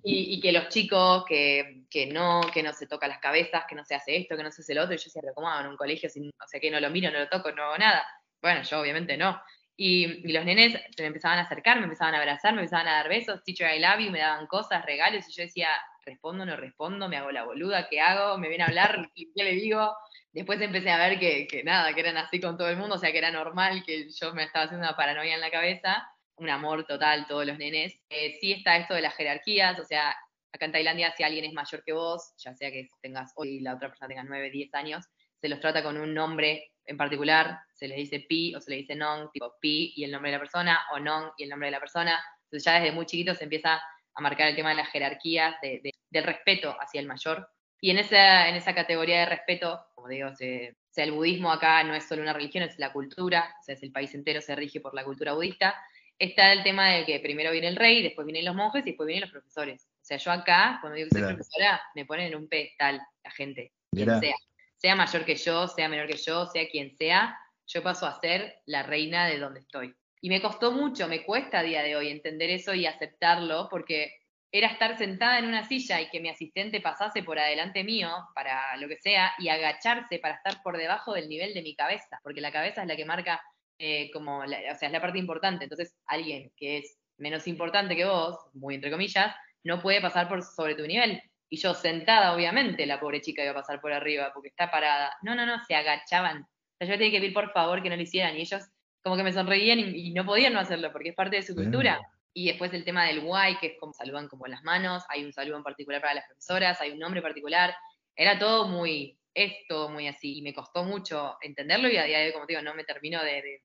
Y, 0.02 0.40
que 0.40 0.50
los 0.50 0.68
chicos, 0.68 1.24
que, 1.26 1.84
que, 1.90 2.06
no, 2.06 2.40
que 2.52 2.62
no 2.62 2.72
se 2.72 2.86
toca 2.86 3.06
las 3.06 3.18
cabezas, 3.18 3.64
que 3.68 3.74
no 3.74 3.84
se 3.84 3.94
hace 3.94 4.16
esto, 4.16 4.34
que 4.34 4.42
no 4.42 4.50
se 4.50 4.62
hace 4.62 4.74
lo 4.74 4.84
otro, 4.84 4.94
y 4.94 4.98
yo 4.98 5.04
decía, 5.04 5.20
pero 5.20 5.34
¿cómo 5.34 5.48
en 5.60 5.66
un 5.66 5.76
colegio? 5.76 6.08
Sin, 6.08 6.28
o 6.28 6.48
sea, 6.48 6.58
que 6.58 6.70
no 6.70 6.80
lo 6.80 6.88
miro, 6.88 7.10
no 7.10 7.18
lo 7.18 7.28
toco, 7.28 7.52
no 7.52 7.64
hago 7.64 7.78
nada. 7.78 8.02
Bueno, 8.40 8.62
yo 8.62 8.80
obviamente 8.80 9.18
no. 9.18 9.40
Y, 9.76 10.26
y, 10.26 10.32
los 10.32 10.44
nenes 10.46 10.72
se 10.72 11.02
me 11.02 11.08
empezaban 11.08 11.38
a 11.38 11.42
acercar, 11.42 11.78
me 11.78 11.84
empezaban 11.84 12.14
a 12.14 12.18
abrazar, 12.18 12.54
me 12.54 12.60
empezaban 12.60 12.88
a 12.88 12.94
dar 12.94 13.08
besos, 13.10 13.44
teacher 13.44 13.70
I 13.76 13.78
love 13.78 14.00
you, 14.00 14.10
me 14.10 14.20
daban 14.20 14.46
cosas, 14.46 14.84
regalos, 14.86 15.28
y 15.28 15.32
yo 15.32 15.42
decía, 15.42 15.68
respondo, 16.06 16.46
no 16.46 16.56
respondo, 16.56 17.08
me 17.10 17.18
hago 17.18 17.30
la 17.30 17.44
boluda, 17.44 17.88
¿qué 17.88 18.00
hago? 18.00 18.38
Me 18.38 18.48
viene 18.48 18.64
a 18.64 18.68
hablar, 18.68 19.10
¿qué 19.14 19.44
le 19.44 19.52
digo? 19.52 19.94
Después 20.32 20.60
empecé 20.60 20.90
a 20.90 21.08
ver 21.08 21.18
que, 21.18 21.62
nada, 21.64 21.94
que 21.94 22.00
eran 22.00 22.16
así 22.16 22.40
con 22.40 22.56
todo 22.56 22.68
el 22.68 22.76
mundo, 22.76 22.94
o 22.94 22.98
sea 22.98 23.12
que 23.12 23.18
era 23.18 23.30
normal, 23.30 23.82
que 23.84 24.08
yo 24.08 24.32
me 24.32 24.44
estaba 24.44 24.64
haciendo 24.64 24.86
una 24.86 24.96
paranoia 24.96 25.34
en 25.34 25.40
la 25.40 25.50
cabeza, 25.50 26.08
un 26.36 26.48
amor 26.48 26.86
total, 26.86 27.26
todos 27.26 27.46
los 27.46 27.58
nenes. 27.58 28.00
Eh, 28.08 28.38
sí 28.40 28.52
está 28.52 28.76
esto 28.76 28.94
de 28.94 29.02
las 29.02 29.14
jerarquías, 29.14 29.78
o 29.78 29.84
sea, 29.84 30.16
acá 30.52 30.64
en 30.64 30.72
Tailandia 30.72 31.12
si 31.16 31.22
alguien 31.22 31.44
es 31.44 31.52
mayor 31.52 31.84
que 31.84 31.92
vos, 31.92 32.32
ya 32.38 32.54
sea 32.54 32.70
que 32.70 32.88
tengas 33.02 33.32
hoy 33.36 33.56
y 33.56 33.60
la 33.60 33.74
otra 33.74 33.88
persona 33.88 34.08
tenga 34.08 34.24
9, 34.24 34.50
10 34.50 34.74
años, 34.74 35.06
se 35.40 35.48
los 35.48 35.60
trata 35.60 35.82
con 35.82 35.98
un 35.98 36.14
nombre 36.14 36.72
en 36.84 36.96
particular, 36.96 37.60
se 37.74 37.88
les 37.88 37.96
dice 37.96 38.20
pi 38.20 38.54
o 38.54 38.60
se 38.60 38.70
le 38.70 38.76
dice 38.78 38.94
non, 38.94 39.30
tipo 39.32 39.54
pi 39.60 39.92
y 39.96 40.04
el 40.04 40.10
nombre 40.10 40.30
de 40.30 40.36
la 40.36 40.40
persona, 40.40 40.80
o 40.92 40.98
non 40.98 41.32
y 41.36 41.44
el 41.44 41.50
nombre 41.50 41.66
de 41.68 41.72
la 41.72 41.80
persona. 41.80 42.22
Entonces 42.44 42.64
ya 42.64 42.80
desde 42.80 42.92
muy 42.92 43.06
chiquito 43.06 43.34
se 43.34 43.44
empieza 43.44 43.82
a 44.14 44.20
marcar 44.20 44.48
el 44.48 44.56
tema 44.56 44.70
de 44.70 44.76
las 44.76 44.88
jerarquías, 44.88 45.56
del 45.60 46.24
respeto 46.24 46.76
hacia 46.80 47.00
el 47.00 47.06
mayor. 47.06 47.48
Y 47.84 47.90
en 47.90 47.98
esa, 47.98 48.48
en 48.48 48.54
esa 48.54 48.76
categoría 48.76 49.18
de 49.18 49.26
respeto, 49.26 49.84
como 49.96 50.06
digo, 50.06 50.32
sea, 50.36 51.04
el 51.04 51.10
budismo 51.10 51.50
acá 51.50 51.82
no 51.82 51.96
es 51.96 52.04
solo 52.04 52.22
una 52.22 52.32
religión, 52.32 52.62
es 52.62 52.78
la 52.78 52.92
cultura, 52.92 53.56
o 53.60 53.64
sea, 53.64 53.74
es 53.74 53.82
el 53.82 53.90
país 53.90 54.14
entero 54.14 54.40
se 54.40 54.54
rige 54.54 54.80
por 54.80 54.94
la 54.94 55.02
cultura 55.02 55.32
budista, 55.32 55.74
está 56.16 56.52
el 56.52 56.62
tema 56.62 56.90
de 56.90 57.04
que 57.04 57.18
primero 57.18 57.50
viene 57.50 57.66
el 57.66 57.74
rey, 57.74 58.00
después 58.00 58.24
vienen 58.24 58.44
los 58.44 58.54
monjes 58.54 58.82
y 58.86 58.90
después 58.90 59.08
vienen 59.08 59.22
los 59.22 59.32
profesores. 59.32 59.88
O 60.00 60.04
sea, 60.04 60.16
yo 60.16 60.30
acá, 60.30 60.78
cuando 60.80 60.96
digo 60.96 61.08
que 61.08 61.18
soy 61.18 61.34
profesora, 61.34 61.82
me 61.96 62.06
ponen 62.06 62.28
en 62.28 62.36
un 62.36 62.48
pedestal 62.48 63.00
la 63.24 63.30
gente, 63.32 63.72
quien 63.90 64.20
sea. 64.20 64.36
Sea 64.76 64.94
mayor 64.94 65.24
que 65.24 65.34
yo, 65.34 65.66
sea 65.66 65.88
menor 65.88 66.06
que 66.06 66.18
yo, 66.18 66.46
sea 66.46 66.68
quien 66.68 66.96
sea, 66.96 67.36
yo 67.66 67.82
paso 67.82 68.06
a 68.06 68.20
ser 68.20 68.60
la 68.64 68.84
reina 68.84 69.26
de 69.26 69.38
donde 69.38 69.58
estoy. 69.58 69.92
Y 70.20 70.28
me 70.28 70.40
costó 70.40 70.70
mucho, 70.70 71.08
me 71.08 71.24
cuesta 71.24 71.58
a 71.58 71.62
día 71.64 71.82
de 71.82 71.96
hoy 71.96 72.10
entender 72.10 72.50
eso 72.50 72.74
y 72.74 72.86
aceptarlo, 72.86 73.66
porque 73.68 74.21
era 74.54 74.68
estar 74.68 74.98
sentada 74.98 75.38
en 75.38 75.46
una 75.46 75.66
silla 75.66 76.00
y 76.02 76.10
que 76.10 76.20
mi 76.20 76.28
asistente 76.28 76.82
pasase 76.82 77.22
por 77.22 77.38
adelante 77.38 77.82
mío 77.82 78.10
para 78.34 78.76
lo 78.76 78.86
que 78.86 78.98
sea 78.98 79.32
y 79.38 79.48
agacharse 79.48 80.18
para 80.18 80.34
estar 80.34 80.62
por 80.62 80.76
debajo 80.76 81.14
del 81.14 81.28
nivel 81.28 81.54
de 81.54 81.62
mi 81.62 81.74
cabeza, 81.74 82.20
porque 82.22 82.42
la 82.42 82.52
cabeza 82.52 82.82
es 82.82 82.88
la 82.88 82.96
que 82.96 83.06
marca 83.06 83.42
eh, 83.78 84.10
como, 84.12 84.40
o 84.40 84.46
sea, 84.46 84.88
es 84.88 84.92
la 84.92 85.00
parte 85.00 85.18
importante. 85.18 85.64
Entonces, 85.64 85.96
alguien 86.06 86.52
que 86.56 86.78
es 86.78 86.98
menos 87.16 87.48
importante 87.48 87.96
que 87.96 88.04
vos, 88.04 88.38
muy 88.52 88.74
entre 88.74 88.90
comillas, 88.90 89.34
no 89.64 89.80
puede 89.80 90.02
pasar 90.02 90.28
por 90.28 90.42
sobre 90.42 90.74
tu 90.74 90.86
nivel. 90.86 91.22
Y 91.48 91.56
yo 91.56 91.72
sentada, 91.72 92.34
obviamente, 92.34 92.86
la 92.86 93.00
pobre 93.00 93.22
chica 93.22 93.42
iba 93.42 93.52
a 93.52 93.56
pasar 93.56 93.80
por 93.80 93.92
arriba 93.92 94.32
porque 94.34 94.48
está 94.48 94.70
parada. 94.70 95.16
No, 95.22 95.34
no, 95.34 95.46
no, 95.46 95.64
se 95.64 95.74
agachaban. 95.74 96.42
O 96.42 96.84
sea, 96.84 96.88
yo 96.88 96.98
tenía 96.98 97.10
que 97.10 97.20
pedir 97.20 97.34
por 97.34 97.52
favor 97.52 97.82
que 97.82 97.88
no 97.88 97.96
lo 97.96 98.02
hicieran 98.02 98.36
y 98.36 98.42
ellos 98.42 98.62
como 99.02 99.16
que 99.16 99.22
me 99.22 99.32
sonreían 99.32 99.78
y, 99.78 100.08
y 100.08 100.12
no 100.12 100.24
podían 100.24 100.52
no 100.52 100.60
hacerlo 100.60 100.92
porque 100.92 101.10
es 101.10 101.14
parte 101.14 101.36
de 101.36 101.42
su 101.42 101.54
cultura. 101.54 102.00
Y 102.34 102.46
después 102.46 102.72
el 102.72 102.84
tema 102.84 103.04
del 103.04 103.20
guay, 103.20 103.56
que 103.58 103.68
es 103.68 103.78
como 103.78 103.92
saludan 103.92 104.28
como 104.28 104.46
las 104.46 104.62
manos, 104.62 105.04
hay 105.08 105.24
un 105.24 105.32
saludo 105.32 105.58
en 105.58 105.62
particular 105.62 106.00
para 106.00 106.14
las 106.14 106.26
profesoras, 106.26 106.80
hay 106.80 106.92
un 106.92 106.98
nombre 106.98 107.20
particular. 107.20 107.74
Era 108.16 108.38
todo 108.38 108.68
muy, 108.68 109.18
es 109.34 109.52
todo 109.68 109.88
muy 109.88 110.08
así. 110.08 110.38
Y 110.38 110.42
me 110.42 110.54
costó 110.54 110.84
mucho 110.84 111.36
entenderlo 111.42 111.88
y 111.88 111.96
a 111.96 112.04
día 112.04 112.18
de 112.18 112.26
hoy, 112.26 112.32
como 112.32 112.46
te 112.46 112.52
digo, 112.54 112.62
no 112.62 112.74
me 112.74 112.84
termino 112.84 113.22
de, 113.22 113.62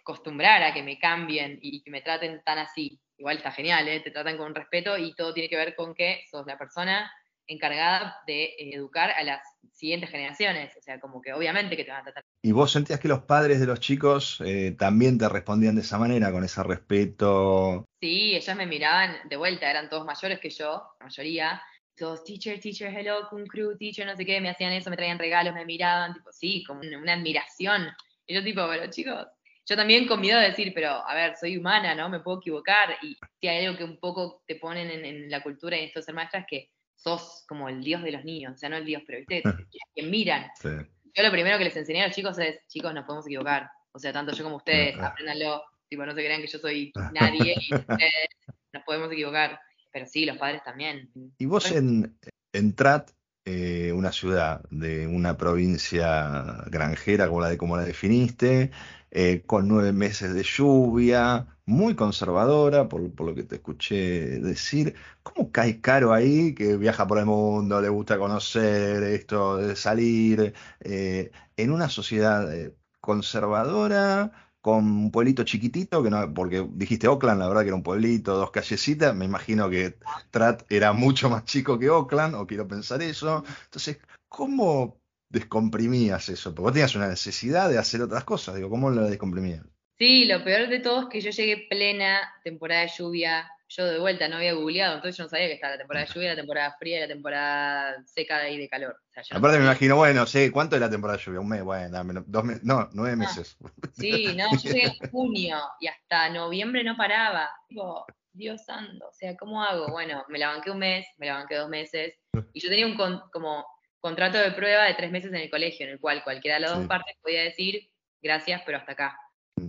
acostumbrar 0.00 0.62
a 0.62 0.72
que 0.72 0.82
me 0.82 0.98
cambien 0.98 1.58
y 1.60 1.82
que 1.82 1.90
me 1.90 2.00
traten 2.00 2.42
tan 2.44 2.58
así. 2.58 3.00
Igual 3.18 3.38
está 3.38 3.50
genial, 3.50 3.88
¿eh? 3.88 4.00
te 4.00 4.10
tratan 4.10 4.36
con 4.36 4.54
respeto 4.54 4.96
y 4.96 5.14
todo 5.14 5.32
tiene 5.34 5.48
que 5.48 5.56
ver 5.56 5.74
con 5.74 5.94
que 5.94 6.24
sos 6.30 6.46
la 6.46 6.58
persona 6.58 7.10
encargada 7.46 8.16
de 8.26 8.54
educar 8.58 9.10
a 9.10 9.22
las 9.22 9.40
siguientes 9.72 10.10
generaciones. 10.10 10.74
O 10.76 10.82
sea, 10.82 10.98
como 10.98 11.20
que 11.20 11.32
obviamente 11.32 11.76
que 11.76 11.84
te 11.84 11.90
van 11.90 12.00
a 12.00 12.04
tratar. 12.04 12.24
¿Y 12.42 12.52
vos 12.52 12.72
sentías 12.72 12.98
que 12.98 13.08
los 13.08 13.22
padres 13.22 13.60
de 13.60 13.66
los 13.66 13.80
chicos 13.80 14.42
eh, 14.44 14.74
también 14.78 15.18
te 15.18 15.28
respondían 15.28 15.74
de 15.74 15.82
esa 15.82 15.98
manera, 15.98 16.32
con 16.32 16.44
ese 16.44 16.62
respeto? 16.62 17.84
Sí, 18.00 18.34
ellos 18.34 18.56
me 18.56 18.66
miraban 18.66 19.16
de 19.28 19.36
vuelta, 19.36 19.70
eran 19.70 19.88
todos 19.88 20.04
mayores 20.04 20.40
que 20.40 20.50
yo, 20.50 20.82
la 21.00 21.06
mayoría. 21.06 21.62
Todos, 21.96 22.24
teacher, 22.24 22.60
teacher, 22.60 22.94
hello, 22.94 23.26
kun 23.30 23.46
crew, 23.46 23.74
teacher, 23.78 24.06
no 24.06 24.14
sé 24.14 24.26
qué, 24.26 24.38
me 24.38 24.50
hacían 24.50 24.72
eso, 24.72 24.90
me 24.90 24.96
traían 24.96 25.18
regalos, 25.18 25.54
me 25.54 25.64
miraban, 25.64 26.12
tipo, 26.12 26.30
sí, 26.30 26.62
como 26.64 26.80
una, 26.80 27.14
admiración. 27.14 27.88
Y 28.26 28.34
yo 28.34 28.44
tipo, 28.44 28.66
pero 28.68 28.90
chicos, 28.90 29.26
yo 29.64 29.76
también 29.76 30.06
con 30.06 30.20
miedo 30.20 30.38
de 30.38 30.48
decir, 30.48 30.72
pero 30.74 30.90
a 30.90 31.14
ver, 31.14 31.36
soy 31.36 31.56
humana, 31.56 31.94
¿no? 31.94 32.10
Me 32.10 32.20
puedo 32.20 32.38
equivocar. 32.38 32.96
Y 33.02 33.16
si 33.40 33.48
hay 33.48 33.64
algo 33.64 33.78
que 33.78 33.84
un 33.84 33.98
poco 33.98 34.42
te 34.46 34.56
ponen 34.56 34.90
en, 34.90 35.30
la 35.30 35.42
cultura 35.42 35.76
y 35.76 35.80
en 35.80 35.86
esto 35.86 36.00
de 36.00 36.04
ser 36.04 36.14
maestra 36.14 36.40
es 36.40 36.46
que 36.46 36.70
sos 36.96 37.44
como 37.46 37.68
el 37.68 37.82
dios 37.84 38.02
de 38.02 38.12
los 38.12 38.24
niños, 38.24 38.54
o 38.54 38.56
sea, 38.56 38.68
no 38.68 38.76
el 38.76 38.84
dios, 38.84 39.02
pero 39.06 39.18
¿viste? 39.18 39.42
quien 39.94 40.10
miran. 40.10 40.50
Yo 40.62 41.22
lo 41.22 41.30
primero 41.30 41.58
que 41.58 41.64
les 41.64 41.76
enseñé 41.76 42.02
a 42.02 42.08
los 42.08 42.16
chicos 42.16 42.38
es, 42.38 42.66
chicos, 42.68 42.92
nos 42.92 43.04
podemos 43.04 43.26
equivocar. 43.26 43.70
O 43.92 43.98
sea, 43.98 44.12
tanto 44.12 44.32
yo 44.32 44.44
como 44.44 44.56
ustedes, 44.56 44.98
apréndanlo. 44.98 45.62
Tipo, 45.88 46.04
no 46.04 46.14
se 46.14 46.24
crean 46.24 46.42
que 46.42 46.48
yo 46.48 46.58
soy 46.58 46.92
nadie 47.14 47.54
y 47.58 47.74
ustedes 47.74 48.28
nos 48.72 48.82
podemos 48.84 49.10
equivocar. 49.12 49.60
Pero 49.92 50.06
sí, 50.06 50.26
los 50.26 50.36
padres 50.36 50.62
también. 50.64 51.10
Y 51.38 51.46
vos 51.46 51.70
en, 51.70 52.18
en 52.52 52.74
Trat, 52.74 53.12
eh, 53.46 53.92
una 53.92 54.12
ciudad 54.12 54.62
de 54.70 55.06
una 55.06 55.38
provincia 55.38 56.64
granjera 56.66 57.28
como 57.28 57.40
la, 57.40 57.48
de, 57.48 57.56
como 57.56 57.76
la 57.76 57.84
definiste, 57.84 58.70
eh, 59.10 59.42
con 59.46 59.68
nueve 59.68 59.92
meses 59.92 60.34
de 60.34 60.42
lluvia, 60.42 61.46
muy 61.66 61.96
conservadora, 61.96 62.88
por, 62.88 63.00
lo 63.02 63.34
que 63.34 63.42
te 63.44 63.56
escuché 63.56 64.40
decir. 64.40 64.94
¿Cómo 65.22 65.50
cae 65.52 65.80
caro 65.80 66.12
ahí, 66.12 66.54
que 66.54 66.76
viaja 66.76 67.06
por 67.06 67.18
el 67.18 67.26
mundo, 67.26 67.80
le 67.80 67.88
gusta 67.88 68.18
conocer 68.18 69.02
esto, 69.02 69.56
de 69.58 69.76
salir, 69.76 70.54
eh, 70.80 71.30
en 71.56 71.72
una 71.72 71.88
sociedad 71.88 72.52
eh, 72.54 72.74
conservadora? 73.00 74.32
con 74.66 74.84
un 74.84 75.10
pueblito 75.12 75.44
chiquitito, 75.44 76.02
que 76.02 76.10
no, 76.10 76.34
porque 76.34 76.66
dijiste 76.72 77.06
Oakland, 77.06 77.38
la 77.38 77.46
verdad 77.46 77.62
que 77.62 77.68
era 77.68 77.76
un 77.76 77.84
pueblito, 77.84 78.36
dos 78.36 78.50
callecitas, 78.50 79.14
me 79.14 79.24
imagino 79.24 79.70
que 79.70 79.96
Trat 80.32 80.64
era 80.68 80.92
mucho 80.92 81.30
más 81.30 81.44
chico 81.44 81.78
que 81.78 81.88
Oakland, 81.88 82.34
o 82.34 82.48
quiero 82.48 82.66
pensar 82.66 83.00
eso. 83.00 83.44
Entonces, 83.66 83.98
¿cómo 84.28 85.00
descomprimías 85.28 86.28
eso? 86.30 86.50
Porque 86.52 86.62
vos 86.62 86.72
tenías 86.72 86.96
una 86.96 87.06
necesidad 87.08 87.70
de 87.70 87.78
hacer 87.78 88.02
otras 88.02 88.24
cosas, 88.24 88.56
digo, 88.56 88.68
¿cómo 88.68 88.90
la 88.90 89.02
descomprimías? 89.02 89.64
Sí, 89.98 90.26
lo 90.26 90.44
peor 90.44 90.68
de 90.68 90.80
todo 90.80 91.02
es 91.02 91.08
que 91.08 91.20
yo 91.20 91.30
llegué 91.30 91.66
plena 91.70 92.20
temporada 92.44 92.82
de 92.82 92.90
lluvia, 92.98 93.50
yo 93.68 93.86
de 93.86 93.98
vuelta 93.98 94.28
no 94.28 94.36
había 94.36 94.52
googleado, 94.52 94.96
entonces 94.96 95.16
yo 95.16 95.24
no 95.24 95.30
sabía 95.30 95.46
que 95.46 95.54
estaba 95.54 95.72
la 95.72 95.78
temporada 95.78 96.06
de 96.06 96.12
lluvia, 96.12 96.30
la 96.30 96.36
temporada 96.36 96.76
fría 96.78 96.98
y 96.98 97.00
la 97.00 97.08
temporada 97.08 98.04
seca 98.04 98.48
y 98.48 98.58
de 98.58 98.68
calor. 98.68 98.96
Aparte 99.30 99.58
me 99.58 99.64
imagino, 99.64 99.96
bueno, 99.96 100.26
sé, 100.26 100.52
¿cuánto 100.52 100.76
es 100.76 100.82
la 100.82 100.90
temporada 100.90 101.18
de 101.18 101.24
lluvia? 101.24 101.40
Un 101.40 101.48
mes, 101.48 101.64
bueno, 101.64 102.24
dos 102.26 102.44
meses, 102.44 102.62
no, 102.62 102.88
nueve 102.92 103.12
ah, 103.14 103.16
meses. 103.16 103.56
sí, 103.94 104.36
no, 104.36 104.50
yo 104.52 104.70
llegué 104.70 104.86
en 104.86 105.10
junio 105.10 105.58
y 105.80 105.86
hasta 105.86 106.28
noviembre 106.28 106.84
no 106.84 106.96
paraba. 106.96 107.50
Digo, 107.68 108.04
Dios 108.32 108.64
santo, 108.66 109.08
o 109.08 109.12
sea, 109.14 109.34
¿cómo 109.36 109.62
hago? 109.62 109.88
Bueno, 109.88 110.24
me 110.28 110.38
la 110.38 110.48
banqué 110.48 110.70
un 110.70 110.78
mes, 110.78 111.06
me 111.16 111.26
la 111.26 111.34
banqué 111.34 111.56
dos 111.56 111.70
meses, 111.70 112.14
y 112.52 112.60
yo 112.60 112.68
tenía 112.68 112.86
un 112.86 112.96
como 113.32 113.64
contrato 113.98 114.36
de 114.36 114.52
prueba 114.52 114.84
de 114.84 114.94
tres 114.94 115.10
meses 115.10 115.32
en 115.32 115.40
el 115.40 115.50
colegio, 115.50 115.86
en 115.86 115.92
el 115.92 116.00
cual 116.00 116.22
cualquiera 116.22 116.56
de 116.56 116.60
las 116.60 116.76
dos 116.76 116.86
partes 116.86 117.16
podía 117.22 117.42
decir, 117.42 117.90
gracias, 118.20 118.62
pero 118.66 118.76
hasta 118.78 118.92
acá. 118.92 119.18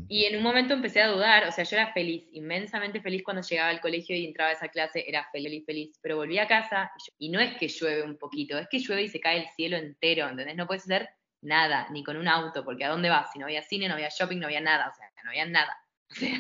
Y 0.09 0.25
en 0.25 0.35
un 0.35 0.43
momento 0.43 0.73
empecé 0.73 1.01
a 1.01 1.07
dudar, 1.07 1.47
o 1.47 1.51
sea, 1.51 1.63
yo 1.63 1.77
era 1.77 1.93
feliz, 1.93 2.27
inmensamente 2.33 3.01
feliz 3.01 3.23
cuando 3.23 3.41
llegaba 3.41 3.69
al 3.69 3.79
colegio 3.79 4.15
y 4.15 4.25
entraba 4.25 4.49
a 4.51 4.53
esa 4.53 4.67
clase, 4.67 5.05
era 5.07 5.27
feliz, 5.31 5.65
feliz, 5.65 5.97
pero 6.01 6.17
volví 6.17 6.37
a 6.39 6.47
casa 6.47 6.91
y, 7.17 7.29
no 7.29 7.39
es 7.39 7.55
que 7.57 7.69
llueve 7.69 8.03
un 8.03 8.17
poquito, 8.17 8.57
es 8.57 8.67
que 8.69 8.79
llueve 8.79 9.03
y 9.03 9.09
se 9.09 9.21
cae 9.21 9.39
el 9.39 9.47
cielo 9.55 9.77
entero, 9.77 10.27
¿entendés? 10.27 10.55
No 10.55 10.67
puedes 10.67 10.83
hacer 10.83 11.09
nada, 11.41 11.87
ni 11.91 12.03
con 12.03 12.17
un 12.17 12.27
auto, 12.27 12.65
porque 12.65 12.83
¿a 12.83 12.89
dónde 12.89 13.09
vas? 13.09 13.31
Si 13.31 13.39
no 13.39 13.45
había 13.45 13.63
cine, 13.63 13.87
no 13.87 13.93
había 13.93 14.09
shopping, 14.09 14.39
no 14.39 14.47
había 14.47 14.61
nada, 14.61 14.89
o 14.89 14.93
sea, 14.93 15.09
no 15.23 15.29
había 15.29 15.45
nada. 15.45 15.75
O 16.09 16.15
sea, 16.15 16.39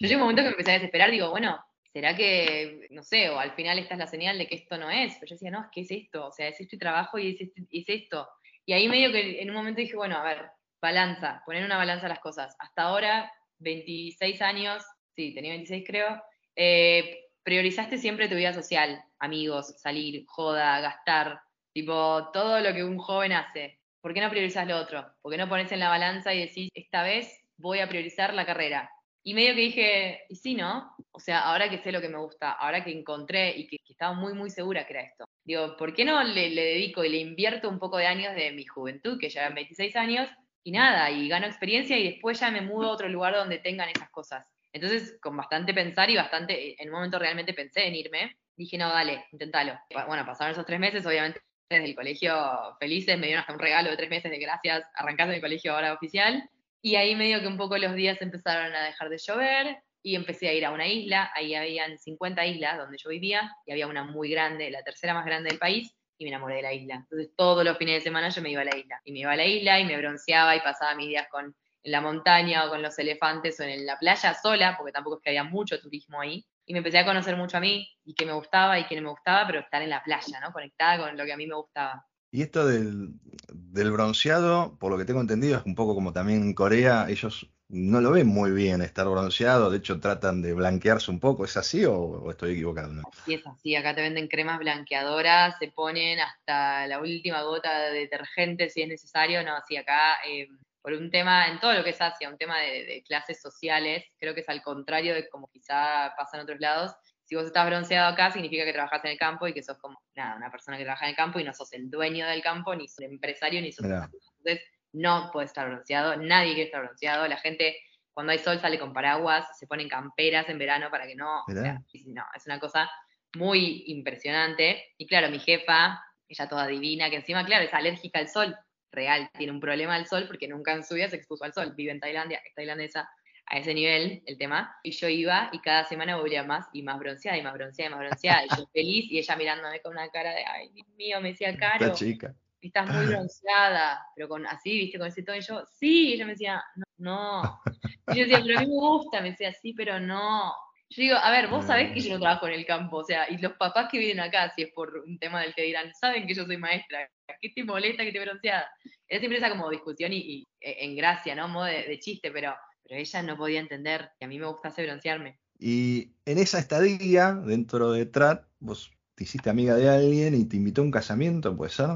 yo 0.00 0.08
llegué 0.08 0.16
un 0.16 0.22
momento 0.22 0.42
que 0.42 0.48
me 0.48 0.52
empecé 0.54 0.72
a 0.72 0.74
desesperar, 0.74 1.12
digo, 1.12 1.30
bueno, 1.30 1.64
¿será 1.92 2.16
que, 2.16 2.88
no 2.90 3.04
sé, 3.04 3.30
o 3.30 3.38
al 3.38 3.52
final 3.52 3.78
esta 3.78 3.94
es 3.94 4.00
la 4.00 4.08
señal 4.08 4.38
de 4.38 4.48
que 4.48 4.56
esto 4.56 4.76
no 4.76 4.90
es? 4.90 5.14
Pero 5.20 5.30
yo 5.30 5.34
decía, 5.36 5.52
no, 5.52 5.60
es 5.62 5.68
que 5.72 5.80
es 5.82 5.90
esto, 5.92 6.26
o 6.26 6.32
sea, 6.32 6.48
es 6.48 6.60
este 6.60 6.76
trabajo 6.76 7.16
y 7.16 7.30
es, 7.30 7.48
es 7.70 7.88
esto. 7.88 8.28
Y 8.66 8.72
ahí 8.72 8.88
medio 8.88 9.12
que 9.12 9.40
en 9.40 9.50
un 9.50 9.56
momento 9.56 9.80
dije, 9.80 9.94
bueno, 9.94 10.16
a 10.16 10.24
ver, 10.24 10.50
balanza, 10.80 11.42
poner 11.44 11.64
una 11.64 11.76
balanza 11.76 12.06
a 12.06 12.10
las 12.10 12.20
cosas. 12.20 12.54
Hasta 12.58 12.82
ahora, 12.82 13.32
26 13.58 14.40
años, 14.42 14.84
sí, 15.14 15.34
tenía 15.34 15.52
26 15.52 15.84
creo, 15.86 16.22
eh, 16.56 17.28
priorizaste 17.42 17.98
siempre 17.98 18.28
tu 18.28 18.34
vida 18.34 18.52
social, 18.52 19.02
amigos, 19.18 19.74
salir, 19.78 20.24
joda, 20.26 20.80
gastar, 20.80 21.40
tipo, 21.72 22.30
todo 22.32 22.60
lo 22.60 22.72
que 22.74 22.84
un 22.84 22.98
joven 22.98 23.32
hace. 23.32 23.80
¿Por 24.00 24.14
qué 24.14 24.20
no 24.20 24.30
priorizas 24.30 24.66
lo 24.66 24.76
otro? 24.76 25.06
¿Por 25.22 25.32
qué 25.32 25.38
no 25.38 25.48
pones 25.48 25.72
en 25.72 25.80
la 25.80 25.88
balanza 25.88 26.34
y 26.34 26.40
decís, 26.40 26.70
esta 26.74 27.02
vez 27.02 27.44
voy 27.56 27.80
a 27.80 27.88
priorizar 27.88 28.34
la 28.34 28.46
carrera? 28.46 28.90
Y 29.24 29.34
medio 29.34 29.54
que 29.54 29.60
dije, 29.60 30.24
y 30.28 30.36
sí, 30.36 30.54
¿no? 30.54 30.94
O 31.10 31.20
sea, 31.20 31.40
ahora 31.40 31.68
que 31.68 31.78
sé 31.78 31.92
lo 31.92 32.00
que 32.00 32.08
me 32.08 32.18
gusta, 32.18 32.52
ahora 32.52 32.84
que 32.84 32.92
encontré 32.92 33.56
y 33.56 33.66
que, 33.66 33.78
estaba 33.88 34.14
muy, 34.14 34.32
muy 34.32 34.48
segura 34.48 34.86
que 34.86 34.92
era 34.92 35.02
esto. 35.02 35.24
Digo, 35.44 35.76
¿por 35.76 35.92
qué 35.92 36.04
no 36.04 36.22
le, 36.22 36.50
le, 36.50 36.64
dedico 36.64 37.04
y 37.04 37.08
le 37.08 37.18
invierto 37.18 37.68
un 37.68 37.78
poco 37.78 37.96
de 37.96 38.06
años 38.06 38.34
de 38.34 38.52
mi 38.52 38.64
juventud, 38.64 39.18
que 39.18 39.28
ya 39.28 39.40
eran 39.40 39.54
26 39.54 39.96
años, 39.96 40.30
y 40.68 40.70
nada, 40.70 41.10
y 41.10 41.28
gano 41.28 41.46
experiencia 41.46 41.96
y 41.96 42.12
después 42.12 42.38
ya 42.40 42.50
me 42.50 42.60
mudo 42.60 42.90
a 42.90 42.92
otro 42.92 43.08
lugar 43.08 43.34
donde 43.34 43.58
tengan 43.58 43.88
esas 43.88 44.10
cosas. 44.10 44.46
Entonces, 44.70 45.18
con 45.18 45.34
bastante 45.34 45.72
pensar 45.72 46.10
y 46.10 46.16
bastante, 46.16 46.80
en 46.82 46.90
un 46.90 46.96
momento 46.96 47.18
realmente 47.18 47.54
pensé 47.54 47.86
en 47.86 47.94
irme, 47.94 48.36
dije, 48.54 48.76
no, 48.76 48.90
dale, 48.90 49.24
inténtalo. 49.32 49.80
Bueno, 50.06 50.26
pasaron 50.26 50.52
esos 50.52 50.66
tres 50.66 50.78
meses, 50.78 51.06
obviamente 51.06 51.40
desde 51.70 51.86
el 51.86 51.94
colegio 51.94 52.36
felices, 52.78 53.18
me 53.18 53.28
dieron 53.28 53.40
hasta 53.40 53.54
un 53.54 53.58
regalo 53.58 53.88
de 53.88 53.96
tres 53.96 54.10
meses 54.10 54.30
de 54.30 54.38
gracias, 54.38 54.84
arrancando 54.94 55.34
mi 55.34 55.40
colegio 55.40 55.72
ahora 55.74 55.94
oficial, 55.94 56.46
y 56.82 56.96
ahí 56.96 57.14
medio 57.16 57.40
que 57.40 57.46
un 57.46 57.56
poco 57.56 57.78
los 57.78 57.94
días 57.94 58.20
empezaron 58.20 58.74
a 58.74 58.84
dejar 58.84 59.08
de 59.08 59.18
llover, 59.18 59.78
y 60.02 60.16
empecé 60.16 60.50
a 60.50 60.52
ir 60.52 60.66
a 60.66 60.70
una 60.70 60.86
isla, 60.86 61.30
ahí 61.34 61.54
habían 61.54 61.98
50 61.98 62.44
islas 62.44 62.76
donde 62.76 62.98
yo 62.98 63.08
vivía, 63.08 63.56
y 63.64 63.72
había 63.72 63.86
una 63.86 64.04
muy 64.04 64.28
grande, 64.28 64.70
la 64.70 64.82
tercera 64.82 65.14
más 65.14 65.24
grande 65.24 65.48
del 65.48 65.58
país, 65.58 65.94
y 66.18 66.24
me 66.24 66.30
enamoré 66.30 66.56
de 66.56 66.62
la 66.62 66.72
isla. 66.72 66.96
Entonces 66.96 67.30
todos 67.36 67.64
los 67.64 67.78
fines 67.78 67.96
de 67.96 68.00
semana 68.00 68.28
yo 68.28 68.42
me 68.42 68.50
iba 68.50 68.62
a 68.62 68.64
la 68.64 68.76
isla. 68.76 69.00
Y 69.04 69.12
me 69.12 69.20
iba 69.20 69.32
a 69.32 69.36
la 69.36 69.46
isla 69.46 69.80
y 69.80 69.84
me 69.84 69.96
bronceaba 69.96 70.56
y 70.56 70.60
pasaba 70.60 70.94
mis 70.94 71.08
días 71.08 71.26
con, 71.30 71.54
en 71.82 71.92
la 71.92 72.00
montaña 72.00 72.66
o 72.66 72.70
con 72.70 72.82
los 72.82 72.98
elefantes 72.98 73.58
o 73.60 73.62
en 73.62 73.86
la 73.86 73.98
playa 73.98 74.34
sola, 74.34 74.76
porque 74.76 74.92
tampoco 74.92 75.16
es 75.16 75.22
que 75.22 75.30
había 75.30 75.44
mucho 75.44 75.80
turismo 75.80 76.20
ahí. 76.20 76.44
Y 76.66 76.72
me 76.72 76.78
empecé 76.78 76.98
a 76.98 77.06
conocer 77.06 77.36
mucho 77.36 77.56
a 77.56 77.60
mí 77.60 77.88
y 78.04 78.14
qué 78.14 78.26
me 78.26 78.32
gustaba 78.32 78.78
y 78.78 78.86
qué 78.86 78.96
no 78.96 79.02
me 79.02 79.10
gustaba, 79.10 79.46
pero 79.46 79.60
estar 79.60 79.80
en 79.80 79.90
la 79.90 80.02
playa, 80.02 80.40
¿no? 80.40 80.52
Conectada 80.52 80.98
con 80.98 81.16
lo 81.16 81.24
que 81.24 81.32
a 81.32 81.36
mí 81.36 81.46
me 81.46 81.54
gustaba. 81.54 82.04
Y 82.30 82.42
esto 82.42 82.66
del, 82.66 83.14
del 83.52 83.90
bronceado, 83.90 84.76
por 84.78 84.90
lo 84.90 84.98
que 84.98 85.04
tengo 85.04 85.20
entendido, 85.20 85.58
es 85.58 85.66
un 85.66 85.74
poco 85.74 85.94
como 85.94 86.12
también 86.12 86.42
en 86.42 86.54
Corea, 86.54 87.06
ellos 87.08 87.50
no 87.68 88.00
lo 88.00 88.12
ven 88.12 88.26
muy 88.26 88.50
bien 88.50 88.80
estar 88.80 89.06
bronceado, 89.06 89.70
de 89.70 89.78
hecho 89.78 90.00
tratan 90.00 90.40
de 90.40 90.54
blanquearse 90.54 91.10
un 91.10 91.20
poco, 91.20 91.44
¿es 91.44 91.56
así 91.56 91.84
o, 91.84 92.30
estoy 92.30 92.52
equivocado? 92.52 92.92
Sí, 93.24 93.34
es 93.34 93.46
así, 93.46 93.76
acá 93.76 93.94
te 93.94 94.00
venden 94.00 94.26
cremas 94.26 94.58
blanqueadoras, 94.58 95.56
se 95.58 95.68
ponen 95.68 96.18
hasta 96.18 96.86
la 96.86 97.00
última 97.00 97.42
gota 97.42 97.90
de 97.90 98.00
detergente 98.00 98.70
si 98.70 98.82
es 98.82 98.88
necesario, 98.88 99.42
no, 99.44 99.54
así 99.54 99.76
acá 99.76 100.16
eh, 100.26 100.48
por 100.80 100.94
un 100.94 101.10
tema, 101.10 101.48
en 101.48 101.60
todo 101.60 101.74
lo 101.74 101.84
que 101.84 101.90
es 101.90 102.00
Asia, 102.00 102.30
un 102.30 102.38
tema 102.38 102.58
de, 102.60 103.02
clases 103.06 103.42
sociales, 103.42 104.04
creo 104.18 104.34
que 104.34 104.40
es 104.40 104.48
al 104.48 104.62
contrario 104.62 105.14
de 105.14 105.28
como 105.28 105.48
quizá 105.48 106.14
pasa 106.16 106.38
en 106.38 106.44
otros 106.44 106.60
lados, 106.60 106.92
si 107.28 107.34
vos 107.34 107.44
estás 107.44 107.66
bronceado 107.66 108.08
acá, 108.08 108.30
significa 108.30 108.64
que 108.64 108.72
trabajas 108.72 109.04
en 109.04 109.10
el 109.10 109.18
campo 109.18 109.46
y 109.46 109.52
que 109.52 109.62
sos 109.62 109.76
como, 109.76 110.00
nada, 110.16 110.36
una 110.36 110.50
persona 110.50 110.78
que 110.78 110.84
trabaja 110.84 111.04
en 111.04 111.10
el 111.10 111.16
campo 111.16 111.38
y 111.38 111.44
no 111.44 111.52
sos 111.52 111.70
el 111.74 111.90
dueño 111.90 112.26
del 112.26 112.40
campo, 112.40 112.74
ni 112.74 112.88
sos 112.88 113.00
el 113.00 113.12
empresario, 113.12 113.60
ni 113.60 113.70
sos... 113.70 113.84
Entonces, 113.84 114.64
no 114.94 115.28
puede 115.30 115.44
estar 115.44 115.68
bronceado, 115.68 116.16
nadie 116.16 116.54
quiere 116.54 116.70
estar 116.70 116.82
bronceado, 116.82 117.28
la 117.28 117.36
gente 117.36 117.76
cuando 118.14 118.32
hay 118.32 118.38
sol 118.38 118.58
sale 118.60 118.78
con 118.78 118.94
paraguas, 118.94 119.46
se 119.58 119.66
ponen 119.66 119.90
camperas 119.90 120.48
en 120.48 120.58
verano 120.58 120.90
para 120.90 121.06
que 121.06 121.14
no, 121.14 121.42
no, 121.46 122.24
es 122.34 122.46
una 122.46 122.58
cosa 122.58 122.90
muy 123.36 123.84
impresionante. 123.88 124.94
Y 124.96 125.06
claro, 125.06 125.28
mi 125.28 125.38
jefa, 125.38 126.02
ella 126.26 126.48
toda 126.48 126.66
divina, 126.66 127.10
que 127.10 127.16
encima, 127.16 127.44
claro, 127.44 127.66
es 127.66 127.74
alérgica 127.74 128.20
al 128.20 128.28
sol, 128.28 128.56
real, 128.90 129.30
tiene 129.36 129.52
un 129.52 129.60
problema 129.60 129.96
al 129.96 130.06
sol 130.06 130.24
porque 130.26 130.48
nunca 130.48 130.72
en 130.72 130.82
su 130.82 130.94
vida 130.94 131.10
se 131.10 131.16
expuso 131.16 131.44
al 131.44 131.52
sol, 131.52 131.74
vive 131.76 131.92
en 131.92 132.00
Tailandia, 132.00 132.40
es 132.42 132.54
tailandesa 132.54 133.08
a 133.50 133.58
ese 133.58 133.74
nivel 133.74 134.22
el 134.26 134.38
tema, 134.38 134.76
y 134.82 134.90
yo 134.90 135.08
iba 135.08 135.50
y 135.52 135.60
cada 135.60 135.84
semana 135.84 136.16
volvía 136.16 136.44
más 136.44 136.66
y 136.72 136.82
más 136.82 136.98
bronceada 136.98 137.38
y 137.38 137.42
más 137.42 137.54
bronceada 137.54 137.90
y 137.90 137.94
más 137.94 138.00
bronceada, 138.00 138.44
y 138.44 138.48
yo 138.56 138.66
feliz 138.72 139.10
y 139.10 139.18
ella 139.18 139.36
mirándome 139.36 139.80
con 139.80 139.92
una 139.92 140.08
cara 140.08 140.34
de, 140.34 140.44
ay, 140.44 140.70
Dios 140.72 140.88
mío, 140.96 141.20
me 141.20 141.30
decía, 141.30 141.56
Caro, 141.56 141.94
chica 141.94 142.34
estás 142.60 142.88
muy 142.92 143.06
bronceada, 143.06 144.04
pero 144.14 144.28
con 144.28 144.46
así, 144.46 144.78
viste, 144.78 144.98
con 144.98 145.08
ese 145.08 145.22
tono, 145.22 145.38
y 145.38 145.42
yo, 145.42 145.64
sí, 145.66 146.08
y 146.08 146.12
ella 146.14 146.24
me 146.24 146.32
decía, 146.32 146.62
no, 146.76 146.84
no. 146.98 147.60
Y 148.08 148.18
yo 148.18 148.24
decía, 148.24 148.40
pero 148.44 148.58
a 148.58 148.62
mí 148.62 148.66
me 148.66 148.74
gusta, 148.74 149.20
me 149.20 149.30
decía, 149.30 149.52
sí, 149.52 149.72
pero 149.74 150.00
no. 150.00 150.52
Yo 150.90 151.02
digo, 151.02 151.16
a 151.16 151.30
ver, 151.30 151.48
vos 151.48 151.66
sabés 151.66 151.92
que 151.92 152.00
yo 152.00 152.14
no 152.14 152.20
trabajo 152.20 152.48
en 152.48 152.54
el 152.54 152.64
campo, 152.64 152.98
o 152.98 153.04
sea, 153.04 153.30
y 153.30 153.36
los 153.38 153.52
papás 153.52 153.88
que 153.90 153.98
viven 153.98 154.20
acá, 154.20 154.52
si 154.54 154.62
es 154.62 154.72
por 154.72 155.04
un 155.06 155.18
tema 155.18 155.42
del 155.42 155.54
que 155.54 155.62
dirán, 155.62 155.92
saben 155.94 156.26
que 156.26 156.34
yo 156.34 156.46
soy 156.46 156.56
maestra, 156.56 157.08
¿qué 157.40 157.50
te 157.50 157.62
molesta 157.62 158.04
que 158.04 158.12
te 158.12 158.20
bronceada? 158.20 158.70
Era 159.06 159.20
siempre 159.20 159.38
esa 159.38 159.50
como 159.50 159.68
discusión 159.68 160.12
y, 160.14 160.46
e, 160.60 160.84
en 160.84 160.96
gracia, 160.96 161.34
¿no? 161.34 161.46
Modo 161.46 161.66
de, 161.66 161.98
chiste, 161.98 162.30
pero, 162.30 162.54
pero 162.88 163.00
ella 163.00 163.22
no 163.22 163.36
podía 163.36 163.60
entender 163.60 164.10
que 164.18 164.24
a 164.24 164.28
mí 164.28 164.38
me 164.38 164.46
gustase 164.46 164.84
broncearme. 164.84 165.38
Y 165.58 166.12
en 166.24 166.38
esa 166.38 166.58
estadía, 166.58 167.34
dentro 167.34 167.92
de 167.92 168.06
TRAT, 168.06 168.46
vos 168.60 168.90
te 169.14 169.24
hiciste 169.24 169.50
amiga 169.50 169.74
de 169.74 169.88
alguien 169.88 170.34
y 170.34 170.44
te 170.46 170.56
invitó 170.56 170.80
a 170.80 170.84
un 170.84 170.90
casamiento, 170.90 171.56
¿puede 171.56 171.70
ser? 171.70 171.90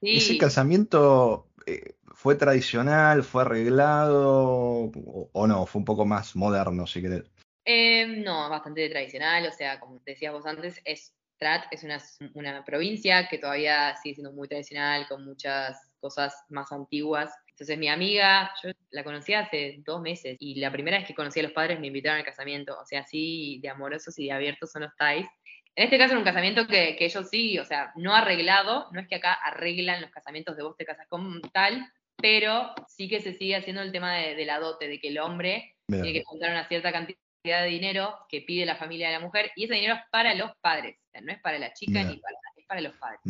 ¿Ese 0.00 0.38
casamiento 0.38 1.48
eh, 1.66 1.96
fue 2.14 2.36
tradicional, 2.36 3.24
fue 3.24 3.42
arreglado 3.42 4.92
o, 5.32 5.46
no? 5.46 5.66
Fue 5.66 5.80
un 5.80 5.84
poco 5.84 6.06
más 6.06 6.36
moderno, 6.36 6.86
si 6.86 7.02
querés. 7.02 7.24
Eh, 7.64 8.06
no, 8.06 8.48
bastante 8.48 8.88
tradicional, 8.88 9.46
o 9.46 9.52
sea, 9.52 9.78
como 9.80 10.00
decías 10.06 10.32
vos 10.32 10.46
antes, 10.46 10.80
es 10.84 11.12
Trat 11.38 11.66
es 11.70 11.84
una, 11.84 12.02
una, 12.34 12.64
provincia 12.64 13.28
que 13.28 13.38
todavía 13.38 13.96
sigue 14.02 14.16
siendo 14.16 14.32
muy 14.32 14.48
tradicional, 14.48 15.06
con 15.08 15.24
muchas 15.24 15.78
cosas 16.00 16.34
más 16.48 16.72
antiguas. 16.72 17.32
Entonces 17.58 17.76
mi 17.76 17.88
amiga, 17.88 18.52
yo 18.62 18.70
la 18.90 19.02
conocí 19.02 19.34
hace 19.34 19.82
dos 19.84 20.00
meses 20.00 20.36
y 20.38 20.60
la 20.60 20.70
primera 20.70 20.98
vez 20.98 21.08
que 21.08 21.14
conocí 21.14 21.40
a 21.40 21.42
los 21.42 21.50
padres 21.50 21.80
me 21.80 21.88
invitaron 21.88 22.20
al 22.20 22.24
casamiento, 22.24 22.78
o 22.78 22.86
sea, 22.86 23.00
así 23.00 23.58
de 23.60 23.68
amorosos 23.68 24.16
y 24.20 24.26
de 24.26 24.32
abiertos 24.32 24.70
son 24.70 24.82
los 24.82 24.94
Thais. 24.94 25.26
En 25.74 25.84
este 25.84 25.98
caso, 25.98 26.12
en 26.12 26.18
un 26.18 26.24
casamiento 26.24 26.68
que, 26.68 26.96
ellos 27.00 27.28
sí, 27.28 27.58
o 27.58 27.64
sea, 27.64 27.92
no 27.96 28.14
arreglado, 28.14 28.86
no 28.92 29.00
es 29.00 29.08
que 29.08 29.16
acá 29.16 29.32
arreglan 29.32 30.00
los 30.00 30.12
casamientos 30.12 30.56
de 30.56 30.62
vos 30.62 30.76
te 30.76 30.84
casas 30.84 31.08
con 31.08 31.42
tal, 31.52 31.84
pero 32.16 32.74
sí 32.86 33.08
que 33.08 33.20
se 33.20 33.34
sigue 33.34 33.56
haciendo 33.56 33.82
el 33.82 33.90
tema 33.90 34.14
de, 34.14 34.44
la 34.44 34.60
dote, 34.60 34.86
de 34.86 35.00
que 35.00 35.08
el 35.08 35.18
hombre 35.18 35.74
tiene 35.88 36.12
que 36.12 36.22
juntar 36.22 36.52
una 36.52 36.68
cierta 36.68 36.92
cantidad 36.92 37.16
de 37.62 37.66
dinero 37.66 38.14
que 38.28 38.42
pide 38.42 38.66
la 38.66 38.76
familia 38.76 39.08
de 39.08 39.14
la 39.14 39.20
mujer, 39.20 39.50
y 39.56 39.64
ese 39.64 39.74
dinero 39.74 39.94
es 39.94 40.02
para 40.12 40.32
los 40.36 40.52
padres, 40.60 40.96
o 41.08 41.10
sea, 41.10 41.22
no 41.22 41.32
es 41.32 41.40
para 41.40 41.58
la 41.58 41.72
chica 41.72 42.04
ni 42.04 42.18
para, 42.18 42.36
es 42.56 42.66
para 42.66 42.80
los 42.82 42.94
padres. 42.96 43.20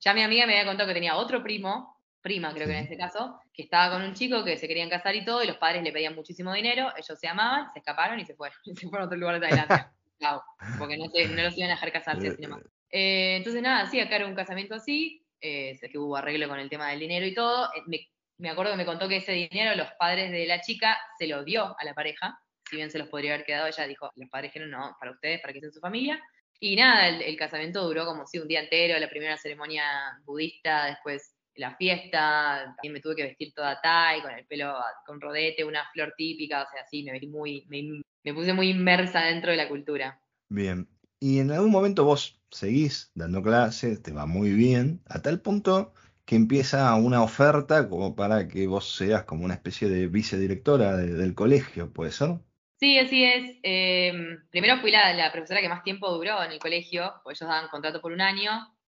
Ya 0.00 0.14
mi 0.14 0.22
amiga 0.22 0.46
me 0.46 0.52
había 0.52 0.64
contado 0.64 0.86
que 0.86 0.94
tenía 0.94 1.16
otro 1.16 1.42
primo, 1.42 1.98
prima 2.20 2.52
creo 2.52 2.66
que 2.66 2.76
en 2.76 2.84
este 2.84 2.96
caso, 2.96 3.40
que 3.58 3.64
estaba 3.64 3.92
con 3.92 4.02
un 4.02 4.14
chico 4.14 4.44
que 4.44 4.56
se 4.56 4.68
querían 4.68 4.88
casar 4.88 5.16
y 5.16 5.24
todo, 5.24 5.42
y 5.42 5.48
los 5.48 5.56
padres 5.56 5.82
le 5.82 5.90
pedían 5.90 6.14
muchísimo 6.14 6.52
dinero, 6.52 6.92
ellos 6.96 7.18
se 7.18 7.26
amaban, 7.26 7.72
se 7.72 7.80
escaparon 7.80 8.20
y 8.20 8.24
se 8.24 8.36
fueron, 8.36 8.56
se 8.62 8.88
fueron 8.88 9.02
a 9.02 9.06
otro 9.06 9.18
lugar 9.18 9.40
de 9.40 9.48
Tailandia. 9.48 9.92
porque 10.78 10.96
no, 10.96 11.06
no 11.06 11.42
los 11.42 11.58
iban 11.58 11.70
a 11.70 11.74
dejar 11.74 11.90
casarse. 11.90 12.28
Eh, 12.28 12.48
eh, 12.90 13.36
entonces, 13.36 13.60
nada, 13.60 13.90
sí, 13.90 13.98
acá 13.98 14.14
era 14.14 14.26
un 14.26 14.36
casamiento 14.36 14.76
así, 14.76 15.26
eh, 15.40 15.76
que 15.90 15.98
hubo 15.98 16.16
arreglo 16.16 16.48
con 16.48 16.60
el 16.60 16.70
tema 16.70 16.90
del 16.90 17.00
dinero 17.00 17.26
y 17.26 17.34
todo. 17.34 17.68
Eh, 17.74 18.06
me, 18.36 18.48
acuerdo 18.48 18.70
que 18.70 18.78
me 18.78 18.86
contó 18.86 19.08
que 19.08 19.16
ese 19.16 19.32
dinero 19.32 19.74
los 19.74 19.88
padres 19.98 20.30
de 20.30 20.46
la 20.46 20.60
chica 20.60 20.96
se 21.18 21.26
lo 21.26 21.42
dio 21.42 21.74
a 21.76 21.84
la 21.84 21.94
pareja, 21.94 22.38
si 22.70 22.76
bien 22.76 22.92
se 22.92 22.98
los 23.00 23.08
podría 23.08 23.34
haber 23.34 23.44
quedado, 23.44 23.66
ella 23.66 23.88
dijo, 23.88 24.12
los 24.14 24.30
padres 24.30 24.52
dijeron, 24.52 24.70
no, 24.70 24.96
para 25.00 25.10
ustedes, 25.10 25.40
para 25.40 25.52
que 25.52 25.58
sean 25.58 25.72
su 25.72 25.80
familia. 25.80 26.22
Y 26.60 26.76
nada, 26.76 27.08
el, 27.08 27.36
casamiento 27.36 27.82
duró 27.82 28.06
como 28.06 28.24
sí, 28.24 28.38
un 28.38 28.46
día 28.46 28.60
entero, 28.60 28.96
la 29.00 29.10
primera 29.10 29.36
ceremonia 29.36 29.84
budista, 30.24 30.86
después 30.86 31.34
la 31.58 31.76
fiesta, 31.76 32.74
también 32.76 32.94
me 32.94 33.00
tuve 33.00 33.16
que 33.16 33.24
vestir 33.24 33.52
toda 33.52 33.80
Thai, 33.80 34.22
con 34.22 34.30
el 34.30 34.46
pelo 34.46 34.74
con 35.04 35.20
rodete, 35.20 35.64
una 35.64 35.84
flor 35.92 36.14
típica, 36.16 36.62
o 36.62 36.66
sea, 36.72 36.86
sí, 36.90 37.02
me 37.02 37.18
vi 37.18 37.26
muy, 37.26 37.66
me, 37.68 38.02
me 38.24 38.34
puse 38.34 38.52
muy 38.52 38.70
inmersa 38.70 39.22
dentro 39.24 39.50
de 39.50 39.56
la 39.56 39.68
cultura. 39.68 40.20
Bien. 40.48 40.88
Y 41.20 41.40
en 41.40 41.50
algún 41.50 41.72
momento 41.72 42.04
vos 42.04 42.40
seguís 42.50 43.10
dando 43.14 43.42
clases, 43.42 44.02
te 44.02 44.12
va 44.12 44.26
muy 44.26 44.52
bien, 44.52 45.02
a 45.06 45.20
tal 45.20 45.40
punto 45.40 45.92
que 46.24 46.36
empieza 46.36 46.94
una 46.94 47.22
oferta 47.22 47.88
como 47.88 48.14
para 48.14 48.46
que 48.48 48.66
vos 48.66 48.96
seas 48.96 49.24
como 49.24 49.44
una 49.44 49.54
especie 49.54 49.88
de 49.88 50.06
vicedirectora 50.06 50.96
del 50.96 51.34
colegio, 51.34 51.92
¿puede 51.92 52.12
ser? 52.12 52.38
Sí, 52.78 52.98
así 52.98 53.24
es. 53.24 53.56
Em, 53.62 54.38
primero 54.50 54.78
fui 54.78 54.92
la, 54.92 55.32
profesora 55.32 55.60
que 55.60 55.68
más 55.68 55.82
tiempo 55.82 56.12
duró 56.12 56.42
en 56.44 56.52
el 56.52 56.60
colegio, 56.60 57.14
porque 57.24 57.38
ellos 57.38 57.48
daban 57.48 57.68
contrato 57.70 58.00
por 58.00 58.12
un 58.12 58.20
año, 58.20 58.52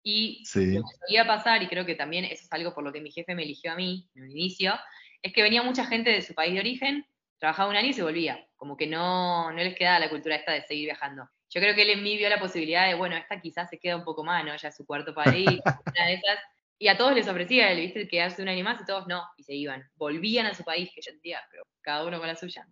y 0.03 0.43
lo 0.55 0.81
que 0.83 0.97
solía 1.05 1.27
pasar, 1.27 1.61
y 1.61 1.67
creo 1.67 1.85
que 1.85 1.95
también 1.95 2.25
eso 2.25 2.43
es 2.45 2.51
algo 2.51 2.73
por 2.73 2.83
lo 2.83 2.91
que 2.91 3.01
mi 3.01 3.11
jefe 3.11 3.35
me 3.35 3.43
eligió 3.43 3.71
a 3.71 3.75
mí 3.75 4.09
en 4.15 4.23
un 4.23 4.31
inicio, 4.31 4.73
es 5.21 5.33
que 5.33 5.41
venía 5.41 5.63
mucha 5.63 5.85
gente 5.85 6.09
de 6.09 6.21
su 6.21 6.33
país 6.33 6.53
de 6.53 6.59
origen, 6.59 7.05
trabajaba 7.37 7.69
un 7.69 7.75
año 7.75 7.89
y 7.89 7.93
se 7.93 8.03
volvía, 8.03 8.47
como 8.55 8.77
que 8.77 8.87
no, 8.87 9.51
no 9.51 9.57
les 9.57 9.75
quedaba 9.75 9.99
la 9.99 10.09
cultura 10.09 10.35
esta 10.35 10.51
de 10.53 10.61
seguir 10.63 10.85
viajando. 10.85 11.29
Yo 11.49 11.61
creo 11.61 11.73
que 11.73 11.81
él 11.81 11.89
en 11.89 12.03
mí 12.03 12.15
vio 12.17 12.29
la 12.29 12.39
posibilidad 12.39 12.87
de, 12.87 12.93
bueno, 12.93 13.15
esta 13.17 13.41
quizás 13.41 13.69
se 13.69 13.79
queda 13.79 13.95
un 13.95 14.03
poco 14.03 14.23
más, 14.23 14.45
¿no? 14.45 14.55
Ya 14.55 14.67
es 14.67 14.75
su 14.75 14.85
cuarto 14.85 15.13
país, 15.13 15.45
una 15.95 16.05
de 16.05 16.13
esas, 16.13 16.39
y 16.77 16.87
a 16.87 16.97
todos 16.97 17.13
les 17.13 17.27
ofrecía, 17.27 17.71
él, 17.71 17.81
viste, 17.81 18.07
quedarse 18.07 18.41
un 18.41 18.49
año 18.49 18.63
más 18.63 18.79
y 18.81 18.85
todos 18.85 19.07
no, 19.07 19.23
y 19.35 19.43
se 19.43 19.53
iban. 19.53 19.89
Volvían 19.95 20.45
a 20.45 20.53
su 20.53 20.63
país, 20.63 20.89
que 20.93 21.01
yo 21.01 21.11
entendía, 21.11 21.41
pero 21.51 21.63
cada 21.81 22.05
uno 22.05 22.19
con 22.19 22.27
la 22.27 22.35
suya. 22.35 22.65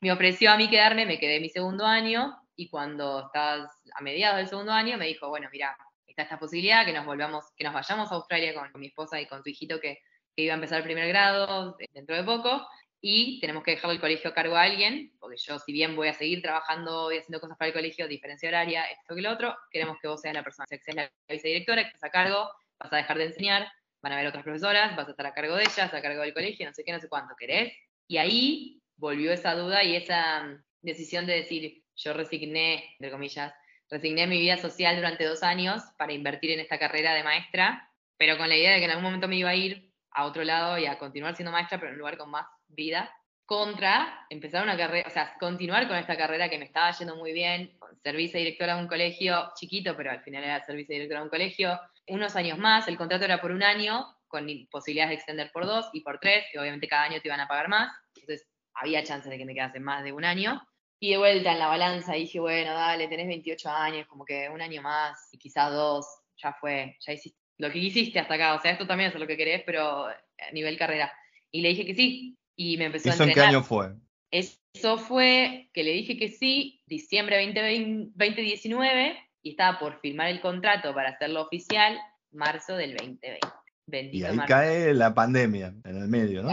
Me 0.00 0.10
ofreció 0.10 0.50
a 0.50 0.56
mí 0.56 0.70
quedarme, 0.70 1.04
me 1.04 1.18
quedé 1.18 1.40
mi 1.40 1.48
segundo 1.48 1.84
año, 1.84 2.38
y 2.56 2.68
cuando 2.68 3.26
estabas 3.26 3.70
a 3.94 4.02
mediados 4.02 4.38
del 4.38 4.48
segundo 4.48 4.72
año, 4.72 4.96
me 4.96 5.06
dijo, 5.06 5.28
bueno, 5.28 5.48
mira, 5.52 5.76
está 6.12 6.22
esta 6.22 6.38
posibilidad 6.38 6.84
que 6.84 6.92
nos 6.92 7.04
volvamos, 7.04 7.44
que 7.56 7.64
nos 7.64 7.74
vayamos 7.74 8.10
a 8.10 8.14
Australia 8.14 8.54
con, 8.54 8.80
mi 8.80 8.88
esposa 8.88 9.20
y 9.20 9.26
con 9.26 9.42
tu 9.42 9.50
hijito 9.50 9.80
que, 9.80 9.98
que, 10.34 10.42
iba 10.42 10.54
a 10.54 10.56
empezar 10.56 10.78
el 10.78 10.84
primer 10.84 11.08
grado 11.08 11.76
dentro 11.92 12.16
de 12.16 12.24
poco, 12.24 12.66
y 13.04 13.40
tenemos 13.40 13.64
que 13.64 13.72
dejarle 13.72 13.96
el 13.96 14.00
colegio 14.00 14.30
a 14.30 14.34
cargo 14.34 14.56
a 14.56 14.62
alguien, 14.62 15.12
porque 15.18 15.36
yo 15.36 15.58
si 15.58 15.72
bien 15.72 15.96
voy 15.96 16.06
a 16.06 16.14
seguir 16.14 16.40
trabajando 16.40 17.10
y 17.10 17.18
haciendo 17.18 17.40
cosas 17.40 17.58
para 17.58 17.66
el 17.68 17.74
colegio, 17.74 18.06
diferencia 18.06 18.48
horaria, 18.48 18.84
esto 18.84 19.16
que 19.16 19.22
lo 19.22 19.32
otro, 19.32 19.56
queremos 19.72 19.98
que 20.00 20.06
vos 20.06 20.20
seas 20.20 20.34
la 20.34 20.44
persona 20.44 20.66
que 20.70 20.78
seas 20.78 20.96
la 20.96 21.12
vicedirectora, 21.28 21.82
que 21.82 21.88
estés 21.88 22.04
a 22.04 22.10
cargo, 22.10 22.48
vas 22.78 22.92
a 22.92 22.96
dejar 22.96 23.18
de 23.18 23.24
enseñar, 23.24 23.68
van 24.02 24.12
a 24.12 24.16
haber 24.16 24.28
otras 24.28 24.44
profesoras, 24.44 24.94
vas 24.94 25.08
a 25.08 25.10
estar 25.10 25.26
a 25.26 25.34
cargo 25.34 25.56
de 25.56 25.64
ellas, 25.64 25.92
a 25.92 26.00
cargo 26.00 26.22
del 26.22 26.32
colegio, 26.32 26.64
no 26.64 26.72
sé 26.72 26.84
qué, 26.84 26.92
no 26.92 27.00
sé 27.00 27.08
cuánto 27.08 27.34
querés. 27.36 27.72
Y 28.06 28.18
ahí 28.18 28.80
volvió 28.96 29.32
esa 29.32 29.54
duda 29.56 29.82
y 29.82 29.96
esa 29.96 30.44
mm, 30.44 30.62
decisión 30.82 31.26
de 31.26 31.34
decir, 31.34 31.82
yo 31.96 32.12
resigné, 32.12 32.84
entre 32.92 33.10
comillas, 33.10 33.52
resigné 33.92 34.26
mi 34.26 34.40
vida 34.40 34.56
social 34.56 34.96
durante 34.96 35.24
dos 35.24 35.42
años 35.42 35.82
para 35.98 36.14
invertir 36.14 36.50
en 36.52 36.60
esta 36.60 36.78
carrera 36.78 37.12
de 37.12 37.22
maestra, 37.22 37.90
pero 38.16 38.38
con 38.38 38.48
la 38.48 38.56
idea 38.56 38.72
de 38.72 38.78
que 38.78 38.86
en 38.86 38.90
algún 38.90 39.04
momento 39.04 39.28
me 39.28 39.36
iba 39.36 39.50
a 39.50 39.54
ir 39.54 39.92
a 40.10 40.24
otro 40.24 40.42
lado 40.44 40.78
y 40.78 40.86
a 40.86 40.98
continuar 40.98 41.36
siendo 41.36 41.52
maestra, 41.52 41.78
pero 41.78 41.88
en 41.88 41.94
un 41.94 41.98
lugar 41.98 42.16
con 42.16 42.30
más 42.30 42.46
vida, 42.68 43.14
contra 43.44 44.26
empezar 44.30 44.62
una 44.62 44.78
carrera, 44.78 45.06
o 45.06 45.10
sea, 45.10 45.36
continuar 45.38 45.88
con 45.88 45.96
esta 45.98 46.16
carrera 46.16 46.48
que 46.48 46.58
me 46.58 46.64
estaba 46.64 46.90
yendo 46.92 47.16
muy 47.16 47.34
bien, 47.34 47.76
ser 48.02 48.16
vicedirectora 48.16 48.76
de 48.76 48.82
un 48.82 48.88
colegio 48.88 49.52
chiquito, 49.56 49.94
pero 49.94 50.10
al 50.10 50.22
final 50.22 50.42
era 50.42 50.64
ser 50.64 50.74
vicedirectora 50.74 51.20
de 51.20 51.24
un 51.24 51.30
colegio, 51.30 51.78
unos 52.08 52.34
años 52.34 52.58
más, 52.58 52.88
el 52.88 52.96
contrato 52.96 53.26
era 53.26 53.42
por 53.42 53.50
un 53.50 53.62
año, 53.62 54.06
con 54.26 54.46
posibilidades 54.70 55.10
de 55.10 55.14
extender 55.16 55.50
por 55.52 55.66
dos 55.66 55.90
y 55.92 56.00
por 56.00 56.18
tres, 56.18 56.46
que 56.50 56.58
obviamente 56.58 56.88
cada 56.88 57.04
año 57.04 57.20
te 57.20 57.28
iban 57.28 57.40
a 57.40 57.48
pagar 57.48 57.68
más, 57.68 57.92
entonces 58.16 58.48
había 58.72 59.04
chances 59.04 59.30
de 59.30 59.36
que 59.36 59.44
me 59.44 59.52
quedase 59.52 59.80
más 59.80 60.02
de 60.02 60.12
un 60.12 60.24
año. 60.24 60.62
Y 61.02 61.10
de 61.10 61.18
vuelta 61.18 61.50
en 61.50 61.58
la 61.58 61.66
balanza 61.66 62.12
dije, 62.12 62.38
bueno, 62.38 62.74
dale, 62.74 63.08
tenés 63.08 63.26
28 63.26 63.68
años, 63.68 64.06
como 64.06 64.24
que 64.24 64.48
un 64.48 64.62
año 64.62 64.82
más 64.82 65.18
y 65.32 65.38
quizás 65.38 65.72
dos, 65.72 66.06
ya 66.36 66.52
fue, 66.60 66.96
ya 67.00 67.12
hiciste 67.12 67.40
lo 67.58 67.72
que 67.72 67.80
hiciste 67.80 68.20
hasta 68.20 68.34
acá, 68.34 68.54
o 68.54 68.60
sea, 68.60 68.70
esto 68.70 68.86
también 68.86 69.10
es 69.10 69.18
lo 69.18 69.26
que 69.26 69.36
querés, 69.36 69.64
pero 69.66 70.06
a 70.06 70.16
nivel 70.52 70.78
carrera. 70.78 71.12
Y 71.50 71.60
le 71.60 71.70
dije 71.70 71.84
que 71.84 71.96
sí, 71.96 72.38
y 72.54 72.76
me 72.76 72.84
empezó 72.84 73.08
a 73.08 73.12
entrenar. 73.14 73.30
¿Eso 73.30 73.40
en 73.40 73.50
qué 73.50 73.56
año 73.56 73.64
fue? 73.64 73.94
Eso 74.30 74.98
fue 74.98 75.70
que 75.74 75.82
le 75.82 75.90
dije 75.90 76.16
que 76.16 76.28
sí, 76.28 76.84
diciembre 76.86 77.36
2020, 77.46 78.08
2019, 78.14 79.18
y 79.42 79.50
estaba 79.50 79.80
por 79.80 80.00
firmar 80.00 80.28
el 80.28 80.40
contrato 80.40 80.94
para 80.94 81.10
hacerlo 81.10 81.42
oficial 81.42 81.98
marzo 82.30 82.76
del 82.76 82.96
2020. 82.96 84.16
y 84.16 84.22
ahí 84.22 84.38
cae 84.46 84.94
la 84.94 85.12
pandemia 85.12 85.74
en 85.84 85.96
el 85.96 86.06
medio, 86.06 86.44
¿no? 86.44 86.50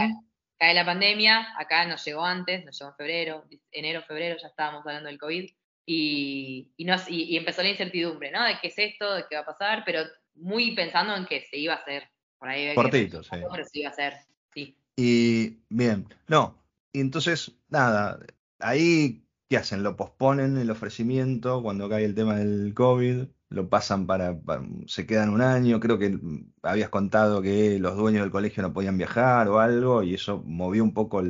Cae, 0.60 0.74
la 0.74 0.84
pandemia, 0.84 1.54
acá 1.58 1.86
nos 1.86 2.04
llegó 2.04 2.24
antes, 2.24 2.64
nos 2.66 2.78
llegó 2.78 2.90
en 2.90 2.96
febrero, 2.96 3.44
enero, 3.72 4.02
febrero, 4.02 4.36
ya 4.40 4.48
estábamos 4.48 4.86
hablando 4.86 5.08
del 5.08 5.18
COVID, 5.18 5.50
y, 5.86 6.72
y, 6.76 7.36
empezó 7.36 7.62
la 7.62 7.70
incertidumbre, 7.70 8.30
¿no? 8.30 8.44
De 8.44 8.58
qué 8.60 8.68
es 8.68 8.78
esto, 8.78 9.14
de 9.14 9.24
qué 9.28 9.36
va 9.36 9.42
a 9.42 9.46
pasar, 9.46 9.82
pero 9.84 10.02
muy 10.34 10.74
pensando 10.76 11.16
en 11.16 11.24
que 11.24 11.46
se 11.50 11.56
iba 11.56 11.72
a 11.72 11.78
hacer. 11.78 12.08
Por 12.38 12.48
ahí 12.48 12.74
Cortito, 12.74 13.22
sí. 13.22 13.30
Pero 13.30 13.64
se 13.64 13.78
iba 13.80 13.88
a 13.88 13.92
hacer, 13.92 14.14
sí. 14.52 14.76
Y 14.96 15.56
bien, 15.70 16.06
no, 16.28 16.62
y 16.92 17.00
entonces, 17.00 17.52
nada, 17.70 18.20
ahí 18.58 19.24
¿Qué 19.50 19.56
hacen? 19.56 19.82
Lo 19.82 19.96
posponen 19.96 20.56
el 20.58 20.70
ofrecimiento 20.70 21.60
cuando 21.60 21.88
cae 21.88 22.04
el 22.04 22.14
tema 22.14 22.36
del 22.36 22.72
COVID, 22.72 23.24
lo 23.50 23.68
pasan 23.68 24.06
para, 24.06 24.38
se 24.86 25.06
quedan 25.06 25.30
un 25.30 25.42
año, 25.42 25.80
creo 25.80 25.98
que 25.98 26.18
habías 26.62 26.88
contado 26.88 27.42
que 27.42 27.78
los 27.80 27.96
dueños 27.96 28.22
del 28.22 28.30
colegio 28.30 28.62
no 28.62 28.72
podían 28.72 28.96
viajar 28.96 29.48
o 29.48 29.58
algo, 29.58 30.04
y 30.04 30.14
eso 30.14 30.40
movió 30.46 30.84
un 30.84 30.94
poco 30.94 31.20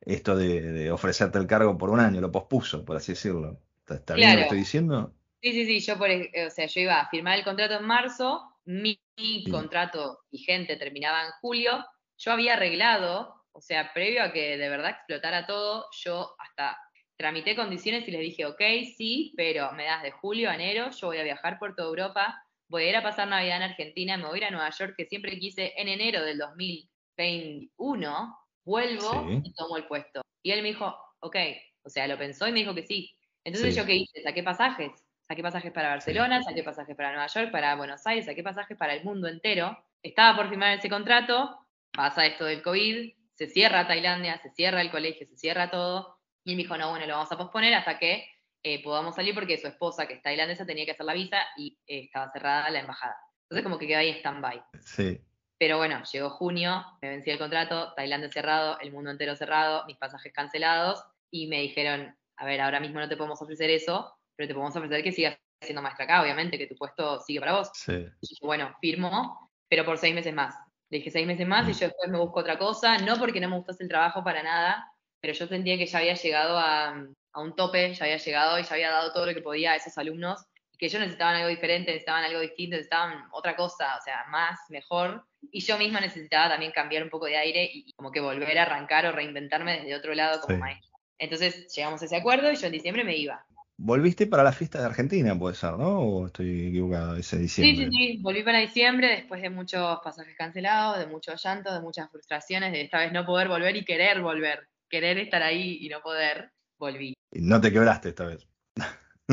esto 0.00 0.36
de, 0.36 0.90
ofrecerte 0.90 1.38
el 1.38 1.46
cargo 1.46 1.78
por 1.78 1.90
un 1.90 2.00
año, 2.00 2.20
lo 2.20 2.32
pospuso, 2.32 2.84
por 2.84 2.96
así 2.96 3.12
decirlo. 3.12 3.60
¿Está, 3.88 4.14
bien 4.14 4.30
lo 4.32 4.36
que 4.36 4.42
estoy 4.42 4.58
diciendo? 4.58 5.14
Sí, 5.40 5.52
sí, 5.52 5.66
sí, 5.66 5.80
yo, 5.80 5.96
por, 5.96 6.10
o 6.10 6.50
sea, 6.50 6.66
yo 6.66 6.80
iba 6.80 7.00
a 7.00 7.08
firmar 7.08 7.38
el 7.38 7.44
contrato 7.44 7.74
en 7.74 7.84
marzo, 7.84 8.42
mi, 8.64 9.00
contrato 9.48 10.20
vigente 10.32 10.76
terminaba 10.76 11.24
en 11.24 11.30
julio, 11.40 11.84
yo 12.18 12.32
había 12.32 12.54
arreglado, 12.54 13.44
o 13.52 13.60
sea, 13.60 13.92
previo 13.94 14.24
a 14.24 14.32
que 14.32 14.56
de 14.56 14.68
verdad 14.68 14.90
explotara 14.90 15.46
todo, 15.46 15.86
yo 15.92 16.34
hasta 16.40 16.76
tramité 17.18 17.54
condiciones 17.56 18.06
y 18.06 18.12
les 18.12 18.20
dije, 18.20 18.46
ok, 18.46 18.60
sí, 18.96 19.34
pero 19.36 19.72
me 19.72 19.84
das 19.84 20.04
de 20.04 20.12
julio 20.12 20.50
a 20.50 20.54
enero, 20.54 20.90
yo 20.90 21.08
voy 21.08 21.18
a 21.18 21.24
viajar 21.24 21.58
por 21.58 21.74
toda 21.74 21.88
Europa, 21.88 22.40
voy 22.68 22.84
a 22.84 22.90
ir 22.90 22.96
a 22.96 23.02
pasar 23.02 23.26
Navidad 23.26 23.56
en 23.56 23.64
Argentina, 23.64 24.16
me 24.16 24.26
voy 24.26 24.36
a 24.36 24.38
ir 24.38 24.44
a 24.44 24.52
Nueva 24.52 24.70
York, 24.70 24.94
que 24.96 25.04
siempre 25.04 25.36
quise 25.36 25.74
en 25.76 25.88
enero 25.88 26.24
del 26.24 26.38
2021, 26.38 28.38
vuelvo 28.64 29.26
y 29.42 29.52
tomo 29.52 29.76
el 29.76 29.86
puesto. 29.86 30.22
Y 30.44 30.52
él 30.52 30.62
me 30.62 30.68
dijo, 30.68 30.96
ok, 31.18 31.36
o 31.82 31.90
sea, 31.90 32.06
lo 32.06 32.16
pensó 32.16 32.46
y 32.46 32.52
me 32.52 32.60
dijo 32.60 32.74
que 32.74 32.86
sí. 32.86 33.12
Entonces 33.42 33.74
yo 33.74 33.84
qué 33.84 33.96
hice, 33.96 34.22
saqué 34.22 34.44
pasajes, 34.44 34.92
saqué 35.26 35.42
pasajes 35.42 35.72
para 35.72 35.88
Barcelona, 35.88 36.44
saqué 36.44 36.62
pasajes 36.62 36.94
para 36.94 37.10
Nueva 37.10 37.26
York, 37.26 37.50
para 37.50 37.74
Buenos 37.74 38.06
Aires, 38.06 38.26
saqué 38.26 38.44
pasajes 38.44 38.76
para 38.76 38.94
el 38.94 39.02
mundo 39.02 39.26
entero. 39.26 39.76
Estaba 40.04 40.36
por 40.36 40.50
firmar 40.50 40.78
ese 40.78 40.88
contrato, 40.88 41.66
pasa 41.90 42.26
esto 42.26 42.44
del 42.44 42.62
COVID, 42.62 43.12
se 43.34 43.48
cierra 43.48 43.88
Tailandia, 43.88 44.38
se 44.38 44.50
cierra 44.50 44.82
el 44.82 44.92
colegio, 44.92 45.26
se 45.26 45.36
cierra 45.36 45.68
todo 45.68 46.17
y 46.48 46.56
me 46.56 46.62
dijo, 46.62 46.78
no, 46.78 46.88
bueno, 46.88 47.06
lo 47.06 47.12
vamos 47.12 47.30
a 47.30 47.36
posponer 47.36 47.74
hasta 47.74 47.98
que 47.98 48.26
eh, 48.62 48.82
podamos 48.82 49.14
salir 49.14 49.34
porque 49.34 49.58
su 49.58 49.66
esposa, 49.66 50.08
que 50.08 50.14
es 50.14 50.22
tailandesa, 50.22 50.64
tenía 50.64 50.86
que 50.86 50.92
hacer 50.92 51.04
la 51.04 51.12
visa 51.12 51.42
y 51.58 51.78
eh, 51.86 52.04
estaba 52.04 52.32
cerrada 52.32 52.70
la 52.70 52.80
embajada. 52.80 53.16
Entonces 53.42 53.64
como 53.64 53.78
que 53.78 53.86
quedó 53.86 53.98
ahí 53.98 54.08
en 54.08 54.16
stand-by. 54.16 54.62
Sí. 54.80 55.20
Pero 55.58 55.76
bueno, 55.76 56.02
llegó 56.10 56.30
junio, 56.30 56.86
me 57.02 57.10
vencí 57.10 57.30
el 57.30 57.38
contrato, 57.38 57.92
Tailandia 57.92 58.32
cerrado, 58.32 58.80
el 58.80 58.92
mundo 58.92 59.10
entero 59.10 59.36
cerrado, 59.36 59.84
mis 59.84 59.98
pasajes 59.98 60.32
cancelados 60.32 61.04
y 61.30 61.48
me 61.48 61.60
dijeron, 61.60 62.16
a 62.38 62.46
ver, 62.46 62.62
ahora 62.62 62.80
mismo 62.80 62.98
no 62.98 63.10
te 63.10 63.18
podemos 63.18 63.42
ofrecer 63.42 63.68
eso, 63.68 64.16
pero 64.34 64.48
te 64.48 64.54
podemos 64.54 64.74
ofrecer 64.74 65.02
que 65.02 65.12
sigas 65.12 65.36
siendo 65.60 65.82
maestra 65.82 66.06
acá, 66.06 66.22
obviamente, 66.22 66.56
que 66.56 66.66
tu 66.66 66.76
puesto 66.76 67.20
sigue 67.20 67.40
para 67.40 67.58
vos. 67.58 67.70
Sí. 67.74 68.06
Y 68.22 68.46
bueno, 68.46 68.74
firmo, 68.80 69.50
pero 69.68 69.84
por 69.84 69.98
seis 69.98 70.14
meses 70.14 70.32
más. 70.32 70.54
Le 70.88 70.98
dije 70.98 71.10
seis 71.10 71.26
meses 71.26 71.46
más 71.46 71.68
y 71.68 71.72
mm. 71.72 71.74
yo 71.74 71.86
después 71.88 72.10
me 72.10 72.18
busco 72.18 72.40
otra 72.40 72.56
cosa, 72.56 72.96
no 72.96 73.18
porque 73.18 73.38
no 73.38 73.50
me 73.50 73.56
gustase 73.56 73.82
el 73.82 73.90
trabajo 73.90 74.24
para 74.24 74.42
nada, 74.42 74.90
pero 75.20 75.34
yo 75.34 75.46
sentía 75.46 75.76
que 75.76 75.86
ya 75.86 75.98
había 75.98 76.14
llegado 76.14 76.58
a, 76.58 77.06
un 77.34 77.54
tope, 77.54 77.94
ya 77.94 78.04
había 78.04 78.16
llegado 78.16 78.58
y 78.58 78.64
ya 78.64 78.74
había 78.74 78.90
dado 78.90 79.12
todo 79.12 79.26
lo 79.26 79.34
que 79.34 79.42
podía 79.42 79.72
a 79.72 79.76
esos 79.76 79.96
alumnos, 79.96 80.44
y 80.72 80.78
que 80.78 80.86
ellos 80.86 81.00
necesitaban 81.00 81.36
algo 81.36 81.48
diferente, 81.48 81.92
necesitaban 81.92 82.24
algo 82.24 82.40
distinto, 82.40 82.74
necesitaban 82.74 83.28
otra 83.30 83.54
cosa, 83.54 83.96
o 83.96 84.02
sea, 84.02 84.24
más, 84.30 84.58
mejor, 84.70 85.24
y 85.52 85.60
yo 85.60 85.78
misma 85.78 86.00
necesitaba 86.00 86.48
también 86.48 86.72
cambiar 86.72 87.04
un 87.04 87.10
poco 87.10 87.26
de 87.26 87.36
aire 87.36 87.70
y 87.72 87.92
como 87.92 88.10
que 88.10 88.20
volver 88.20 88.58
a 88.58 88.62
arrancar 88.62 89.06
o 89.06 89.12
reinventarme 89.12 89.78
desde 89.78 89.94
otro 89.94 90.14
lado 90.14 90.40
como 90.40 90.58
maestra. 90.58 90.98
Entonces 91.18 91.72
llegamos 91.74 92.02
a 92.02 92.06
ese 92.06 92.16
acuerdo 92.16 92.50
y 92.50 92.56
yo 92.56 92.66
en 92.66 92.72
diciembre 92.72 93.04
me 93.04 93.16
iba. 93.16 93.44
Volviste 93.80 94.26
para 94.26 94.42
la 94.42 94.52
fiesta 94.52 94.80
de 94.80 94.86
Argentina, 94.86 95.38
puede 95.38 95.54
ser, 95.54 95.74
¿no? 95.74 96.00
¿O 96.00 96.26
estoy 96.26 96.66
equivocado 96.68 97.16
ese 97.16 97.38
diciembre? 97.38 97.76
Sí, 97.76 97.90
sí, 97.92 97.96
sí. 97.96 98.22
Volví 98.22 98.42
para 98.42 98.58
diciembre 98.58 99.08
después 99.08 99.40
de 99.40 99.50
muchos 99.50 100.00
pasajes 100.02 100.36
cancelados, 100.36 100.98
de 100.98 101.06
muchos 101.06 101.40
llantos, 101.40 101.72
de 101.74 101.80
muchas 101.80 102.10
frustraciones, 102.10 102.72
de 102.72 102.80
esta 102.80 102.98
vez 102.98 103.12
no 103.12 103.24
poder 103.24 103.46
volver 103.46 103.76
y 103.76 103.84
querer 103.84 104.20
volver 104.20 104.68
querer 104.88 105.18
estar 105.18 105.42
ahí 105.42 105.78
y 105.80 105.88
no 105.88 106.00
poder, 106.00 106.52
volví. 106.78 107.14
Y 107.32 107.40
no 107.40 107.60
te 107.60 107.72
quebraste 107.72 108.10
esta 108.10 108.26
vez. 108.26 108.46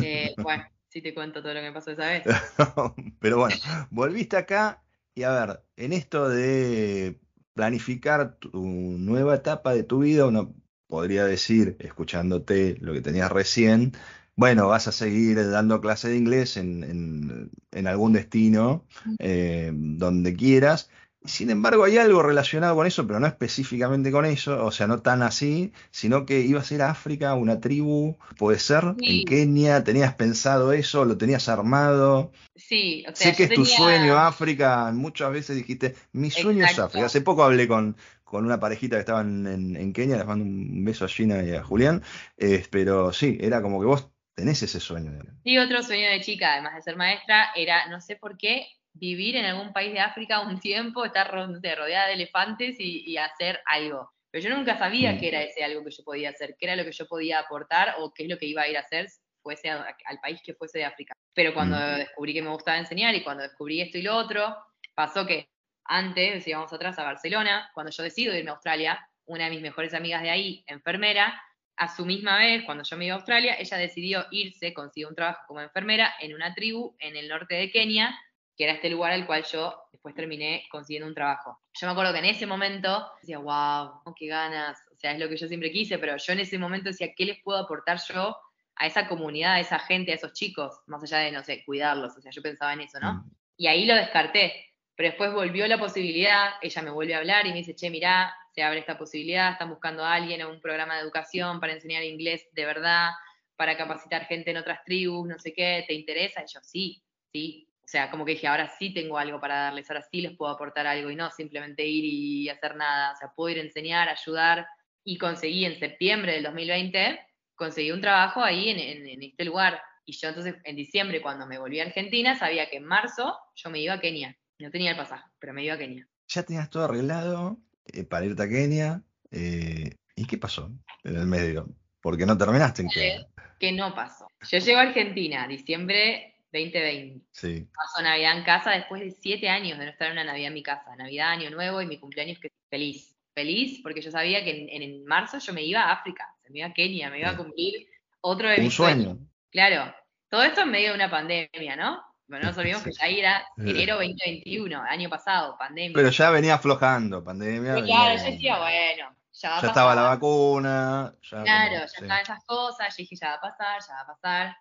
Eh, 0.02 0.34
bueno, 0.38 0.66
sí 0.88 1.02
te 1.02 1.14
cuento 1.14 1.42
todo 1.42 1.54
lo 1.54 1.62
que 1.62 1.68
me 1.68 1.74
pasó 1.74 1.92
esa 1.92 2.08
vez. 2.08 2.24
Pero 3.20 3.38
bueno, 3.38 3.56
volviste 3.90 4.38
acá 4.38 4.84
y 5.14 5.24
a 5.24 5.32
ver, 5.32 5.64
en 5.78 5.94
esto 5.94 6.30
de 6.30 7.20
planificar 7.54 8.36
tu 8.36 8.52
nueva 8.54 9.36
etapa 9.36 9.74
de 9.74 9.84
tu 9.84 10.00
vida, 10.00 10.26
uno 10.26 10.54
podría 10.88 11.26
decir, 11.26 11.78
escuchándote 11.80 12.78
lo 12.82 12.94
que 12.94 13.02
tenías 13.02 13.32
recién, 13.32 13.94
bueno, 14.36 14.68
vas 14.68 14.90
a 14.90 14.92
seguir 14.92 15.50
dando 15.50 15.80
clase 15.80 16.10
de 16.10 16.18
inglés 16.18 16.58
en, 16.58 17.50
algún 17.88 18.14
destino, 18.14 18.86
eh, 19.20 19.72
donde 19.74 20.36
quieras, 20.36 20.90
Sin 21.28 21.50
embargo, 21.50 21.84
hay 21.84 21.98
algo 21.98 22.22
relacionado 22.22 22.76
con 22.76 22.88
eso, 22.88 23.06
pero 23.08 23.20
no 23.20 23.28
específicamente 23.28 24.12
con 24.12 24.26
eso, 24.26 24.66
o 24.66 24.72
sea, 24.72 24.88
no 24.88 25.02
tan 25.02 25.24
así, 25.24 25.74
sino 25.92 26.26
que 26.26 26.42
ibas 26.42 26.72
a 26.72 26.76
ir 26.76 26.82
a 26.82 26.90
África, 26.90 27.34
una 27.34 27.60
tribu, 27.60 28.18
puede 28.38 28.60
ser, 28.60 28.96
en 29.02 29.26
Kenia, 29.26 29.84
tenías 29.84 30.14
pensado 30.16 30.74
eso, 30.74 31.06
lo 31.06 31.18
tenías 31.18 31.50
armado. 31.50 32.32
Sí, 32.56 33.04
o 33.08 33.16
sea, 33.16 33.32
sé 33.32 33.36
que 33.36 33.44
es 33.44 33.54
tu 33.54 33.66
sueño 33.66 34.18
África, 34.18 34.92
muchas 34.94 35.32
veces 35.32 35.56
dijiste, 35.56 35.96
mi 36.12 36.32
sueño 36.32 36.66
es 36.66 36.78
África. 36.78 37.06
Hace 37.06 37.22
poco 37.22 37.44
hablé 37.44 37.68
con, 37.68 37.98
con 38.24 38.46
una 38.46 38.60
parejita 38.60 38.98
que 38.98 39.02
estaban 39.02 39.48
en, 39.48 39.94
Kenia, 39.94 40.18
les 40.18 40.26
mando 40.26 40.46
un 40.46 40.84
beso 40.84 41.06
a 41.06 41.08
Gina 41.08 41.44
y 41.44 41.54
a 41.54 41.64
Julián, 41.64 42.04
eh, 42.38 42.66
pero 42.70 43.14
sí, 43.14 43.38
era 43.40 43.62
como 43.62 43.80
que 43.80 43.86
vos 43.86 44.10
tenés 44.36 44.62
ese 44.62 44.80
sueño. 44.80 45.12
Sí, 45.44 45.58
otro 45.58 45.82
sueño 45.82 46.10
de 46.10 46.22
chica, 46.22 46.54
además 46.54 46.76
de 46.76 46.82
ser 46.82 46.98
maestra, 46.98 47.52
era, 47.56 47.88
no 47.88 48.02
sé 48.02 48.16
por 48.16 48.38
qué, 48.38 48.68
vivir 48.96 49.36
en 49.36 49.46
algún 49.46 49.74
país 49.74 49.94
de 49.94 50.00
África 50.00 50.40
un 50.42 50.60
tiempo, 50.60 51.06
estar 51.06 51.32
rodeada 51.32 52.08
de 52.08 52.14
elefantes 52.14 52.76
y, 52.80 53.18
hacer 53.18 53.62
algo. 53.66 54.12
Pero 54.32 54.50
yo 54.50 54.56
nunca 54.56 54.78
sabía 54.78 55.14
mm. 55.14 55.20
qué 55.20 55.28
era 55.28 55.44
ese 55.44 55.64
algo 55.64 55.84
que 55.84 55.92
yo 55.92 56.04
podía 56.04 56.30
hacer, 56.30 56.56
qué 56.58 56.66
era 56.66 56.76
lo 56.76 56.84
que 56.84 56.92
yo 56.92 57.06
podía 57.08 57.40
aportar 57.40 57.96
o 58.00 58.14
qué 58.14 58.24
es 58.24 58.30
lo 58.30 58.38
que 58.38 58.46
iba 58.46 58.64
a 58.64 58.68
ir 58.68 58.78
a 58.78 58.82
hacer 58.82 59.08
fuese 59.42 59.70
al 59.70 60.20
país 60.24 60.42
que 60.44 60.56
fuese 60.56 60.80
de 60.80 60.86
África. 60.86 61.14
Pero 61.34 61.54
cuando 61.54 61.78
mm. 61.78 61.98
descubrí 61.98 62.34
que 62.34 62.42
me 62.42 62.50
gustaba 62.50 62.78
enseñar 62.78 63.14
y 63.14 63.24
cuando 63.24 63.44
descubrí 63.44 63.80
esto 63.82 63.98
y 63.98 64.02
lo 64.02 64.16
otro, 64.16 64.56
pasó 64.96 65.26
que 65.26 65.50
antes, 65.84 66.44
si 66.44 66.54
vamos 66.54 66.74
atrás 66.74 66.98
a 66.98 67.04
Barcelona, 67.04 67.70
cuando 67.74 67.92
yo 67.92 68.02
decido 68.02 68.36
irme 68.36 68.50
a 68.50 68.54
Australia, 68.54 69.08
una 69.26 69.46
de 69.46 69.52
mis 69.52 69.62
mejores 69.62 69.94
amigas 69.94 70.24
de 70.24 70.32
ahí, 70.32 70.64
enfermera, 70.68 71.40
a 71.78 71.94
su 71.94 72.06
misma 72.06 72.38
vez, 72.40 72.64
cuando 72.64 72.84
yo 72.84 72.98
me 72.98 73.06
iba 73.06 73.16
a 73.16 73.18
Australia, 73.18 73.56
ella 73.60 73.78
decidió 73.78 74.26
irse, 74.32 74.74
consiguió 74.74 75.10
un 75.10 75.16
trabajo 75.16 75.42
como 75.48 75.62
enfermera 75.62 76.14
en 76.22 76.34
una 76.34 76.54
tribu 76.56 76.96
en 77.00 77.16
el 77.16 77.28
norte 77.28 77.56
de 77.56 77.70
Kenia, 77.70 78.18
que 78.58 78.64
era 78.64 78.74
este 78.74 78.90
lugar 78.90 79.12
al 79.12 79.26
cual 79.26 79.44
yo 79.44 79.76
después 79.92 80.16
terminé 80.16 80.66
consiguiendo 80.72 81.08
un 81.08 81.16
trabajo. 81.16 81.60
Yo 81.74 81.88
me 81.88 81.92
acuerdo 81.92 82.14
que 82.14 82.20
en 82.20 82.26
ese 82.26 82.46
momento 82.46 83.12
decía, 83.22 83.40
wow, 83.40 84.02
qué 84.16 84.28
ganas, 84.28 84.80
o 84.94 84.96
sea, 84.98 85.12
es 85.12 85.20
lo 85.20 85.28
que 85.28 85.38
yo 85.38 85.48
siempre 85.48 85.72
quise, 85.72 85.98
pero 85.98 86.16
yo 86.18 86.34
en 86.34 86.40
ese 86.40 86.58
momento 86.58 86.90
decía, 86.90 87.14
¿qué 87.16 87.26
les 87.26 87.42
puedo 87.42 87.60
aportar 87.60 88.00
yo 88.10 88.38
a 88.76 88.88
esa 88.88 89.08
comunidad, 89.08 89.54
a 89.54 89.60
esa 89.60 89.80
gente, 89.80 90.12
a 90.12 90.16
esos 90.16 90.34
chicos, 90.34 90.80
más 90.88 91.04
allá 91.04 91.20
de, 91.20 91.32
no 91.32 91.44
sé, 91.44 91.64
cuidarlos? 91.66 92.16
O 92.18 92.22
sea, 92.22 92.32
yo 92.32 92.42
pensaba 92.42 92.74
en 92.74 92.82
eso, 92.82 93.00
¿no? 93.00 93.14
Mm. 93.14 93.32
Y 93.58 93.68
ahí 93.68 93.86
lo 93.86 93.96
descarté, 93.96 94.66
pero 94.96 95.10
después 95.10 95.34
volvió 95.34 95.68
la 95.68 95.78
posibilidad, 95.78 96.52
ella 96.62 96.82
me 96.82 96.92
vuelve 96.92 97.16
a 97.16 97.18
hablar 97.18 97.46
y 97.46 97.50
me 97.50 97.58
dice, 97.58 97.76
che, 97.76 97.90
mirá, 97.90 98.34
se 98.54 98.64
abre 98.64 98.80
esta 98.80 98.98
posibilidad, 98.98 99.52
están 99.52 99.70
buscando 99.70 100.04
a 100.04 100.14
alguien 100.14 100.42
a 100.42 100.48
un 100.48 100.62
programa 100.62 100.96
de 100.96 101.02
educación 101.02 101.60
para 101.60 101.74
enseñar 101.74 102.04
inglés 102.04 102.48
de 102.54 102.66
verdad, 102.66 103.10
para 103.58 103.76
capacitar 103.78 104.26
gente 104.26 104.52
en 104.52 104.58
otras 104.58 104.84
tribus, 104.86 105.28
no 105.28 105.38
sé 105.40 105.54
qué, 105.54 105.84
¿te 105.88 105.94
interesa? 105.94 106.42
Y 106.42 106.54
yo, 106.54 106.60
sí, 106.62 107.04
sí, 107.32 107.68
sea, 107.96 108.12
como 108.12 108.26
que 108.26 108.34
dije, 108.34 108.48
ahora 108.48 108.70
sí 108.78 108.94
tengo 108.94 109.18
algo 109.18 109.40
para 109.40 109.56
darles, 109.56 109.90
ahora 109.90 110.06
sí 110.12 110.20
les 110.20 110.36
puedo 110.36 110.52
aportar 110.52 110.86
algo 110.86 111.10
y 111.10 111.16
no 111.16 111.32
simplemente 111.32 111.86
ir 111.86 112.04
y 112.04 112.50
hacer 112.50 112.76
nada. 112.76 113.14
O 113.14 113.16
sea, 113.16 113.32
puedo 113.34 113.52
ir 113.52 113.60
a 113.60 113.62
enseñar, 113.62 114.10
ayudar. 114.10 114.68
Y 115.06 115.18
conseguí 115.18 115.64
en 115.64 115.80
septiembre 115.80 116.34
del 116.34 116.44
2020, 116.44 117.20
conseguí 117.56 117.92
un 117.92 118.02
trabajo 118.02 118.44
ahí 118.44 118.70
en, 118.70 119.24
este 119.24 119.46
lugar. 119.46 119.82
Y 120.06 120.12
yo 120.12 120.28
entonces 120.28 120.56
en 120.66 120.76
diciembre, 120.76 121.22
cuando 121.22 121.48
me 121.48 121.58
volví 121.58 121.80
a 121.80 121.86
Argentina, 121.86 122.38
sabía 122.38 122.70
que 122.70 122.78
en 122.78 122.86
marzo 122.86 123.38
yo 123.56 123.70
me 123.70 123.80
iba 123.80 123.94
a 123.94 124.02
Kenia. 124.02 124.38
No 124.60 124.70
tenía 124.72 124.92
el 124.92 124.98
pasaje, 124.98 125.24
pero 125.40 125.54
me 125.54 125.64
iba 125.64 125.76
a 125.76 125.78
Kenia. 125.78 126.06
Ya 126.28 126.44
tenías 126.44 126.70
todo 126.70 126.84
arreglado 126.84 127.60
eh, 127.86 128.04
para 128.04 128.26
irte 128.26 128.44
a 128.44 128.50
Kenia. 128.50 129.04
Eh, 129.32 129.96
¿Y 130.18 130.26
qué 130.26 130.38
pasó 130.38 130.70
en 131.06 131.16
el 131.16 131.28
medio? 131.28 131.70
Porque 132.02 132.26
no 132.26 132.38
terminaste 132.38 132.82
en 132.82 132.90
Kenia. 132.90 133.28
Que 133.58 133.72
no 133.72 133.96
pasó. 133.96 134.28
Yo 134.50 134.58
llego 134.60 134.80
a 134.80 134.82
Argentina, 134.82 135.48
diciembre 135.48 136.35
2020. 136.64 137.26
Sí. 137.32 137.68
Paso 137.76 138.02
Navidad 138.02 138.38
en 138.38 138.44
casa 138.44 138.72
después 138.72 139.02
de 139.02 139.12
siete 139.12 139.50
años 139.50 139.78
de 139.78 139.86
no 139.86 139.92
estar 139.92 140.12
una 140.12 140.24
Navidad 140.24 140.48
en 140.48 140.54
mi 140.54 140.64
casa. 140.64 140.96
Navidad, 140.96 141.30
Año 141.30 141.50
Nuevo 141.50 141.82
y 141.82 141.88
mi 141.88 142.00
cumpleaños, 142.00 142.40
que 142.40 142.52
feliz. 142.70 143.16
Feliz 143.34 143.82
porque 143.84 144.02
yo 144.02 144.12
sabía 144.12 144.44
que 144.46 144.68
en, 144.72 145.06
marzo 145.06 145.40
yo 145.40 145.52
me 145.52 145.62
iba 145.62 145.82
a 145.82 145.92
África, 145.92 146.26
me 146.50 146.60
iba 146.60 146.68
a 146.68 146.74
Kenia, 146.74 147.10
me 147.10 147.20
iba 147.20 147.32
a 147.32 147.38
cumplir 147.38 147.86
otro 148.22 148.50
de 148.50 148.62
Un 148.62 148.72
sueño. 148.72 149.18
Claro. 149.52 149.94
Todo 150.30 150.44
esto 150.44 150.62
en 150.62 150.72
medio 150.72 150.90
de 150.90 150.96
una 150.96 151.12
pandemia, 151.12 151.76
¿no? 151.76 152.02
Bueno, 152.28 152.46
no 152.46 152.50
nos 152.50 152.58
olvidemos 152.58 152.84
que 152.84 152.94
ya 152.94 153.08
era 153.08 153.48
enero 153.58 153.96
2021, 153.96 154.82
año 154.82 155.10
pasado, 155.10 155.58
pandemia. 155.58 155.94
Pero 155.94 156.10
ya 156.10 156.30
venía 156.30 156.56
aflojando, 156.56 157.24
pandemia. 157.24 157.76
claro, 157.84 158.18
yo 158.18 158.32
decía, 158.32 158.58
bueno, 158.58 159.16
ya 159.34 159.50
va 159.50 159.58
a 159.58 159.62
Ya 159.62 159.68
estaba 159.68 159.96
la 159.96 160.02
vacuna. 160.04 161.14
claro, 161.30 161.76
ya 161.76 161.86
estaban 161.86 162.22
esas 162.22 162.44
cosas, 162.46 162.96
yo 162.96 163.02
dije, 163.02 163.16
ya 163.16 163.30
va 163.30 163.36
a 163.36 163.42
pasar, 163.42 163.82
ya 163.88 163.94
va 163.94 164.02
a 164.02 164.08
pasar. 164.08 164.58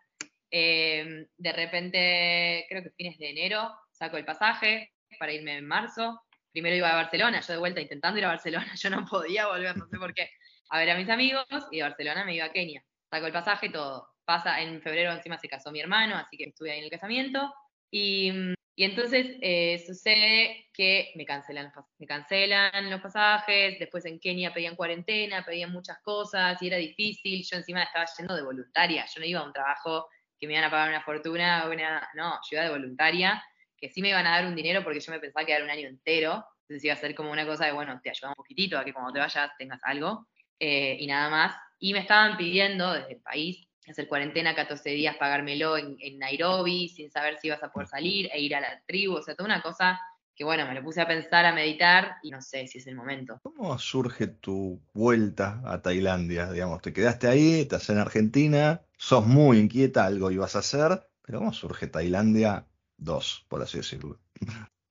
Em, 0.57 1.27
de 1.37 1.53
repente, 1.53 2.65
creo 2.69 2.81
que 2.85 2.91
fines 2.91 3.19
de 3.19 3.29
enero, 3.29 3.75
saco 3.91 4.19
el 4.19 4.25
pasaje 4.25 4.93
para 5.19 5.33
irme 5.33 5.57
en 5.57 5.67
marzo. 5.67 6.23
Primero 6.53 6.77
iba 6.77 6.93
a 6.93 6.95
Barcelona, 6.95 7.41
yo 7.41 7.55
de 7.55 7.59
vuelta 7.59 7.81
intentando 7.81 8.21
ir 8.21 8.25
a 8.25 8.29
Barcelona, 8.29 8.73
yo 8.81 8.89
no 8.89 9.05
podía 9.05 9.49
volver, 9.49 9.77
no 9.77 9.89
sé 9.89 9.99
por 9.99 10.15
qué, 10.15 10.31
a 10.71 10.79
ver 10.79 10.91
a 10.91 10.97
mis 10.97 11.11
amigos 11.11 11.45
y 11.73 11.79
de 11.79 11.83
Barcelona 11.83 12.25
me 12.25 12.37
iba 12.37 12.45
a 12.45 12.53
Kenia. 12.53 12.85
Saco 13.11 13.27
el 13.27 13.33
pasaje, 13.33 13.69
todo. 13.69 14.07
Pasa, 14.25 14.63
en 14.63 14.81
febrero 14.81 15.11
encima 15.11 15.39
se 15.39 15.49
casó 15.49 15.73
mi 15.73 15.81
hermano, 15.81 16.15
así 16.15 16.37
que 16.37 16.45
estuve 16.45 16.71
ahí 16.71 16.79
en 16.79 16.85
el 16.85 16.91
casamiento. 16.91 17.53
Y, 17.91 18.31
entonces 18.77 19.37
eh, 19.41 19.83
sucede 19.85 20.69
que 20.73 21.11
me 21.17 21.25
cancelan, 21.27 21.73
me 21.99 22.07
cancelan 22.07 22.91
los 22.91 23.01
pasajes, 23.01 23.77
después 23.81 24.05
en 24.05 24.21
Kenia 24.21 24.55
pedían 24.55 24.77
cuarentena, 24.77 25.45
pedían 25.45 25.73
muchas 25.73 25.99
cosas 25.99 26.63
y 26.63 26.69
era 26.69 26.77
difícil. 26.77 27.45
Yo 27.45 27.57
encima 27.57 27.83
estaba 27.83 28.07
yendo 28.17 28.37
de 28.37 28.43
voluntaria, 28.43 29.05
yo 29.13 29.19
no 29.19 29.27
iba 29.27 29.41
a 29.41 29.47
un 29.47 29.53
trabajo 29.53 30.07
que 30.45 30.49
me 30.49 30.55
iban 30.55 30.65
a 30.65 30.71
pagar 30.71 30.91
una 30.91 31.03
fortuna, 31.03 31.67
una, 31.71 32.09
no, 32.15 32.39
yo 32.51 32.57
iba 32.57 32.65
de 32.65 32.71
voluntaria, 32.71 33.43
que 33.77 33.89
sí 33.89 34.03
me 34.03 34.11
iban 34.11 34.27
a 34.27 34.31
dar 34.31 34.47
un 34.47 34.55
dinero 34.55 34.85
porque 34.85 35.01
yo 35.01 35.11
me 35.13 35.21
pensaba 35.21 35.45
que 35.47 35.53
era 35.53 35.65
un 35.65 35.71
año 35.71 35.89
entero, 35.89 36.45
entonces 36.63 36.85
iba 36.85 36.95
a 36.95 36.99
ser 36.99 37.15
como 37.15 37.31
una 37.31 37.47
cosa 37.47 37.67
de, 37.67 37.73
bueno, 37.73 37.99
te 38.03 38.11
ayudamos 38.11 38.37
un 38.39 38.43
poquitito 38.43 38.79
a 38.79 38.85
que 38.85 38.93
cuando 38.93 39.13
te 39.13 39.19
vayas 39.19 39.51
tengas 39.59 39.81
algo, 39.83 40.27
eh, 40.59 40.97
y 41.01 41.07
nada 41.07 41.31
más. 41.31 41.57
Y 41.79 41.93
me 41.93 42.01
estaban 42.01 42.37
pidiendo 42.37 42.93
desde 42.93 43.15
el 43.15 43.21
país 43.21 43.67
hacer 43.89 44.09
cuarentena 44.09 44.55
14 44.55 44.91
días, 44.91 45.17
pagármelo 45.17 45.77
en, 45.77 45.97
en 46.01 46.19
Nairobi, 46.19 46.89
sin 46.89 47.11
saber 47.11 47.39
si 47.39 47.49
ibas 47.49 47.63
a 47.63 47.73
poder 47.73 47.89
salir, 47.89 48.31
e 48.33 48.41
ir 48.41 48.55
a 48.55 48.61
la 48.61 48.83
tribu, 48.87 49.17
o 49.17 49.23
sea, 49.23 49.35
toda 49.35 49.47
una 49.47 49.63
cosa 49.63 50.01
que 50.35 50.45
bueno, 50.45 50.67
me 50.67 50.75
lo 50.75 50.83
puse 50.83 51.01
a 51.01 51.07
pensar, 51.07 51.47
a 51.47 51.55
meditar 51.55 52.17
y 52.23 52.31
no 52.31 52.41
sé 52.41 52.67
si 52.67 52.79
es 52.79 52.87
el 52.87 52.97
momento. 52.97 53.41
¿Cómo 53.43 53.79
surge 53.79 54.27
tu 54.27 54.83
vuelta 54.93 55.63
a 55.65 55.81
Tailandia? 55.81 56.51
Digamos, 56.51 56.83
te 56.83 56.93
quedaste 56.93 57.29
ahí, 57.29 57.61
estás 57.61 57.89
en 57.91 57.99
Argentina, 57.99 58.83
sos 58.97 59.27
muy 59.27 59.59
inquieta, 59.59 60.05
algo 60.05 60.31
ibas 60.31 60.57
a 60.57 60.61
hacer, 60.61 61.07
pero 61.23 61.39
¿cómo 61.39 61.53
surge 61.53 61.87
Tailandia 61.87 62.67
2, 62.97 63.47
por 63.49 63.63
así 63.63 63.79
decirlo? 63.79 64.19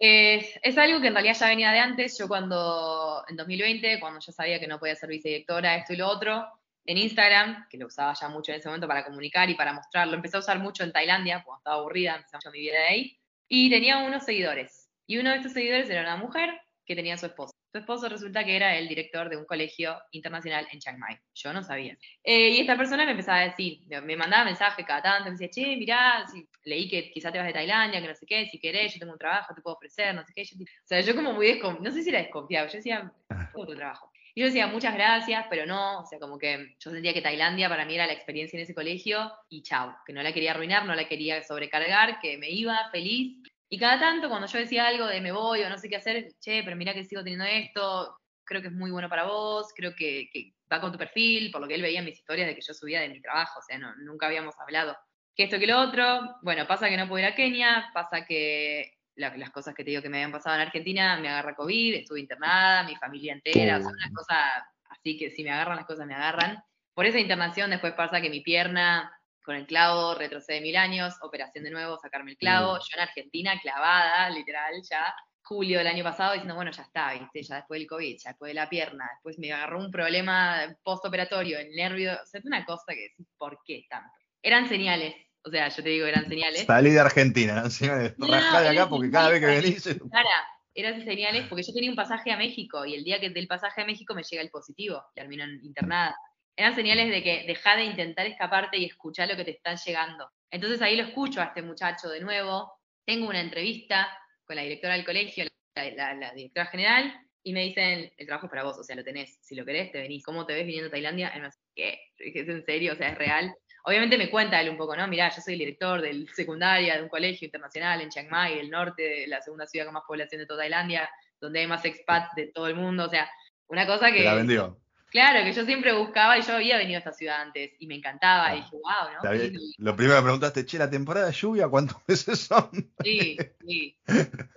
es 0.06 0.78
algo 0.78 1.00
que 1.00 1.08
en 1.08 1.14
realidad 1.14 1.38
ya 1.40 1.48
venía 1.48 1.72
de 1.72 1.80
antes. 1.80 2.18
Yo 2.18 2.28
cuando, 2.28 3.24
en 3.30 3.38
2020, 3.38 4.02
cuando 4.02 4.20
yo 4.20 4.34
sabía 4.34 4.60
que 4.60 4.68
no 4.68 4.78
podía 4.78 4.96
ser 4.96 5.10
vicedirectora, 5.10 5.78
esto 5.78 5.94
y 5.94 5.96
lo 5.96 6.10
otro, 6.10 6.46
en 6.86 6.98
Instagram, 6.98 7.68
que 7.70 7.78
lo 7.78 7.88
usaba 7.88 8.14
ya 8.14 8.28
mucho 8.28 8.52
en 8.52 8.60
ese 8.60 8.68
momento 8.68 8.88
para 8.88 9.06
comunicar 9.06 9.50
y 9.50 9.56
para 9.56 9.72
mostrarlo, 9.72 10.16
empecé 10.16 10.38
a 10.38 10.42
usar 10.42 10.60
mucho 10.60 10.84
en 10.84 10.92
Tailandia, 10.92 11.42
cuando 11.46 11.60
estaba 11.60 11.78
aburrida, 11.78 12.16
empecé 12.16 12.36
mucho 12.36 12.52
mi 12.52 12.60
vida 12.60 12.80
de 12.80 12.86
ahí, 12.86 13.20
y 13.48 13.70
tenía 13.70 14.00
unos 14.00 14.26
seguidores. 14.26 14.83
Y 15.08 15.18
uno 15.18 15.32
de 15.32 15.38
estos 15.38 15.54
seguidores 15.54 15.90
era 15.90 16.02
una 16.02 16.18
mujer 16.18 16.50
que 16.86 16.96
tenía 16.96 17.18
su 17.18 17.26
esposo. 17.26 17.54
Su 17.72 17.80
esposo 17.80 18.08
resulta 18.08 18.44
que 18.44 18.56
era 18.56 18.78
el 18.78 18.88
director 18.88 19.30
de 19.30 19.38
un 19.38 19.46
colegio 19.46 19.98
internacional 20.12 20.68
en 20.72 20.80
Chiang 20.80 21.00
Mai. 21.00 21.18
Yo 21.34 21.54
no 21.54 21.64
sabía. 21.64 21.98
Eh, 22.24 22.50
y 22.50 22.60
esta 22.60 22.78
persona 22.78 23.06
me 23.06 23.12
empezaba 23.12 23.40
a 23.40 23.48
decir, 23.48 23.80
me 24.04 24.16
mandaba 24.16 24.46
mensajes 24.46 24.86
cada 24.86 25.02
tanto, 25.02 25.26
me 25.26 25.32
decía, 25.32 25.50
che, 25.50 25.76
mirá, 25.78 26.26
leí 26.66 26.88
que 26.88 27.10
quizá 27.12 27.32
te 27.32 27.40
vas 27.40 27.48
de 27.48 27.54
Tailandia, 27.54 28.02
que 28.02 28.08
no 28.08 28.16
sé 28.16 28.26
qué, 28.26 28.46
si 28.48 28.60
querés, 28.60 28.94
yo 28.94 29.00
tengo 29.00 29.14
un 29.14 29.20
trabajo, 29.20 29.56
te 29.56 29.62
puedo 29.62 29.76
ofrecer, 29.76 30.14
no 30.14 30.24
sé 30.24 30.34
qué. 30.36 30.44
o 30.44 30.66
sea, 30.86 31.02
yo 31.02 31.16
como 31.16 31.34
muy 31.34 31.48
desconfiado, 31.48 31.84
no 31.84 31.92
sé 31.92 32.04
si 32.04 32.10
era 32.10 32.20
desconfiado, 32.20 32.68
yo 32.68 32.74
decía, 32.74 33.12
tengo 33.28 33.66
tu 33.66 33.76
trabajo. 33.76 34.12
Y 34.36 34.42
yo 34.42 34.48
decía, 34.48 34.68
muchas 34.68 34.96
gracias, 34.96 35.46
pero 35.50 35.66
no, 35.66 36.00
o 36.00 36.06
sea, 36.06 36.20
como 36.20 36.40
que 36.40 36.76
yo 36.80 36.92
sentía 36.92 37.14
que 37.14 37.22
Tailandia 37.22 37.70
para 37.70 37.86
mí 37.86 37.96
era 37.96 38.08
la 38.08 38.14
experiencia 38.14 38.58
en 38.58 38.64
ese 38.64 38.74
colegio 38.74 39.32
y 39.50 39.62
chao, 39.62 39.96
que 40.06 40.14
no 40.14 40.24
la 40.24 40.34
quería 40.34 40.52
arruinar, 40.52 40.86
no 40.86 40.96
la 40.96 41.08
quería 41.08 41.44
sobrecargar, 41.44 42.20
que 42.20 42.38
me 42.38 42.50
iba 42.50 42.90
feliz 42.92 43.38
y 43.74 43.80
cada 43.80 44.00
tanto, 44.00 44.30
cuando 44.30 44.46
yo 44.46 44.60
decía 44.60 44.86
algo 44.86 45.08
de 45.08 45.20
me 45.20 45.32
voy 45.32 45.64
o 45.64 45.70
no 45.70 45.80
sé 45.80 45.90
qué 45.90 45.96
hacer, 45.96 46.28
che, 46.40 46.62
pero 46.64 46.76
mira 46.76 46.94
que 46.94 47.06
sigo 47.06 47.24
teniendo 47.24 47.46
esto, 47.46 48.20
creo 48.44 48.62
que 48.62 48.68
es 48.68 48.74
muy 48.74 48.92
bueno 48.92 49.10
para 49.10 49.24
vos, 49.24 49.74
creo 49.76 49.96
que, 49.96 50.30
va 50.72 50.80
con 50.80 50.92
tu 50.92 51.00
perfil, 51.00 51.50
por 51.50 51.60
lo 51.60 51.68
que 51.68 51.74
él 51.74 51.82
veía 51.82 51.98
en 51.98 52.06
mis 52.06 52.20
historias 52.20 52.48
de 52.48 52.54
que 52.54 52.62
yo 52.62 52.72
subía 52.76 53.02
de 53.02 53.10
mi 53.10 53.20
trabajo, 53.20 53.58
o 53.58 53.64
sea, 53.64 53.80
no, 53.80 53.96
nunca 53.96 54.28
habíamos 54.28 54.54
hablado 54.60 54.96
que 55.36 55.46
esto 55.46 55.58
que 55.58 55.66
lo 55.66 55.80
otro. 55.80 56.36
Bueno, 56.44 56.68
pasa 56.68 56.88
que 56.88 56.98
no 56.98 57.08
puedo 57.08 57.26
ir 57.26 57.32
a 57.32 57.34
Kenia, 57.34 57.90
pasa 57.96 58.28
que 58.28 58.92
las 59.16 59.50
cosas 59.50 59.74
que 59.74 59.84
te 59.84 59.90
digo 59.90 60.04
que 60.04 60.10
me 60.10 60.18
habían 60.18 60.32
pasado 60.32 60.56
en 60.58 60.62
Argentina, 60.62 61.18
me 61.18 61.30
agarra 61.30 61.56
COVID, 61.56 61.96
estuve 61.96 62.20
internada, 62.20 62.84
mi 62.84 62.96
familia 62.96 63.34
entera, 63.34 63.78
o 63.78 63.82
sea, 63.82 63.90
una 63.90 64.12
cosa 64.14 64.68
así 64.90 65.18
que 65.18 65.32
si 65.32 65.44
me 65.44 65.50
agarran 65.50 65.78
las 65.78 65.88
cosas 65.88 66.06
me 66.06 66.14
agarran. 66.14 66.64
Por 66.94 67.08
esa 67.08 67.18
internación 67.18 67.72
después 67.72 67.94
pasa 67.94 68.22
que 68.22 68.30
mi 68.30 68.42
pierna 68.42 69.12
con 69.44 69.56
el 69.56 69.68
clavo, 69.68 70.16
retrocede 70.16 70.62
mil 70.62 70.76
años, 70.76 71.16
operación 71.22 71.64
de 71.64 71.72
nuevo, 71.72 71.98
sacarme 72.00 72.32
el 72.32 72.38
clavo. 72.38 72.76
Mm. 72.76 72.80
Yo 72.80 72.88
en 72.96 73.00
Argentina, 73.02 73.60
clavada, 73.62 74.30
literal, 74.30 74.74
ya 74.90 75.14
julio 75.44 75.78
del 75.80 75.88
año 75.88 76.04
pasado, 76.04 76.34
diciendo, 76.34 76.56
bueno, 76.56 76.72
ya 76.72 76.84
está, 76.84 77.14
¿viste? 77.14 77.44
Ya 77.44 77.56
después 77.58 77.80
del 77.80 77.88
COVID, 77.88 78.18
ya 78.18 78.30
después 78.30 78.50
de 78.50 78.54
la 78.54 78.70
pierna, 78.70 79.10
después 79.14 79.38
me 79.38 79.52
agarró 79.52 79.80
un 79.80 79.92
problema 79.92 80.76
postoperatorio, 80.84 81.60
el 81.60 81.72
nervio, 81.76 82.14
o 82.14 82.26
sea, 82.26 82.40
es 82.40 82.46
una 82.46 82.66
cosa 82.66 82.94
que 82.94 83.10
decís, 83.10 83.28
¿por 83.38 83.60
qué 83.66 83.86
tanto? 83.90 84.10
Eran 84.42 84.68
señales, 84.68 85.16
o 85.44 85.50
sea, 85.50 85.68
yo 85.68 85.84
te 85.84 85.90
digo, 85.90 86.06
eran 86.06 86.28
señales. 86.28 86.66
Salí 86.66 86.92
de 86.92 87.00
Argentina, 87.00 87.54
eran 87.54 87.72
señales, 87.72 88.16
de 88.18 88.36
acá 88.36 88.90
porque 88.90 89.12
cada 89.12 89.30
vez 89.30 89.40
que 89.42 89.46
venís... 89.46 89.84
Cara, 89.84 90.48
eran 90.76 91.04
señales 91.04 91.46
porque 91.48 91.64
yo 91.64 91.74
tenía 91.74 91.90
un 91.90 91.96
pasaje 91.96 92.32
a 92.32 92.38
México 92.38 92.86
y 92.86 92.96
el 92.96 93.04
día 93.04 93.20
que 93.20 93.30
del 93.30 93.48
pasaje 93.48 93.82
a 93.82 93.86
México 93.86 94.16
me 94.16 94.24
llega 94.24 94.42
el 94.42 94.50
positivo, 94.50 95.04
termino 95.14 95.44
internada. 95.62 96.16
Eran 96.56 96.76
señales 96.76 97.10
de 97.10 97.24
que 97.24 97.46
deja 97.48 97.76
de 97.76 97.86
intentar 97.86 98.28
escaparte 98.28 98.78
y 98.78 98.86
escuchar 98.86 99.28
lo 99.28 99.36
que 99.36 99.46
te 99.46 99.52
está 99.52 99.76
llegando. 99.76 100.30
Entonces 100.52 100.82
ahí 100.82 100.96
lo 100.96 101.04
escucho 101.04 101.42
a 101.42 101.46
este 101.46 101.64
muchacho 101.64 102.10
de 102.10 102.22
nuevo, 102.22 102.72
tengo 103.06 103.28
una 103.28 103.42
entrevista 103.42 104.16
con 104.46 104.56
la 104.56 104.62
directora 104.62 104.94
del 104.94 105.06
colegio, 105.06 105.46
la, 105.76 106.32
directora 106.34 106.68
general, 106.68 107.14
y 107.42 107.54
me 107.54 107.62
dicen, 107.62 108.12
el 108.16 108.26
trabajo 108.26 108.46
es 108.46 108.50
para 108.52 108.64
vos, 108.64 108.78
o 108.78 108.84
sea, 108.84 108.96
lo 108.96 109.04
tenés, 109.04 109.38
si 109.42 109.56
lo 109.56 109.66
querés, 109.66 109.92
te 109.92 110.00
venís. 110.00 110.24
¿Cómo 110.24 110.46
te 110.46 110.54
ves 110.54 110.66
viniendo 110.66 110.88
a 110.88 110.92
Tailandia? 110.92 111.34
Y 111.36 111.42
me 111.42 111.50
¿qué? 111.76 112.00
¿Es 112.18 112.48
en 112.48 112.64
serio? 112.64 112.94
O 112.94 112.96
sea, 112.96 113.10
es 113.10 113.18
real. 113.18 113.54
Obviamente 113.86 114.18
me 114.18 114.30
cuenta 114.30 114.62
él 114.62 114.70
un 114.70 114.78
poco, 114.78 114.96
¿no? 114.96 115.08
Mirá, 115.08 115.30
yo 115.30 115.42
soy 115.42 115.54
el 115.54 115.60
director 115.60 116.02
del 116.02 116.30
secundaria 116.30 116.96
de 116.96 117.04
un 117.04 117.10
colegio 117.10 117.48
internacional 117.48 118.00
en 118.00 118.10
Chiang 118.10 118.30
Mai, 118.30 118.60
el 118.60 118.70
norte, 118.70 119.28
la 119.28 119.42
segunda 119.42 119.68
ciudad 119.68 119.86
con 119.86 119.96
más 119.96 120.04
población 120.08 120.40
de 120.40 120.46
toda 120.46 120.62
Tailandia, 120.62 121.10
donde 121.42 121.60
hay 121.60 121.68
más 121.68 121.84
expats 121.84 122.34
de 122.36 122.48
todo 122.48 122.68
el 122.68 122.76
mundo, 122.76 123.06
o 123.06 123.10
sea, 123.10 123.30
una 123.68 123.86
cosa 123.86 124.12
que... 124.12 124.24
la 124.24 124.36
vendió. 124.36 124.83
Claro, 125.14 125.46
que 125.46 125.54
yo 125.54 125.64
siempre 125.64 125.94
buscaba 125.94 126.40
y 126.40 126.42
yo 126.42 126.56
había 126.56 126.76
venido 126.76 126.96
a 126.96 126.98
esta 126.98 127.14
ciudad 127.14 127.40
antes 127.40 127.74
y 127.78 127.86
me 127.86 127.94
encantaba. 127.94 128.56
Y 128.56 128.62
dije, 128.62 128.72
wow, 128.72 129.32
¿no? 129.32 129.60
Lo 129.78 129.96
primero 129.96 130.18
que 130.18 130.24
preguntaste, 130.24 130.66
che, 130.66 130.80
la 130.80 130.90
temporada 130.90 131.28
de 131.28 131.34
lluvia, 131.34 131.68
¿cuántos 131.68 131.98
meses 132.08 132.40
son? 132.40 132.72
Sí, 133.04 133.38
sí. 133.64 133.96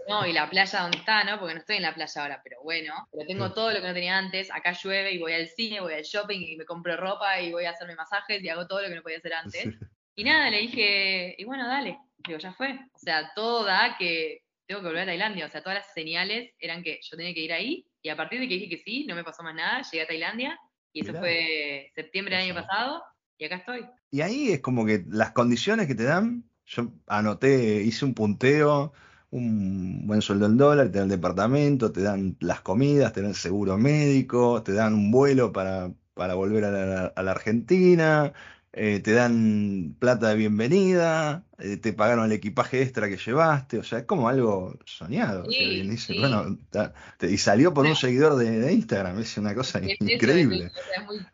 No, 0.08 0.24
y 0.24 0.32
la 0.32 0.48
playa 0.48 0.80
donde 0.80 0.96
está, 0.96 1.24
¿no? 1.24 1.38
Porque 1.38 1.52
no 1.52 1.60
estoy 1.60 1.76
en 1.76 1.82
la 1.82 1.94
playa 1.94 2.22
ahora, 2.22 2.40
pero 2.42 2.62
bueno. 2.62 3.06
Pero 3.12 3.26
tengo 3.26 3.52
todo 3.52 3.70
lo 3.70 3.82
que 3.82 3.86
no 3.86 3.92
tenía 3.92 4.16
antes. 4.16 4.50
Acá 4.50 4.72
llueve 4.72 5.12
y 5.12 5.18
voy 5.18 5.34
al 5.34 5.46
cine, 5.46 5.82
voy 5.82 5.92
al 5.92 6.04
shopping 6.04 6.40
y 6.40 6.56
me 6.56 6.64
compro 6.64 6.96
ropa 6.96 7.38
y 7.38 7.52
voy 7.52 7.66
a 7.66 7.72
hacerme 7.72 7.94
masajes 7.94 8.42
y 8.42 8.48
hago 8.48 8.66
todo 8.66 8.80
lo 8.80 8.88
que 8.88 8.94
no 8.94 9.02
podía 9.02 9.18
hacer 9.18 9.34
antes. 9.34 9.74
Y 10.14 10.24
nada, 10.24 10.48
le 10.48 10.60
dije, 10.60 11.34
y 11.36 11.44
bueno, 11.44 11.68
dale. 11.68 11.98
Digo, 12.26 12.38
ya 12.38 12.54
fue. 12.54 12.78
O 12.94 12.98
sea, 12.98 13.30
todo 13.34 13.62
da 13.62 13.96
que 13.98 14.40
tengo 14.66 14.80
que 14.80 14.86
volver 14.86 15.02
a 15.02 15.06
Tailandia. 15.06 15.44
O 15.44 15.50
sea, 15.50 15.60
todas 15.60 15.80
las 15.80 15.92
señales 15.92 16.54
eran 16.58 16.82
que 16.82 16.98
yo 17.02 17.14
tenía 17.14 17.34
que 17.34 17.40
ir 17.40 17.52
ahí 17.52 17.86
y 18.06 18.08
a 18.08 18.16
partir 18.16 18.38
de 18.38 18.46
que 18.46 18.54
dije 18.54 18.68
que 18.68 18.82
sí, 18.84 19.04
no 19.08 19.16
me 19.16 19.24
pasó 19.24 19.42
más 19.42 19.56
nada, 19.56 19.82
llegué 19.82 20.04
a 20.04 20.06
Tailandia 20.06 20.56
y 20.92 21.00
eso 21.00 21.12
fue 21.18 21.90
septiembre 21.92 22.36
del 22.36 22.44
año 22.44 22.54
pasado 22.54 23.02
y 23.36 23.46
acá 23.46 23.56
estoy. 23.56 23.84
Y 24.12 24.20
ahí 24.20 24.52
es 24.52 24.60
como 24.60 24.86
que 24.86 25.04
las 25.08 25.32
condiciones 25.32 25.88
que 25.88 25.96
te 25.96 26.04
dan, 26.04 26.44
yo 26.66 26.92
anoté, 27.08 27.82
hice 27.82 28.04
un 28.04 28.14
punteo, 28.14 28.92
un 29.30 30.06
buen 30.06 30.22
sueldo 30.22 30.46
en 30.46 30.56
dólar, 30.56 30.92
te 30.92 30.98
dan 30.98 31.10
el 31.10 31.16
departamento, 31.16 31.90
te 31.90 32.02
dan 32.02 32.36
las 32.38 32.60
comidas, 32.60 33.12
te 33.12 33.22
dan 33.22 33.30
el 33.30 33.36
seguro 33.36 33.76
médico, 33.76 34.62
te 34.62 34.72
dan 34.72 34.94
un 34.94 35.10
vuelo 35.10 35.50
para, 35.52 35.92
para 36.14 36.34
volver 36.34 36.64
a 36.64 37.22
la 37.22 37.30
Argentina, 37.32 38.32
eh, 38.78 39.00
te 39.00 39.12
dan 39.12 39.96
plata 39.98 40.28
de 40.28 40.36
bienvenida, 40.36 41.44
eh, 41.58 41.78
te 41.78 41.94
pagaron 41.94 42.26
el 42.26 42.32
equipaje 42.32 42.82
extra 42.82 43.08
que 43.08 43.16
llevaste, 43.16 43.78
o 43.78 43.82
sea, 43.82 44.00
es 44.00 44.04
como 44.04 44.28
algo 44.28 44.78
soñado. 44.84 45.46
y 45.50 47.38
salió 47.38 47.72
por 47.72 47.86
un 47.86 47.96
seguidor 47.96 48.36
de, 48.36 48.70
Instagram, 48.70 49.18
es 49.18 49.38
una 49.38 49.54
cosa 49.54 49.80
increíble. 49.82 50.70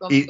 y, 0.09 0.25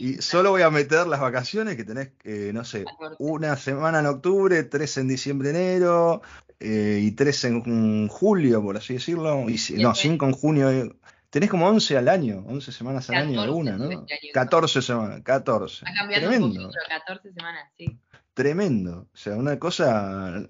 y 0.00 0.14
solo 0.22 0.52
voy 0.52 0.62
a 0.62 0.70
meter 0.70 1.06
las 1.06 1.20
vacaciones 1.20 1.76
que 1.76 1.84
tenés, 1.84 2.12
eh, 2.24 2.50
no 2.54 2.64
sé, 2.64 2.86
una 3.18 3.56
semana 3.56 3.98
en 3.98 4.06
octubre, 4.06 4.62
tres 4.62 4.96
en 4.96 5.08
diciembre, 5.08 5.50
enero, 5.50 6.22
y 6.58 7.10
tres 7.10 7.44
en 7.44 8.08
julio, 8.08 8.62
por 8.62 8.78
así 8.78 8.94
decirlo, 8.94 9.44
y, 9.50 9.58
no, 9.82 9.94
cinco 9.94 10.24
en 10.24 10.32
junio, 10.32 10.96
tenés 11.34 11.50
como 11.50 11.66
11 11.66 11.96
al 11.96 12.08
año, 12.08 12.44
11 12.46 12.70
semanas 12.70 13.10
al 13.10 13.16
año 13.16 13.40
alguna, 13.40 13.76
¿no? 13.76 14.06
14 14.32 14.80
semanas, 14.80 15.20
14. 15.24 15.84
Ha 15.84 15.92
cambiado 15.92 16.28
Tremendo. 16.28 16.70
14 16.88 17.32
semanas, 17.32 17.72
sí. 17.76 17.98
Tremendo. 18.34 19.08
O 19.12 19.16
sea, 19.16 19.34
una 19.34 19.58
cosa. 19.58 20.46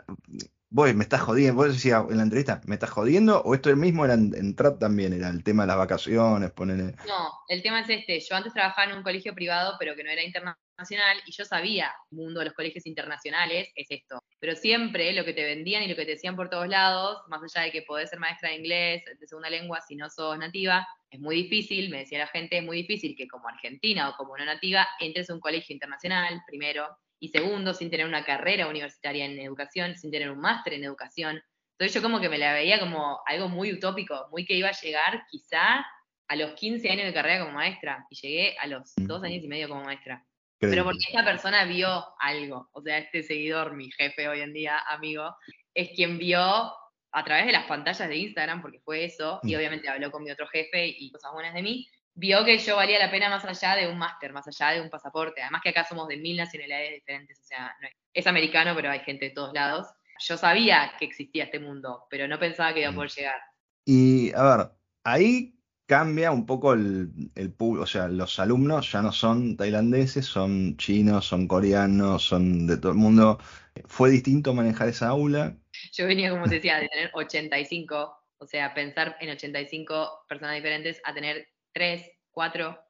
Vos 0.77 0.93
me 0.93 1.05
estás 1.05 1.21
jodiendo, 1.21 1.55
vos 1.55 1.73
decías 1.73 2.03
en 2.11 2.17
la 2.17 2.25
entrevista, 2.25 2.61
¿me 2.67 2.75
estás 2.75 2.91
jodiendo? 2.91 3.41
¿O 3.43 3.55
esto 3.55 3.75
mismo 3.77 4.05
era 4.05 4.15
en, 4.15 4.57
trap 4.57 4.81
también? 4.81 5.13
Era 5.13 5.29
el 5.29 5.45
tema 5.45 5.63
de 5.63 5.69
las 5.69 5.77
vacaciones, 5.77 6.51
ponerle. 6.51 6.97
No, 7.07 7.31
el 7.47 7.63
tema 7.63 7.83
es 7.83 7.91
este. 7.91 8.19
Yo 8.19 8.35
antes 8.35 8.53
trabajaba 8.53 8.91
en 8.91 8.97
un 8.97 9.05
colegio 9.05 9.33
privado, 9.37 9.77
pero 9.79 9.95
que 9.95 10.03
no 10.03 10.11
era 10.11 10.25
internacional 10.25 10.59
nacional 10.77 11.19
y 11.27 11.31
yo 11.31 11.45
sabía, 11.45 11.95
el 12.11 12.19
mundo 12.19 12.41
de 12.41 12.47
los 12.47 12.55
colegios 12.55 12.87
internacionales 12.87 13.69
es 13.77 13.87
esto. 13.89 14.19
Pero 14.41 14.57
siempre 14.57 15.13
lo 15.13 15.25
que 15.25 15.33
te 15.33 15.45
vendían 15.45 15.85
y 15.85 15.87
lo 15.87 15.95
que 15.95 16.07
te 16.07 16.11
decían 16.11 16.35
por 16.35 16.51
todos 16.51 16.67
lados, 16.67 17.23
más 17.29 17.41
allá 17.41 17.67
de 17.67 17.71
que 17.71 17.83
podés 17.83 18.11
ser 18.11 18.19
maestra 18.19 18.49
de 18.49 18.57
inglés, 18.57 19.05
de 19.05 19.27
segunda 19.29 19.51
lengua, 19.51 19.81
si 19.81 19.95
no 19.95 20.11
sos 20.11 20.37
nativa, 20.37 20.85
es 21.09 21.21
muy 21.21 21.37
difícil, 21.37 21.89
me 21.89 21.99
decía 21.99 22.19
la 22.19 22.27
gente, 22.27 22.59
es 22.59 22.65
muy 22.65 22.79
difícil 22.79 23.15
que 23.17 23.29
como 23.29 23.47
argentina 23.47 24.09
o 24.09 24.17
como 24.17 24.37
no 24.37 24.45
nativa 24.45 24.89
entres 24.99 25.31
a 25.31 25.35
un 25.35 25.41
colegio 25.41 25.73
internacional, 25.73 26.43
primero, 26.49 26.89
y 27.25 27.29
segundo, 27.29 27.73
sin 27.73 27.89
tener 27.89 28.05
una 28.05 28.23
carrera 28.23 28.69
universitaria 28.69 29.25
en 29.25 29.39
educación, 29.39 29.97
sin 29.97 30.11
tener 30.11 30.31
un 30.31 30.41
máster 30.41 30.75
en 30.75 30.85
educación. 30.85 31.43
Entonces 31.73 31.95
yo 31.95 32.03
como 32.03 32.21
que 32.21 32.29
me 32.29 32.37
la 32.37 32.53
veía 32.53 32.79
como 32.79 33.23
algo 33.25 33.49
muy 33.49 33.73
utópico, 33.73 34.29
muy 34.31 34.45
que 34.45 34.53
iba 34.53 34.69
a 34.69 34.79
llegar 34.79 35.25
quizá 35.31 35.87
a 36.29 36.37
los 36.37 36.53
15 36.53 36.91
años 36.91 37.07
de 37.07 37.15
carrera 37.15 37.41
como 37.41 37.57
maestra, 37.57 38.07
y 38.11 38.17
llegué 38.17 38.59
a 38.59 38.67
los 38.67 38.93
dos 38.97 39.23
años 39.25 39.43
y 39.43 39.49
medio 39.49 39.71
como 39.71 39.85
maestra. 39.85 40.23
Pero 40.59 40.85
porque 40.85 41.07
esta 41.09 41.25
persona 41.25 41.65
vio 41.65 42.05
algo, 42.21 42.69
o 42.73 42.83
sea, 42.83 42.99
este 42.99 43.23
seguidor, 43.23 43.75
mi 43.75 43.91
jefe 43.91 44.29
hoy 44.29 44.41
en 44.41 44.53
día, 44.53 44.79
amigo, 44.87 45.35
es 45.73 45.93
quien 45.97 46.19
vio 46.19 46.41
a 46.41 47.25
través 47.25 47.47
de 47.47 47.53
las 47.53 47.65
pantallas 47.65 48.07
de 48.07 48.17
Instagram, 48.17 48.61
porque 48.61 48.81
fue 48.81 49.05
eso, 49.05 49.41
y 49.45 49.55
obviamente 49.55 49.89
habló 49.89 50.11
con 50.11 50.25
mi 50.25 50.31
otro 50.31 50.47
jefe 50.47 50.87
y 50.87 51.11
cosas 51.11 51.33
buenas 51.33 51.55
de 51.55 51.63
mí, 51.63 51.89
vio 52.15 52.45
que 52.45 52.59
yo 52.59 52.77
valía 52.77 52.99
la 52.99 53.11
pena 53.11 53.29
más 53.29 53.45
allá 53.45 53.77
de 53.77 53.89
un 53.89 53.99
máster, 53.99 54.33
más 54.33 54.47
allá 54.47 54.71
de 54.71 54.81
un 54.81 54.91
pasaporte. 54.91 55.43
Además 55.43 55.63
que 55.63 55.71
acá 55.71 55.85
somos 55.85 56.09
de 56.09 56.17
mil 56.17 56.37
nacionalidades 56.37 56.93
diferentes, 56.93 57.41
o 57.41 57.45
sea, 57.45 57.75
es, 58.13 58.27
americano, 58.27 58.75
pero 58.75 58.91
hay 58.91 59.01
gente 59.01 59.27
de 59.27 59.31
todos 59.33 59.53
lados. 59.53 59.89
Yo 60.21 60.37
sabía 60.37 60.93
que 60.99 61.05
existía 61.05 61.45
este 61.45 61.59
mundo, 61.59 62.07
pero 62.09 62.29
no 62.29 62.39
pensaba 62.39 62.73
que 62.73 62.81
iba 62.81 62.89
a 62.89 62.93
mm. 62.93 62.95
poder 62.95 63.11
llegar. 63.11 63.41
Y 63.85 64.33
a 64.35 64.57
ver, 64.57 64.71
ahí 65.05 65.59
cambia 65.87 66.31
un 66.31 66.47
poco 66.47 66.73
el, 66.73 67.11
el 67.35 67.55
o 67.59 67.87
sea, 67.87 68.09
los 68.09 68.39
alumnos 68.39 68.91
ya 68.91 69.03
no 69.03 69.13
son 69.13 69.57
tailandeses, 69.57 70.25
son 70.25 70.77
chinos, 70.77 71.27
son 71.27 71.47
coreanos, 71.47 72.23
son 72.23 72.67
de 72.67 72.77
todo 72.77 72.93
el 72.93 72.99
mundo. 72.99 73.39
¿Fue 73.87 74.11
distinto 74.11 74.55
manejar 74.55 74.89
esa 74.89 75.09
aula? 75.09 75.57
Yo 75.93 76.07
venía, 76.07 76.31
como 76.31 76.47
te 76.47 76.57
decía, 76.57 76.79
de 76.79 76.89
tener 76.89 77.11
85, 77.13 78.17
o 78.39 78.47
sea, 78.47 78.73
pensar 78.73 79.17
en 79.21 79.31
85 79.31 80.25
personas 80.29 80.55
diferentes 80.55 81.01
a 81.05 81.13
tener 81.13 81.49
3, 81.75 82.11
4 82.31 82.81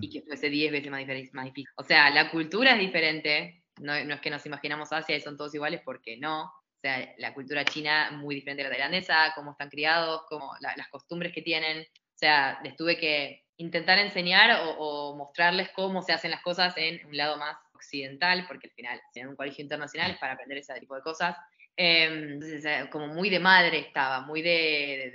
y 0.00 0.10
que 0.10 0.22
fuese 0.22 0.50
10 0.50 0.72
veces 0.72 0.90
más, 0.90 1.44
difícil. 1.44 1.72
O 1.76 1.84
sea, 1.84 2.10
la 2.10 2.30
cultura 2.30 2.72
es 2.72 2.78
diferente, 2.78 3.64
no, 3.80 3.94
es 3.94 4.20
que 4.20 4.30
nos 4.30 4.44
imaginamos 4.44 4.92
Asia 4.92 5.16
y 5.16 5.20
son 5.20 5.36
todos 5.36 5.54
iguales, 5.54 5.80
porque 5.84 6.18
no. 6.18 6.44
O 6.44 6.80
sea, 6.82 7.14
la 7.18 7.32
cultura 7.32 7.64
china 7.64 8.10
muy 8.12 8.34
diferente 8.34 8.62
a 8.62 8.64
la 8.64 8.70
tailandesa, 8.70 9.32
cómo 9.34 9.52
están 9.52 9.70
criados, 9.70 10.22
cómo 10.28 10.52
las 10.60 10.88
costumbres 10.88 11.32
que 11.32 11.42
tienen, 11.42 11.82
o 11.82 12.18
sea, 12.18 12.60
les 12.62 12.76
tuve 12.76 12.98
que 12.98 13.44
intentar 13.56 13.98
enseñar 13.98 14.60
o, 14.78 15.14
mostrarles 15.16 15.70
cómo 15.70 16.02
se 16.02 16.12
hacen 16.12 16.32
las 16.32 16.42
cosas 16.42 16.74
en 16.76 17.04
un 17.06 17.16
lado 17.16 17.36
más 17.36 17.56
occidental, 17.74 18.44
porque 18.48 18.68
al 18.68 18.74
final, 18.74 19.00
en 19.14 19.28
un 19.28 19.36
colegio 19.36 19.62
internacional 19.62 20.10
es 20.10 20.18
para 20.18 20.32
aprender 20.32 20.58
ese 20.58 20.74
tipo 20.80 20.96
de 20.96 21.02
cosas. 21.02 21.36
Em, 21.74 22.38
eh, 22.42 22.88
como 22.90 23.08
muy 23.08 23.30
de 23.30 23.40
madre 23.40 23.78
estaba, 23.78 24.20
muy 24.20 24.42
de, 24.42 25.10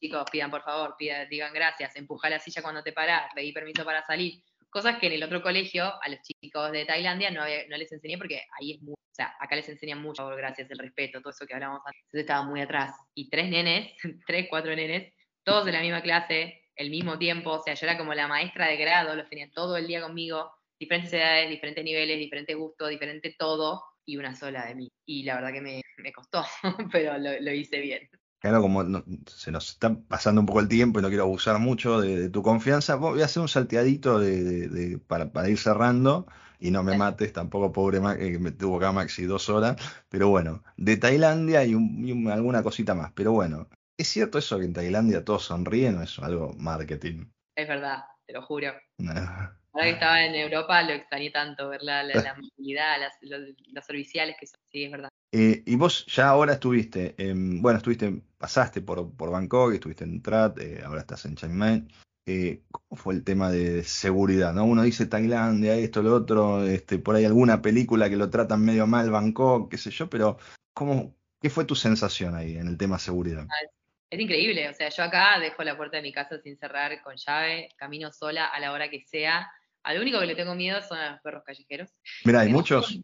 chicos, 0.00 0.24
pidan 0.30 0.50
por 0.50 0.62
favor, 0.62 0.96
pidan, 0.98 1.28
digan 1.28 1.52
gracias, 1.52 1.94
empujar 1.94 2.32
la 2.32 2.40
silla 2.40 2.62
cuando 2.62 2.82
te 2.82 2.92
paras, 2.92 3.30
pedí 3.34 3.52
permiso 3.52 3.84
para 3.84 4.04
salir. 4.04 4.42
Cosas 4.70 4.98
que 4.98 5.06
en 5.06 5.12
el 5.12 5.22
otro 5.22 5.40
colegio, 5.40 5.84
a 5.84 6.08
los 6.08 6.18
chicos 6.22 6.72
de 6.72 6.84
Tailandia, 6.84 7.30
no, 7.30 7.42
no 7.42 7.76
les 7.76 7.92
enseñé 7.92 8.18
porque 8.18 8.42
ahí 8.58 8.72
es 8.72 8.82
muy, 8.82 8.94
o 8.94 9.14
sea, 9.14 9.36
acá 9.38 9.54
les 9.54 9.68
enseñan 9.68 10.02
mucho, 10.02 10.26
gracias, 10.30 10.68
el 10.68 10.78
respeto, 10.78 11.20
todo 11.20 11.30
eso 11.30 11.46
que 11.46 11.54
hablamos 11.54 11.80
antes. 11.86 12.02
Entonces 12.06 12.20
estaba 12.22 12.42
muy 12.42 12.60
atrás. 12.60 12.96
Y 13.14 13.30
tres 13.30 13.48
nenes, 13.48 13.92
tres, 14.26 14.48
cuatro 14.50 14.74
nenes, 14.74 15.14
todos 15.44 15.64
de 15.64 15.72
la 15.72 15.80
misma 15.80 16.02
clase, 16.02 16.64
el 16.74 16.90
mismo 16.90 17.18
tiempo, 17.18 17.52
o 17.52 17.62
sea, 17.62 17.74
yo 17.74 17.86
era 17.86 17.96
como 17.96 18.14
la 18.14 18.26
maestra 18.26 18.66
de 18.66 18.76
grado, 18.76 19.14
los 19.14 19.28
tenía 19.28 19.48
todo 19.52 19.76
el 19.76 19.86
día 19.86 20.02
conmigo, 20.02 20.50
diferentes 20.76 21.12
edades, 21.12 21.48
diferentes 21.48 21.84
niveles, 21.84 22.18
diferentes 22.18 22.56
gustos, 22.56 22.88
diferente 22.88 23.36
todo, 23.38 23.84
y 24.06 24.16
una 24.16 24.34
sola 24.34 24.66
de 24.66 24.74
mí. 24.74 24.92
Y 25.06 25.24
la 25.24 25.36
verdad 25.36 25.52
que 25.52 25.60
me, 25.60 25.82
costó, 26.12 26.44
pero 26.92 27.18
lo, 27.18 27.52
hice 27.52 27.80
bien. 27.80 28.08
Claro, 28.40 28.60
como 28.60 28.84
se 29.26 29.50
nos 29.50 29.70
está 29.70 29.94
pasando 29.94 30.42
un 30.42 30.46
poco 30.46 30.60
el 30.60 30.68
tiempo 30.68 30.98
y 30.98 31.02
no 31.02 31.08
quiero 31.08 31.24
abusar 31.24 31.58
mucho 31.58 32.00
de, 32.00 32.28
tu 32.28 32.42
confianza, 32.42 32.96
voy 32.96 33.22
a 33.22 33.24
hacer 33.24 33.40
un 33.40 33.48
salteadito 33.48 34.18
de, 34.18 35.00
para, 35.06 35.48
ir 35.48 35.58
cerrando 35.58 36.26
y 36.60 36.70
no 36.70 36.82
me 36.82 36.96
mates 36.96 37.32
tampoco, 37.32 37.72
pobre 37.72 38.00
Max, 38.00 38.18
que 38.18 38.38
me 38.38 38.52
tuvo 38.52 38.76
acá 38.76 38.92
Maxi 38.92 39.24
dos 39.24 39.48
horas, 39.48 39.76
pero 40.10 40.28
bueno, 40.28 40.62
de 40.76 40.98
Tailandia 40.98 41.64
y, 41.64 41.72
y, 41.72 42.28
alguna 42.28 42.62
cosita 42.62 42.94
más, 42.94 43.12
pero 43.12 43.32
bueno, 43.32 43.66
¿Es 43.96 44.08
cierto 44.08 44.38
eso 44.38 44.58
que 44.58 44.64
en 44.64 44.72
Tailandia 44.72 45.24
todos 45.24 45.44
sonríen 45.44 45.98
o 45.98 46.02
es 46.02 46.18
algo 46.18 46.52
marketing? 46.58 47.26
Es 47.54 47.68
verdad, 47.68 48.02
te 48.26 48.32
lo 48.32 48.42
juro. 48.42 48.72
Ahora 48.98 49.86
que 49.86 49.90
estaba 49.90 50.24
en 50.24 50.34
Europa 50.34 50.82
lo 50.82 50.92
extrañé 50.92 51.30
tanto, 51.30 51.68
ver 51.68 51.82
la, 51.82 52.02
la, 52.04 52.36
movilidad, 52.36 53.00
las, 53.00 53.14
los, 53.22 53.84
serviciales 53.84 54.36
que 54.38 54.46
son. 54.46 54.60
Sí, 54.66 54.84
es 54.84 54.92
verdad. 54.92 55.08
Eh, 55.32 55.64
y 55.66 55.74
vos 55.74 56.06
ya 56.06 56.28
ahora 56.28 56.54
estuviste, 56.54 57.16
bueno, 57.34 57.78
estuviste, 57.78 58.22
pasaste 58.38 58.82
por, 58.82 59.16
por 59.16 59.30
Bangkok, 59.30 59.74
estuviste 59.74 60.04
en 60.04 60.22
Trat, 60.22 60.58
eh, 60.60 60.82
ahora 60.84 61.00
estás 61.00 61.24
en 61.24 61.34
Chiang 61.34 61.54
Mai. 61.54 61.88
Eh, 62.26 62.62
¿Cómo 62.70 62.96
fue 63.00 63.14
el 63.14 63.24
tema 63.24 63.50
de 63.50 63.84
seguridad? 63.84 64.54
¿no? 64.54 64.64
Uno 64.64 64.82
dice 64.82 65.06
Tailandia, 65.06 65.76
esto, 65.76 66.02
lo 66.02 66.14
otro, 66.14 66.64
este, 66.64 66.98
por 66.98 67.16
ahí 67.16 67.24
alguna 67.26 67.60
película 67.60 68.08
que 68.08 68.16
lo 68.16 68.30
tratan 68.30 68.64
medio 68.64 68.86
mal, 68.86 69.10
Bangkok, 69.10 69.70
qué 69.70 69.76
sé 69.76 69.90
yo, 69.90 70.08
pero 70.08 70.38
¿cómo, 70.72 71.14
¿qué 71.40 71.50
fue 71.50 71.66
tu 71.66 71.74
sensación 71.74 72.34
ahí 72.34 72.56
en 72.56 72.68
el 72.68 72.78
tema 72.78 72.98
seguridad? 72.98 73.46
Ah, 73.50 73.70
Es 74.14 74.20
increíble, 74.20 74.68
o 74.68 74.72
sea, 74.72 74.90
yo 74.90 75.02
acá 75.02 75.40
dejo 75.40 75.64
la 75.64 75.76
puerta 75.76 75.96
de 75.96 76.04
mi 76.04 76.12
casa 76.12 76.38
sin 76.38 76.56
cerrar, 76.56 77.02
con 77.02 77.16
llave, 77.16 77.68
camino 77.76 78.12
sola 78.12 78.46
a 78.46 78.60
la 78.60 78.70
hora 78.70 78.88
que 78.88 79.00
sea. 79.00 79.50
Al 79.82 80.00
único 80.00 80.20
que 80.20 80.26
le 80.26 80.36
tengo 80.36 80.54
miedo 80.54 80.80
son 80.82 80.98
a 80.98 81.10
los 81.10 81.20
perros 81.20 81.42
callejeros. 81.44 81.90
Mira, 82.24 82.42
hay 82.42 82.48
muchos. 82.48 82.96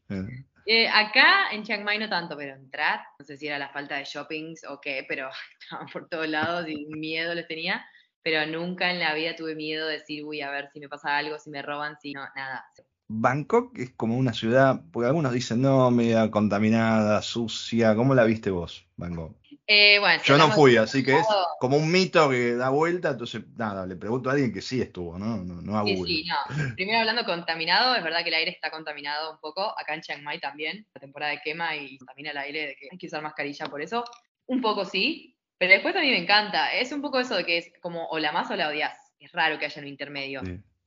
Eh, 0.66 0.88
acá 0.88 1.50
en 1.50 1.64
Chiang 1.64 1.82
Mai 1.82 1.98
no 1.98 2.08
tanto, 2.08 2.36
pero 2.36 2.54
entrar, 2.54 3.00
no 3.18 3.24
sé 3.24 3.36
si 3.36 3.48
era 3.48 3.58
la 3.58 3.70
falta 3.70 3.96
de 3.96 4.04
shoppings 4.04 4.62
o 4.68 4.80
qué, 4.80 5.04
pero 5.08 5.28
estaban 5.60 5.88
por 5.88 6.08
todos 6.08 6.28
lados 6.28 6.68
y 6.68 6.86
miedo 6.86 7.34
les 7.34 7.48
tenía. 7.48 7.84
Pero 8.22 8.46
nunca 8.46 8.92
en 8.92 9.00
la 9.00 9.12
vida 9.12 9.34
tuve 9.34 9.56
miedo 9.56 9.88
de 9.88 9.94
decir, 9.94 10.22
uy, 10.24 10.42
a 10.42 10.50
ver 10.52 10.70
si 10.72 10.78
me 10.78 10.88
pasa 10.88 11.16
algo, 11.16 11.40
si 11.40 11.50
me 11.50 11.60
roban, 11.60 11.96
si 12.00 12.12
no, 12.12 12.24
nada. 12.36 12.64
Bangkok 13.12 13.76
es 13.76 13.90
como 13.90 14.16
una 14.16 14.32
ciudad, 14.32 14.82
porque 14.92 15.08
algunos 15.08 15.32
dicen, 15.32 15.60
no, 15.60 15.90
media 15.90 16.30
contaminada, 16.30 17.20
sucia. 17.22 17.96
¿Cómo 17.96 18.14
la 18.14 18.22
viste 18.22 18.52
vos, 18.52 18.86
Bangkok? 18.96 19.34
Eh, 19.66 19.98
bueno, 19.98 20.22
Yo 20.22 20.38
no 20.38 20.52
fui, 20.52 20.76
así 20.76 21.02
que 21.02 21.18
es 21.18 21.26
como 21.58 21.76
un 21.76 21.90
mito 21.90 22.30
que 22.30 22.54
da 22.54 22.68
vuelta, 22.68 23.10
entonces 23.10 23.42
nada, 23.56 23.84
le 23.84 23.96
pregunto 23.96 24.30
a 24.30 24.34
alguien 24.34 24.52
que 24.52 24.62
sí 24.62 24.80
estuvo, 24.80 25.18
¿no? 25.18 25.38
No, 25.38 25.60
no 25.60 25.78
a 25.78 25.84
Sí, 25.84 25.96
sí, 26.06 26.24
no. 26.24 26.74
Primero 26.76 27.00
hablando 27.00 27.24
contaminado, 27.24 27.96
es 27.96 28.04
verdad 28.04 28.22
que 28.22 28.28
el 28.28 28.34
aire 28.34 28.52
está 28.52 28.70
contaminado 28.70 29.32
un 29.32 29.40
poco, 29.40 29.76
acá 29.76 29.94
en 29.94 30.02
Chiang 30.02 30.22
Mai 30.22 30.38
también, 30.38 30.86
la 30.94 31.00
temporada 31.00 31.32
de 31.32 31.40
quema 31.42 31.74
y 31.76 31.98
contamina 31.98 32.30
el 32.30 32.38
aire, 32.38 32.66
de 32.68 32.76
que 32.76 32.88
hay 32.92 32.98
que 32.98 33.06
usar 33.08 33.22
mascarilla 33.22 33.66
por 33.66 33.82
eso. 33.82 34.04
Un 34.46 34.60
poco 34.60 34.84
sí, 34.84 35.36
pero 35.58 35.72
después 35.72 35.96
a 35.96 36.00
mí 36.00 36.10
me 36.10 36.18
encanta, 36.18 36.72
es 36.74 36.92
un 36.92 37.02
poco 37.02 37.18
eso 37.18 37.34
de 37.34 37.44
que 37.44 37.58
es 37.58 37.72
como 37.82 38.06
o 38.06 38.20
la 38.20 38.30
más 38.30 38.48
o 38.52 38.56
la 38.56 38.68
odias, 38.68 38.96
es 39.18 39.32
raro 39.32 39.58
que 39.58 39.66
haya 39.66 39.82
un 39.82 39.88
intermedio. 39.88 40.42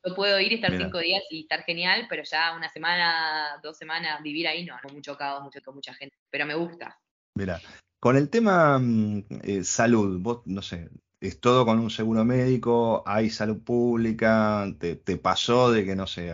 Yo 0.06 0.16
puedo 0.16 0.40
ir 0.40 0.52
y 0.52 0.56
estar 0.56 0.76
cinco 0.78 1.00
días 1.00 1.24
y 1.30 1.42
estar 1.42 1.64
genial, 1.64 2.08
pero 2.10 2.24
ya 2.24 2.56
una 2.56 2.70
semana, 2.70 3.60
dos 3.64 3.78
semanas, 3.78 4.22
vivir 4.22 4.48
ahí 4.48 4.66
no, 4.66 4.76
mucho 4.92 5.18
caos, 5.18 5.44
mucho, 5.44 5.62
con 5.64 5.76
mucha 5.76 5.94
gente, 5.94 6.16
pero 6.30 6.46
me 6.46 6.56
gusta. 6.56 7.00
Mira, 7.36 7.62
con 8.00 8.18
el 8.18 8.30
tema 8.30 8.78
mm, 8.80 9.24
eh, 9.44 9.64
salud, 9.64 10.20
vos, 10.20 10.42
no 10.46 10.62
sé, 10.62 10.90
es 11.24 11.40
todo 11.40 11.66
con 11.66 11.80
un 11.80 11.90
seguro 11.90 12.26
médico, 12.26 13.02
hay 13.06 13.30
salud 13.30 13.64
pública, 13.64 14.68
te, 14.78 14.98
pasó 15.18 15.72
de 15.72 15.86
que, 15.86 15.96
no 15.96 16.06
sé, 16.06 16.34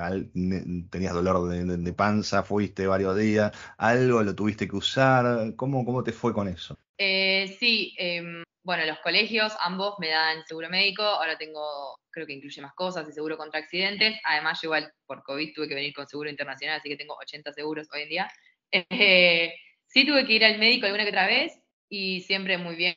tenías 0.89 1.13
dolor 1.13 1.47
de, 1.47 1.93
panza, 1.93 2.41
fuiste 2.41 2.87
varios 2.87 3.15
días, 3.15 3.51
algo 3.77 4.23
lo 4.23 4.33
tuviste 4.33 4.67
que 4.67 4.75
usar, 4.75 5.55
¿cómo, 5.55 5.85
cómo 5.85 6.03
te 6.03 6.11
fue 6.11 6.33
con 6.33 6.47
eso? 6.47 6.75
Eh, 6.97 7.55
sí, 7.59 7.93
em, 7.99 8.41
bueno, 8.63 8.85
los 8.85 8.99
colegios 8.99 9.53
ambos 9.59 9.95
me 9.99 10.09
dan 10.09 10.45
seguro 10.45 10.69
médico, 10.69 11.03
ahora 11.03 11.37
tengo, 11.37 11.99
creo 12.11 12.27
que 12.27 12.33
incluye 12.33 12.61
más 12.61 12.73
cosas 12.73 13.07
y 13.07 13.13
seguro 13.13 13.37
contra 13.37 13.59
accidentes, 13.59 14.19
además 14.23 14.59
yo 14.61 14.67
igual 14.67 14.93
por 15.05 15.23
COVID 15.23 15.53
tuve 15.53 15.67
que 15.67 15.75
venir 15.75 15.93
con 15.93 16.07
seguro 16.07 16.29
internacional, 16.29 16.79
así 16.79 16.89
que 16.89 16.97
tengo 16.97 17.15
80 17.15 17.53
seguros 17.53 17.87
hoy 17.93 18.03
en 18.03 18.09
día. 18.09 18.31
Eh, 18.71 19.51
Sí 19.89 20.05
tuve 20.05 20.25
que 20.25 20.33
ir 20.33 20.45
al 20.45 20.59
médico 20.59 20.85
alguna 20.85 21.03
que 21.03 21.09
otra 21.09 21.25
vez 21.25 21.59
y 21.89 22.21
siempre 22.21 22.59
muy 22.59 22.75
bien. 22.75 22.95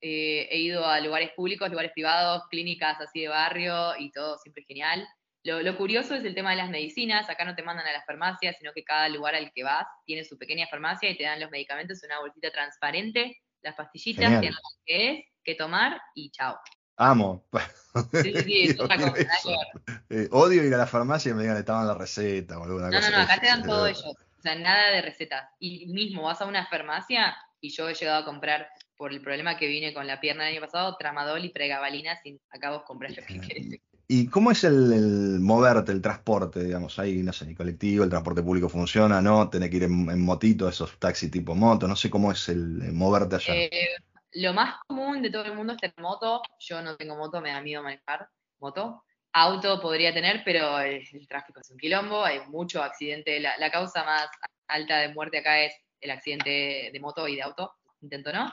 Eh, 0.00 0.48
he 0.50 0.58
ido 0.58 0.84
a 0.84 1.00
lugares 1.00 1.30
públicos, 1.36 1.70
lugares 1.70 1.92
privados, 1.92 2.42
clínicas 2.50 3.00
así 3.00 3.20
de 3.22 3.28
barrio 3.28 3.96
y 3.98 4.10
todo 4.10 4.36
siempre 4.38 4.64
genial. 4.64 5.06
Lo, 5.44 5.76
curioso 5.76 6.16
es 6.16 6.24
el 6.24 6.34
tema 6.34 6.50
de 6.50 6.56
las 6.56 6.70
medicinas. 6.70 7.30
Acá 7.30 7.44
no 7.44 7.54
te 7.54 7.62
mandan 7.62 7.86
a 7.86 7.92
las 7.92 8.04
farmacias, 8.04 8.56
sino 8.58 8.72
que 8.72 8.82
cada 8.82 9.08
lugar 9.08 9.36
al 9.36 9.52
que 9.52 9.62
vas 9.62 9.86
tiene 10.04 10.24
su 10.24 10.36
pequeña 10.36 10.66
farmacia 10.66 11.08
y 11.08 11.16
te 11.16 11.22
dan 11.22 11.38
los 11.38 11.50
medicamentos 11.50 12.02
en 12.02 12.10
una 12.10 12.20
bolsita 12.20 12.50
transparente, 12.50 13.36
las 13.62 13.74
pastillitas, 13.74 14.40
que 14.40 14.50
qué 14.84 15.10
es, 15.10 15.24
qué 15.42 15.54
tomar 15.54 16.00
y 16.14 16.30
chao. 16.30 16.58
Amo. 16.96 17.46
Sí, 18.22 18.34
sí, 18.42 18.76
cosa. 18.76 18.96
Eh, 20.10 20.28
odio 20.32 20.64
ir 20.64 20.74
a 20.74 20.78
la 20.78 20.86
farmacia 20.86 21.30
y 21.30 21.34
me 21.34 21.42
digan 21.42 21.56
que 21.56 21.60
estaban 21.60 21.86
la 21.86 21.94
receta 21.94 22.58
o 22.58 22.64
alguna 22.64 22.88
cosa. 22.88 23.10
No, 23.10 23.16
no, 23.16 23.22
acá 23.22 23.40
te 23.40 23.46
dan 23.46 23.62
todo 23.62 23.86
ellos. 23.86 24.04
O 24.04 24.42
sea, 24.42 24.56
nada 24.56 24.90
de 24.90 25.02
recetas. 25.02 25.48
Y 25.60 25.86
mismo 25.86 26.22
vas 26.22 26.40
a 26.40 26.46
una 26.46 26.66
farmacia 26.66 27.36
y 27.60 27.70
yo 27.70 27.88
he 27.88 27.94
llegado 27.94 28.22
a 28.22 28.24
comprar 28.24 28.68
por 28.96 29.12
el 29.12 29.20
problema 29.20 29.56
que 29.56 29.68
vine 29.68 29.94
con 29.94 30.06
la 30.06 30.20
pierna 30.20 30.48
el 30.48 30.56
año 30.56 30.66
pasado, 30.66 30.96
tramadol 30.96 31.44
y 31.44 31.50
pregabalina, 31.50 32.16
sin 32.20 32.40
acá 32.50 32.70
vos 32.70 32.82
comprar 32.82 33.12
lo 33.12 33.24
que 33.24 33.40
querés. 33.40 33.80
¿Y 34.10 34.28
cómo 34.28 34.50
es 34.50 34.64
el, 34.64 35.38
moverte, 35.38 35.92
el 35.92 36.00
transporte, 36.00 36.64
digamos? 36.64 36.98
Ahí, 36.98 37.22
no 37.22 37.30
sé, 37.30 37.44
el 37.44 37.54
colectivo, 37.54 38.04
el 38.04 38.10
transporte 38.10 38.42
público 38.42 38.70
funciona, 38.70 39.20
¿no? 39.20 39.50
Tenés 39.50 39.68
que 39.68 39.76
ir 39.76 39.82
en, 39.82 40.24
motito, 40.24 40.66
esos 40.66 40.98
taxis 40.98 41.30
tipo 41.30 41.54
moto, 41.54 41.86
no 41.86 41.94
sé 41.94 42.08
cómo 42.08 42.32
es 42.32 42.48
el, 42.48 42.90
moverte 42.94 43.36
allá. 43.36 43.54
Eh, 43.54 43.70
lo 44.32 44.54
más 44.54 44.76
común 44.86 45.20
de 45.20 45.30
todo 45.30 45.44
el 45.44 45.54
mundo 45.54 45.74
es 45.74 45.78
tener 45.78 46.00
moto. 46.00 46.40
Yo 46.58 46.80
no 46.80 46.96
tengo 46.96 47.16
moto, 47.16 47.42
me 47.42 47.50
da 47.50 47.60
miedo 47.60 47.82
manejar 47.82 48.30
moto. 48.60 49.04
Auto 49.34 49.78
podría 49.78 50.14
tener, 50.14 50.40
pero 50.42 50.80
el, 50.80 51.06
tráfico 51.28 51.60
es 51.60 51.70
un 51.70 51.76
quilombo, 51.76 52.24
hay 52.24 52.40
mucho 52.48 52.82
accidente. 52.82 53.38
La, 53.40 53.70
causa 53.70 54.04
más 54.04 54.28
alta 54.68 55.00
de 55.00 55.12
muerte 55.12 55.38
acá 55.38 55.60
es 55.64 55.74
el 56.00 56.10
accidente 56.12 56.90
de 56.90 57.00
moto 57.00 57.28
y 57.28 57.36
de 57.36 57.42
auto, 57.42 57.74
intento 58.00 58.32
no. 58.32 58.50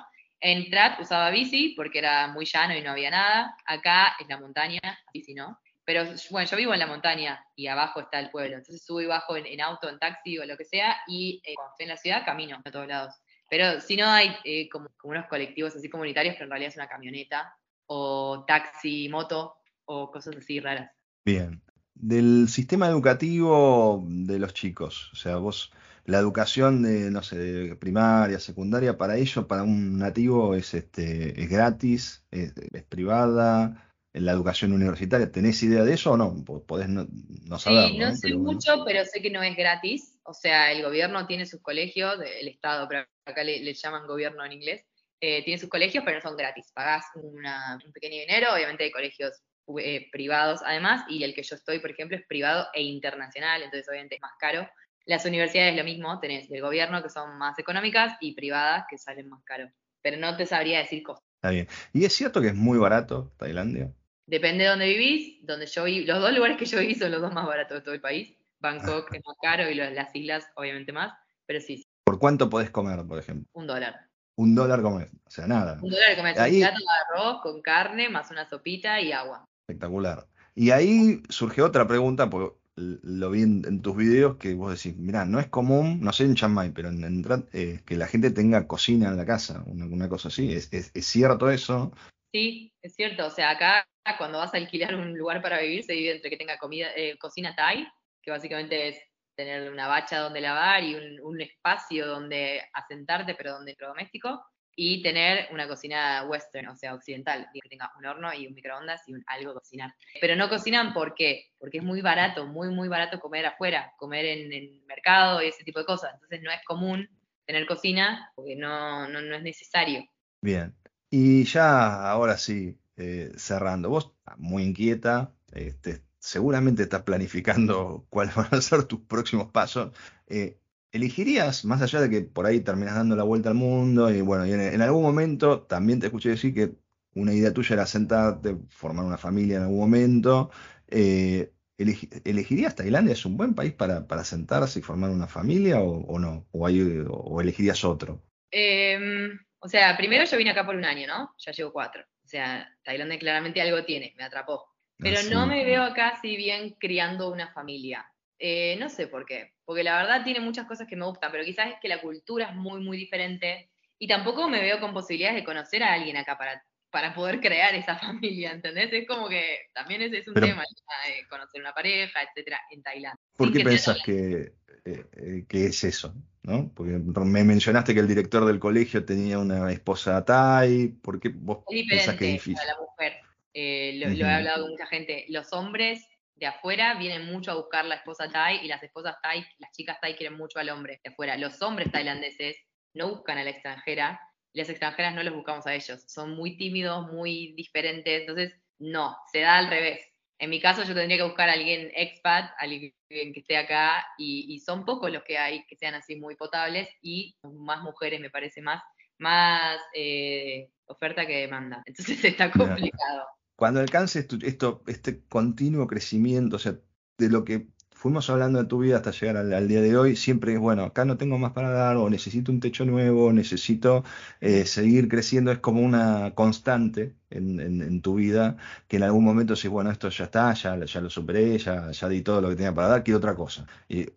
En 0.47 0.69
Trat 0.69 0.99
usaba 0.99 1.31
bici 1.31 1.73
porque 1.75 1.97
era 1.97 2.27
muy 2.27 2.45
llano 2.45 2.75
y 2.75 2.81
no 2.83 2.91
había 2.91 3.09
nada. 3.09 3.57
Acá 3.65 4.15
es 4.19 4.27
la 4.27 4.39
montaña, 4.39 4.79
bici 5.11 5.33
no. 5.33 5.57
Pero 5.83 6.03
bueno, 6.29 6.47
yo 6.47 6.55
vivo 6.55 6.71
en 6.71 6.79
la 6.81 6.85
montaña 6.85 7.43
y 7.55 7.65
abajo 7.65 8.01
está 8.01 8.19
el 8.19 8.29
pueblo. 8.29 8.57
Entonces 8.57 8.85
subo 8.85 9.01
y 9.01 9.07
bajo 9.07 9.35
en, 9.35 9.59
auto, 9.59 9.89
en 9.89 9.97
taxi 9.97 10.37
o 10.37 10.45
lo 10.45 10.55
que 10.55 10.65
sea. 10.65 10.97
Y 11.07 11.41
eh, 11.43 11.55
cuando 11.55 11.71
estoy 11.71 11.83
en 11.85 11.89
la 11.89 11.97
ciudad 11.97 12.25
camino 12.25 12.61
a 12.63 12.71
todos 12.71 12.87
lados. 12.87 13.15
Pero 13.49 13.81
si 13.81 13.97
no 13.97 14.05
hay 14.05 14.35
eh, 14.43 14.69
como, 14.69 14.89
como, 14.97 15.13
unos 15.13 15.25
colectivos 15.25 15.75
así 15.75 15.89
comunitarios, 15.89 16.35
pero 16.35 16.45
en 16.45 16.51
realidad 16.51 16.69
es 16.69 16.77
una 16.77 16.89
camioneta 16.89 17.51
o 17.87 18.45
taxi, 18.45 19.09
moto, 19.09 19.55
o 19.85 20.11
cosas 20.11 20.35
así 20.35 20.59
raras. 20.59 20.91
Bien. 21.25 21.59
Del 21.95 22.49
sistema 22.49 22.87
educativo 22.87 24.03
de 24.07 24.37
los 24.37 24.53
chicos, 24.53 25.09
o 25.11 25.15
sea, 25.15 25.37
vos, 25.37 25.71
la 26.05 26.19
educación 26.19 26.83
de, 26.83 27.09
no 27.09 27.23
sé, 27.23 27.37
de 27.37 27.75
primaria, 27.75 28.39
secundaria, 28.39 28.97
para 28.97 29.17
ellos, 29.17 29.45
para 29.45 29.63
un 29.63 29.97
nativo, 29.97 30.55
es, 30.55 30.73
este, 30.73 31.39
es 31.41 31.49
gratis, 31.49 32.23
es, 32.31 32.53
privada, 32.87 33.81
en 34.13 34.25
la 34.25 34.31
educación 34.31 34.71
universitaria, 34.71 35.31
¿tenés 35.31 35.61
idea 35.63 35.83
de 35.83 35.93
eso 35.93 36.11
o 36.11 36.17
no? 36.17 36.45
Podés 36.45 36.87
no, 36.87 37.05
no 37.45 37.59
saberlo. 37.59 37.89
Sí, 37.89 37.97
no, 37.97 38.15
sé 38.15 38.33
mucho, 38.35 38.85
pero 38.85 39.03
sé 39.03 39.21
que 39.21 39.29
no 39.29 39.43
es 39.43 39.57
gratis. 39.57 40.17
O 40.23 40.33
sea, 40.33 40.71
el 40.71 40.83
gobierno 40.83 41.27
tiene 41.27 41.45
sus 41.45 41.61
colegios, 41.61 42.17
el 42.39 42.47
Estado, 42.47 42.87
pero 42.87 43.05
acá 43.25 43.43
le, 43.43 43.73
llaman 43.73 44.07
gobierno 44.07 44.45
en 44.45 44.53
inglés, 44.53 44.85
eh, 45.19 45.43
tiene 45.43 45.59
sus 45.59 45.69
colegios, 45.69 46.03
pero 46.05 46.17
no 46.17 46.21
son 46.21 46.37
gratis. 46.37 46.71
Pagás 46.73 47.05
un 47.15 47.91
pequeño 47.91 48.21
dinero, 48.21 48.53
obviamente 48.53 48.85
hay 48.85 48.91
colegios 48.91 49.41
eh, 49.79 50.07
privados 50.11 50.61
además, 50.63 51.03
y 51.09 51.23
el 51.23 51.33
que 51.33 51.41
yo 51.41 51.55
estoy, 51.55 51.79
por 51.79 51.89
ejemplo, 51.89 52.15
es 52.15 52.25
privado 52.27 52.67
e 52.73 52.83
internacional, 52.83 53.63
entonces 53.63 53.89
obviamente 53.89 54.15
es 54.15 54.21
más 54.21 54.33
caro. 54.39 54.69
Las 55.05 55.25
universidades 55.25 55.75
lo 55.75 55.83
mismo, 55.83 56.19
tenés 56.19 56.49
del 56.49 56.61
gobierno 56.61 57.03
que 57.03 57.09
son 57.09 57.37
más 57.37 57.59
económicas 57.59 58.17
y 58.21 58.33
privadas 58.33 58.85
que 58.89 58.97
salen 58.97 59.29
más 59.29 59.43
caro, 59.43 59.69
pero 60.01 60.17
no 60.17 60.35
te 60.35 60.47
sabría 60.47 60.79
decir 60.79 61.03
costos. 61.03 61.23
Está 61.35 61.51
bien. 61.51 61.67
¿Y 61.93 62.05
es 62.05 62.13
cierto 62.13 62.41
que 62.41 62.47
es 62.47 62.55
muy 62.55 62.79
barato 62.79 63.31
Tailandia? 63.37 63.93
Depende 64.25 64.63
de 64.63 64.71
dónde 64.71 64.87
vivís, 64.87 65.45
donde 65.45 65.67
yo 65.67 65.83
viví, 65.83 66.05
los 66.05 66.19
dos 66.19 66.33
lugares 66.33 66.57
que 66.57 66.65
yo 66.65 66.79
viví 66.79 66.95
son 66.95 67.11
los 67.11 67.21
dos 67.21 67.31
más 67.31 67.45
baratos 67.45 67.77
de 67.77 67.81
todo 67.81 67.93
el 67.93 68.01
país. 68.01 68.35
Bangkok 68.59 69.13
es 69.13 69.21
más 69.23 69.37
caro 69.39 69.69
y 69.69 69.75
las 69.75 70.15
islas 70.15 70.47
obviamente 70.55 70.91
más, 70.91 71.13
pero 71.45 71.61
sí. 71.61 71.85
¿Por 72.03 72.17
cuánto 72.17 72.49
podés 72.49 72.71
comer, 72.71 73.05
por 73.05 73.19
ejemplo? 73.19 73.47
Un 73.53 73.67
dólar. 73.67 74.07
Un 74.37 74.55
dólar 74.55 74.81
comer, 74.81 75.09
o 75.23 75.29
sea, 75.29 75.45
nada. 75.45 75.77
Un 75.81 75.91
dólar 75.91 76.15
comer, 76.15 76.31
un 76.31 76.59
plato 76.59 76.77
de 76.77 77.19
arroz 77.19 77.41
con 77.43 77.61
carne, 77.61 78.09
más 78.09 78.31
una 78.31 78.49
sopita 78.49 78.99
y 78.99 79.11
agua. 79.11 79.45
Espectacular. 79.67 80.25
Y 80.55 80.71
ahí 80.71 81.21
surge 81.29 81.61
otra 81.61 81.87
pregunta, 81.87 82.27
porque 82.29 82.57
lo 82.75 83.31
vi 83.31 83.43
en, 83.43 83.81
tus 83.81 83.95
videos, 83.95 84.37
que 84.37 84.53
vos 84.53 84.71
decís, 84.71 84.97
mirá, 84.97 85.25
no 85.25 85.39
es 85.39 85.47
común, 85.47 86.01
no 86.01 86.11
sé 86.11 86.25
en 86.25 86.35
Chiang 86.35 86.53
Mai, 86.53 86.71
pero 86.71 86.89
en, 86.89 87.25
eh, 87.53 87.81
que 87.85 87.95
la 87.95 88.07
gente 88.07 88.31
tenga 88.31 88.67
cocina 88.67 89.09
en 89.09 89.17
la 89.17 89.25
casa, 89.25 89.63
una, 89.67 90.09
cosa 90.09 90.27
así. 90.27 90.53
¿Es, 90.53 90.91
cierto 90.93 91.49
eso? 91.49 91.93
Sí, 92.33 92.73
es 92.81 92.93
cierto. 92.95 93.27
O 93.27 93.29
sea, 93.29 93.51
acá 93.51 93.87
cuando 94.17 94.39
vas 94.39 94.53
a 94.53 94.57
alquilar 94.57 94.95
un 94.95 95.17
lugar 95.17 95.41
para 95.41 95.61
vivir, 95.61 95.83
se 95.83 95.93
divide 95.93 96.15
entre 96.15 96.29
que 96.29 96.37
tenga 96.37 96.57
comida, 96.57 96.89
eh, 96.95 97.17
cocina 97.17 97.55
Thai, 97.55 97.87
que 98.21 98.31
básicamente 98.31 98.89
es 98.89 98.99
tener 99.37 99.71
una 99.71 99.87
bacha 99.87 100.19
donde 100.19 100.41
lavar 100.41 100.83
y 100.83 100.95
un, 100.95 101.19
un 101.21 101.41
espacio 101.41 102.05
donde 102.07 102.61
asentarte, 102.73 103.35
pero 103.35 103.53
donde 103.53 103.75
doméstico, 103.79 104.45
y 104.75 105.01
tener 105.01 105.47
una 105.51 105.67
cocina 105.67 106.25
western, 106.27 106.67
o 106.67 106.75
sea, 106.75 106.93
occidental, 106.93 107.47
que 107.53 107.61
tenga 107.69 107.91
un 107.97 108.05
horno 108.05 108.33
y 108.33 108.45
un 108.47 108.53
microondas 108.53 109.01
y 109.07 109.13
un, 109.13 109.23
algo 109.27 109.53
cocinar. 109.53 109.93
Pero 110.19 110.35
no 110.35 110.49
cocinan 110.49 110.93
¿por 110.93 111.15
qué? 111.15 111.51
Porque 111.57 111.77
es 111.77 111.83
muy 111.83 112.01
barato, 112.01 112.45
muy, 112.45 112.69
muy 112.69 112.89
barato 112.89 113.19
comer 113.19 113.45
afuera, 113.45 113.93
comer 113.97 114.25
en 114.25 114.51
el 114.51 114.81
mercado 114.85 115.41
y 115.41 115.47
ese 115.47 115.63
tipo 115.63 115.79
de 115.79 115.85
cosas. 115.85 116.13
Entonces 116.15 116.41
no 116.41 116.51
es 116.51 116.59
común 116.65 117.09
tener 117.45 117.65
cocina 117.65 118.31
porque 118.35 118.55
no, 118.55 119.07
no, 119.07 119.35
es 119.35 119.43
necesario. 119.43 120.03
Bien. 120.41 120.75
Y 121.09 121.45
ya 121.45 122.09
ahora 122.09 122.37
sí, 122.37 122.77
eh, 122.97 123.31
cerrando, 123.37 123.89
vos 123.89 124.11
muy 124.37 124.63
inquieta, 124.63 125.33
este, 125.53 126.01
seguramente 126.19 126.83
estás 126.83 127.03
planificando 127.03 128.05
cuáles 128.09 128.35
van 128.35 128.49
a 128.51 128.61
ser 128.61 128.83
tus 128.83 129.01
próximos 129.01 129.51
pasos. 129.51 129.95
Eh, 130.27 130.57
¿Elegirías, 130.95 131.65
más 131.65 131.81
allá 131.81 131.99
de 131.99 132.09
que 132.09 132.21
por 132.21 132.45
ahí 132.45 132.61
terminas 132.61 132.95
dando 132.95 133.17
la 133.17 133.23
vuelta 133.23 133.49
al 133.49 133.55
mundo, 133.55 134.09
y 134.09 134.21
bueno, 134.21 134.45
y 134.45 134.53
en, 134.53 134.81
algún 134.81 135.03
momento 135.03 135.63
también 135.63 135.99
te 135.99 136.05
escuché 136.05 136.29
decir 136.29 136.53
que 136.53 136.71
una 137.15 137.33
idea 137.33 137.51
tuya 137.51 137.73
era 137.73 137.85
sentarte, 137.85 138.55
formar 138.69 139.03
una 139.03 139.17
familia 139.17 139.57
en 139.57 139.63
algún 139.63 139.79
momento, 139.79 140.51
eh, 140.87 141.51
¿elegirías 141.77 142.77
Tailandia? 142.77 143.11
¿Es 143.11 143.25
un 143.25 143.35
buen 143.35 143.53
país 143.53 143.73
para, 143.73 144.23
sentarse 144.23 144.79
y 144.79 144.83
formar 144.83 145.09
una 145.09 145.27
familia 145.27 145.81
o, 145.81 146.17
no? 146.17 146.47
¿O, 146.53 147.41
elegirías 147.41 147.83
otro? 147.83 148.23
Em, 148.49 149.37
O 149.59 149.67
sea, 149.67 149.97
primero 149.97 150.23
yo 150.23 150.37
vine 150.37 150.51
acá 150.51 150.65
por 150.65 150.77
un 150.77 150.85
año, 150.85 151.07
¿no? 151.07 151.35
Ya 151.39 151.51
llevo 151.51 151.73
cuatro. 151.73 152.03
O 152.23 152.27
sea, 152.27 152.69
Tailandia 152.85 153.19
claramente 153.19 153.59
algo 153.59 153.83
tiene, 153.83 154.13
me 154.15 154.23
atrapó. 154.23 154.63
Pero 154.97 155.19
Ah, 155.19 155.29
no 155.29 155.45
me 155.45 155.65
veo 155.65 155.83
acá 155.83 156.17
si 156.21 156.37
bien 156.37 156.77
criando 156.79 157.29
una 157.33 157.51
familia. 157.51 158.09
Eh, 158.39 158.77
no 158.79 158.87
sé 158.87 159.07
por 159.07 159.25
qué. 159.25 159.54
Porque 159.65 159.83
la 159.83 159.97
verdad 159.97 160.23
tiene 160.23 160.39
muchas 160.39 160.67
cosas 160.67 160.87
que 160.87 160.95
me 160.95 161.05
gustan, 161.05 161.31
pero 161.31 161.43
quizás 161.43 161.67
es 161.69 161.75
que 161.81 161.87
la 161.87 161.99
cultura 162.01 162.49
es 162.49 162.55
muy, 162.55 162.81
muy 162.81 162.97
diferente. 162.97 163.69
Y 163.97 164.07
tampoco 164.07 164.47
me 164.47 164.61
veo 164.61 164.79
con 164.79 164.93
posibilidades 164.93 165.37
de 165.37 165.43
conocer 165.43 165.81
a 165.83 165.93
alguien 165.93 166.17
acá 166.17 166.37
para, 166.37 166.63
para 166.91 167.13
poder 167.13 167.39
crear 167.41 167.73
esa 167.75 167.97
familia, 167.99 168.51
¿entendés? 168.51 168.91
Es 168.93 169.07
como 169.07 169.27
que 169.27 169.67
también 169.73 170.01
ese 170.03 170.19
es 170.19 170.27
un 170.27 170.35
Pero- 170.35 170.47
tema, 170.47 170.63
eh, 170.63 171.25
conocer 171.29 171.61
una 171.61 171.73
pareja, 171.73 172.19
etcétera, 172.21 172.59
en 172.71 172.83
Tailandia. 172.83 173.19
¿Por 173.37 173.51
qué 173.51 173.63
pensás 173.63 173.97
que, 174.05 174.53
eh, 174.85 175.05
eh, 175.13 175.45
que 175.49 175.65
es 175.65 175.83
eso? 175.83 176.13
¿no? 176.43 176.71
Porque 176.75 176.91
me 176.91 177.43
mencionaste 177.43 177.93
que 177.95 178.01
el 178.01 178.07
director 178.07 178.45
del 178.45 178.59
colegio 178.59 179.03
tenía 179.03 179.39
una 179.39 179.71
esposa 179.71 180.23
Thai. 180.23 180.89
¿Por 181.01 181.19
qué 181.19 181.29
vos 181.33 181.63
Es 181.69 181.87
pensás 181.89 182.15
que 182.15 182.25
es 182.27 182.31
difícil? 182.33 182.53
para 182.55 182.73
la 182.73 182.79
mujer. 182.79 183.13
Eh, 183.51 183.93
lo, 183.97 184.09
lo 184.09 184.13
Ujú. 184.13 184.23
he 184.25 184.31
hablado 184.31 184.61
con 184.63 184.71
mucha 184.73 184.85
gente. 184.85 185.25
Los 185.29 185.51
hombres 185.53 186.05
de 186.35 186.45
afuera 186.45 186.95
vienen 186.95 187.25
mucho 187.25 187.51
a 187.51 187.55
buscar 187.55 187.85
la 187.85 187.95
esposa 187.95 188.29
Thai 188.29 188.63
y 188.63 188.67
las 188.67 188.83
esposas 188.83 189.15
Thai, 189.21 189.45
las 189.57 189.71
chicas 189.71 189.99
Thai 190.01 190.15
quieren 190.15 190.37
mucho 190.37 190.59
al 190.59 190.69
hombre 190.69 190.99
de 191.03 191.11
afuera. 191.11 191.37
Los 191.37 191.61
hombres 191.61 191.91
tailandeses 191.91 192.57
no 192.93 193.09
buscan 193.09 193.37
a 193.37 193.43
la 193.43 193.51
extranjera 193.51 194.19
y 194.53 194.59
las 194.59 194.69
extranjeras 194.69 195.13
no 195.15 195.23
los 195.23 195.33
buscamos 195.33 195.65
a 195.67 195.73
ellos. 195.73 196.03
Son 196.07 196.35
muy 196.35 196.57
tímidos, 196.57 197.11
muy 197.11 197.53
diferentes. 197.55 198.21
Entonces, 198.21 198.53
no, 198.79 199.15
se 199.31 199.41
da 199.41 199.57
al 199.57 199.69
revés. 199.69 200.01
En 200.37 200.49
mi 200.49 200.59
caso, 200.59 200.83
yo 200.83 200.93
tendría 200.93 201.17
que 201.17 201.23
buscar 201.23 201.49
a 201.49 201.53
alguien 201.53 201.91
expat, 201.95 202.51
alguien 202.57 202.93
que 203.09 203.39
esté 203.39 203.55
acá, 203.55 204.05
y, 204.17 204.53
y 204.53 204.59
son 204.59 204.83
pocos 204.83 205.09
los 205.09 205.23
que 205.23 205.37
hay 205.37 205.65
que 205.65 205.77
sean 205.77 205.93
así 205.93 206.17
muy 206.17 206.35
potables, 206.35 206.89
y 207.01 207.37
más 207.43 207.81
mujeres, 207.81 208.19
me 208.19 208.29
parece 208.29 208.61
más, 208.61 208.83
más 209.17 209.79
eh, 209.93 210.69
oferta 210.87 211.25
que 211.25 211.37
demanda. 211.37 211.83
Entonces 211.85 212.23
está 212.25 212.51
complicado. 212.51 213.25
Cuando 213.55 213.79
alcances 213.79 214.27
tu- 214.27 214.39
esto, 214.41 214.83
este 214.87 215.21
continuo 215.27 215.87
crecimiento, 215.87 216.57
o 216.57 216.59
sea, 216.59 216.79
de 217.17 217.29
lo 217.29 217.43
que 217.45 217.67
fuimos 217.91 218.29
hablando 218.29 218.59
de 218.59 218.65
tu 218.67 218.79
vida 218.79 218.97
hasta 218.97 219.11
llegar 219.11 219.37
al, 219.37 219.67
día 219.67 219.81
de 219.81 219.97
hoy, 219.97 220.15
siempre 220.15 220.53
es, 220.53 220.59
bueno, 220.59 220.83
acá 220.83 221.05
no 221.05 221.17
tengo 221.17 221.37
más 221.37 221.53
para 221.53 221.69
dar, 221.71 221.95
o 221.97 222.09
necesito 222.09 222.51
un 222.51 222.59
techo 222.59 222.85
nuevo, 222.85 223.31
necesito 223.33 224.03
eh, 224.41 224.65
seguir 224.65 225.07
creciendo, 225.07 225.51
es 225.51 225.59
como 225.59 225.81
una 225.81 226.33
constante 226.35 227.15
en, 227.29 228.01
tu 228.01 228.15
vida, 228.15 228.57
que 228.87 228.97
en 228.97 229.03
algún 229.03 229.23
momento 229.23 229.55
decís, 229.55 229.69
bueno, 229.69 229.91
esto 229.91 230.09
ya 230.09 230.25
está, 230.25 230.53
ya, 230.53 230.75
lo 230.75 231.09
superé, 231.09 231.57
ya, 231.57 231.91
ya 231.91 232.09
di 232.09 232.21
todo 232.21 232.41
lo 232.41 232.49
que 232.49 232.55
tenía 232.55 232.73
para 232.73 232.87
dar, 232.87 233.03
quiero 233.03 233.17
otra 233.17 233.35
cosa. 233.35 233.65
Y, 233.89 234.07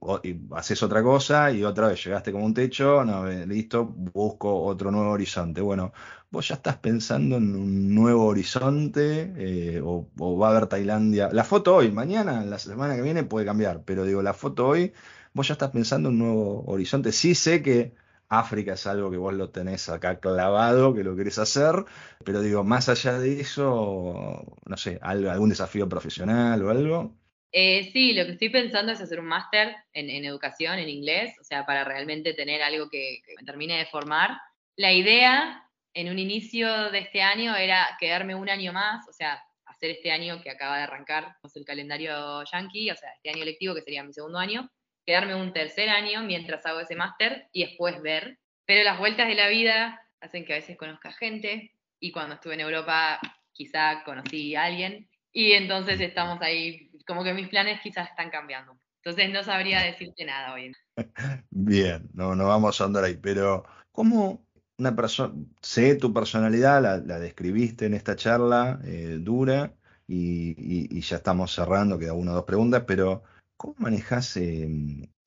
haces 0.52 0.82
otra 0.82 1.02
cosa 1.02 1.50
y 1.52 1.64
otra 1.64 1.88
vez 1.88 2.04
llegaste 2.04 2.32
como 2.32 2.44
un 2.44 2.54
techo, 2.54 3.04
no, 3.04 3.26
listo, 3.46 3.84
busco 3.86 4.62
otro 4.64 4.90
nuevo 4.90 5.10
horizonte. 5.10 5.60
Bueno, 5.60 5.92
¿Vos 6.30 6.48
ya 6.48 6.56
estás 6.56 6.76
pensando 6.76 7.36
en 7.36 7.56
un 7.56 7.94
nuevo 7.94 8.26
horizonte 8.26 9.32
eh, 9.36 9.80
o, 9.82 10.10
o 10.18 10.38
va 10.38 10.48
a 10.48 10.50
haber 10.50 10.66
Tailandia? 10.66 11.30
La 11.32 11.42
foto 11.42 11.76
hoy, 11.76 11.90
mañana, 11.90 12.44
la 12.44 12.58
semana 12.58 12.96
que 12.96 13.02
viene 13.02 13.24
puede 13.24 13.46
cambiar, 13.46 13.82
pero 13.84 14.04
digo, 14.04 14.20
la 14.20 14.34
foto 14.34 14.66
hoy, 14.68 14.92
vos 15.32 15.48
ya 15.48 15.54
estás 15.54 15.70
pensando 15.70 16.10
en 16.10 16.16
un 16.16 16.18
nuevo 16.18 16.64
horizonte. 16.66 17.12
Sí 17.12 17.34
sé 17.34 17.62
que 17.62 17.94
África 18.28 18.74
es 18.74 18.86
algo 18.86 19.10
que 19.10 19.16
vos 19.16 19.34
lo 19.34 19.50
tenés 19.50 19.88
acá 19.88 20.20
clavado, 20.20 20.94
que 20.94 21.04
lo 21.04 21.16
querés 21.16 21.38
hacer, 21.38 21.84
pero 22.24 22.40
digo, 22.40 22.64
más 22.64 22.88
allá 22.88 23.18
de 23.18 23.40
eso, 23.40 24.44
no 24.64 24.76
sé, 24.76 24.98
algún 25.02 25.48
desafío 25.48 25.88
profesional 25.88 26.62
o 26.62 26.70
algo. 26.70 27.14
Eh, 27.50 27.90
sí, 27.92 28.12
lo 28.12 28.26
que 28.26 28.32
estoy 28.32 28.50
pensando 28.50 28.92
es 28.92 29.00
hacer 29.00 29.20
un 29.20 29.26
máster 29.26 29.74
en, 29.94 30.24
educación, 30.24 30.78
en 30.78 30.88
inglés, 30.88 31.34
o 31.40 31.44
sea, 31.44 31.64
para 31.64 31.84
realmente 31.84 32.34
tener 32.34 32.62
algo 32.62 32.90
que, 32.90 33.22
que 33.24 33.34
me 33.38 33.44
termine 33.44 33.78
de 33.78 33.86
formar. 33.86 34.38
La 34.76 34.92
idea 34.92 35.64
en 35.94 36.10
un 36.10 36.18
inicio 36.18 36.90
de 36.90 36.98
este 36.98 37.22
año 37.22 37.56
era 37.56 37.96
quedarme 37.98 38.34
un 38.34 38.50
año 38.50 38.72
más, 38.72 39.08
o 39.08 39.12
sea, 39.12 39.42
hacer 39.64 39.90
este 39.90 40.10
año 40.10 40.42
que 40.42 40.50
acaba 40.50 40.76
de 40.76 40.82
arrancar, 40.82 41.36
o 41.42 41.48
sea, 41.48 41.60
el 41.60 41.66
calendario 41.66 42.44
yankee, 42.44 42.90
o 42.90 42.96
sea, 42.96 43.10
este 43.14 43.30
año 43.30 43.44
lectivo 43.44 43.74
que 43.74 43.82
sería 43.82 44.04
mi 44.04 44.12
segundo 44.12 44.38
año, 44.38 44.70
quedarme 45.08 45.34
un 45.34 45.54
tercer 45.54 45.88
año 45.88 46.22
mientras 46.22 46.66
hago 46.66 46.80
ese 46.80 46.94
máster 46.94 47.48
y 47.50 47.64
después 47.64 48.02
ver. 48.02 48.38
Pero 48.66 48.84
las 48.84 48.98
vueltas 48.98 49.26
de 49.26 49.36
la 49.36 49.48
vida 49.48 50.02
hacen 50.20 50.44
que 50.44 50.52
a 50.52 50.56
veces 50.56 50.76
conozca 50.76 51.12
gente 51.12 51.72
y 51.98 52.12
cuando 52.12 52.34
estuve 52.34 52.52
en 52.52 52.60
Europa 52.60 53.18
quizá 53.52 54.04
conocí 54.04 54.54
a 54.54 54.64
alguien 54.64 55.08
y 55.32 55.52
entonces 55.52 55.98
estamos 56.02 56.42
ahí, 56.42 56.90
como 57.06 57.24
que 57.24 57.32
mis 57.32 57.48
planes 57.48 57.80
quizás 57.80 58.10
están 58.10 58.28
cambiando. 58.28 58.78
Entonces 59.02 59.32
no 59.32 59.42
sabría 59.42 59.80
decirte 59.80 60.26
nada 60.26 60.52
hoy. 60.52 60.72
Bien, 61.48 62.06
no, 62.12 62.34
no 62.34 62.46
vamos 62.46 62.78
a 62.78 62.84
andar 62.84 63.04
ahí, 63.04 63.16
pero 63.16 63.64
¿cómo 63.90 64.44
una 64.76 64.94
persona, 64.94 65.32
sé 65.62 65.94
tu 65.94 66.12
personalidad, 66.12 66.82
la, 66.82 66.98
la 66.98 67.18
describiste 67.18 67.86
en 67.86 67.94
esta 67.94 68.14
charla 68.14 68.78
eh, 68.84 69.16
dura 69.18 69.72
y, 70.06 70.50
y- 70.50 70.98
y 70.98 71.00
ya 71.00 71.16
estamos 71.16 71.54
cerrando, 71.54 71.98
queda 71.98 72.12
una 72.12 72.32
o 72.32 72.34
dos 72.34 72.44
preguntas, 72.44 72.84
pero 72.86 73.22
¿cómo 73.58 73.76
manejas 73.78 74.36
eh, 74.38 74.68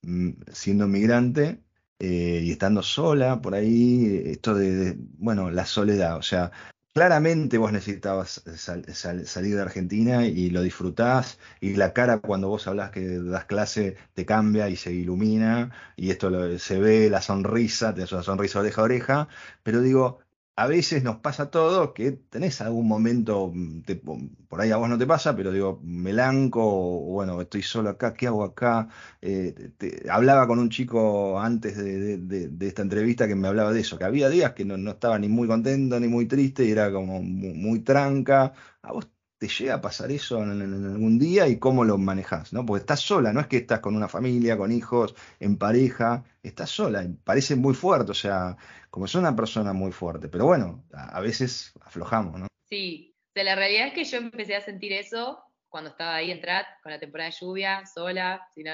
mm, 0.03 0.31
siendo 0.53 0.87
migrante 0.89 1.63
eh, 1.99 2.41
y 2.43 2.51
estando 2.51 2.83
sola 2.83 3.41
por 3.41 3.55
ahí, 3.55 4.23
esto 4.27 4.55
de, 4.55 4.95
bueno, 5.19 5.51
la 5.51 5.65
soledad? 5.67 6.17
O 6.17 6.23
sea, 6.23 6.51
claramente 6.93 7.57
vos 7.59 7.71
necesitabas 7.71 8.43
sal- 8.57 8.85
salir 9.27 9.55
de 9.55 9.61
Argentina 9.61 10.25
y 10.27 10.49
lo 10.49 10.61
disfrutás 10.63 11.39
y 11.61 11.75
la 11.75 11.93
cara 11.93 12.19
cuando 12.19 12.49
vos 12.49 12.67
hablas 12.67 12.91
que 12.91 13.01
das 13.19 13.45
clase 13.45 13.97
te 14.13 14.25
cambia 14.25 14.69
y 14.69 14.75
se 14.77 14.91
ilumina 14.93 15.71
y 15.95 16.11
esto 16.11 16.57
se 16.59 16.79
ve 16.79 17.09
la 17.09 17.21
sonrisa, 17.21 17.93
tenés 17.93 18.11
una 18.13 18.23
sonrisa 18.23 18.59
oreja 18.59 18.81
a 18.81 18.83
oreja, 18.85 19.27
pero 19.63 19.81
digo, 19.81 20.19
a 20.63 20.67
veces 20.67 21.03
nos 21.03 21.17
pasa 21.17 21.49
todo 21.51 21.93
que 21.93 22.11
tenés 22.11 22.61
algún 22.61 22.87
momento, 22.87 23.51
mm, 23.53 23.81
te- 23.83 23.95
por 24.47 24.61
ahí 24.61 24.71
a 24.71 24.77
vos 24.77 24.89
no 24.89 24.97
te 24.97 25.07
pasa, 25.07 25.35
pero 25.35 25.51
digo, 25.51 25.79
melanco, 25.83 26.61
o 26.63 27.13
bueno, 27.13 27.39
estoy 27.41 27.61
solo 27.63 27.89
acá, 27.89 28.13
¿qué 28.13 28.27
hago 28.27 28.43
acá? 28.43 28.87
Eh, 29.21 29.71
hablaba 30.09 30.47
con 30.47 30.59
un 30.59 30.69
chico 30.69 31.39
antes 31.39 31.77
de 31.77 32.67
esta 32.67 32.81
entrevista 32.81 33.27
que 33.27 33.35
me 33.35 33.47
hablaba 33.47 33.71
de 33.73 33.81
eso, 33.81 33.97
que 33.97 34.03
había 34.05 34.29
días 34.29 34.53
que 34.53 34.65
no, 34.65 34.77
no 34.77 34.91
estaba 34.91 35.17
ni 35.19 35.27
muy 35.29 35.47
contento 35.47 35.99
ni 35.99 36.07
muy 36.07 36.25
triste 36.27 36.65
y 36.65 36.71
era 36.71 36.91
como 36.91 37.21
muy, 37.21 37.53
muy 37.53 37.79
tranca. 37.81 38.53
¿A 38.81 38.91
vos 38.93 39.07
te 39.41 39.47
llega 39.47 39.73
a 39.73 39.81
pasar 39.81 40.11
eso 40.11 40.37
en, 40.43 40.61
algún 40.61 41.17
día 41.17 41.47
y 41.47 41.57
cómo 41.57 41.83
lo 41.83 41.97
manejás, 41.97 42.53
¿no? 42.53 42.63
Porque 42.63 42.81
estás 42.81 42.99
sola, 42.99 43.33
no 43.33 43.39
es 43.39 43.47
que 43.47 43.57
estás 43.57 43.79
con 43.79 43.95
una 43.95 44.07
familia, 44.07 44.55
con 44.55 44.71
hijos, 44.71 45.15
en 45.39 45.57
pareja, 45.57 46.23
estás 46.43 46.69
sola, 46.69 47.03
y 47.03 47.07
parece 47.07 47.55
muy 47.55 47.73
fuerte, 47.73 48.11
o 48.11 48.13
sea, 48.13 48.55
como 48.91 49.07
es 49.07 49.15
una 49.15 49.35
persona 49.35 49.73
muy 49.73 49.91
fuerte, 49.91 50.29
pero 50.29 50.45
bueno, 50.45 50.83
a, 50.93 51.17
a 51.17 51.21
veces 51.21 51.73
aflojamos, 51.81 52.39
¿no? 52.39 52.47
Sí, 52.69 53.15
o 53.17 53.31
sea, 53.33 53.43
la 53.43 53.55
realidad 53.55 53.87
es 53.87 53.93
que 53.93 54.03
yo 54.03 54.19
empecé 54.19 54.55
a 54.55 54.61
sentir 54.61 54.93
eso 54.93 55.43
cuando 55.69 55.89
estaba 55.89 56.13
ahí 56.13 56.29
en 56.29 56.39
Trat, 56.39 56.67
con 56.83 56.91
la 56.91 56.99
temporada 56.99 57.31
de 57.31 57.35
lluvia, 57.41 57.83
sola, 57.87 58.47
sin 58.53 58.67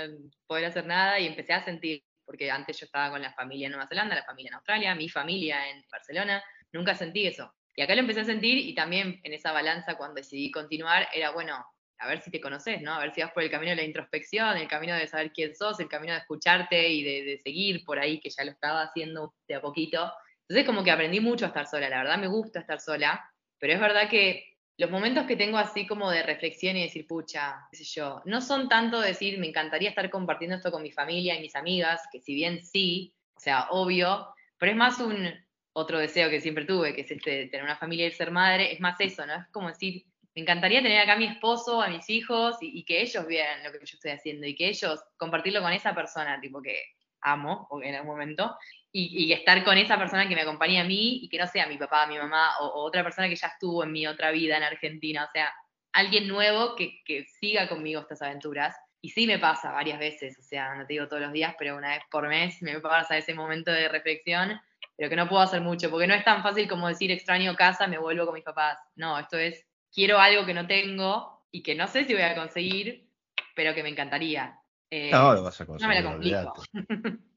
poder 0.47 0.65
hacer 0.65 0.85
nada, 0.85 1.17
y 1.17 1.27
empecé 1.27 1.53
a 1.53 1.63
sentir, 1.63 2.03
porque 2.25 2.51
antes 2.51 2.77
yo 2.77 2.87
estaba 2.87 3.11
con 3.11 3.21
la 3.21 3.31
familia 3.31 3.67
en 3.67 3.71
Nueva 3.71 3.87
Zelanda, 3.87 4.15
la 4.15 4.25
familia 4.25 4.49
en 4.49 4.55
Australia, 4.55 4.95
mi 4.95 5.07
familia 5.07 5.69
en 5.69 5.81
Barcelona, 5.89 6.43
nunca 6.73 6.93
sentí 6.93 7.25
eso. 7.25 7.53
Y 7.77 7.83
acá 7.83 7.93
lo 7.93 8.01
empecé 8.01 8.21
a 8.21 8.25
sentir 8.25 8.57
y 8.57 8.73
también 8.73 9.21
en 9.23 9.33
esa 9.33 9.51
balanza 9.51 9.97
cuando 9.97 10.15
decidí 10.15 10.49
continuar 10.49 11.07
era, 11.13 11.29
bueno, 11.29 11.63
a 11.99 12.07
ver 12.07 12.21
si 12.21 12.31
te 12.31 12.41
conoces, 12.41 12.81
¿no? 12.81 12.91
A 12.91 12.99
ver 12.99 13.13
si 13.13 13.21
vas 13.21 13.31
por 13.31 13.43
el 13.43 13.51
camino 13.51 13.69
de 13.69 13.75
la 13.75 13.83
introspección, 13.83 14.57
el 14.57 14.67
camino 14.67 14.95
de 14.95 15.05
saber 15.05 15.31
quién 15.31 15.55
sos, 15.55 15.79
el 15.79 15.87
camino 15.87 16.13
de 16.13 16.19
escucharte 16.19 16.89
y 16.89 17.03
de, 17.03 17.39
seguir 17.43 17.85
por 17.85 17.99
ahí, 17.99 18.19
que 18.19 18.31
ya 18.31 18.43
lo 18.45 18.51
estaba 18.51 18.81
haciendo 18.81 19.35
de 19.47 19.55
a 19.55 19.61
poquito. 19.61 20.11
Entonces 20.49 20.65
como 20.65 20.83
que 20.83 20.89
aprendí 20.89 21.19
mucho 21.19 21.45
a 21.45 21.49
estar 21.49 21.67
sola, 21.67 21.87
la 21.87 21.99
verdad 21.99 22.17
me 22.17 22.27
gusta 22.27 22.61
estar 22.61 22.79
sola, 22.81 23.23
pero 23.59 23.73
es 23.73 23.79
verdad 23.79 24.09
que 24.09 24.43
los 24.77 24.89
momentos 24.89 25.27
que 25.27 25.35
tengo 25.35 25.59
así 25.59 25.85
como 25.85 26.09
de 26.09 26.23
reflexión 26.23 26.77
y 26.77 26.83
decir, 26.83 27.05
pucha, 27.05 27.67
qué 27.69 27.77
sé 27.77 27.83
yo, 27.83 28.23
no 28.25 28.41
son 28.41 28.69
tanto 28.69 28.99
decir, 28.99 29.37
me 29.37 29.49
encantaría 29.49 29.89
estar 29.89 30.09
compartiendo 30.09 30.55
esto 30.55 30.71
con 30.71 30.81
mi 30.81 30.91
familia 30.91 31.35
y 31.35 31.41
mis 31.41 31.55
amigas, 31.55 32.01
que 32.11 32.21
si 32.21 32.33
bien 32.33 32.65
sí, 32.65 33.13
o 33.35 33.39
sea, 33.39 33.67
obvio, 33.69 34.33
pero 34.57 34.71
es 34.71 34.77
más 34.77 34.99
un 34.99 35.29
otro 35.77 35.99
deseo 35.99 36.29
que 36.31 36.41
siempre 36.41 36.65
tuve, 36.65 36.95
que 36.95 37.01
es 37.01 37.11
este 37.11 37.45
tener 37.47 37.63
una 37.63 37.77
familia 37.77 38.07
y 38.07 38.11
ser 38.11 38.31
madre, 38.31 38.73
es 38.73 38.79
más 38.79 38.99
eso, 38.99 39.25
¿no? 39.27 39.35
Es 39.35 39.47
como 39.51 39.67
decir, 39.67 40.05
me 40.35 40.41
encantaría 40.41 40.81
tener 40.81 40.99
acá 40.99 41.13
a 41.13 41.17
mi 41.17 41.25
esposo, 41.25 41.83
a 41.83 41.89
mis 41.89 42.09
hijos 42.09 42.57
y, 42.61 42.79
y 42.79 42.83
que 42.83 43.01
ellos 43.01 43.27
vieran 43.27 43.63
lo 43.63 43.71
que 43.71 43.79
yo 43.79 43.93
estoy 43.93 44.11
haciendo 44.11 44.47
y 44.47 44.55
que 44.55 44.69
ellos 44.69 44.99
compartirlo 45.17 45.61
con 45.61 45.71
esa 45.71 45.93
persona, 45.93 46.41
tipo 46.41 46.63
que 46.63 46.81
amo 47.21 47.67
o 47.69 47.81
en 47.83 47.93
algún 47.93 48.09
momento, 48.11 48.57
y, 48.91 49.25
y, 49.25 49.33
estar 49.33 49.63
con 49.63 49.77
esa 49.77 49.97
persona 49.99 50.27
que 50.27 50.33
me 50.33 50.41
acompaña 50.41 50.81
a 50.81 50.85
mí 50.85 51.19
y 51.21 51.29
que 51.29 51.37
no 51.37 51.45
sea 51.45 51.67
mi 51.67 51.77
papá, 51.77 52.07
mi 52.07 52.17
mamá 52.17 52.57
o, 52.59 52.65
o, 52.65 52.83
otra 52.83 53.03
persona 53.03 53.29
que 53.29 53.35
ya 53.35 53.47
estuvo 53.47 53.83
en 53.83 53.91
mi 53.91 54.07
otra 54.07 54.31
vida 54.31 54.57
en 54.57 54.63
Argentina, 54.63 55.25
o 55.25 55.31
sea, 55.31 55.53
alguien 55.93 56.27
nuevo 56.27 56.75
que, 56.75 57.03
que, 57.05 57.25
siga 57.39 57.69
conmigo 57.69 58.01
estas 58.01 58.23
aventuras. 58.23 58.75
Y 58.99 59.09
sí 59.09 59.27
me 59.27 59.37
pasa 59.37 59.71
varias 59.71 59.99
veces, 59.99 60.39
o 60.39 60.41
sea, 60.41 60.73
no 60.73 60.87
te 60.87 60.93
digo 60.93 61.07
todos 61.07 61.21
los 61.21 61.31
días, 61.31 61.53
pero 61.59 61.77
una 61.77 61.89
vez 61.89 62.03
por 62.09 62.27
mes 62.27 62.61
me 62.63 62.79
pasa 62.79 63.15
ese 63.15 63.35
momento 63.35 63.71
de 63.71 63.87
reflexión, 63.87 64.59
pero 64.97 65.09
que 65.09 65.15
no 65.15 65.29
puedo 65.29 65.43
hacer 65.43 65.61
mucho, 65.61 65.91
porque 65.91 66.07
no 66.07 66.15
es 66.15 66.25
tan 66.25 66.41
fácil 66.41 66.67
como 66.67 66.87
decir 66.87 67.11
extraño 67.11 67.55
casa, 67.55 67.87
me 67.87 67.99
vuelvo 67.99 68.25
con 68.25 68.33
mis 68.33 68.43
papás. 68.43 68.79
No, 68.95 69.19
esto 69.19 69.37
es, 69.37 69.63
quiero 69.93 70.19
algo 70.19 70.45
que 70.45 70.55
no 70.55 70.65
tengo 70.65 71.45
y 71.51 71.61
que 71.61 71.75
no 71.75 71.87
sé 71.87 72.05
si 72.05 72.13
voy 72.13 72.23
a 72.23 72.35
conseguir, 72.35 73.07
pero 73.55 73.75
que 73.75 73.83
me 73.83 73.89
encantaría. 73.89 74.59
Eh, 74.89 75.11
no, 75.11 75.33
lo 75.33 75.43
vas 75.43 75.61
a 75.61 75.65
conseguir. 75.65 75.87
No 75.87 75.95
me 75.95 76.01
la 76.01 76.11
complico. 76.11 76.53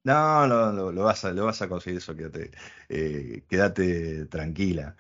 No, 0.03 0.47
no, 0.47 0.93
lo, 0.93 1.05
vas 1.05 1.27
a, 1.27 1.33
lo 1.33 1.45
vas 1.45 1.61
a 1.61 1.69
conseguir 1.69 1.99
eso, 1.99 2.17
quédate, 2.17 2.53
eh, 2.89 3.45
quédate 3.47 4.25
tranquila. 4.27 4.97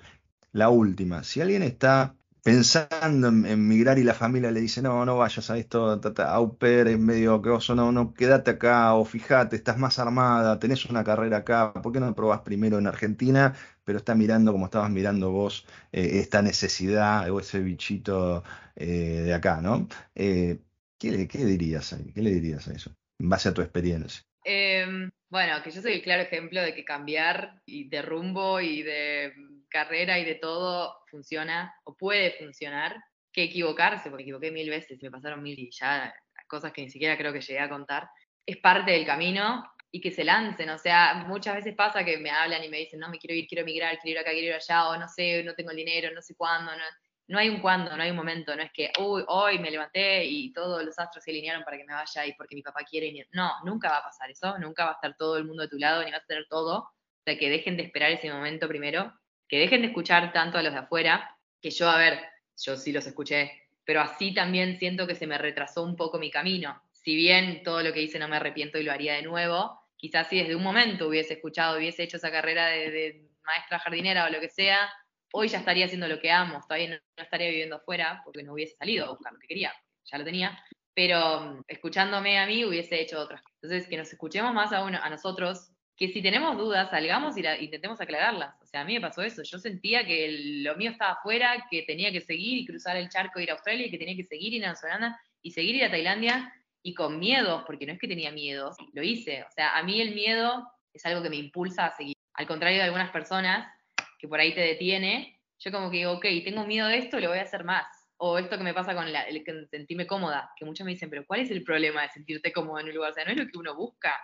La 0.52 0.68
última, 0.68 1.24
si 1.24 1.40
alguien 1.40 1.62
está 1.62 2.14
pensando 2.42 3.28
en, 3.28 3.68
migrar 3.68 3.98
y 3.98 4.04
la 4.04 4.14
familia 4.14 4.50
le 4.50 4.60
dice, 4.60 4.82
no, 4.82 5.04
no 5.04 5.16
vayas 5.18 5.50
a 5.50 5.58
esto, 5.58 6.00
au 6.28 6.56
pair 6.58 6.88
es 6.88 6.98
medio 6.98 7.42
que 7.42 7.50
no, 7.74 7.92
no, 7.92 8.14
quédate 8.14 8.52
acá, 8.52 8.94
o 8.94 9.04
fíjate, 9.04 9.56
estás 9.56 9.78
más 9.78 9.98
armada, 9.98 10.58
tenés 10.58 10.86
una 10.86 11.04
carrera 11.04 11.38
acá, 11.38 11.72
¿por 11.72 11.92
qué 11.92 12.00
no 12.00 12.14
probás 12.14 12.40
primero 12.40 12.78
en 12.78 12.86
Argentina? 12.86 13.54
Pero 13.84 13.98
está 13.98 14.14
mirando 14.14 14.52
como 14.52 14.66
estabas 14.66 14.90
mirando 14.90 15.30
vos 15.30 15.66
eh, 15.92 16.20
esta 16.20 16.42
necesidad 16.42 17.30
o 17.30 17.40
ese 17.40 17.60
bichito 17.60 18.44
eh, 18.76 19.22
de 19.24 19.34
acá, 19.34 19.60
¿no? 19.60 19.88
Eh, 20.14 20.58
¿qué, 20.98 21.28
¿Qué 21.28 21.44
dirías? 21.44 21.96
¿Qué 22.14 22.22
le 22.22 22.30
dirías 22.30 22.68
a 22.68 22.72
eso? 22.72 22.92
En 23.18 23.28
base 23.28 23.48
a 23.48 23.54
tu 23.54 23.62
experiencia. 23.62 24.22
Em, 24.44 25.10
bueno, 25.28 25.62
que 25.62 25.70
yo 25.70 25.82
soy 25.82 25.92
el 25.92 26.02
claro 26.02 26.22
ejemplo 26.22 26.62
de 26.62 26.74
que 26.74 26.84
cambiar 26.84 27.60
y 27.66 27.88
de 27.88 28.02
rumbo 28.02 28.60
y 28.60 28.82
de 28.82 29.32
carrera 29.70 30.18
y 30.18 30.24
de 30.24 30.34
todo 30.34 30.98
funciona 31.10 31.74
o 31.84 31.96
puede 31.96 32.32
funcionar, 32.32 32.96
que 33.32 33.44
equivocarse, 33.44 34.10
porque 34.10 34.24
equivoqué 34.24 34.50
mil 34.50 34.68
veces, 34.68 35.00
me 35.02 35.10
pasaron 35.10 35.42
mil 35.42 35.58
y 35.58 35.70
ya 35.70 36.12
cosas 36.50 36.72
que 36.72 36.82
ni 36.82 36.90
siquiera 36.90 37.16
creo 37.16 37.32
que 37.32 37.40
llegué 37.40 37.60
a 37.60 37.68
contar, 37.68 38.08
es 38.44 38.56
parte 38.58 38.90
del 38.90 39.06
camino 39.06 39.64
y 39.92 40.00
que 40.00 40.10
se 40.10 40.24
lancen, 40.24 40.68
o 40.70 40.78
sea, 40.78 41.24
muchas 41.26 41.54
veces 41.56 41.74
pasa 41.74 42.04
que 42.04 42.18
me 42.18 42.30
hablan 42.30 42.62
y 42.62 42.68
me 42.68 42.78
dicen, 42.78 43.00
no, 43.00 43.08
me 43.08 43.18
quiero 43.18 43.34
ir, 43.34 43.46
quiero 43.46 43.62
emigrar, 43.62 43.98
quiero 43.98 44.18
ir 44.18 44.18
acá, 44.18 44.32
quiero 44.32 44.48
ir 44.48 44.54
allá, 44.54 44.88
o 44.88 44.96
no 44.96 45.08
sé, 45.08 45.42
no 45.44 45.54
tengo 45.54 45.70
el 45.70 45.76
dinero, 45.76 46.12
no 46.14 46.22
sé 46.22 46.34
cuándo, 46.36 46.72
no, 46.72 46.82
no 47.28 47.38
hay 47.38 47.48
un 47.48 47.60
cuándo, 47.60 47.96
no 47.96 48.02
hay 48.02 48.10
un 48.10 48.16
momento, 48.16 48.54
no 48.54 48.62
es 48.62 48.72
que, 48.72 48.92
uy, 48.98 49.24
hoy 49.28 49.58
me 49.58 49.70
levanté 49.70 50.24
y 50.24 50.52
todos 50.52 50.84
los 50.84 50.98
astros 50.98 51.24
se 51.24 51.30
alinearon 51.30 51.64
para 51.64 51.76
que 51.76 51.84
me 51.84 51.94
vaya 51.94 52.26
y 52.26 52.34
porque 52.34 52.56
mi 52.56 52.62
papá 52.62 52.80
quiere. 52.88 53.26
No, 53.32 53.52
nunca 53.64 53.88
va 53.88 53.98
a 53.98 54.02
pasar 54.02 54.30
eso, 54.30 54.58
nunca 54.58 54.84
va 54.84 54.90
a 54.90 54.94
estar 54.94 55.16
todo 55.16 55.36
el 55.36 55.44
mundo 55.44 55.62
de 55.62 55.68
tu 55.68 55.78
lado, 55.78 56.04
ni 56.04 56.10
vas 56.10 56.22
a 56.22 56.26
tener 56.26 56.46
todo. 56.48 56.78
O 56.78 57.22
sea, 57.24 57.38
que 57.38 57.48
dejen 57.48 57.76
de 57.76 57.84
esperar 57.84 58.10
ese 58.10 58.32
momento 58.32 58.66
primero, 58.66 59.12
que 59.50 59.58
dejen 59.58 59.82
de 59.82 59.88
escuchar 59.88 60.32
tanto 60.32 60.58
a 60.58 60.62
los 60.62 60.72
de 60.72 60.78
afuera, 60.78 61.36
que 61.60 61.70
yo, 61.70 61.90
a 61.90 61.98
ver, 61.98 62.20
yo 62.56 62.76
sí 62.76 62.92
los 62.92 63.04
escuché, 63.04 63.64
pero 63.84 64.00
así 64.00 64.32
también 64.32 64.78
siento 64.78 65.08
que 65.08 65.16
se 65.16 65.26
me 65.26 65.38
retrasó 65.38 65.82
un 65.82 65.96
poco 65.96 66.20
mi 66.20 66.30
camino. 66.30 66.80
Si 66.92 67.16
bien 67.16 67.64
todo 67.64 67.82
lo 67.82 67.92
que 67.92 68.00
hice 68.00 68.20
no 68.20 68.28
me 68.28 68.36
arrepiento 68.36 68.78
y 68.78 68.84
lo 68.84 68.92
haría 68.92 69.14
de 69.14 69.22
nuevo, 69.22 69.80
quizás 69.96 70.28
si 70.28 70.38
desde 70.38 70.54
un 70.54 70.62
momento 70.62 71.08
hubiese 71.08 71.34
escuchado, 71.34 71.78
hubiese 71.78 72.04
hecho 72.04 72.18
esa 72.18 72.30
carrera 72.30 72.66
de, 72.66 73.26
maestra 73.44 73.80
jardinera 73.80 74.26
o 74.26 74.30
lo 74.30 74.38
que 74.38 74.48
sea, 74.48 74.88
hoy 75.32 75.48
ya 75.48 75.58
estaría 75.58 75.86
haciendo 75.86 76.06
lo 76.06 76.20
que 76.20 76.30
amo, 76.30 76.60
todavía 76.60 76.90
no, 76.90 77.22
estaría 77.22 77.48
viviendo 77.48 77.76
afuera 77.76 78.20
porque 78.24 78.44
no 78.44 78.52
hubiese 78.52 78.76
salido 78.76 79.06
a 79.06 79.10
buscar 79.10 79.32
lo 79.32 79.40
que 79.40 79.48
quería, 79.48 79.74
ya 80.04 80.18
lo 80.18 80.24
tenía, 80.24 80.62
pero 80.94 81.40
mm, 81.40 81.62
escuchándome 81.66 82.38
a 82.38 82.46
mí 82.46 82.64
hubiese 82.64 83.00
hecho 83.00 83.18
otras. 83.18 83.42
Entonces, 83.60 83.88
que 83.88 83.96
nos 83.96 84.12
escuchemos 84.12 84.54
más 84.54 84.72
a, 84.72 84.84
uno, 84.84 85.00
a 85.02 85.10
nosotros, 85.10 85.72
que 86.00 86.08
si 86.08 86.22
tenemos 86.22 86.56
dudas, 86.56 86.88
salgamos 86.88 87.36
y 87.36 87.42
intentemos 87.62 88.00
aclararlas. 88.00 88.54
O 88.62 88.66
sea, 88.66 88.80
a 88.80 88.84
mí 88.86 88.94
me 88.94 89.02
pasó 89.02 89.20
eso, 89.20 89.42
yo 89.42 89.58
sentía 89.58 90.06
que 90.06 90.62
lo 90.62 90.74
mío 90.76 90.92
estaba 90.92 91.12
afuera, 91.12 91.66
que 91.70 91.82
tenía 91.82 92.10
que 92.10 92.22
seguir 92.22 92.56
y 92.56 92.64
cruzar 92.64 92.96
el 92.96 93.10
charco, 93.10 93.38
ir 93.38 93.50
a 93.50 93.52
Australia, 93.52 93.86
y 93.86 93.90
que 93.90 93.98
tenía 93.98 94.16
que 94.16 94.24
seguir 94.24 94.54
ir 94.54 94.64
a 94.64 94.72
Nueva 94.82 95.20
y 95.42 95.50
seguir 95.50 95.74
ir 95.74 95.84
a 95.84 95.90
Tailandia, 95.90 96.54
y 96.82 96.94
con 96.94 97.18
miedo, 97.18 97.64
porque 97.66 97.84
no 97.84 97.92
es 97.92 97.98
que 97.98 98.08
tenía 98.08 98.30
miedo, 98.30 98.74
lo 98.94 99.02
hice. 99.02 99.42
O 99.42 99.50
sea, 99.50 99.76
a 99.76 99.82
mí 99.82 100.00
el 100.00 100.14
miedo 100.14 100.66
es 100.94 101.04
algo 101.04 101.22
que 101.22 101.28
me 101.28 101.36
impulsa 101.36 101.84
a 101.84 101.94
seguir. 101.94 102.16
Al 102.32 102.46
contrario 102.46 102.78
de 102.78 102.84
algunas 102.84 103.10
personas 103.10 103.70
que 104.18 104.26
por 104.26 104.40
ahí 104.40 104.54
te 104.54 104.62
detiene, 104.62 105.38
yo 105.58 105.70
como 105.70 105.90
que 105.90 105.98
digo, 105.98 106.12
ok, 106.12 106.24
tengo 106.42 106.64
miedo 106.64 106.88
de 106.88 106.96
esto, 106.96 107.20
lo 107.20 107.28
voy 107.28 107.40
a 107.40 107.42
hacer 107.42 107.62
más. 107.64 107.84
O 108.16 108.38
esto 108.38 108.56
que 108.56 108.64
me 108.64 108.72
pasa 108.72 108.94
con 108.94 109.12
la, 109.12 109.24
el 109.24 109.44
sentirme 109.70 110.06
cómoda, 110.06 110.50
que 110.56 110.64
muchos 110.64 110.86
me 110.86 110.92
dicen, 110.92 111.10
pero 111.10 111.26
¿cuál 111.26 111.40
es 111.40 111.50
el 111.50 111.62
problema 111.62 112.02
de 112.02 112.08
sentirte 112.08 112.52
cómoda 112.52 112.80
en 112.80 112.88
un 112.88 112.94
lugar? 112.94 113.10
O 113.10 113.14
sea, 113.14 113.26
no 113.26 113.32
es 113.32 113.36
lo 113.36 113.46
que 113.46 113.58
uno 113.58 113.74
busca. 113.74 114.18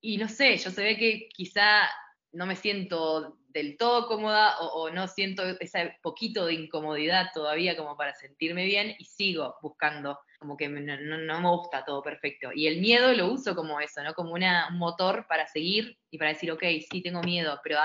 Y 0.00 0.18
no 0.18 0.28
sé, 0.28 0.56
yo 0.56 0.70
se 0.70 0.82
ve 0.82 0.96
que 0.96 1.28
quizá 1.34 1.88
no 2.32 2.46
me 2.46 2.56
siento 2.56 3.38
del 3.48 3.76
todo 3.76 4.06
cómoda 4.06 4.58
o, 4.60 4.90
no 4.90 5.08
siento 5.08 5.42
ese 5.58 5.98
poquito 6.02 6.46
de 6.46 6.54
incomodidad 6.54 7.30
todavía 7.32 7.76
como 7.76 7.96
para 7.96 8.14
sentirme 8.14 8.64
bien 8.64 8.94
y 8.98 9.04
sigo 9.04 9.56
buscando, 9.62 10.20
como 10.38 10.56
que 10.56 10.68
no, 10.68 10.96
no, 11.00 11.40
me 11.40 11.48
gusta 11.48 11.84
todo 11.84 12.02
perfecto. 12.02 12.50
Y 12.54 12.66
el 12.66 12.80
miedo 12.80 13.12
lo 13.14 13.32
uso 13.32 13.56
como 13.56 13.80
eso, 13.80 14.02
¿no? 14.02 14.14
Como 14.14 14.34
una, 14.34 14.68
un 14.70 14.78
motor 14.78 15.26
para 15.28 15.46
seguir 15.46 15.98
y 16.10 16.18
para 16.18 16.30
decir, 16.30 16.52
ok, 16.52 16.62
sí 16.90 17.02
tengo 17.02 17.22
miedo, 17.22 17.58
pero 17.64 17.78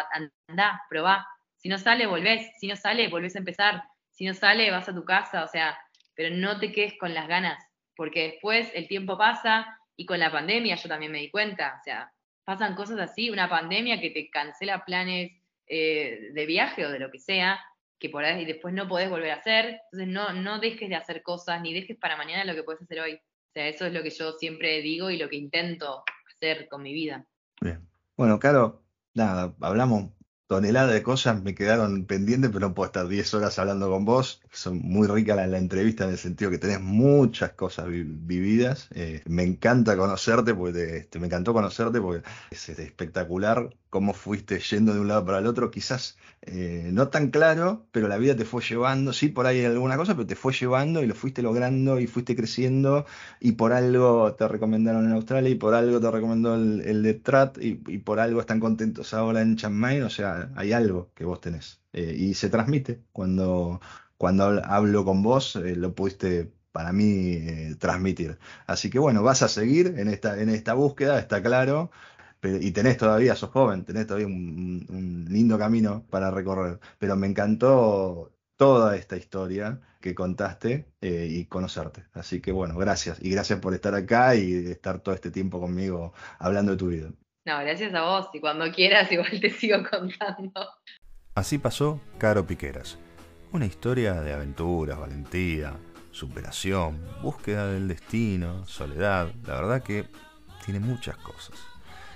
anda, 0.47 0.81
probá. 0.89 1.25
Si 1.57 1.69
no 1.69 1.77
sale, 1.77 2.05
volvés. 2.05 2.51
Si 2.59 2.67
no 2.67 2.75
sale, 2.75 3.07
volvés 3.07 3.35
a 3.35 3.39
empezar. 3.39 3.83
Si 4.11 4.25
no 4.25 4.33
sale, 4.33 4.69
vas 4.69 4.89
a 4.89 4.93
tu 4.93 5.05
casa, 5.05 5.43
o 5.43 5.47
sea, 5.47 5.77
pero 6.15 6.35
no 6.35 6.59
te 6.59 6.71
quedes 6.71 6.93
con 6.99 7.13
las 7.13 7.27
ganas, 7.27 7.63
porque 7.95 8.31
después 8.33 8.69
el 8.75 8.87
tiempo 8.87 9.17
pasa 9.17 9.79
y 9.95 10.05
con 10.05 10.19
la 10.19 10.31
pandemia 10.31 10.75
yo 10.75 10.89
también 10.89 11.11
me 11.11 11.19
di 11.19 11.29
cuenta, 11.29 11.77
o 11.79 11.83
sea, 11.83 12.11
pasan 12.43 12.75
cosas 12.75 12.99
así, 12.99 13.29
una 13.29 13.49
pandemia 13.49 13.99
que 13.99 14.09
te 14.09 14.29
cancela 14.29 14.83
planes 14.85 15.31
eh, 15.67 16.29
de 16.33 16.45
viaje 16.45 16.85
o 16.85 16.91
de 16.91 16.99
lo 16.99 17.11
que 17.11 17.19
sea, 17.19 17.59
que 17.99 18.09
por 18.09 18.25
ahí 18.25 18.45
después 18.45 18.73
no 18.73 18.87
podés 18.87 19.09
volver 19.09 19.31
a 19.31 19.35
hacer. 19.35 19.79
Entonces 19.91 20.07
no, 20.09 20.33
no 20.33 20.59
dejes 20.59 20.89
de 20.89 20.95
hacer 20.95 21.23
cosas, 21.23 21.61
ni 21.61 21.73
dejes 21.73 21.97
para 21.97 22.17
mañana 22.17 22.43
lo 22.43 22.55
que 22.55 22.63
puedes 22.63 22.81
hacer 22.81 22.99
hoy. 22.99 23.13
O 23.13 23.51
sea, 23.53 23.67
eso 23.67 23.85
es 23.85 23.93
lo 23.93 24.03
que 24.03 24.09
yo 24.09 24.33
siempre 24.33 24.81
digo 24.81 25.09
y 25.09 25.17
lo 25.17 25.29
que 25.29 25.37
intento 25.37 26.03
hacer 26.27 26.67
con 26.67 26.81
mi 26.81 26.91
vida. 26.91 27.25
Bueno, 28.17 28.39
claro, 28.39 28.83
nada, 29.13 29.55
hablamos 29.61 30.11
tonelada 30.53 30.93
de 30.93 31.01
cosas 31.01 31.41
me 31.41 31.55
quedaron 31.55 32.05
pendientes, 32.05 32.51
pero 32.53 32.67
no 32.67 32.75
puedo 32.75 32.85
estar 32.85 33.07
10 33.07 33.33
horas 33.33 33.57
hablando 33.57 33.89
con 33.89 34.05
vos. 34.05 34.39
Son 34.51 34.77
muy 34.77 35.07
rica 35.07 35.35
la, 35.35 35.57
entrevista 35.57 36.03
en 36.03 36.11
el 36.11 36.19
sentido 36.19 36.51
que 36.51 36.59
tenés 36.59 36.79
muchas 36.79 37.53
cosas 37.53 37.87
vividas. 37.87 38.87
Eh, 38.93 39.23
me 39.25 39.41
encanta 39.41 39.97
conocerte, 39.97 40.53
porque 40.53 40.97
este, 40.97 41.19
me 41.19 41.25
encantó 41.25 41.53
conocerte 41.53 41.99
porque 41.99 42.23
es, 42.51 42.69
espectacular 42.69 43.75
cómo 43.93 44.13
fuiste 44.15 44.59
yendo 44.59 44.91
de 44.95 44.99
un 45.01 45.07
lado 45.07 45.23
para 45.23 45.37
el 45.37 45.45
otro. 45.45 45.69
Quizás 45.69 46.17
eh, 46.41 46.89
no 46.91 47.09
tan 47.09 47.29
claro, 47.29 47.85
pero 47.91 48.07
la 48.07 48.17
vida 48.17 48.35
te 48.35 48.43
fue 48.43 48.63
llevando. 48.63 49.13
Sí, 49.13 49.27
por 49.29 49.45
ahí 49.45 49.59
hay 49.59 49.65
alguna 49.65 49.97
cosa, 49.97 50.15
pero 50.15 50.25
te 50.25 50.35
fue 50.35 50.51
llevando 50.51 51.03
y 51.03 51.05
lo 51.05 51.13
fuiste 51.13 51.43
logrando 51.43 51.99
y 51.99 52.07
fuiste 52.07 52.35
creciendo. 52.35 53.05
Y 53.39 53.51
por 53.51 53.71
algo 53.71 54.33
te 54.33 54.47
recomendaron 54.47 55.05
en 55.05 55.11
Australia 55.11 55.51
y 55.51 55.55
por 55.55 55.75
algo 55.75 55.99
te 55.99 56.09
recomendó 56.09 56.55
el, 56.55 57.03
de 57.03 57.13
Trat 57.13 57.59
y, 57.61 57.75
por 57.99 58.19
algo 58.19 58.39
están 58.41 58.59
contentos 58.59 59.13
ahora 59.13 59.41
en 59.43 59.57
Chiang 59.57 59.75
Mai. 59.75 60.01
O 60.01 60.09
sea, 60.09 60.49
hay 60.55 60.71
algo 60.73 61.11
que 61.13 61.25
vos 61.25 61.39
tenés. 61.39 61.79
Eh, 61.93 62.15
y 62.17 62.33
se 62.33 62.49
transmite. 62.49 63.03
Cuando, 63.11 63.79
cuando 64.17 64.45
hablo 64.65 65.05
con 65.05 65.21
vos, 65.21 65.55
eh, 65.57 65.75
lo 65.75 65.93
pudiste 65.93 66.51
para 66.71 66.91
mí 66.93 67.75
transmitir. 67.77 68.39
Así 68.65 68.89
que 68.89 68.97
bueno, 68.97 69.21
vas 69.21 69.43
a 69.43 69.47
seguir 69.47 69.93
en 69.99 70.07
esta, 70.07 70.41
en 70.41 70.49
esta 70.49 70.73
búsqueda, 70.73 71.19
está 71.19 71.43
claro. 71.43 71.91
Y 72.43 72.71
tenés 72.71 72.97
todavía, 72.97 73.35
sos 73.35 73.49
joven, 73.51 73.85
tenés 73.85 74.07
todavía 74.07 74.27
un, 74.27 75.25
lindo 75.29 75.57
camino 75.57 76.05
para 76.09 76.31
recorrer. 76.31 76.79
Pero 76.99 77.15
me 77.15 77.27
encantó 77.27 78.31
toda 78.57 78.95
esta 78.95 79.17
historia 79.17 79.79
que 80.01 80.13
contaste 80.13 80.85
y 81.01 81.45
conocerte. 81.45 82.03
Así 82.13 82.41
que 82.41 82.51
bueno, 82.51 82.77
gracias. 82.77 83.19
Y 83.21 83.29
gracias 83.29 83.59
por 83.59 83.73
estar 83.73 83.95
acá 83.95 84.35
y 84.35 84.53
estar 84.53 84.99
todo 84.99 85.15
este 85.15 85.31
tiempo 85.31 85.59
conmigo 85.59 86.13
hablando 86.39 86.73
de 86.73 86.77
tu 86.77 86.87
vida. 86.87 87.09
No, 87.45 87.59
gracias 87.59 87.93
a 87.93 88.03
vos 88.03 88.29
y 88.33 88.39
cuando 88.39 88.71
quieras 88.71 89.11
igual 89.11 89.39
te 89.39 89.49
sigo 89.49 89.77
contando. 89.89 90.69
Así 91.35 91.57
pasó 91.57 91.99
Caro 92.17 92.45
Piqueras. 92.45 92.97
Una 93.51 93.65
historia 93.65 94.21
de 94.21 94.33
aventuras, 94.33 94.99
valentía, 94.99 95.73
superación, 96.11 96.99
búsqueda 97.21 97.67
del 97.67 97.87
destino, 97.87 98.65
soledad. 98.65 99.31
La 99.45 99.55
verdad 99.55 99.83
que 99.83 100.07
tiene 100.65 100.79
muchas 100.79 101.17
cosas. 101.17 101.72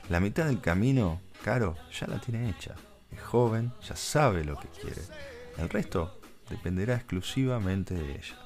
La 0.09 0.19
mitad 0.19 0.45
del 0.45 0.61
camino, 0.61 1.21
Caro 1.43 1.75
ya 1.91 2.07
la 2.07 2.19
tiene 2.19 2.49
hecha. 2.49 2.75
Es 3.11 3.21
joven, 3.21 3.73
ya 3.81 3.95
sabe 3.95 4.43
lo 4.43 4.57
que 4.57 4.67
quiere. 4.67 5.01
El 5.57 5.69
resto 5.69 6.19
dependerá 6.49 6.95
exclusivamente 6.95 7.93
de 7.93 8.11
ella. 8.11 8.37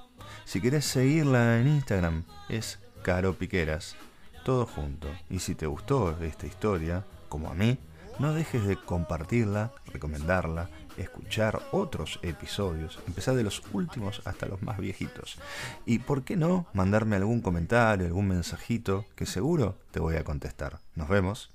Si 0.45 0.61
querés 0.61 0.85
seguirla 0.85 1.59
en 1.59 1.67
Instagram, 1.67 2.23
es 2.49 2.79
Caro 3.03 3.33
Piqueras 3.33 3.95
todo 4.43 4.65
junto. 4.65 5.07
Y 5.29 5.39
si 5.39 5.55
te 5.55 5.67
gustó 5.67 6.17
esta 6.21 6.45
historia, 6.45 7.05
como 7.29 7.49
a 7.49 7.53
mí, 7.53 7.77
no 8.19 8.33
dejes 8.33 8.65
de 8.65 8.75
compartirla, 8.75 9.71
recomendarla, 9.85 10.69
escuchar 10.97 11.61
otros 11.72 12.19
episodios, 12.22 12.99
empezar 13.07 13.35
de 13.35 13.43
los 13.43 13.61
últimos 13.73 14.22
hasta 14.26 14.47
los 14.47 14.61
más 14.61 14.80
viejitos. 14.80 15.38
Y 15.85 15.99
por 15.99 16.23
qué 16.23 16.35
no 16.35 16.65
mandarme 16.73 17.15
algún 17.15 17.41
comentario, 17.41 18.07
algún 18.07 18.27
mensajito, 18.27 19.05
que 19.15 19.26
seguro 19.26 19.77
te 19.91 19.99
voy 19.99 20.15
a 20.15 20.23
contestar. 20.23 20.80
Nos 20.95 21.09
vemos. 21.09 21.51